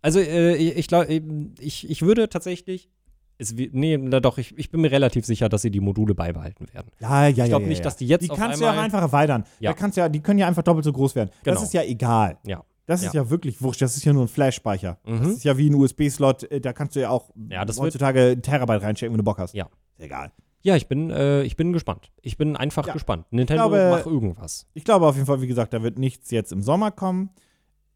Also 0.02 0.20
äh, 0.20 0.56
ich, 0.56 0.88
glaube, 0.88 1.22
ich, 1.60 1.90
ich 1.90 2.02
würde 2.02 2.30
tatsächlich, 2.30 2.90
es, 3.38 3.54
nee, 3.54 3.98
na 3.98 4.20
doch, 4.22 4.38
ich, 4.38 4.58
ich 4.58 4.72
bin 4.72 4.82
mir 4.82 4.92
relativ 4.92 5.26
sicher, 5.26 5.50
dass 5.50 5.62
sie 5.62 5.72
die 5.72 5.82
Module 5.82 6.16
beibehalten 6.16 6.68
werden. 6.74 6.90
ja, 7.00 7.28
ja, 7.28 7.36
ja. 7.36 7.44
Ich 7.44 7.50
glaube 7.50 7.64
ja, 7.64 7.70
nicht, 7.70 7.80
ja. 7.80 7.84
dass 7.84 7.98
die 7.98 8.08
jetzt 8.08 8.24
Die 8.24 8.28
kannst 8.30 8.62
du 8.62 8.66
ja 8.66 8.72
auch 8.74 8.78
einfach 8.78 9.02
erweitern. 9.02 9.44
Ja. 9.60 9.72
Da 9.72 9.78
kannst 9.78 9.98
ja, 9.98 10.08
die 10.08 10.22
können 10.22 10.40
ja 10.40 10.48
einfach 10.48 10.64
doppelt 10.64 10.86
so 10.86 10.94
groß 10.94 11.16
werden. 11.16 11.30
Das 11.44 11.56
Genau. 11.56 11.64
ist 11.66 11.74
ja 11.74 11.84
egal. 11.84 12.38
Ja. 12.46 12.64
Das 12.90 13.04
ist 13.04 13.14
ja 13.14 13.30
wirklich 13.30 13.62
wurscht. 13.62 13.82
Das 13.82 13.96
ist 13.96 14.04
ja 14.04 14.14
nur 14.14 14.24
ein 14.24 14.28
Flash-Speicher. 14.28 14.98
Das 15.06 15.20
Mhm. 15.20 15.30
ist 15.32 15.44
ja 15.44 15.58
wie 15.58 15.70
ein 15.70 15.76
USB-Slot. 15.76 16.44
äh, 16.52 16.60
Da 16.62 16.74
kannst 16.74 16.96
du 16.96 17.02
ja 17.02 17.10
auch 17.10 17.30
Ja, 17.50 17.64
das 17.66 17.78
wird- 17.78 17.86
heutzutage 17.86 18.32
ein 18.32 18.42
Terabyte 18.42 18.82
reinstecken, 18.82 19.14
wenn 19.14 19.18
du 19.20 19.24
Bock 19.24 19.38
hast. 19.38 19.54
Ja. 19.54 19.66
Ist 19.98 20.06
egal. 20.06 20.32
Ja, 20.62 20.76
ich 20.76 20.88
bin, 20.88 21.10
äh, 21.10 21.44
ich 21.44 21.56
bin 21.56 21.72
gespannt. 21.72 22.12
Ich 22.22 22.38
bin 22.38 22.58
einfach 22.58 22.86
Ja. 22.88 22.94
gespannt. 22.94 23.26
Nintendo, 23.32 23.70
glaube- 23.70 23.90
mach 23.92 24.06
irgendwas. 24.06 24.68
Ich 24.74 24.84
glaube 24.84 25.06
auf 25.08 25.16
jeden 25.16 25.26
Fall, 25.28 25.42
wie 25.42 25.48
gesagt, 25.48 25.72
da 25.74 25.82
wird 25.84 25.98
nichts 25.98 26.32
jetzt 26.32 26.52
im 26.52 26.62
Sommer 26.62 26.92
kommen. 26.92 27.30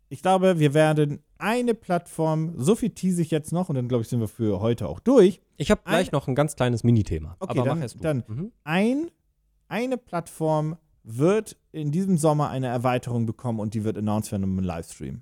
Ich 0.09 0.21
glaube, 0.21 0.59
wir 0.59 0.73
werden 0.73 1.19
eine 1.39 1.73
Plattform, 1.73 2.53
so 2.57 2.75
viel 2.75 2.91
tease 2.91 3.21
ich 3.21 3.31
jetzt 3.31 3.51
noch 3.51 3.67
und 3.69 3.75
dann 3.75 3.87
glaube 3.87 4.03
ich, 4.03 4.07
sind 4.09 4.19
wir 4.19 4.27
für 4.27 4.59
heute 4.61 4.87
auch 4.87 4.99
durch. 4.99 5.41
Ich 5.57 5.71
habe 5.71 5.81
gleich 5.83 6.07
Ein- 6.07 6.11
noch 6.13 6.27
ein 6.27 6.35
ganz 6.35 6.55
kleines 6.55 6.83
Minithema. 6.83 7.35
Okay, 7.39 7.57
aber 7.59 7.67
dann- 7.69 7.79
mach 7.79 7.85
es 7.85 7.93
du. 7.93 7.99
dann- 7.99 8.23
Mhm. 8.27 8.51
Ein, 8.63 9.11
eine 9.67 9.97
Plattform 9.97 10.77
wird 11.03 11.57
in 11.71 11.91
diesem 11.91 12.17
Sommer 12.17 12.49
eine 12.49 12.67
Erweiterung 12.67 13.25
bekommen 13.25 13.59
und 13.59 13.73
die 13.73 13.83
wird 13.83 13.97
announced 13.97 14.31
werden 14.31 14.43
im 14.43 14.59
Livestream. 14.59 15.21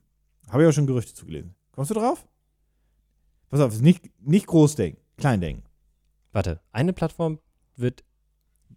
Habe 0.50 0.64
ich 0.64 0.70
auch 0.70 0.74
schon 0.74 0.88
Gerüchte 0.88 1.14
zugelesen. 1.14 1.56
Kommst 1.72 1.92
du 1.92 1.96
drauf? 1.96 2.28
Pass 3.50 3.60
auf, 3.60 3.74
ist 3.74 3.82
nicht, 3.82 4.10
nicht 4.22 4.48
groß 4.48 4.76
denken, 4.76 5.02
klein 5.18 5.42
denken. 5.42 5.64
Warte, 6.32 6.62
eine 6.72 6.94
Plattform 6.94 7.40
wird. 7.76 8.04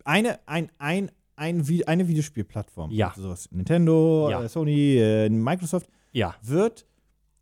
Eine, 0.05 0.41
ein, 0.47 0.71
ein, 0.79 1.11
ein, 1.37 1.65
eine 1.87 2.09
Videospielplattform, 2.09 2.91
Ja. 2.91 3.09
also 3.11 3.23
sowas 3.23 3.49
Nintendo, 3.53 4.29
Ja. 4.31 4.43
äh, 4.43 4.49
Sony, 4.49 4.97
äh, 4.99 5.29
Microsoft, 5.29 5.89
Ja. 6.13 6.35
wird 6.43 6.87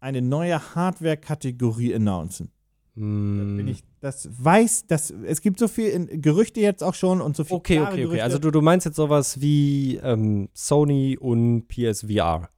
eine 0.00 0.20
neue 0.22 0.74
Hardware-Kategorie 0.74 1.94
announcen. 1.94 2.50
Bin 2.94 3.68
ich, 3.68 3.84
das 4.00 4.28
weiß, 4.32 4.86
das, 4.86 5.10
es 5.10 5.40
gibt 5.40 5.58
so 5.58 5.66
viel 5.66 5.88
in, 5.88 6.20
Gerüchte 6.20 6.60
jetzt 6.60 6.84
auch 6.84 6.92
schon 6.92 7.22
und 7.22 7.34
so 7.34 7.44
viel 7.44 7.56
okay, 7.56 7.80
okay, 7.80 7.88
okay. 7.88 8.02
Gerüchte. 8.02 8.24
Also 8.24 8.38
du, 8.38 8.50
du 8.50 8.60
meinst 8.60 8.84
jetzt 8.84 8.96
sowas 8.96 9.40
wie 9.40 9.96
ähm, 10.02 10.50
Sony 10.52 11.16
und 11.18 11.68
PSVR. 11.68 12.50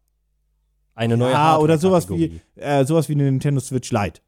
Eine 0.97 1.17
neue 1.17 1.33
ja, 1.33 1.59
oder 1.59 1.79
sowas 1.79 2.09
wie, 2.09 2.41
äh, 2.57 2.85
sowas 2.85 3.09
wie 3.09 3.15
eine 3.15 3.25
Nintendo 3.25 3.61
Switch 3.61 3.93
Lite. 3.93 4.21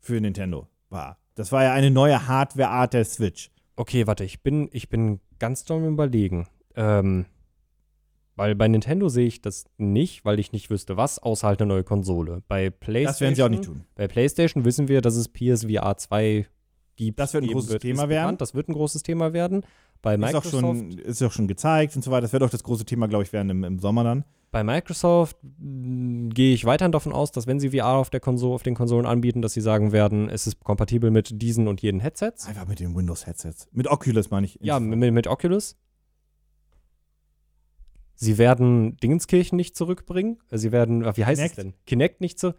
Für 0.00 0.20
Nintendo 0.20 0.68
war. 0.90 1.18
Das 1.34 1.52
war 1.52 1.64
ja 1.64 1.72
eine 1.72 1.90
neue 1.90 2.26
Hardware-Art 2.28 2.92
der 2.92 3.04
Switch. 3.04 3.50
Okay, 3.76 4.06
warte, 4.06 4.24
ich 4.24 4.42
bin, 4.42 4.68
ich 4.72 4.90
bin 4.90 5.20
ganz 5.38 5.64
doll 5.64 5.84
überlegen. 5.84 6.46
Ähm, 6.76 7.24
weil 8.40 8.54
bei 8.54 8.68
Nintendo 8.68 9.10
sehe 9.10 9.26
ich 9.26 9.42
das 9.42 9.66
nicht, 9.76 10.24
weil 10.24 10.38
ich 10.38 10.52
nicht 10.52 10.70
wüsste, 10.70 10.96
was, 10.96 11.18
außer 11.18 11.46
halt 11.46 11.60
eine 11.60 11.68
neue 11.68 11.84
Konsole. 11.84 12.42
Bei 12.48 12.70
PlayStation. 12.70 13.04
Das 13.04 13.20
werden 13.20 13.34
sie 13.34 13.42
auch 13.42 13.48
nicht 13.50 13.64
tun. 13.64 13.84
Bei 13.96 14.08
PlayStation 14.08 14.64
wissen 14.64 14.88
wir, 14.88 15.02
dass 15.02 15.14
es 15.16 15.28
PSVR 15.28 15.98
2 15.98 16.46
gibt. 16.96 17.18
Das 17.18 17.34
wird 17.34 17.44
ein 17.44 17.50
großes 17.50 17.72
wird, 17.72 17.82
Thema 17.82 18.08
werden. 18.08 18.38
Das 18.38 18.54
wird 18.54 18.70
ein 18.70 18.72
großes 18.72 19.02
Thema 19.02 19.34
werden. 19.34 19.60
Bei 20.00 20.14
Ist 20.14 20.22
auch, 20.22 20.26
Microsoft, 20.32 20.58
schon, 20.58 20.90
ist 20.92 21.22
auch 21.22 21.32
schon 21.32 21.48
gezeigt 21.48 21.94
und 21.96 22.02
so 22.02 22.10
weiter. 22.10 22.22
Das 22.22 22.32
wird 22.32 22.42
auch 22.42 22.48
das 22.48 22.62
große 22.64 22.86
Thema, 22.86 23.08
glaube 23.08 23.24
ich, 23.24 23.32
werden 23.34 23.50
im, 23.50 23.62
im 23.62 23.78
Sommer 23.78 24.04
dann. 24.04 24.24
bei 24.50 24.64
Microsoft 24.64 25.36
mh, 25.42 26.30
gehe 26.32 26.54
ich 26.54 26.64
weiterhin 26.64 26.92
davon 26.92 27.12
aus, 27.12 27.32
dass 27.32 27.46
wenn 27.46 27.60
sie 27.60 27.78
VR 27.78 27.88
auf, 27.96 28.08
der 28.08 28.20
Konsole, 28.20 28.54
auf 28.54 28.62
den 28.62 28.74
Konsolen 28.74 29.04
anbieten, 29.04 29.42
dass 29.42 29.52
sie 29.52 29.60
sagen 29.60 29.92
werden, 29.92 30.30
es 30.30 30.46
ist 30.46 30.64
kompatibel 30.64 31.10
mit 31.10 31.42
diesen 31.42 31.68
und 31.68 31.82
jenen 31.82 32.00
Headsets. 32.00 32.46
Einfach 32.46 32.66
mit 32.66 32.80
den 32.80 32.96
Windows-Headsets. 32.96 33.68
Mit 33.72 33.86
Oculus 33.86 34.30
meine 34.30 34.46
ich. 34.46 34.58
Ja, 34.62 34.80
mit, 34.80 35.12
mit 35.12 35.26
Oculus. 35.26 35.76
Sie 38.22 38.36
werden 38.36 38.98
Dingenskirchen 38.98 39.56
nicht 39.56 39.74
zurückbringen. 39.76 40.38
Äh, 40.50 40.58
Sie 40.58 40.72
werden, 40.72 41.02
äh, 41.04 41.16
wie 41.16 41.24
heißt 41.24 41.38
Kinect? 41.40 41.58
es 41.58 41.64
denn? 41.64 41.74
Kinect 41.86 42.20
nicht 42.20 42.38
so. 42.38 42.52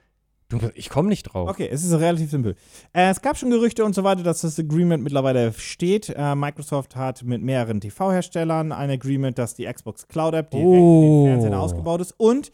Ich 0.73 0.89
komme 0.89 1.07
nicht 1.07 1.23
drauf. 1.23 1.47
Okay, 1.49 1.69
es 1.71 1.83
ist 1.85 1.93
relativ 1.93 2.29
simpel. 2.31 2.55
Äh, 2.93 3.09
es 3.11 3.21
gab 3.21 3.37
schon 3.37 3.51
Gerüchte 3.51 3.85
und 3.85 3.93
so 3.95 4.03
weiter, 4.03 4.21
dass 4.23 4.41
das 4.41 4.59
Agreement 4.59 5.01
mittlerweile 5.03 5.53
steht. 5.53 6.09
Äh, 6.09 6.35
Microsoft 6.35 6.95
hat 6.97 7.23
mit 7.23 7.41
mehreren 7.41 7.79
TV-Herstellern 7.79 8.71
ein 8.73 8.89
Agreement, 8.89 9.37
dass 9.37 9.53
die 9.53 9.65
Xbox 9.71 10.07
Cloud 10.09 10.33
App 10.33 10.49
direkt 10.51 10.67
Oh. 10.67 10.73
in 11.03 11.25
den 11.25 11.31
Fernsehen 11.33 11.53
ausgebaut 11.53 12.01
ist. 12.01 12.15
Und 12.17 12.51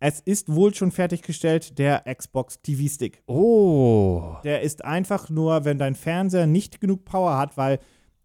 es 0.00 0.20
ist 0.20 0.54
wohl 0.54 0.72
schon 0.74 0.90
fertiggestellt 0.90 1.78
der 1.78 2.04
Xbox 2.14 2.62
TV 2.62 2.88
Stick. 2.88 3.22
Oh. 3.26 4.36
Der 4.44 4.62
ist 4.62 4.84
einfach 4.84 5.28
nur, 5.28 5.64
wenn 5.66 5.76
dein 5.78 5.94
Fernseher 5.96 6.46
nicht 6.46 6.80
genug 6.80 7.04
Power 7.04 7.36
hat, 7.36 7.56
weil 7.58 7.78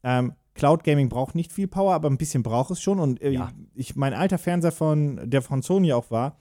ähm, 0.03 0.33
Cloud 0.57 0.83
Gaming 0.83 1.07
braucht 1.09 1.35
nicht 1.35 1.51
viel 1.53 1.67
Power, 1.67 1.93
aber 1.93 2.09
ein 2.09 2.17
bisschen 2.17 2.43
braucht 2.43 2.71
es 2.71 2.81
schon. 2.81 2.99
Und 2.99 3.21
äh, 3.21 3.31
Ja. 3.31 3.51
ich, 3.75 3.95
mein 3.95 4.13
alter 4.13 4.37
Fernseher 4.37 4.71
von, 4.73 5.19
der 5.23 5.41
von 5.41 5.61
Sony 5.61 5.93
auch 5.93 6.11
war, 6.11 6.37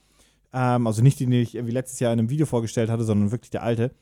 ähm, 0.53 0.87
also 0.87 1.03
nicht 1.03 1.21
den, 1.21 1.31
den 1.31 1.43
ich 1.43 1.55
irgendwie 1.55 1.73
letztes 1.75 2.01
Jahr 2.01 2.13
in 2.13 2.19
einem 2.19 2.31
Video 2.31 2.47
vorgestellt 2.47 2.91
hatte, 2.91 3.05
sondern 3.05 3.31
wirklich 3.31 3.51
der 3.51 3.63
alte, 3.63 3.93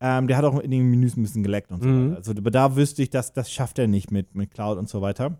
ähm, 0.00 0.26
der 0.26 0.36
hat 0.36 0.44
auch 0.44 0.58
in 0.58 0.70
den 0.70 0.90
Menüs 0.90 1.16
ein 1.16 1.22
bisschen 1.22 1.42
geleckt 1.44 1.70
und 1.70 1.82
so 1.82 1.88
Mhm. 1.88 2.06
weiter. 2.10 2.16
Also 2.16 2.32
aber 2.32 2.50
da 2.50 2.76
wüsste 2.76 3.02
ich, 3.02 3.10
dass 3.10 3.32
das 3.32 3.50
schafft 3.52 3.78
er 3.78 3.86
nicht 3.86 4.10
mit, 4.10 4.34
mit 4.34 4.50
Cloud 4.50 4.76
und 4.78 4.88
so 4.88 5.00
weiter. 5.00 5.38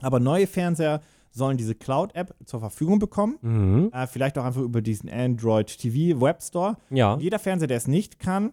Aber 0.00 0.18
neue 0.18 0.46
Fernseher 0.46 1.02
sollen 1.30 1.56
diese 1.56 1.74
Cloud-App 1.74 2.34
zur 2.44 2.60
Verfügung 2.60 2.98
bekommen. 2.98 3.38
Mhm. 3.42 3.90
Äh, 3.92 4.06
vielleicht 4.06 4.36
auch 4.38 4.44
einfach 4.44 4.60
über 4.62 4.82
diesen 4.82 5.08
Android 5.10 5.66
TV 5.78 6.20
Webstore. 6.20 6.76
Ja. 6.90 7.16
Jeder 7.18 7.38
Fernseher, 7.38 7.68
der 7.68 7.76
es 7.78 7.86
nicht 7.88 8.18
kann, 8.18 8.52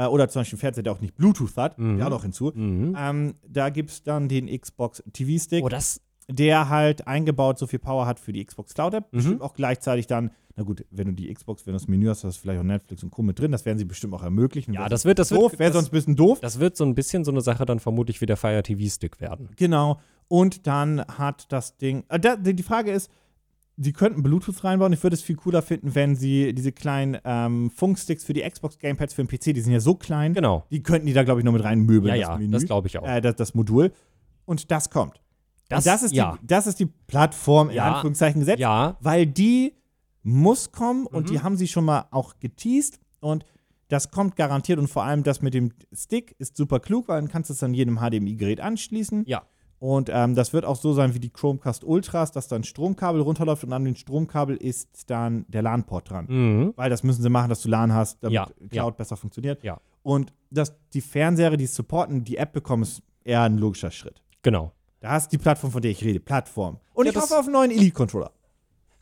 äh, 0.00 0.06
oder 0.06 0.28
zum 0.28 0.40
Beispiel 0.40 0.56
ein 0.56 0.60
Fernseher, 0.60 0.82
der 0.82 0.92
auch 0.92 1.00
nicht 1.00 1.16
Bluetooth 1.16 1.56
hat, 1.56 1.78
Mhm. 1.78 1.98
der 1.98 2.06
auch 2.06 2.10
noch 2.10 2.22
hinzu, 2.22 2.52
Mhm. 2.54 2.96
ähm, 2.98 3.34
da 3.46 3.68
gibt 3.70 3.90
es 3.90 4.02
dann 4.02 4.28
den 4.28 4.46
Xbox 4.48 5.02
TV-Stick, 5.12 5.62
Oh, 5.64 5.68
das. 5.68 6.00
der 6.28 6.68
halt 6.68 7.06
eingebaut 7.06 7.58
so 7.58 7.66
viel 7.66 7.78
Power 7.80 8.06
hat 8.06 8.18
für 8.20 8.32
die 8.32 8.44
Xbox 8.44 8.74
Cloud-App. 8.74 9.12
Mhm. 9.12 9.16
Bestimmt 9.16 9.42
auch 9.42 9.52
gleichzeitig 9.54 10.06
dann, 10.06 10.30
na 10.56 10.62
gut, 10.62 10.84
wenn 10.90 11.08
du 11.08 11.12
die 11.12 11.32
Xbox, 11.32 11.66
wenn 11.66 11.72
du 11.72 11.78
das 11.78 11.88
Menü 11.88 12.06
hast, 12.08 12.24
hast 12.24 12.36
du 12.38 12.40
vielleicht 12.42 12.60
auch 12.60 12.64
Netflix 12.64 13.02
und 13.02 13.10
Co. 13.10 13.22
mit 13.22 13.38
drin, 13.38 13.50
das 13.52 13.64
werden 13.66 13.78
sie 13.78 13.84
bestimmt 13.84 14.14
auch 14.14 14.22
ermöglichen. 14.22 14.72
Ja, 14.74 14.88
das 14.88 15.04
wird, 15.04 15.18
das 15.18 15.28
doof, 15.30 15.52
wird, 15.52 15.58
wäre 15.60 15.72
sonst 15.72 15.88
ein 15.88 15.92
bisschen 15.92 16.16
doof. 16.16 16.40
das 16.40 16.60
wird 16.60 16.76
so 16.76 16.84
ein 16.84 16.94
bisschen 16.94 17.24
so 17.24 17.30
eine 17.30 17.40
Sache 17.40 17.64
dann 17.66 17.80
vermutlich 17.80 18.20
wie 18.20 18.26
der 18.26 18.36
Fire 18.36 18.62
TV 18.62 18.88
Stick 18.88 19.20
werden. 19.20 19.48
Genau. 19.56 19.98
Und 20.28 20.66
dann 20.68 21.00
hat 21.00 21.50
das 21.52 21.76
Ding. 21.78 22.04
Äh, 22.08 22.20
da, 22.20 22.36
die 22.36 22.62
Frage 22.62 22.92
ist, 22.92 23.10
sie 23.82 23.92
könnten 23.94 24.22
Bluetooth 24.22 24.62
reinbauen. 24.62 24.92
Ich 24.92 25.02
würde 25.02 25.14
es 25.14 25.22
viel 25.22 25.36
cooler 25.36 25.62
finden, 25.62 25.94
wenn 25.94 26.14
sie 26.14 26.52
diese 26.54 26.70
kleinen 26.70 27.16
ähm, 27.24 27.70
Funksticks 27.70 28.24
für 28.24 28.34
die 28.34 28.42
Xbox 28.42 28.78
Gamepads 28.78 29.14
für 29.14 29.24
den 29.24 29.28
PC, 29.28 29.54
die 29.54 29.60
sind 29.62 29.72
ja 29.72 29.80
so 29.80 29.94
klein, 29.94 30.34
Genau. 30.34 30.64
die 30.70 30.82
könnten 30.82 31.06
die 31.06 31.12
da, 31.14 31.22
glaube 31.24 31.40
ich, 31.40 31.44
noch 31.44 31.52
mit 31.52 31.64
reinmöbeln. 31.64 32.14
Ja, 32.14 32.30
ja, 32.32 32.36
Menü, 32.36 32.52
das 32.52 32.66
glaube 32.66 32.88
ich 32.88 32.98
auch. 32.98 33.06
äh, 33.08 33.20
das, 33.20 33.36
das 33.36 33.54
Modul. 33.54 33.92
Und 34.44 34.70
das 34.70 34.90
kommt. 34.90 35.20
Das- 35.68 35.86
und 35.86 35.92
das 35.92 36.02
ist, 36.02 36.12
ja. 36.14 36.36
die, 36.42 36.46
das 36.46 36.66
ist 36.66 36.78
die 36.80 36.86
Plattform, 36.86 37.70
in 37.70 37.76
Ja. 37.76 37.94
Anführungszeichen 37.94 38.40
gesetzt, 38.40 38.58
Ja, 38.60 38.96
weil 39.00 39.26
die 39.26 39.74
muss 40.22 40.72
kommen 40.72 41.06
und 41.06 41.26
Mhm. 41.26 41.30
die 41.32 41.40
haben 41.40 41.56
sie 41.56 41.66
schon 41.68 41.84
mal 41.86 42.04
auch 42.10 42.34
geteased 42.40 43.00
und 43.20 43.44
das 43.88 44.10
kommt 44.10 44.36
garantiert 44.36 44.78
und 44.78 44.88
vor 44.88 45.04
allem 45.04 45.22
das 45.22 45.40
mit 45.42 45.54
dem 45.54 45.72
Stick 45.92 46.34
ist 46.38 46.56
super 46.56 46.78
klug, 46.80 47.08
weil 47.08 47.20
dann 47.20 47.30
kannst 47.30 47.48
du 47.50 47.54
es 47.54 47.62
an 47.62 47.72
jedem 47.74 47.96
HDMI-Gerät 47.98 48.60
anschließen. 48.60 49.24
Ja. 49.26 49.42
Und 49.80 50.10
ähm, 50.12 50.34
das 50.34 50.52
wird 50.52 50.66
auch 50.66 50.76
so 50.76 50.92
sein 50.92 51.14
wie 51.14 51.18
die 51.20 51.30
Chromecast 51.30 51.84
Ultras, 51.84 52.32
dass 52.32 52.48
dann 52.48 52.64
Stromkabel 52.64 53.22
runterläuft 53.22 53.64
und 53.64 53.72
an 53.72 53.84
dem 53.84 53.96
Stromkabel 53.96 54.56
ist 54.56 55.10
dann 55.10 55.46
der 55.48 55.62
LAN-Port 55.62 56.10
dran. 56.10 56.26
Mhm. 56.28 56.74
Weil 56.76 56.90
das 56.90 57.02
müssen 57.02 57.22
sie 57.22 57.30
machen, 57.30 57.48
dass 57.48 57.62
du 57.62 57.70
LAN 57.70 57.94
hast, 57.94 58.22
damit 58.22 58.34
Ja, 58.34 58.46
Cloud 58.68 58.92
ja. 58.94 58.96
besser 58.98 59.16
funktioniert. 59.16 59.64
Ja. 59.64 59.80
Und 60.02 60.34
dass 60.50 60.74
die 60.92 61.00
Fernseher, 61.00 61.56
die 61.56 61.64
es 61.64 61.74
supporten, 61.74 62.24
die 62.24 62.36
App 62.36 62.52
bekommen, 62.52 62.82
ist 62.82 63.02
eher 63.24 63.42
ein 63.42 63.56
logischer 63.56 63.90
Schritt. 63.90 64.22
Genau. 64.42 64.72
Da 65.00 65.12
hast 65.12 65.32
du 65.32 65.38
die 65.38 65.42
Plattform, 65.42 65.72
von 65.72 65.80
der 65.80 65.92
ich 65.92 66.04
rede. 66.04 66.20
Plattform. 66.20 66.78
Und 66.92 67.06
ich 67.06 67.16
hoffe 67.16 67.38
auf 67.38 67.46
einen 67.46 67.54
neuen 67.54 67.70
Elite-Controller. 67.70 68.32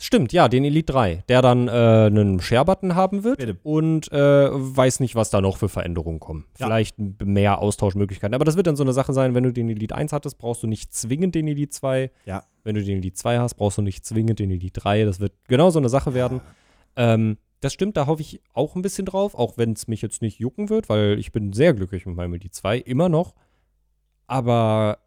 Stimmt, 0.00 0.32
ja, 0.32 0.48
den 0.48 0.64
Elite 0.64 0.92
3, 0.92 1.24
der 1.28 1.42
dann 1.42 1.66
äh, 1.66 1.70
einen 1.72 2.40
Share-Button 2.40 2.94
haben 2.94 3.24
wird 3.24 3.38
Bitte. 3.38 3.58
und 3.64 4.10
äh, 4.12 4.48
weiß 4.52 5.00
nicht, 5.00 5.16
was 5.16 5.30
da 5.30 5.40
noch 5.40 5.56
für 5.56 5.68
Veränderungen 5.68 6.20
kommen. 6.20 6.44
Ja. 6.56 6.66
Vielleicht 6.66 6.96
mehr 6.98 7.58
Austauschmöglichkeiten. 7.58 8.34
Aber 8.34 8.44
das 8.44 8.56
wird 8.56 8.68
dann 8.68 8.76
so 8.76 8.84
eine 8.84 8.92
Sache 8.92 9.12
sein, 9.12 9.34
wenn 9.34 9.42
du 9.42 9.52
den 9.52 9.68
Elite 9.68 9.96
1 9.96 10.12
hattest, 10.12 10.38
brauchst 10.38 10.62
du 10.62 10.68
nicht 10.68 10.94
zwingend 10.94 11.34
den 11.34 11.48
Elite 11.48 11.70
2. 11.70 12.12
Ja. 12.26 12.44
Wenn 12.62 12.76
du 12.76 12.82
den 12.84 12.98
Elite 12.98 13.16
2 13.16 13.40
hast, 13.40 13.54
brauchst 13.54 13.78
du 13.78 13.82
nicht 13.82 14.06
zwingend 14.06 14.38
den 14.38 14.52
Elite 14.52 14.80
3. 14.80 15.04
Das 15.04 15.18
wird 15.18 15.32
genau 15.48 15.70
so 15.70 15.80
eine 15.80 15.88
Sache 15.88 16.14
werden. 16.14 16.42
Ähm, 16.94 17.36
das 17.60 17.72
stimmt, 17.72 17.96
da 17.96 18.06
hoffe 18.06 18.22
ich 18.22 18.40
auch 18.54 18.76
ein 18.76 18.82
bisschen 18.82 19.04
drauf, 19.04 19.34
auch 19.34 19.58
wenn 19.58 19.72
es 19.72 19.88
mich 19.88 20.00
jetzt 20.00 20.22
nicht 20.22 20.38
jucken 20.38 20.68
wird, 20.68 20.88
weil 20.88 21.18
ich 21.18 21.32
bin 21.32 21.52
sehr 21.52 21.74
glücklich 21.74 22.06
mit 22.06 22.14
meinem 22.14 22.34
Elite 22.34 22.52
2, 22.52 22.78
immer 22.78 23.08
noch. 23.08 23.34
Aber 24.28 24.98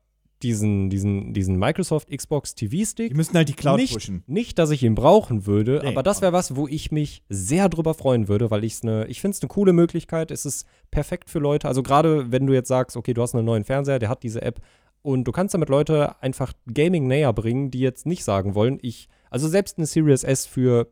diesen, 0.44 0.90
diesen, 0.90 1.34
diesen 1.34 1.58
Microsoft 1.58 2.10
Xbox 2.10 2.56
TV-Stick, 2.56 3.10
Die 3.10 3.16
müssen 3.16 3.36
halt 3.36 3.50
die 3.50 3.54
Cloud 3.54 3.78
nicht, 3.80 3.94
pushen. 3.94 4.24
nicht, 4.28 4.58
dass 4.60 4.70
ich 4.72 4.84
ihn 4.84 4.96
brauchen 4.96 5.46
würde, 5.46 5.80
Nee, 5.84 5.90
aber 5.90 6.04
das 6.04 6.22
wäre 6.22 6.34
was, 6.34 6.56
wo 6.56 6.68
ich 6.68 6.92
mich 6.92 7.24
sehr 7.30 7.70
drüber 7.70 7.94
freuen 7.94 8.28
würde, 8.28 8.52
weil 8.52 8.64
ich's 8.64 8.84
ne, 8.84 9.06
ich 9.08 9.22
finde 9.22 9.36
es 9.36 9.42
eine 9.42 9.50
coole 9.50 9.74
Möglichkeit. 9.74 10.32
Es 10.32 10.46
ist 10.46 10.66
perfekt 10.92 11.30
für 11.30 11.40
Leute. 11.40 11.68
Also 11.68 11.84
gerade 11.84 12.32
wenn 12.32 12.46
du 12.48 12.54
jetzt 12.54 12.68
sagst, 12.68 12.98
okay, 12.98 13.14
du 13.14 13.22
hast 13.22 13.36
einen 13.36 13.46
neuen 13.46 13.64
Fernseher, 13.64 14.00
der 14.00 14.10
hat 14.10 14.24
diese 14.24 14.42
App 14.42 14.62
und 15.04 15.24
du 15.24 15.32
kannst 15.32 15.54
damit 15.54 15.70
Leute 15.70 16.22
einfach 16.22 16.54
Gaming 16.72 17.08
näher 17.08 17.34
bringen, 17.34 17.72
die 17.72 17.80
jetzt 17.80 18.06
nicht 18.06 18.24
sagen 18.24 18.54
wollen, 18.56 18.78
ich, 18.82 19.10
also 19.30 19.48
selbst 19.48 19.78
eine 19.78 19.88
Series 19.88 20.24
S 20.24 20.46
für 20.46 20.92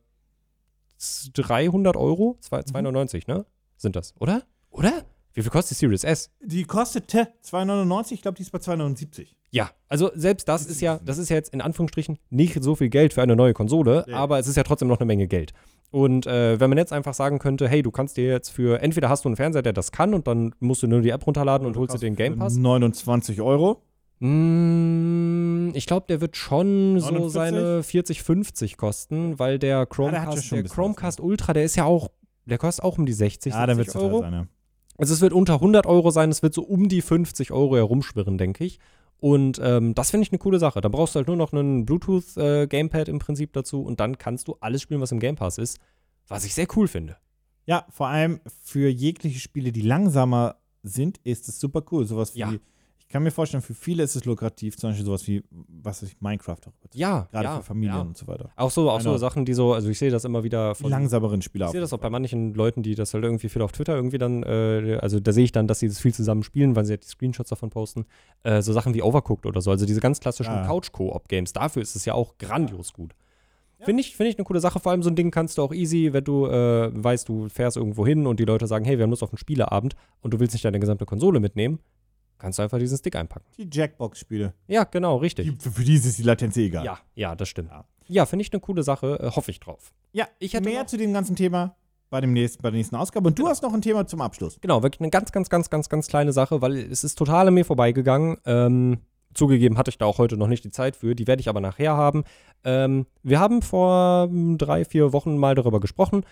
300 1.33 1.95
Euro, 1.95 2.37
zwei- 2.41 2.63
299, 2.63 3.27
ne? 3.27 3.45
Sind 3.77 3.95
das, 3.95 4.13
oder? 4.19 4.43
Oder? 4.71 5.05
Wie 5.33 5.41
viel 5.41 5.51
kostet 5.51 5.71
die 5.77 5.79
Series 5.79 6.03
S? 6.03 6.29
Die 6.41 6.63
kostete 6.63 7.27
2,99, 7.45 8.13
ich 8.13 8.21
glaube, 8.21 8.35
die 8.35 8.43
ist 8.43 8.51
bei 8.51 8.59
2,79. 8.59 9.27
Ja, 9.51 9.71
also 9.87 10.11
selbst 10.15 10.47
das 10.47 10.65
ist 10.65 10.81
ja, 10.81 10.99
das 11.03 11.17
ist 11.17 11.29
ja 11.29 11.35
jetzt 11.35 11.53
in 11.53 11.61
Anführungsstrichen 11.61 12.19
nicht 12.29 12.61
so 12.63 12.75
viel 12.75 12.89
Geld 12.89 13.13
für 13.13 13.21
eine 13.21 13.35
neue 13.35 13.53
Konsole, 13.53 14.03
Nee. 14.07 14.13
aber 14.13 14.37
es 14.39 14.47
ist 14.47 14.55
ja 14.57 14.63
trotzdem 14.63 14.87
noch 14.87 14.99
eine 14.99 15.05
Menge 15.05 15.27
Geld. 15.27 15.53
Und 15.91 16.27
äh, 16.27 16.59
wenn 16.59 16.69
man 16.69 16.77
jetzt 16.77 16.93
einfach 16.93 17.15
sagen 17.15 17.39
könnte, 17.39 17.67
hey, 17.67 17.81
du 17.81 17.89
kannst 17.89 18.15
dir 18.17 18.25
jetzt 18.27 18.49
für, 18.49 18.79
entweder 18.81 19.09
hast 19.09 19.25
du 19.25 19.29
einen 19.29 19.35
Fernseher, 19.37 19.63
der 19.63 19.73
das 19.73 19.91
kann 19.91 20.13
und 20.13 20.27
dann 20.27 20.53
musst 20.59 20.83
du 20.83 20.87
nur 20.87 21.01
die 21.01 21.09
App 21.09 21.25
runterladen 21.25 21.65
und 21.65 21.77
holst 21.77 21.95
dir 21.95 21.99
den 21.99 22.15
Game 22.15 22.37
Pass. 22.37 22.55
29 22.55 23.41
Euro. 23.41 23.81
Mm, 24.19 25.71
ich 25.73 25.85
glaube, 25.87 26.05
der 26.09 26.21
wird 26.21 26.35
schon 26.37 26.99
so 26.99 27.11
49? 27.11 27.31
seine 27.33 27.83
40, 27.83 28.21
50 28.23 28.77
kosten, 28.77 29.39
weil 29.39 29.57
der 29.59 29.69
der 29.69 29.79
hat 29.81 29.89
Chromecast, 29.89 30.25
ja 30.25 30.49
der 30.49 30.57
ein 30.59 30.63
bisschen 30.63 30.75
Chromecast 30.75 31.19
Ultra, 31.21 31.53
der 31.53 31.63
ist 31.63 31.75
ja 31.75 31.85
auch, 31.85 32.09
der 32.45 32.57
kostet 32.57 32.83
auch 32.85 32.97
um 32.97 33.05
die 33.05 33.13
60, 33.13 33.53
Ja, 33.53 33.65
dann 33.65 33.77
wird 33.77 33.87
70 33.91 34.01
es 34.01 34.07
Euro. 34.07 34.19
sein, 34.21 34.33
ja. 34.33 34.47
Also 34.99 35.13
es 35.13 35.21
wird 35.21 35.33
unter 35.33 35.55
100 35.55 35.85
Euro 35.85 36.11
sein, 36.11 36.29
es 36.29 36.43
wird 36.43 36.53
so 36.53 36.61
um 36.61 36.89
die 36.89 37.01
50 37.01 37.51
Euro 37.51 37.75
herumschwirren, 37.77 38.37
denke 38.37 38.65
ich. 38.65 38.79
Und 39.21 39.59
ähm, 39.63 39.95
das 39.95 40.11
finde 40.11 40.23
ich 40.23 40.31
eine 40.31 40.39
coole 40.39 40.59
Sache. 40.59 40.81
Da 40.81 40.89
brauchst 40.89 41.15
du 41.15 41.17
halt 41.17 41.27
nur 41.27 41.37
noch 41.37 41.51
einen 41.53 41.85
Bluetooth-Gamepad 41.85 43.07
im 43.07 43.19
Prinzip 43.19 43.53
dazu 43.53 43.81
und 43.81 43.99
dann 43.99 44.17
kannst 44.17 44.47
du 44.47 44.57
alles 44.59 44.81
spielen, 44.81 45.01
was 45.01 45.11
im 45.11 45.19
Game 45.19 45.35
Pass 45.35 45.57
ist, 45.57 45.79
was 46.27 46.45
ich 46.45 46.53
sehr 46.53 46.67
cool 46.75 46.87
finde. 46.87 47.17
Ja, 47.65 47.85
vor 47.89 48.07
allem 48.07 48.39
für 48.63 48.89
jegliche 48.89 49.39
Spiele, 49.39 49.71
die 49.71 49.81
langsamer 49.81 50.55
sind, 50.83 51.19
ist 51.23 51.47
es 51.49 51.59
super 51.59 51.83
cool. 51.91 52.05
Sowas 52.05 52.35
wie, 52.35 52.39
Ja. 52.39 52.53
Ich 53.09 53.13
kann 53.13 53.23
mir 53.23 53.31
vorstellen, 53.31 53.63
für 53.63 53.73
viele 53.73 54.03
ist 54.03 54.15
es 54.15 54.25
lukrativ, 54.25 54.77
zum 54.77 54.91
Beispiel 54.91 55.03
sowas 55.03 55.25
wie, 55.27 55.43
was 55.49 56.03
ich, 56.03 56.21
Minecraft 56.21 56.59
auch. 56.67 56.73
Ja, 56.93 57.27
Gerade 57.31 57.45
ja, 57.45 57.57
für 57.57 57.63
Familien 57.63 57.95
ja. 57.95 58.01
und 58.01 58.15
so 58.15 58.27
weiter. 58.27 58.51
Auch 58.55 58.69
so, 58.69 58.87
auch 58.87 59.01
so 59.01 59.17
Sachen, 59.17 59.45
die 59.45 59.55
so, 59.55 59.73
also 59.73 59.89
ich 59.89 59.97
sehe 59.97 60.11
das 60.11 60.25
immer 60.25 60.43
wieder 60.43 60.73
Die 60.75 60.83
von 60.83 60.91
langsameren 60.91 61.41
Spiele 61.41 61.65
Ich 61.65 61.71
sehe 61.71 61.81
das 61.81 61.91
auch 61.91 61.97
bei 61.97 62.11
manchen 62.11 62.53
Leuten, 62.53 62.83
die 62.83 62.93
das 62.93 63.15
halt 63.15 63.23
irgendwie 63.23 63.49
viel 63.49 63.63
auf 63.63 63.71
Twitter 63.71 63.95
irgendwie 63.95 64.19
dann, 64.19 64.43
äh, 64.43 64.99
also 65.01 65.19
da 65.19 65.33
sehe 65.33 65.45
ich 65.45 65.51
dann, 65.51 65.65
dass 65.65 65.79
sie 65.79 65.87
das 65.87 65.99
viel 65.99 66.13
zusammen 66.13 66.43
spielen, 66.43 66.75
weil 66.75 66.85
sie 66.85 66.93
halt 66.93 67.03
die 67.03 67.07
Screenshots 67.07 67.49
davon 67.49 67.71
posten. 67.71 68.05
Äh, 68.43 68.61
so 68.61 68.73
Sachen 68.73 68.93
wie 68.93 69.01
Overcooked 69.01 69.47
oder 69.47 69.59
so, 69.59 69.71
also 69.71 69.87
diese 69.87 70.01
ganz 70.01 70.19
klassischen 70.19 70.53
Ah. 70.53 70.67
Couch-Koop-Games. 70.67 71.51
Dafür 71.51 71.81
ist 71.81 71.95
es 71.95 72.05
ja 72.05 72.13
auch 72.13 72.37
grandios 72.37 72.93
gut. 72.93 73.15
Finde 73.81 74.01
ich, 74.01 74.15
finde 74.15 74.29
ich 74.29 74.37
eine 74.37 74.45
coole 74.45 74.59
Sache. 74.59 74.79
Vor 74.79 74.91
allem 74.91 75.01
so 75.01 75.09
ein 75.09 75.15
Ding 75.15 75.31
kannst 75.31 75.57
du 75.57 75.63
auch 75.63 75.73
easy, 75.73 76.13
wenn 76.13 76.25
du 76.25 76.45
äh, 76.45 76.91
weißt, 76.93 77.27
du 77.27 77.49
fährst 77.49 77.75
irgendwo 77.75 78.05
hin 78.05 78.27
und 78.27 78.39
die 78.39 78.45
Leute 78.45 78.67
sagen, 78.67 78.85
hey, 78.85 78.99
wir 78.99 79.03
haben 79.03 79.09
Lust 79.09 79.23
auf 79.23 79.31
einen 79.31 79.39
Spieleabend 79.39 79.95
und 80.21 80.31
du 80.31 80.39
willst 80.39 80.53
nicht 80.53 80.65
deine 80.65 80.79
gesamte 80.79 81.07
Konsole 81.07 81.39
mitnehmen, 81.39 81.79
kannst 82.39 82.57
du 82.57 82.63
einfach 82.63 82.79
diesen 82.79 82.97
Stick 82.97 83.15
einpacken. 83.15 83.45
Die 83.57 83.69
Jackbox-Spiele. 83.71 84.53
Ja, 84.67 84.85
genau, 84.85 85.17
richtig. 85.17 85.45
Die- 85.47 85.55
Für, 85.61 85.71
für 85.71 85.83
die 85.83 85.93
ist 85.95 86.17
die 86.17 86.23
Latenz 86.23 86.57
eh 86.57 86.65
egal. 86.65 86.85
Ja, 86.85 86.97
ja, 87.15 87.35
das 87.35 87.49
stimmt. 87.49 87.69
Ja. 87.69 87.85
Ja, 88.07 88.25
finde 88.25 88.41
ich 88.41 88.51
eine 88.51 88.59
coole 88.59 88.81
Sache, 88.81 89.19
äh, 89.21 89.29
hoffe 89.35 89.51
ich 89.51 89.59
drauf. 89.59 89.93
Ja, 90.13 90.27
Ich 90.39 90.53
hätte 90.55 90.67
mehr 90.67 90.87
zu 90.87 90.97
dem 90.97 91.13
ganzen 91.13 91.35
Thema 91.35 91.75
bei, 92.09 92.21
dem 92.21 92.33
nächsten, 92.33 92.63
bei 92.63 92.71
der 92.71 92.77
nächsten 92.77 92.95
Ausgabe. 92.95 93.27
Und 93.27 93.37
du 93.37 93.43
Genau. 93.43 93.51
hast 93.51 93.61
noch 93.61 93.71
ein 93.71 93.83
Thema 93.83 94.07
zum 94.07 94.21
Abschluss. 94.21 94.57
Genau, 94.61 94.81
wirklich 94.81 94.99
eine 95.01 95.11
ganz, 95.11 95.31
ganz, 95.31 95.47
ganz, 95.49 95.69
ganz, 95.69 95.89
ganz 95.89 96.07
kleine 96.07 96.33
Sache, 96.33 96.59
weil 96.61 96.75
es 96.77 97.03
ist 97.03 97.15
total 97.19 97.47
an 97.49 97.53
mir 97.53 97.65
vorbeigegangen. 97.65 98.37
Ähm, 98.47 98.97
zugegeben 99.35 99.77
hatte 99.77 99.89
ich 99.89 99.99
da 99.99 100.05
auch 100.05 100.17
heute 100.17 100.37
noch 100.37 100.47
nicht 100.47 100.63
die 100.63 100.71
Zeit 100.71 100.95
für, 100.95 101.13
die 101.13 101.27
werde 101.27 101.39
ich 101.41 101.49
aber 101.49 101.61
nachher 101.61 101.95
haben. 101.95 102.23
Ähm, 102.63 103.05
wir 103.21 103.39
haben 103.39 103.61
vor 103.61 104.23
hm, 104.27 104.57
drei, 104.57 104.85
vier 104.85 105.13
Wochen 105.13 105.37
mal 105.37 105.53
darüber 105.53 105.79
gesprochen. 105.79 106.23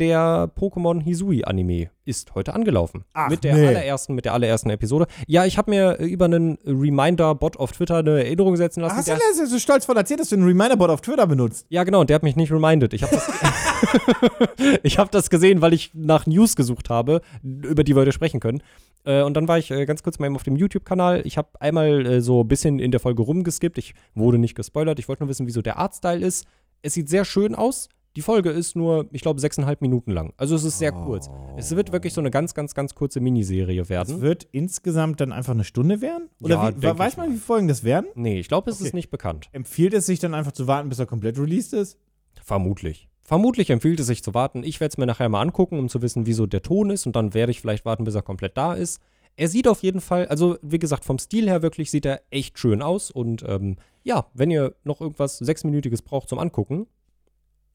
Der 0.00 0.50
Pokémon 0.58 1.00
Hisui 1.00 1.44
Anime 1.44 1.90
ist 2.06 2.34
heute 2.34 2.54
angelaufen. 2.54 3.04
Ach, 3.12 3.28
mit 3.28 3.44
der 3.44 3.54
nee. 3.54 3.68
allerersten, 3.68 4.14
mit 4.14 4.24
der 4.24 4.32
allerersten 4.32 4.70
Episode. 4.70 5.06
Ja, 5.26 5.44
ich 5.44 5.58
habe 5.58 5.70
mir 5.70 6.00
äh, 6.00 6.06
über 6.06 6.24
einen 6.24 6.58
Reminder-Bot 6.66 7.58
auf 7.58 7.72
Twitter 7.72 7.98
eine 7.98 8.24
Erinnerung 8.24 8.56
setzen 8.56 8.80
lassen. 8.80 8.96
Hast 8.96 9.08
du 9.08 9.12
das 9.12 9.50
so 9.50 9.58
stolz 9.58 9.84
von 9.84 9.96
erzählt, 9.96 10.20
dass 10.20 10.30
du 10.30 10.36
einen 10.36 10.46
Reminder-Bot 10.46 10.88
auf 10.90 11.02
Twitter 11.02 11.26
benutzt? 11.26 11.66
ja, 11.68 11.84
genau, 11.84 12.00
und 12.00 12.10
der 12.10 12.14
hat 12.14 12.22
mich 12.22 12.34
nicht 12.34 12.50
reminded. 12.50 12.94
Ich 12.94 13.02
habe 13.02 13.14
das, 13.14 13.30
ich 14.82 14.98
hab 14.98 15.10
das 15.10 15.28
gesehen, 15.28 15.60
weil 15.60 15.74
ich 15.74 15.90
nach 15.92 16.26
News 16.26 16.56
gesucht 16.56 16.88
habe, 16.88 17.20
über 17.42 17.84
die 17.84 17.94
wir 17.94 18.00
heute 18.00 18.12
sprechen 18.12 18.40
können. 18.40 18.62
Äh, 19.04 19.22
und 19.22 19.34
dann 19.34 19.46
war 19.46 19.58
ich 19.58 19.70
äh, 19.70 19.84
ganz 19.84 20.02
kurz 20.02 20.18
mal 20.18 20.26
eben 20.26 20.36
auf 20.36 20.42
dem 20.42 20.56
YouTube-Kanal. 20.56 21.20
Ich 21.26 21.36
habe 21.36 21.48
einmal 21.60 22.22
so 22.22 22.42
ein 22.42 22.48
bisschen 22.48 22.78
in 22.78 22.90
der 22.90 23.00
Folge 23.00 23.22
rumgeskippt. 23.22 23.76
Ich 23.76 23.94
wurde 24.14 24.38
nicht 24.38 24.54
gespoilert. 24.54 24.98
Ich 24.98 25.08
wollte 25.08 25.22
nur 25.22 25.28
wissen, 25.28 25.46
wieso 25.46 25.60
der 25.60 25.78
Artstyle 25.78 26.24
ist. 26.24 26.46
Es 26.80 26.94
sieht 26.94 27.10
sehr 27.10 27.26
schön 27.26 27.54
aus. 27.54 27.90
Die 28.16 28.22
Folge 28.22 28.50
ist 28.50 28.74
nur, 28.74 29.06
ich 29.12 29.22
glaube, 29.22 29.40
sechseinhalb 29.40 29.80
Minuten 29.82 30.10
lang. 30.10 30.32
Also 30.36 30.56
es 30.56 30.64
ist 30.64 30.78
sehr 30.78 30.90
kurz. 30.90 31.30
Es 31.56 31.74
wird 31.76 31.92
wirklich 31.92 32.12
so 32.12 32.20
eine 32.20 32.30
ganz, 32.32 32.54
ganz, 32.54 32.74
ganz 32.74 32.94
kurze 32.96 33.20
Miniserie 33.20 33.82
Es 33.82 33.88
werden. 33.88 34.20
wird 34.20 34.48
insgesamt 34.50 35.20
dann 35.20 35.30
einfach 35.32 35.52
eine 35.52 35.62
Stunde 35.62 36.00
werden? 36.00 36.28
Oder 36.42 36.54
Ja, 36.56 36.76
wie, 36.94 36.98
weiß 36.98 37.16
man, 37.16 37.26
wie 37.28 37.32
viele 37.34 37.40
Folgen 37.42 37.68
das 37.68 37.84
werden? 37.84 38.06
Nee, 38.16 38.40
ich 38.40 38.48
glaube, 38.48 38.68
es 38.70 38.78
Okay. 38.78 38.88
ist 38.88 38.94
nicht 38.94 39.10
bekannt. 39.10 39.48
Empfiehlt 39.52 39.94
es 39.94 40.06
sich 40.06 40.18
dann 40.18 40.34
einfach 40.34 40.50
zu 40.52 40.66
warten, 40.66 40.88
bis 40.88 40.98
er 40.98 41.06
komplett 41.06 41.38
released 41.38 41.72
ist? 41.72 41.98
Vermutlich. 42.42 43.08
Vermutlich 43.22 43.70
empfiehlt 43.70 44.00
es 44.00 44.08
sich 44.08 44.24
zu 44.24 44.34
warten. 44.34 44.64
Ich 44.64 44.80
werde 44.80 44.90
es 44.92 44.98
mir 44.98 45.06
nachher 45.06 45.28
mal 45.28 45.40
angucken, 45.40 45.78
um 45.78 45.88
zu 45.88 46.02
wissen, 46.02 46.26
wieso 46.26 46.46
der 46.46 46.62
Ton 46.62 46.90
ist. 46.90 47.06
Und 47.06 47.14
dann 47.14 47.32
werde 47.32 47.52
ich 47.52 47.60
vielleicht 47.60 47.84
warten, 47.84 48.02
bis 48.02 48.16
er 48.16 48.22
komplett 48.22 48.56
da 48.56 48.74
ist. 48.74 49.00
Er 49.36 49.46
sieht 49.46 49.68
auf 49.68 49.84
jeden 49.84 50.00
Fall, 50.00 50.26
also 50.26 50.58
wie 50.62 50.80
gesagt, 50.80 51.04
vom 51.04 51.18
Stil 51.20 51.48
her 51.48 51.62
wirklich 51.62 51.92
sieht 51.92 52.04
er 52.06 52.22
echt 52.30 52.58
schön 52.58 52.82
aus. 52.82 53.12
Und 53.12 53.44
ähm, 53.46 53.76
ja, 54.02 54.26
wenn 54.34 54.50
ihr 54.50 54.74
noch 54.82 55.00
irgendwas 55.00 55.38
Sechsminütiges 55.38 56.02
braucht 56.02 56.28
zum 56.28 56.40
Angucken, 56.40 56.88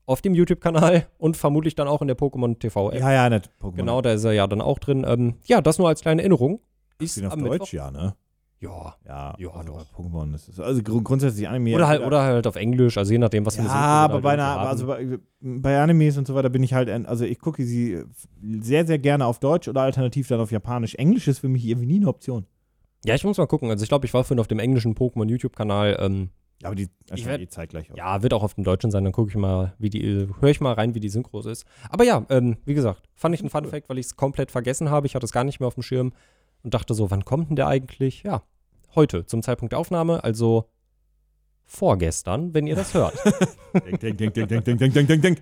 auf 0.06 0.22
dem 0.22 0.34
YouTube-Kanal 0.36 1.08
und 1.18 1.36
vermutlich 1.38 1.76
dann 1.76 1.88
auch 1.88 2.02
in 2.02 2.08
der 2.08 2.18
Pokémon 2.18 2.58
TV-App. 2.60 3.00
Ja, 3.00 3.12
ja, 3.12 3.30
nicht 3.30 3.50
Pokémon. 3.62 3.76
Genau, 3.78 4.02
da 4.02 4.12
ist 4.14 4.24
er 4.24 4.34
ja 4.34 4.48
dann 4.48 4.62
auch 4.62 4.80
drin. 4.80 5.06
Ähm, 5.08 5.36
ja, 5.46 5.62
das 5.62 5.78
nur 5.80 5.88
als 5.88 6.02
kleine 6.02 6.22
Erinnerung. 6.22 6.60
Ist 7.00 7.24
auf 7.26 7.34
am 7.34 7.40
Deutsch, 7.44 7.62
Mittwoch- 7.62 7.74
ja, 7.74 7.92
ne? 7.92 8.16
Ja. 8.62 8.96
Ja, 9.06 9.36
Ja, 9.38 9.50
also 9.52 9.74
doch. 9.74 9.86
Pokémon 9.94 10.34
ist 10.34 10.48
es. 10.48 10.60
Also 10.60 10.82
grund 10.82 11.04
grundsätzlich 11.04 11.48
Anime. 11.48 11.76
Oder 11.76 11.88
halt, 11.88 12.02
ja, 12.02 12.08
oder 12.08 12.24
halt 12.24 12.48
auf 12.48 12.56
Englisch, 12.56 12.98
also 12.98 13.12
je 13.12 13.18
nachdem, 13.20 13.46
was 13.46 13.58
Ja, 13.58 13.64
eine 13.64 13.70
aber 13.72 14.14
Synchro 14.16 14.24
bei, 14.24 14.34
einer, 14.34 14.60
also 14.60 14.88
bei, 14.88 15.20
bei 15.42 15.80
Animes 15.82 16.18
und 16.18 16.26
so 16.26 16.34
weiter 16.36 16.50
bin 16.50 16.64
ich 16.64 16.74
halt, 16.74 16.90
also 17.06 17.26
ich 17.26 17.38
gucke 17.40 17.64
sie 17.64 18.02
sehr, 18.62 18.86
sehr 18.88 18.98
gerne 18.98 19.26
auf 19.26 19.40
Deutsch 19.40 19.68
oder 19.68 19.82
alternativ 19.82 20.30
dann 20.30 20.40
auf 20.40 20.52
Japanisch. 20.52 20.96
Englisch 20.96 21.28
ist 21.28 21.40
für 21.40 21.50
mich 21.50 21.66
irgendwie 21.66 21.86
nie 21.88 21.98
eine 21.98 22.08
Option. 22.08 22.46
Ja, 23.04 23.14
ich 23.14 23.24
muss 23.24 23.38
mal 23.38 23.46
gucken. 23.46 23.70
Also 23.70 23.84
ich 23.84 23.90
glaube, 23.90 24.06
ich 24.06 24.14
war 24.14 24.24
vorhin 24.24 24.40
auf 24.40 24.48
dem 24.48 24.60
englischen 24.60 24.96
Pokémon 24.96 25.28
YouTube-Kanal. 25.28 25.98
Ähm, 26.00 26.22
Ja, 26.22 26.30
aber 26.64 26.76
die 26.76 26.84
Ich 27.06 27.12
erscheint 27.12 27.28
werd- 27.30 27.42
eh 27.42 27.48
zeitgleich. 27.48 27.92
aus. 27.92 27.98
Ja, 27.98 28.22
wird 28.24 28.34
auch 28.34 28.44
auf 28.44 28.54
dem 28.56 28.64
Deutschen 28.64 28.92
sein, 28.92 29.04
dann 29.04 29.14
gucke 29.14 29.30
ich 29.30 29.36
mal, 29.36 29.74
wie 29.78 29.90
die, 29.90 30.04
äh, 30.06 30.28
höre 30.40 30.50
ich 30.50 30.62
mal 30.62 30.74
rein, 30.74 30.96
wie 30.96 31.00
die 31.00 31.10
Synchros 31.10 31.46
ist. 31.46 31.66
Aber 31.90 32.04
ja, 32.04 32.26
ähm, 32.30 32.58
wie 32.66 32.74
gesagt, 32.74 33.04
fand 33.14 33.36
ich 33.36 33.44
ein 33.44 33.50
Fun 33.50 33.66
Fact, 33.66 33.90
weil 33.90 33.98
ich 33.98 34.06
es 34.08 34.16
komplett 34.16 34.52
vergessen 34.52 34.90
habe. 34.90 35.06
Ich 35.08 35.16
hatte 35.16 35.26
es 35.26 35.32
gar 35.32 35.44
nicht 35.44 35.60
mehr 35.60 35.68
auf 35.68 35.74
dem 35.76 35.84
Schirm 35.84 36.14
und 36.64 36.74
dachte 36.74 36.94
so, 36.94 37.12
wann 37.12 37.26
kommt 37.26 37.50
denn 37.50 37.56
der 37.56 37.68
eigentlich? 37.68 38.24
Ja, 38.24 38.42
heute, 38.96 39.26
zum 39.26 39.42
Zeitpunkt 39.44 39.74
der 39.74 39.80
Aufnahme, 39.80 40.24
also 40.24 40.70
vorgestern, 41.66 42.54
wenn 42.54 42.68
ihr 42.68 42.76
das 42.76 42.94
hört. 42.94 43.14
denk, 43.74 44.00
denk, 44.00 44.18
denk, 44.18 44.34
denk, 44.34 44.48
denk, 44.50 44.66
denk, 44.66 44.80
denk, 44.80 44.94
denk, 44.94 45.08
denk, 45.08 45.22
denk. 45.22 45.42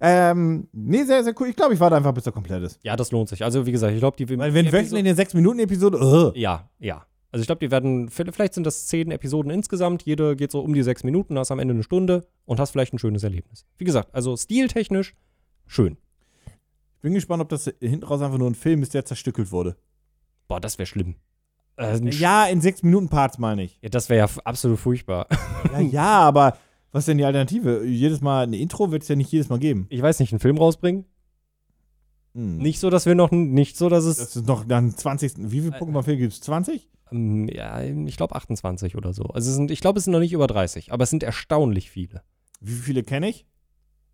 Ähm, 0.00 0.68
nee, 0.72 1.02
sehr, 1.02 1.24
sehr 1.24 1.34
cool. 1.40 1.48
Ich 1.48 1.56
glaube, 1.56 1.74
ich 1.74 1.80
warte 1.80 1.96
einfach, 1.96 2.12
bis 2.14 2.24
er 2.24 2.30
komplett 2.32 2.62
ist. 2.62 2.78
ja, 2.84 2.94
das 2.94 3.10
lohnt 3.10 3.28
sich. 3.28 3.42
Also 3.42 3.66
wie 3.66 3.72
gesagt, 3.72 3.92
ich 3.92 3.98
glaube, 3.98 4.16
die 4.16 4.28
Weil 4.38 4.54
wenn 4.54 4.70
wöchentlich 4.70 5.00
eine 5.00 5.12
6-Minuten-Episode, 5.14 5.98
uh, 6.00 6.38
Ja, 6.38 6.68
ja. 6.78 7.04
Also 7.30 7.42
ich 7.42 7.46
glaube, 7.46 7.58
die 7.60 7.70
werden, 7.70 8.08
vielleicht 8.08 8.54
sind 8.54 8.64
das 8.64 8.86
zehn 8.86 9.10
Episoden 9.10 9.50
insgesamt, 9.50 10.02
jede 10.04 10.34
geht 10.34 10.50
so 10.50 10.60
um 10.60 10.72
die 10.72 10.82
sechs 10.82 11.04
Minuten, 11.04 11.38
hast 11.38 11.50
am 11.50 11.58
Ende 11.58 11.74
eine 11.74 11.82
Stunde 11.82 12.26
und 12.46 12.58
hast 12.58 12.70
vielleicht 12.70 12.94
ein 12.94 12.98
schönes 12.98 13.22
Erlebnis. 13.22 13.66
Wie 13.76 13.84
gesagt, 13.84 14.14
also 14.14 14.34
stiltechnisch 14.36 15.14
schön. 15.66 15.98
ich 16.96 17.02
bin 17.02 17.12
gespannt, 17.12 17.42
ob 17.42 17.50
das 17.50 17.70
hinten 17.80 18.04
raus 18.06 18.22
einfach 18.22 18.38
nur 18.38 18.48
ein 18.48 18.54
Film 18.54 18.82
ist, 18.82 18.94
der 18.94 19.04
zerstückelt 19.04 19.52
wurde. 19.52 19.76
Boah, 20.48 20.58
das 20.60 20.78
wäre 20.78 20.86
schlimm. 20.86 21.16
Äh, 21.76 21.88
ein 21.96 22.08
Sch- 22.10 22.18
Ja, 22.18 22.46
in 22.46 22.62
6-Minuten-Parts 22.62 23.36
meine 23.38 23.62
ich. 23.64 23.78
ja, 23.82 23.90
das 23.90 24.08
wäre 24.08 24.26
ja 24.26 24.34
absolut 24.44 24.78
furchtbar. 24.78 25.26
Ja, 25.72 25.80
ja, 25.80 26.18
aber 26.20 26.56
was 26.92 27.02
ist 27.02 27.08
denn 27.08 27.18
die 27.18 27.24
Alternative? 27.26 27.84
Jedes 27.84 28.22
Mal 28.22 28.44
ein 28.46 28.54
Intro 28.54 28.90
wird 28.90 29.02
es 29.02 29.08
ja 29.08 29.16
nicht 29.16 29.30
jedes 29.30 29.50
Mal 29.50 29.58
geben. 29.58 29.84
Ich 29.90 30.00
weiß 30.00 30.18
nicht, 30.20 30.32
einen 30.32 30.40
Film 30.40 30.56
rausbringen? 30.56 31.04
Hm. 32.34 32.56
Nicht 32.58 32.80
so, 32.80 32.88
dass 32.88 33.04
wir 33.04 33.14
noch, 33.14 33.30
nicht 33.30 33.76
so, 33.76 33.90
dass 33.90 34.04
es, 34.04 34.16
Das 34.16 34.36
ist 34.36 34.46
noch 34.46 34.64
dann 34.64 34.96
20. 34.96 35.34
Wie 35.36 35.60
viele 35.60 35.76
Pokémon-Filme 35.76 36.18
gibt 36.20 36.32
es? 36.32 36.40
20? 36.40 36.88
Ähm, 37.12 37.48
ja, 37.48 37.82
ich 37.82 38.16
glaube 38.16 38.34
28 38.34 38.96
oder 38.96 39.12
so. 39.12 39.24
Also 39.24 39.52
sind, 39.52 39.70
ich 39.70 39.80
glaube, 39.80 39.98
es 39.98 40.04
sind 40.04 40.12
noch 40.12 40.20
nicht 40.20 40.32
über 40.32 40.46
30, 40.46 40.92
aber 40.92 41.04
es 41.04 41.10
sind 41.10 41.22
erstaunlich 41.22 41.90
viele. 41.90 42.22
Wie 42.60 42.72
viele 42.72 43.02
kenne 43.02 43.28
ich? 43.28 43.46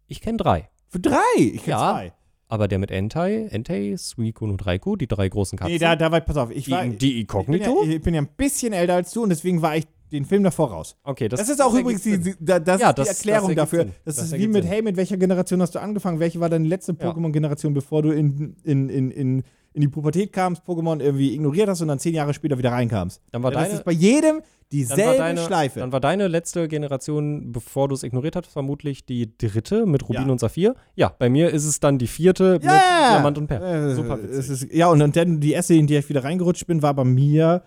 Ich 0.06 0.20
kenne 0.20 0.36
drei. 0.38 0.68
Für 0.88 1.00
drei! 1.00 1.18
Ich 1.38 1.64
kenne 1.64 1.70
Ja. 1.78 1.92
zwei. 1.92 2.12
Aber 2.46 2.68
der 2.68 2.78
mit 2.78 2.90
Entei, 2.90 3.46
Entei, 3.50 3.94
Suicune 3.96 4.52
und 4.52 4.64
Raikou, 4.66 4.96
die 4.96 5.08
drei 5.08 5.28
großen 5.28 5.58
Katzen. 5.58 5.72
Nee, 5.72 5.78
da, 5.78 5.96
da 5.96 6.12
war 6.12 6.18
ich, 6.18 6.24
pass 6.24 6.36
auf, 6.36 6.50
ich 6.50 6.66
die, 6.66 6.70
war. 6.72 6.86
die 6.86 6.92
ich, 6.92 6.98
bin 6.98 7.10
ja, 7.10 7.20
Inkognito? 7.20 7.84
ich 7.84 8.00
bin 8.02 8.14
ja 8.14 8.20
ein 8.20 8.28
bisschen 8.36 8.72
älter 8.74 8.94
als 8.94 9.10
du 9.12 9.22
und 9.22 9.30
deswegen 9.30 9.62
war 9.62 9.76
ich 9.76 9.86
den 10.12 10.24
Film 10.26 10.44
davor 10.44 10.70
raus. 10.70 10.96
okay, 11.02 11.28
Das, 11.28 11.48
ist 11.48 11.60
auch 11.60 11.74
übrigens 11.74 12.02
die, 12.02 12.20
die, 12.20 12.34
da- 12.38 12.60
das 12.60 12.80
Ja, 12.80 12.90
ist 12.90 12.98
die 12.98 13.00
das- 13.00 13.08
Erklärung 13.16 13.48
das 13.48 13.56
dafür. 13.56 13.78
Sinn. 13.84 13.92
Das, 14.04 14.16
Das 14.16 14.24
ist 14.26 14.32
wie 14.38 14.46
mit, 14.46 14.62
Sinn. 14.62 14.70
hey, 14.70 14.82
mit 14.82 14.96
welcher 14.96 15.16
Generation 15.16 15.60
hast 15.62 15.74
du 15.74 15.80
angefangen? 15.80 16.20
Welche 16.20 16.38
war 16.38 16.48
deine 16.50 16.68
letzte. 16.68 16.92
Pokémon-Generation, 16.92 17.74
bevor 17.74 18.02
du 18.02 18.10
in, 18.12 18.54
in, 18.62 18.88
in, 18.90 19.10
in, 19.10 19.42
in 19.74 19.80
die 19.82 19.88
Pubertät 19.88 20.32
kamst, 20.32 20.62
Pokémon 20.66 21.01
irgendwie 21.01 21.34
ignoriert 21.34 21.68
hast 21.68 21.82
und 21.82 21.88
dann 21.88 21.98
zehn 21.98 22.14
Jahre 22.14 22.32
später 22.32 22.56
wieder 22.59 22.72
reinkamst? 22.72 23.20
Dann 23.32 23.42
war 23.42 23.51
Ja, 23.52 23.59
das 23.59 23.68
deine, 23.68 23.78
ist 23.80 23.84
bei 23.84 23.92
jedem 23.92 24.40
dieselbe 24.72 25.16
deine, 25.18 25.40
Schleife. 25.40 25.80
Dann 25.80 25.92
war 25.92 26.01
deine 26.01 26.26
letzte 26.28 26.66
Generation, 26.68 27.52
bevor 27.52 27.88
du 27.88 27.94
es 27.94 28.02
ignoriert 28.02 28.34
hast, 28.36 28.46
vermutlich 28.46 29.05
die 29.05 29.36
dritte 29.36 29.84
mit 29.86 30.05
Rubin 30.09 30.26
Ja. 30.26 30.32
und 30.32 30.40
Saphir. 30.40 30.74
Ja, 30.94 31.12
bei 31.18 31.28
mir 31.28 31.51
ist 31.51 31.64
es 31.64 31.78
dann 31.80 31.98
die 31.98 32.06
vierte 32.06 32.55
mit 32.55 32.62
Diamant 32.64 33.36
und 33.38 33.46
Perl. 33.48 33.90
Äh, 33.90 33.94
Super 33.94 34.22
witzig. 34.22 34.51
ist, 34.51 34.72
ja, 34.72 34.88
und 34.88 34.98
dann 35.14 35.40
die 35.40 35.52
erste, 35.52 35.74
in 35.74 35.86
die 35.86 35.96
ich 35.96 36.09
wieder 36.09 36.24
reingerutscht 36.24 36.66
bin, 36.66 36.80
war 36.82 36.94
bei 36.94 37.05
mir. 37.05 37.62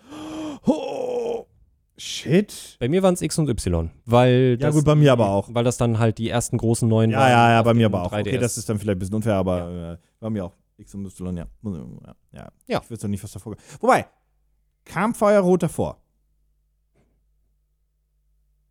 Oh, 0.66 1.46
shit. 1.98 2.78
Bei 2.80 2.88
mir 2.90 3.04
waren 3.04 3.14
es 3.14 3.22
X 3.22 3.38
und 3.38 3.50
Y, 3.50 3.90
weil 4.06 4.58
Ja, 4.60 4.68
das, 4.68 4.76
gut, 4.76 4.86
bei 4.86 4.96
mir 4.96 5.12
aber 5.12 5.30
auch. 5.30 5.50
Weil 5.54 5.64
das 5.64 5.78
dann 5.78 6.00
halt 6.00 6.18
die 6.18 6.30
ersten 6.30 6.58
großen 6.58 6.88
neuen 6.88 7.12
Ja, 7.12 7.20
waren 7.20 7.30
ja, 7.32 7.52
ja, 7.52 7.62
bei 7.64 7.74
mir 7.74 7.86
aber 7.88 8.04
auch. 8.04 8.12
3DS. 8.14 8.20
Okay, 8.22 8.38
das 8.38 8.58
ist 8.58 8.70
dann 8.70 8.80
vielleicht 8.80 8.98
ein 8.98 9.00
bisschen 9.00 9.16
unfair, 9.16 9.36
aber 9.36 9.98
äh, 10.02 10.06
bei 10.20 10.30
mir 10.30 10.46
auch. 10.46 10.54
X 10.78 10.94
und 10.96 11.06
Y, 11.06 11.38
ja. 11.38 11.48
Ja, 12.32 12.50
ja. 12.68 12.82
Ich 12.82 12.90
doch 13.00 13.08
nicht, 13.08 13.24
was 13.24 13.32
davor 13.32 13.56
Wobei, 13.80 14.06
kam 14.86 15.14
Feuerrot 15.16 15.64
davor? 15.64 15.98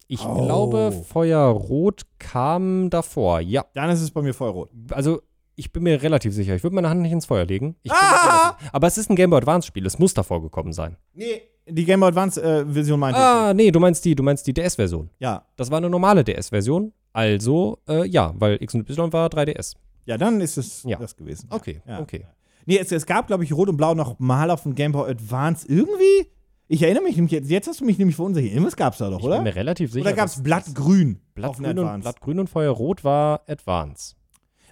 Ich 0.09 0.25
Oh. 0.25 0.45
glaube, 0.45 0.93
Feuerrot 0.93 2.03
kam 2.19 2.91
davor. 2.91 3.41
Ja, 3.41 3.65
Dann 3.75 3.91
ist 3.91 4.01
es 4.03 4.11
bei 4.11 4.23
mir 4.23 4.35
Feuerrot. 4.35 4.71
also 4.93 5.21
ich 5.59 5.73
bin 5.73 5.83
mir 5.85 6.01
relativ 6.03 6.35
sicher. 6.35 6.55
Ich 6.55 6.63
würde 6.63 6.75
meine 6.77 6.89
Hand 6.91 7.01
nicht 7.01 7.13
ins 7.13 7.25
Feuer 7.27 7.45
legen. 7.47 7.77
Ich 7.83 7.91
Ah! 7.91 8.57
Aber 8.73 8.87
es 8.87 8.99
ist 8.99 9.09
ein 9.11 9.17
Game 9.17 9.31
Boy 9.31 9.39
Advance 9.39 9.67
Spiel. 9.67 9.87
Es 9.87 9.99
muss 9.99 10.13
davor 10.15 10.43
gekommen 10.43 10.73
sein. 10.75 10.97
Nee, 11.15 11.41
die 11.67 11.85
Game 11.87 12.01
Boy 12.01 12.11
Advance 12.11 12.41
äh, 12.43 12.75
meinte 12.99 13.19
Ah, 13.19 13.55
nee, 13.55 13.71
du 13.71 13.81
meinst 13.81 14.05
die, 14.05 14.15
du 14.15 14.23
meinst 14.23 14.47
die 14.47 14.53
DS-Version. 14.53 15.09
ich. 15.15 15.21
Ja. 15.21 15.47
Das 15.57 15.71
war 15.71 15.79
eine 15.79 15.89
normale 15.89 16.23
DS-Version. 16.25 16.93
Also, 17.15 17.79
äh, 17.89 18.07
ja, 18.07 18.35
weil 18.37 18.63
X 18.63 18.75
und 18.75 18.89
Y 18.89 19.13
war 19.15 19.29
3DS. 19.31 19.75
Ja, 20.07 20.17
dann 20.19 20.41
ist 20.41 20.57
es 20.57 20.83
Ja. 20.85 20.99
das 20.99 21.17
gewesen. 21.17 21.49
Okay, 21.51 21.83
Ja. 21.87 22.01
okay. 22.01 22.27
Nee, 22.65 22.79
es, 22.79 22.91
es 22.91 23.07
gab, 23.07 23.27
glaube 23.29 23.45
ich, 23.45 23.53
Rot 23.53 23.69
und 23.69 23.77
Blau 23.77 23.95
noch 23.95 24.19
mal 24.19 24.51
auf 24.51 24.63
dem 24.65 24.75
Game 24.75 24.93
Boy 24.93 25.11
Advance 25.11 25.67
irgendwie. 25.69 26.31
Ich 26.69 26.83
erinnere 26.83 27.05
mich 27.05 27.15
nämlich 27.15 27.31
jetzt, 27.33 27.49
jetzt 27.49 27.69
hast 27.69 27.81
du 27.81 27.85
mich 27.85 27.97
nämlich 27.99 28.17
verunsichert. 28.17 28.51
Irgendwas 28.53 28.75
gab 28.77 28.93
es 28.95 28.99
da 28.99 29.09
doch, 29.11 29.21
Ich 29.21 29.25
oder? 29.25 29.37
bin 29.37 29.45
mir 29.45 29.55
relativ 29.55 29.93
sicher. 29.93 30.05
Oder 30.07 30.15
gab 30.17 30.27
es 30.27 30.35
dass- 30.35 30.43
Blattgrün 30.43 31.21
auf 31.21 31.23
dem 31.27 31.35
Blattgrün 31.35 31.67
und, 31.67 31.79
Advance? 31.79 32.01
Blattgrün 32.03 32.39
und 32.41 32.51
Feuerrot 32.51 33.05
war 33.05 33.43
Advance. 33.47 34.17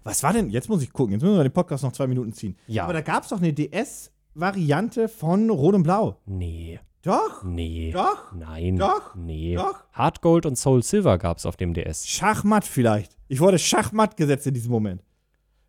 Was 0.03 0.23
war 0.25 0.33
denn? 0.33 0.51
Jetzt 0.51 0.69
muss 0.69 0.83
ich 0.83 0.93
gucken. 0.93 1.13
Jetzt 1.13 1.23
müssen 1.23 1.37
wir 1.37 1.43
den 1.45 1.53
Podcast 1.53 1.85
noch 1.85 1.93
zwei 1.93 2.09
Minuten 2.09 2.33
ziehen. 2.33 2.57
Ja. 2.67 2.83
Aber 2.85 2.93
da 2.95 3.01
gab 3.01 3.23
es 3.23 3.29
doch 3.29 3.39
eine 3.39 3.53
DS-Variante 3.53 5.09
von 5.09 5.49
Rot 5.51 5.75
und 5.75 5.83
Blau. 5.85 6.17
Nee, 6.27 6.81
Doch? 7.03 7.45
nee. 7.45 7.91
Doch? 7.93 8.33
Nein. 8.33 8.77
Doch, 8.77 9.15
Nee. 9.15 9.55
doch. 9.57 9.85
Hard 9.93 10.21
Gold 10.21 10.47
und 10.47 10.57
Soul 10.57 10.83
Silver 10.83 11.17
gab 11.19 11.39
es 11.39 11.47
auf 11.47 11.57
dem 11.57 11.75
DS. 11.75 12.07
Schachmatt 12.07 12.65
vielleicht. 12.65 13.17
Ich 13.29 13.41
wurde 13.41 13.59
Schachmatt 13.59 14.17
gesetzt 14.17 14.47
in 14.47 14.55
diesem 14.55 14.73
Moment. 14.73 15.03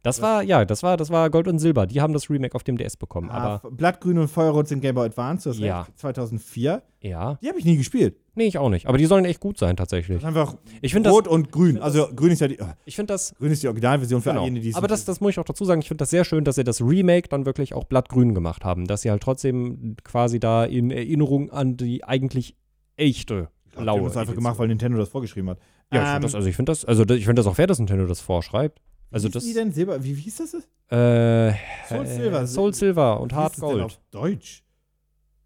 Das 0.06 0.22
war, 0.22 0.44
ja, 0.44 0.64
das 0.66 0.84
war, 0.84 0.98
das 0.98 1.10
war 1.10 1.30
Gold 1.30 1.48
und 1.48 1.58
Silber. 1.60 1.88
Die 1.88 2.00
haben 2.00 2.14
das 2.14 2.30
Remake 2.30 2.54
auf 2.56 2.64
dem 2.64 2.78
DS 2.78 2.96
bekommen. 2.96 3.30
Ah, 3.32 3.60
Aber 3.60 3.72
Blattgrün 3.72 4.18
und 4.20 4.28
Feuerrot 4.28 4.68
sind 4.68 4.82
Game 4.82 4.94
Boy 4.96 5.08
Advance, 5.08 5.50
das 5.50 5.58
Ja. 5.58 5.82
recht, 5.82 5.98
2004. 6.00 6.84
ja, 7.02 7.40
Die 7.42 7.48
habe 7.50 7.58
ich 7.60 7.66
nie 7.66 7.76
gespielt. 7.76 8.16
nee, 8.36 8.46
ich 8.46 8.58
auch 8.58 8.70
nicht. 8.70 8.86
Aber 8.88 8.98
die 8.98 9.06
sollen 9.06 9.26
echt 9.26 9.40
gut 9.40 9.58
sein 9.58 9.76
tatsächlich. 9.76 10.24
Einfach 10.24 10.56
Ich 10.82 10.94
finde 10.94 11.10
das, 11.10 11.16
Rot 11.18 11.28
und 11.28 11.52
Grün. 11.52 11.80
Also 11.80 12.08
Grün 12.16 12.32
ist 12.32 12.42
ja 12.42 12.48
die, 12.48 12.60
äh, 12.60 12.66
ich 12.86 12.96
finde 12.96 13.14
das, 13.14 13.34
Grün 13.40 13.52
ist 13.52 13.64
die 13.64 13.68
Originalversion 13.68 14.22
für 14.22 14.30
genau. 14.30 14.44
jene, 14.46 14.60
die 14.60 14.70
es 14.70 14.76
Aber 14.76 14.88
das, 14.88 15.06
das 15.06 15.22
muss 15.22 15.32
ich 15.32 15.40
auch 15.40 15.44
dazu 15.46 15.66
sagen. 15.66 15.82
Ich 15.82 15.88
finde 15.88 16.04
das 16.04 16.12
sehr 16.12 16.24
schön, 16.24 16.44
dass 16.44 16.56
sie 16.56 16.64
das 16.64 16.82
Remake 16.82 17.28
dann 17.30 17.46
wirklich 17.46 17.74
auch 17.74 17.86
blattgrün 17.86 18.34
gemacht 18.36 18.64
haben. 18.64 18.86
Dass 18.86 19.02
sie 19.02 19.10
halt 19.10 19.24
trotzdem 19.24 19.96
quasi 20.04 20.40
da 20.40 20.66
in 20.66 20.92
Erinnerung 20.92 21.50
an 21.52 21.78
die 21.78 22.04
eigentlich 22.04 22.56
echte 22.96 23.50
glaub, 23.72 23.78
die 23.78 23.82
blaue. 23.84 23.98
haben 23.98 24.04
das 24.06 24.12
einfach 24.18 24.22
Edition. 24.34 24.36
gemacht, 24.36 24.60
weil 24.60 24.68
Nintendo 24.68 24.98
das 25.00 25.10
vorgeschrieben 25.10 25.50
hat. 25.50 25.58
Ja, 25.92 26.02
ich 26.02 26.08
Ähm, 26.08 26.14
finde 26.14 26.26
das, 26.28 26.36
also 26.36 26.48
ich 26.48 26.56
finde 26.56 26.72
das, 26.72 26.86
also 26.86 27.04
ich 27.04 27.26
finde 27.26 27.40
das 27.42 27.48
auch 27.48 27.56
fair, 27.56 27.68
dass 27.68 27.80
Nintendo 27.80 28.06
das 28.06 28.20
vorschreibt. 28.22 28.80
Also 29.12 29.28
wie 29.28 29.32
das, 29.32 29.44
die 29.44 29.54
denn 29.54 29.72
Silber? 29.72 30.04
Wie, 30.04 30.16
wie 30.18 30.22
hieß 30.22 30.38
das? 30.38 30.54
äh, 30.54 31.54
Soul 31.88 32.06
äh, 32.06 32.08
Silver. 32.08 32.48
Soul 32.48 32.74
Silver 32.74 33.20
und 33.22 33.34
Hard 33.34 33.58
Gold. 33.58 33.82
auf 33.84 34.00
Deutsch. 34.12 34.64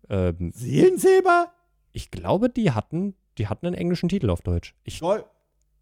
Ähm, 0.10 0.52
Seelensilber? 0.56 1.52
ich 1.92 2.10
glaube, 2.12 2.50
die 2.50 2.72
hatten, 2.72 3.16
die 3.38 3.48
hatten 3.48 3.68
einen 3.68 3.76
englischen 3.76 4.10
Titel 4.10 4.30
auf 4.30 4.42
Deutsch. 4.42 4.74
Ich, 4.84 5.00
Gold. 5.00 5.26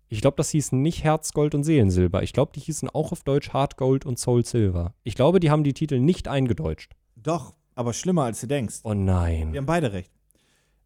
Ich 0.09 0.21
glaube, 0.21 0.35
das 0.37 0.49
hieß 0.51 0.71
nicht 0.73 1.03
Herz, 1.03 1.33
Gold 1.33 1.53
und 1.55 1.63
Seelensilber. 1.63 2.23
Ich 2.23 2.33
glaube, 2.33 2.51
die 2.53 2.59
hießen 2.61 2.89
auch 2.89 3.11
auf 3.11 3.23
Deutsch 3.23 3.49
Hard 3.51 3.77
Gold 3.77 4.05
und 4.05 4.17
Soul 4.19 4.45
Silver. 4.45 4.93
Ich 5.03 5.15
glaube, 5.15 5.39
die 5.39 5.49
haben 5.51 5.63
die 5.63 5.73
Titel 5.73 5.99
nicht 5.99 6.27
eingedeutscht. 6.27 6.93
Doch, 7.15 7.55
aber 7.75 7.93
schlimmer 7.93 8.23
als 8.23 8.41
du 8.41 8.47
denkst. 8.47 8.79
Oh 8.83 8.93
nein. 8.93 9.53
Wir 9.53 9.59
haben 9.59 9.65
beide 9.65 9.91
recht. 9.93 10.11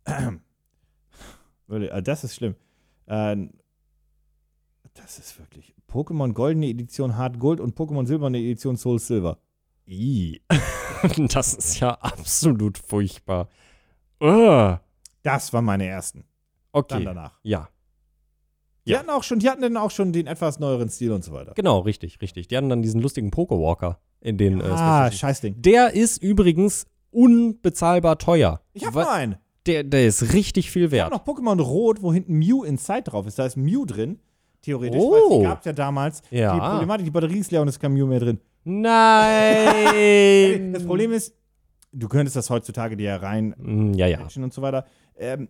Äh, 1.69 2.01
Das 2.01 2.23
ist 2.25 2.35
schlimm. 2.35 2.55
Äh, 3.05 3.37
Das 4.93 5.19
ist 5.19 5.39
wirklich. 5.39 5.73
Pokémon 5.91 6.33
Goldene 6.33 6.67
Edition 6.67 7.17
Hard 7.17 7.39
Gold 7.39 7.59
und 7.59 7.75
Pokémon 7.77 8.05
Silberne 8.05 8.37
Edition 8.37 8.77
Soul 8.77 8.99
Silver. 8.99 9.37
I. 9.87 10.41
das 11.33 11.53
ist 11.53 11.79
ja 11.79 11.91
absolut 11.95 12.77
furchtbar. 12.77 13.49
Ugh. 14.21 14.79
Das 15.23 15.51
waren 15.53 15.65
meine 15.65 15.85
ersten. 15.85 16.19
Dann 16.19 16.25
Okay. 16.83 17.03
danach. 17.03 17.39
Ja, 17.43 17.67
Die 18.85 18.91
Ja. 18.91 18.99
hatten 18.99 19.09
auch 19.09 19.23
schon, 19.23 19.39
die 19.39 19.49
hatten 19.49 19.61
dann 19.61 19.77
auch 19.77 19.91
schon 19.91 20.13
den 20.13 20.25
etwas 20.27 20.59
neueren 20.59 20.89
Stil 20.89 21.11
und 21.11 21.23
so 21.23 21.33
weiter. 21.33 21.53
genau, 21.55 21.79
richtig, 21.79 22.19
richtig. 22.21 22.47
Die 22.47 22.55
hatten 22.57 22.69
dann 22.69 22.81
diesen 22.81 23.01
lustigen 23.01 23.29
Pokewalker 23.29 23.99
in 24.21 24.37
den 24.37 24.61
äh, 24.61 24.63
Ah, 24.63 25.11
Scheißding. 25.11 25.61
Der 25.61 25.93
ist 25.93 26.17
übrigens 26.23 26.85
unbezahlbar 27.11 28.17
teuer. 28.17 28.61
Ich 28.73 28.85
hab 28.85 28.93
Wa- 28.95 29.03
noch 29.03 29.11
einen. 29.11 29.35
der, 29.65 29.83
der 29.83 30.07
ist 30.07 30.33
richtig 30.33 30.71
viel 30.71 30.85
Ich 30.85 30.91
wert. 30.91 31.11
hab 31.11 31.27
noch 31.27 31.35
Pokémon 31.35 31.59
Rot, 31.61 32.01
wo 32.01 32.11
hinten 32.13 32.39
Mew 32.39 32.63
Inside 32.63 33.03
drauf 33.03 33.27
ist. 33.27 33.37
Da 33.37 33.45
ist 33.45 33.57
Mew 33.57 33.85
drin. 33.85 34.19
Theoretisch. 34.61 34.99
Oh. 35.01 35.11
Weil 35.31 35.37
die 35.39 35.43
gab 35.43 35.59
es 35.59 35.65
ja 35.65 35.73
damals. 35.73 36.21
Ja. 36.31 36.53
Die 36.53 36.59
Problematik, 36.59 37.05
die 37.05 37.11
Batterie 37.11 37.39
ist 37.39 37.51
leer 37.51 37.61
und 37.61 37.67
es 37.67 37.75
ist 37.75 37.79
kein 37.79 37.93
Mew 37.93 38.05
mehr 38.07 38.19
drin. 38.19 38.39
Nein! 38.63 40.67
Das 40.73 40.85
Problem 40.85 41.11
ist, 41.11 41.33
du 41.91 42.07
könntest 42.07 42.35
das 42.35 42.49
heutzutage 42.49 42.95
dir 42.97 43.09
ja 43.09 43.15
rein 43.17 43.53
Mm, 43.57 43.93
ja, 43.93 44.07
ja. 44.07 44.19
und 44.37 44.53
so 44.53 44.61
weiter. 44.61 44.85
Ähm, 45.17 45.49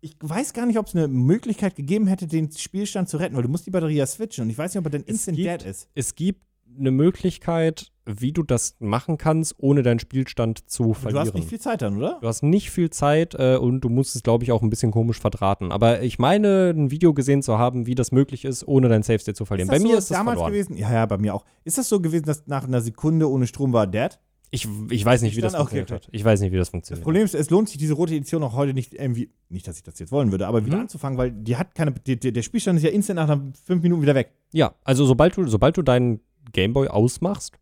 ich 0.00 0.16
weiß 0.20 0.52
gar 0.52 0.66
nicht, 0.66 0.78
ob 0.78 0.86
es 0.86 0.94
eine 0.94 1.08
Möglichkeit 1.08 1.74
gegeben 1.76 2.06
hätte, 2.06 2.26
den 2.26 2.50
Spielstand 2.52 3.08
zu 3.08 3.16
retten, 3.16 3.34
weil 3.36 3.42
du 3.42 3.48
musst 3.48 3.66
die 3.66 3.70
Batterie 3.70 3.96
ja 3.96 4.06
switchen 4.06 4.44
und 4.44 4.50
ich 4.50 4.58
weiß 4.58 4.72
nicht, 4.74 4.78
ob 4.78 4.86
er 4.86 4.90
dann 4.90 5.02
instant 5.02 5.36
gibt- 5.36 5.62
dead 5.62 5.68
ist. 5.68 5.88
Es 5.94 6.14
gibt 6.14 6.42
eine 6.78 6.90
Möglichkeit, 6.90 7.90
wie 8.10 8.32
du 8.32 8.42
das 8.42 8.74
machen 8.80 9.18
kannst, 9.18 9.54
ohne 9.58 9.82
deinen 9.82 9.98
Spielstand 9.98 10.68
zu 10.70 10.84
Du 10.84 10.94
verlieren. 10.94 11.26
hast 11.26 11.34
nicht 11.34 11.48
viel 11.48 11.60
Zeit 11.60 11.82
dann, 11.82 11.98
oder? 11.98 12.16
Du 12.22 12.26
hast 12.26 12.42
nicht 12.42 12.70
viel 12.70 12.88
Zeit 12.88 13.34
äh, 13.34 13.56
und 13.56 13.82
du 13.82 13.90
musst 13.90 14.16
es, 14.16 14.22
glaube 14.22 14.44
ich, 14.44 14.52
auch 14.52 14.62
ein 14.62 14.70
bisschen 14.70 14.90
komisch 14.92 15.20
verdrahten. 15.20 15.70
Aber 15.72 16.02
ich 16.02 16.18
meine, 16.18 16.70
ein 16.70 16.90
Video 16.90 17.12
gesehen 17.12 17.42
zu 17.42 17.58
haben, 17.58 17.86
wie 17.86 17.94
das 17.94 18.10
möglich 18.10 18.44
ist, 18.46 18.66
ohne 18.66 18.88
dein 18.88 19.02
Save 19.02 19.18
State 19.18 19.36
zu 19.36 19.44
verlieren. 19.44 19.68
Bei 19.68 19.74
das 19.74 19.82
mir 19.82 19.92
so 19.92 19.98
ist 19.98 20.10
das 20.10 20.16
damals 20.16 20.36
verloren. 20.38 20.52
gewesen? 20.52 20.76
Ja, 20.78 20.90
ja, 20.92 21.04
bei 21.06 21.18
mir 21.18 21.34
auch. 21.34 21.44
Ist 21.64 21.76
das 21.76 21.88
so 21.88 22.00
gewesen, 22.00 22.24
dass 22.24 22.46
nach 22.46 22.64
einer 22.66 22.80
Sekunde 22.80 23.28
ohne 23.30 23.46
Strom 23.46 23.72
war 23.74 23.86
dead? 23.86 24.18
Ich, 24.50 24.66
ich 24.88 25.04
weiß 25.04 25.20
nicht, 25.20 25.36
wie 25.36 25.42
das 25.42 25.54
funktioniert 25.54 25.90
hat. 25.90 26.08
Ich 26.10 26.24
weiß 26.24 26.40
nicht, 26.40 26.52
wie 26.52 26.56
das 26.56 26.68
Das 26.68 26.70
funktioniert. 26.70 27.04
Problem 27.04 27.22
ist, 27.26 27.34
es 27.34 27.50
lohnt 27.50 27.68
sich 27.68 27.76
diese 27.76 27.92
rote 27.92 28.14
Edition 28.14 28.42
auch 28.42 28.54
heute 28.54 28.72
nicht 28.72 28.94
irgendwie, 28.94 29.30
nicht, 29.50 29.68
dass 29.68 29.76
ich 29.76 29.82
das 29.82 29.98
jetzt 29.98 30.10
wollen 30.10 30.30
würde, 30.30 30.46
aber 30.46 30.64
wieder 30.64 30.76
Mhm. 30.76 30.82
anzufangen, 30.84 31.18
weil 31.18 31.30
die 31.32 31.58
hat 31.58 31.74
keine, 31.74 31.92
die, 31.92 32.16
der 32.18 32.40
Spielstand 32.40 32.78
ist 32.78 32.82
ja 32.84 32.88
instant 32.90 33.18
nach 33.18 33.38
fünf 33.66 33.82
Minuten 33.82 34.00
wieder 34.00 34.14
weg. 34.14 34.32
Ja, 34.54 34.72
also 34.84 35.04
sobald 35.04 35.36
du, 35.36 35.46
sobald 35.48 35.76
du 35.76 35.82
deinen 35.82 36.20
Gameboy 36.52 36.88
ausmachst, 36.88 37.58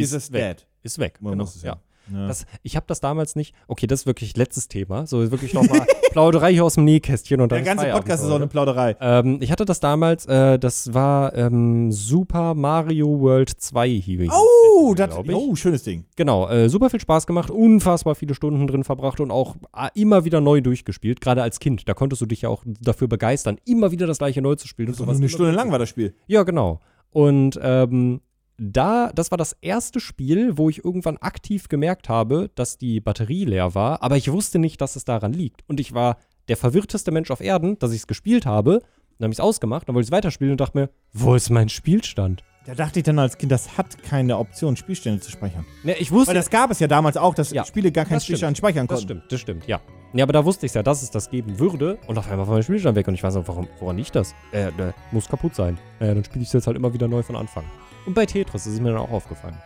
ist, 0.00 0.12
es 0.12 0.32
weg. 0.32 0.58
dead. 0.58 0.66
Ist 0.82 0.98
weg. 0.98 1.18
Man 1.20 1.32
genau. 1.32 1.44
muss 1.44 1.56
es 1.56 1.62
ja. 1.62 1.80
ja. 2.12 2.26
Das, 2.26 2.46
ich 2.62 2.76
habe 2.76 2.86
das 2.86 3.00
damals 3.00 3.36
nicht. 3.36 3.54
Okay, 3.66 3.86
das 3.86 4.00
ist 4.00 4.06
wirklich 4.06 4.36
letztes 4.36 4.68
Thema. 4.68 5.06
So 5.06 5.30
wirklich 5.30 5.54
nochmal 5.54 5.86
Plauderei 6.12 6.52
hier 6.52 6.64
aus 6.64 6.74
dem 6.74 6.84
Nähkästchen 6.84 7.40
und 7.40 7.52
dann 7.52 7.58
der 7.58 7.64
ganze 7.64 7.84
Feierabend 7.84 8.04
Podcast 8.04 8.24
ist 8.24 8.30
auch 8.30 8.36
eine. 8.36 8.46
Plauderei. 8.46 8.96
Ähm, 9.00 9.38
ich 9.40 9.52
hatte 9.52 9.64
das 9.64 9.80
damals, 9.80 10.26
äh, 10.26 10.58
das 10.58 10.94
war 10.94 11.34
ähm, 11.34 11.92
Super 11.92 12.54
Mario 12.54 13.20
World 13.20 13.50
2 13.50 13.88
hier. 13.88 14.32
Oh, 14.32 14.94
das, 14.94 15.10
oh, 15.16 15.54
schönes 15.54 15.82
Ding. 15.82 16.06
Genau, 16.16 16.48
äh, 16.48 16.68
super 16.68 16.90
viel 16.90 17.00
Spaß 17.00 17.26
gemacht, 17.26 17.50
unfassbar 17.50 18.14
viele 18.14 18.34
Stunden 18.34 18.66
drin 18.66 18.84
verbracht 18.84 19.20
und 19.20 19.30
auch 19.30 19.56
äh, 19.76 19.88
immer 19.94 20.24
wieder 20.24 20.40
neu 20.40 20.60
durchgespielt, 20.60 21.20
gerade 21.20 21.42
als 21.42 21.60
Kind. 21.60 21.88
Da 21.88 21.94
konntest 21.94 22.22
du 22.22 22.26
dich 22.26 22.42
ja 22.42 22.48
auch 22.48 22.64
dafür 22.80 23.08
begeistern, 23.08 23.58
immer 23.64 23.90
wieder 23.90 24.06
das 24.06 24.18
gleiche 24.18 24.40
neu 24.40 24.54
zu 24.54 24.66
spielen. 24.66 24.88
Das 24.88 25.00
und 25.00 25.06
sowas 25.06 25.18
eine 25.18 25.28
Stunde 25.28 25.52
lang 25.52 25.70
war 25.70 25.78
das 25.78 25.88
Spiel. 25.88 26.14
Ja, 26.26 26.42
genau. 26.42 26.80
Und 27.10 27.58
ähm, 27.62 28.20
da, 28.58 29.10
das 29.14 29.30
war 29.30 29.38
das 29.38 29.56
erste 29.60 30.00
Spiel, 30.00 30.58
wo 30.58 30.68
ich 30.68 30.84
irgendwann 30.84 31.16
aktiv 31.18 31.68
gemerkt 31.68 32.08
habe, 32.08 32.50
dass 32.54 32.76
die 32.76 33.00
Batterie 33.00 33.44
leer 33.44 33.74
war, 33.74 34.02
aber 34.02 34.16
ich 34.16 34.30
wusste 34.32 34.58
nicht, 34.58 34.80
dass 34.80 34.96
es 34.96 35.04
daran 35.04 35.32
liegt. 35.32 35.62
Und 35.68 35.78
ich 35.80 35.94
war 35.94 36.18
der 36.48 36.56
verwirrteste 36.56 37.10
Mensch 37.12 37.30
auf 37.30 37.40
Erden, 37.40 37.78
dass 37.78 37.92
ich 37.92 37.98
es 37.98 38.06
gespielt 38.06 38.46
habe. 38.46 38.80
Dann 39.18 39.26
habe 39.26 39.32
ich 39.32 39.38
es 39.38 39.40
ausgemacht, 39.44 39.88
dann 39.88 39.94
wollte 39.94 40.04
ich 40.04 40.08
es 40.08 40.12
weiterspielen 40.12 40.52
und 40.52 40.60
dachte 40.60 40.78
mir, 40.78 40.90
wo 41.12 41.34
ist 41.34 41.50
mein 41.50 41.68
Spielstand? 41.68 42.42
Da 42.66 42.74
dachte 42.74 42.98
ich 42.98 43.04
dann 43.04 43.18
als 43.18 43.38
Kind, 43.38 43.50
das 43.50 43.78
hat 43.78 44.02
keine 44.02 44.36
Option, 44.36 44.76
Spielstände 44.76 45.20
zu 45.20 45.30
speichern. 45.30 45.64
Ne, 45.84 45.96
ich 45.98 46.12
wusste, 46.12 46.28
Weil 46.28 46.34
das 46.34 46.50
gab 46.50 46.70
es 46.70 46.80
ja 46.80 46.86
damals 46.86 47.16
auch, 47.16 47.34
dass 47.34 47.50
Ja, 47.50 47.64
Spiele 47.64 47.90
gar 47.90 48.04
keinen 48.04 48.16
das. 48.16 48.24
Spielstand 48.24 48.58
speichern 48.58 48.86
Das 48.86 48.98
konnten. 48.98 49.14
stimmt, 49.20 49.32
das 49.32 49.40
stimmt, 49.40 49.66
ja. 49.66 49.80
Ja, 50.12 50.24
aber 50.24 50.32
da 50.34 50.44
wusste 50.44 50.66
ich 50.66 50.74
ja, 50.74 50.82
dass 50.82 51.02
es 51.02 51.10
das 51.10 51.30
geben 51.30 51.58
würde. 51.58 51.98
Und 52.06 52.18
auf 52.18 52.30
einmal 52.30 52.46
war 52.46 52.54
mein 52.54 52.62
Spielstand 52.62 52.96
weg. 52.96 53.08
Und 53.08 53.14
ich 53.14 53.22
weiß 53.22 53.36
auch, 53.36 53.48
warum, 53.48 53.68
woran 53.78 53.96
liegt 53.96 54.14
das? 54.14 54.34
Äh, 54.52 54.68
äh, 54.68 54.92
muss 55.12 55.28
kaputt 55.28 55.54
sein. 55.54 55.78
Äh, 55.98 56.14
dann 56.14 56.24
spiele 56.24 56.42
ich 56.42 56.48
es 56.48 56.52
jetzt 56.52 56.66
halt 56.66 56.76
immer 56.76 56.92
wieder 56.92 57.08
neu 57.08 57.22
von 57.22 57.36
Anfang. 57.36 57.64
Und 58.08 58.14
bei 58.14 58.24
Tetris 58.24 58.64
ist 58.66 58.72
es 58.72 58.80
mir 58.80 58.88
dann 58.92 59.02
auch 59.02 59.10
aufgefallen. 59.10 59.58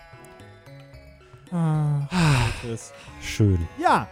Ah, 1.53 2.09
Tetris. 2.61 2.93
Schön. 3.21 3.69
Ja. 3.81 4.09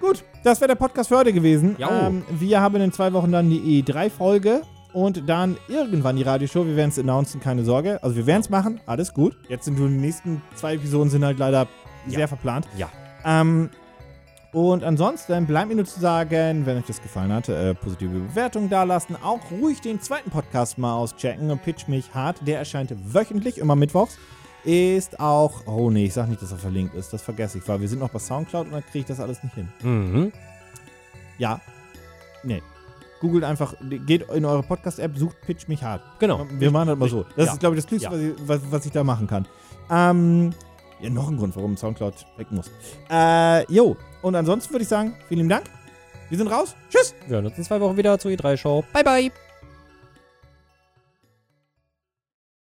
Gut, 0.00 0.24
das 0.42 0.60
wäre 0.60 0.66
der 0.70 0.74
Podcast 0.74 1.08
für 1.08 1.16
heute 1.18 1.32
gewesen. 1.32 1.76
Ähm, 1.78 2.24
wir 2.30 2.60
haben 2.60 2.74
in 2.80 2.90
zwei 2.90 3.12
Wochen 3.12 3.30
dann 3.30 3.48
die 3.48 3.80
E3-Folge 3.84 4.62
und 4.92 5.28
dann 5.28 5.56
irgendwann 5.68 6.16
die 6.16 6.24
Radioshow. 6.24 6.66
Wir 6.66 6.74
werden 6.74 6.88
es 6.90 6.98
announcen, 6.98 7.40
keine 7.40 7.62
Sorge. 7.62 8.02
Also 8.02 8.16
wir 8.16 8.26
werden 8.26 8.40
es 8.40 8.50
machen, 8.50 8.80
alles 8.86 9.14
gut. 9.14 9.36
Jetzt 9.48 9.66
sind 9.66 9.78
nur 9.78 9.86
die 9.86 9.94
nächsten 9.98 10.42
zwei 10.56 10.74
Episoden 10.74 11.10
sind 11.10 11.24
halt 11.24 11.38
leider 11.38 11.68
Ja. 12.08 12.16
sehr 12.16 12.26
verplant. 12.26 12.66
Ja. 12.76 12.88
Ähm, 13.24 13.70
und 14.54 14.84
ansonsten 14.84 15.46
bleibt 15.46 15.68
mir 15.68 15.74
nur 15.74 15.84
zu 15.84 16.00
sagen, 16.00 16.64
wenn 16.64 16.78
euch 16.78 16.86
das 16.86 17.02
gefallen 17.02 17.32
hat, 17.32 17.48
äh, 17.48 17.74
positive 17.74 18.10
Bewertungen 18.20 18.70
dalassen. 18.70 19.16
Auch 19.22 19.40
ruhig 19.50 19.80
den 19.80 20.00
zweiten 20.00 20.30
Podcast 20.30 20.78
mal 20.78 20.94
auschecken. 20.94 21.58
Pitch 21.62 21.88
mich 21.88 22.14
hart. 22.14 22.36
Der 22.46 22.58
erscheint 22.58 22.94
wöchentlich, 23.12 23.58
immer 23.58 23.76
mittwochs. 23.76 24.16
Ist 24.64 25.20
auch. 25.20 25.66
Oh 25.66 25.90
nee, 25.90 26.06
ich 26.06 26.14
sag 26.14 26.28
nicht, 26.28 26.40
dass 26.40 26.52
er 26.52 26.58
verlinkt 26.58 26.94
ist. 26.94 27.12
Das 27.12 27.20
vergesse 27.20 27.58
ich, 27.58 27.68
weil 27.68 27.80
wir 27.80 27.88
sind 27.88 27.98
noch 27.98 28.08
bei 28.10 28.18
Soundcloud 28.18 28.66
und 28.66 28.72
dann 28.72 28.82
kriege 28.84 29.00
ich 29.00 29.04
das 29.06 29.20
alles 29.20 29.42
nicht 29.42 29.54
hin. 29.54 29.68
Mhm. 29.82 30.32
Ja. 31.36 31.60
Nee. 32.44 32.62
Googelt 33.20 33.44
einfach, 33.44 33.74
geht 34.06 34.22
in 34.30 34.44
eure 34.44 34.62
Podcast-App, 34.62 35.16
sucht 35.16 35.40
Pitch 35.42 35.66
mich 35.68 35.82
hart. 35.82 36.02
Genau. 36.18 36.46
Wir 36.58 36.70
machen 36.70 36.88
das 36.88 36.98
mal 36.98 37.08
so. 37.08 37.24
Das 37.36 37.46
Ja. 37.46 37.52
ist, 37.54 37.60
glaube 37.60 37.74
ich, 37.76 37.82
das 37.82 37.88
Klügste, 37.88 38.16
Ja. 38.16 38.32
was, 38.46 38.60
was 38.70 38.86
ich 38.86 38.92
da 38.92 39.02
machen 39.04 39.26
kann. 39.26 39.46
Ähm, 39.90 40.52
ja, 41.04 41.10
noch 41.10 41.28
ein 41.28 41.36
Grund, 41.36 41.54
warum 41.54 41.76
Soundcloud 41.76 42.14
weg 42.36 42.46
muss. 42.50 42.70
Äh, 43.10 43.70
jo. 43.72 43.96
Und 44.22 44.34
ansonsten 44.34 44.72
würde 44.72 44.82
ich 44.82 44.88
sagen, 44.88 45.14
vielen 45.28 45.38
lieben 45.38 45.50
Dank. 45.50 45.64
Wir 46.30 46.38
sind 46.38 46.48
raus. 46.48 46.74
Tschüss. 46.90 47.14
Wir 47.26 47.36
hören 47.36 47.46
uns 47.46 47.58
in 47.58 47.64
zwei 47.64 47.80
Wochen 47.80 47.96
wieder 47.96 48.18
zur 48.18 48.30
E3-Show. 48.30 48.84
Bye, 48.92 49.04
bye. 49.04 49.43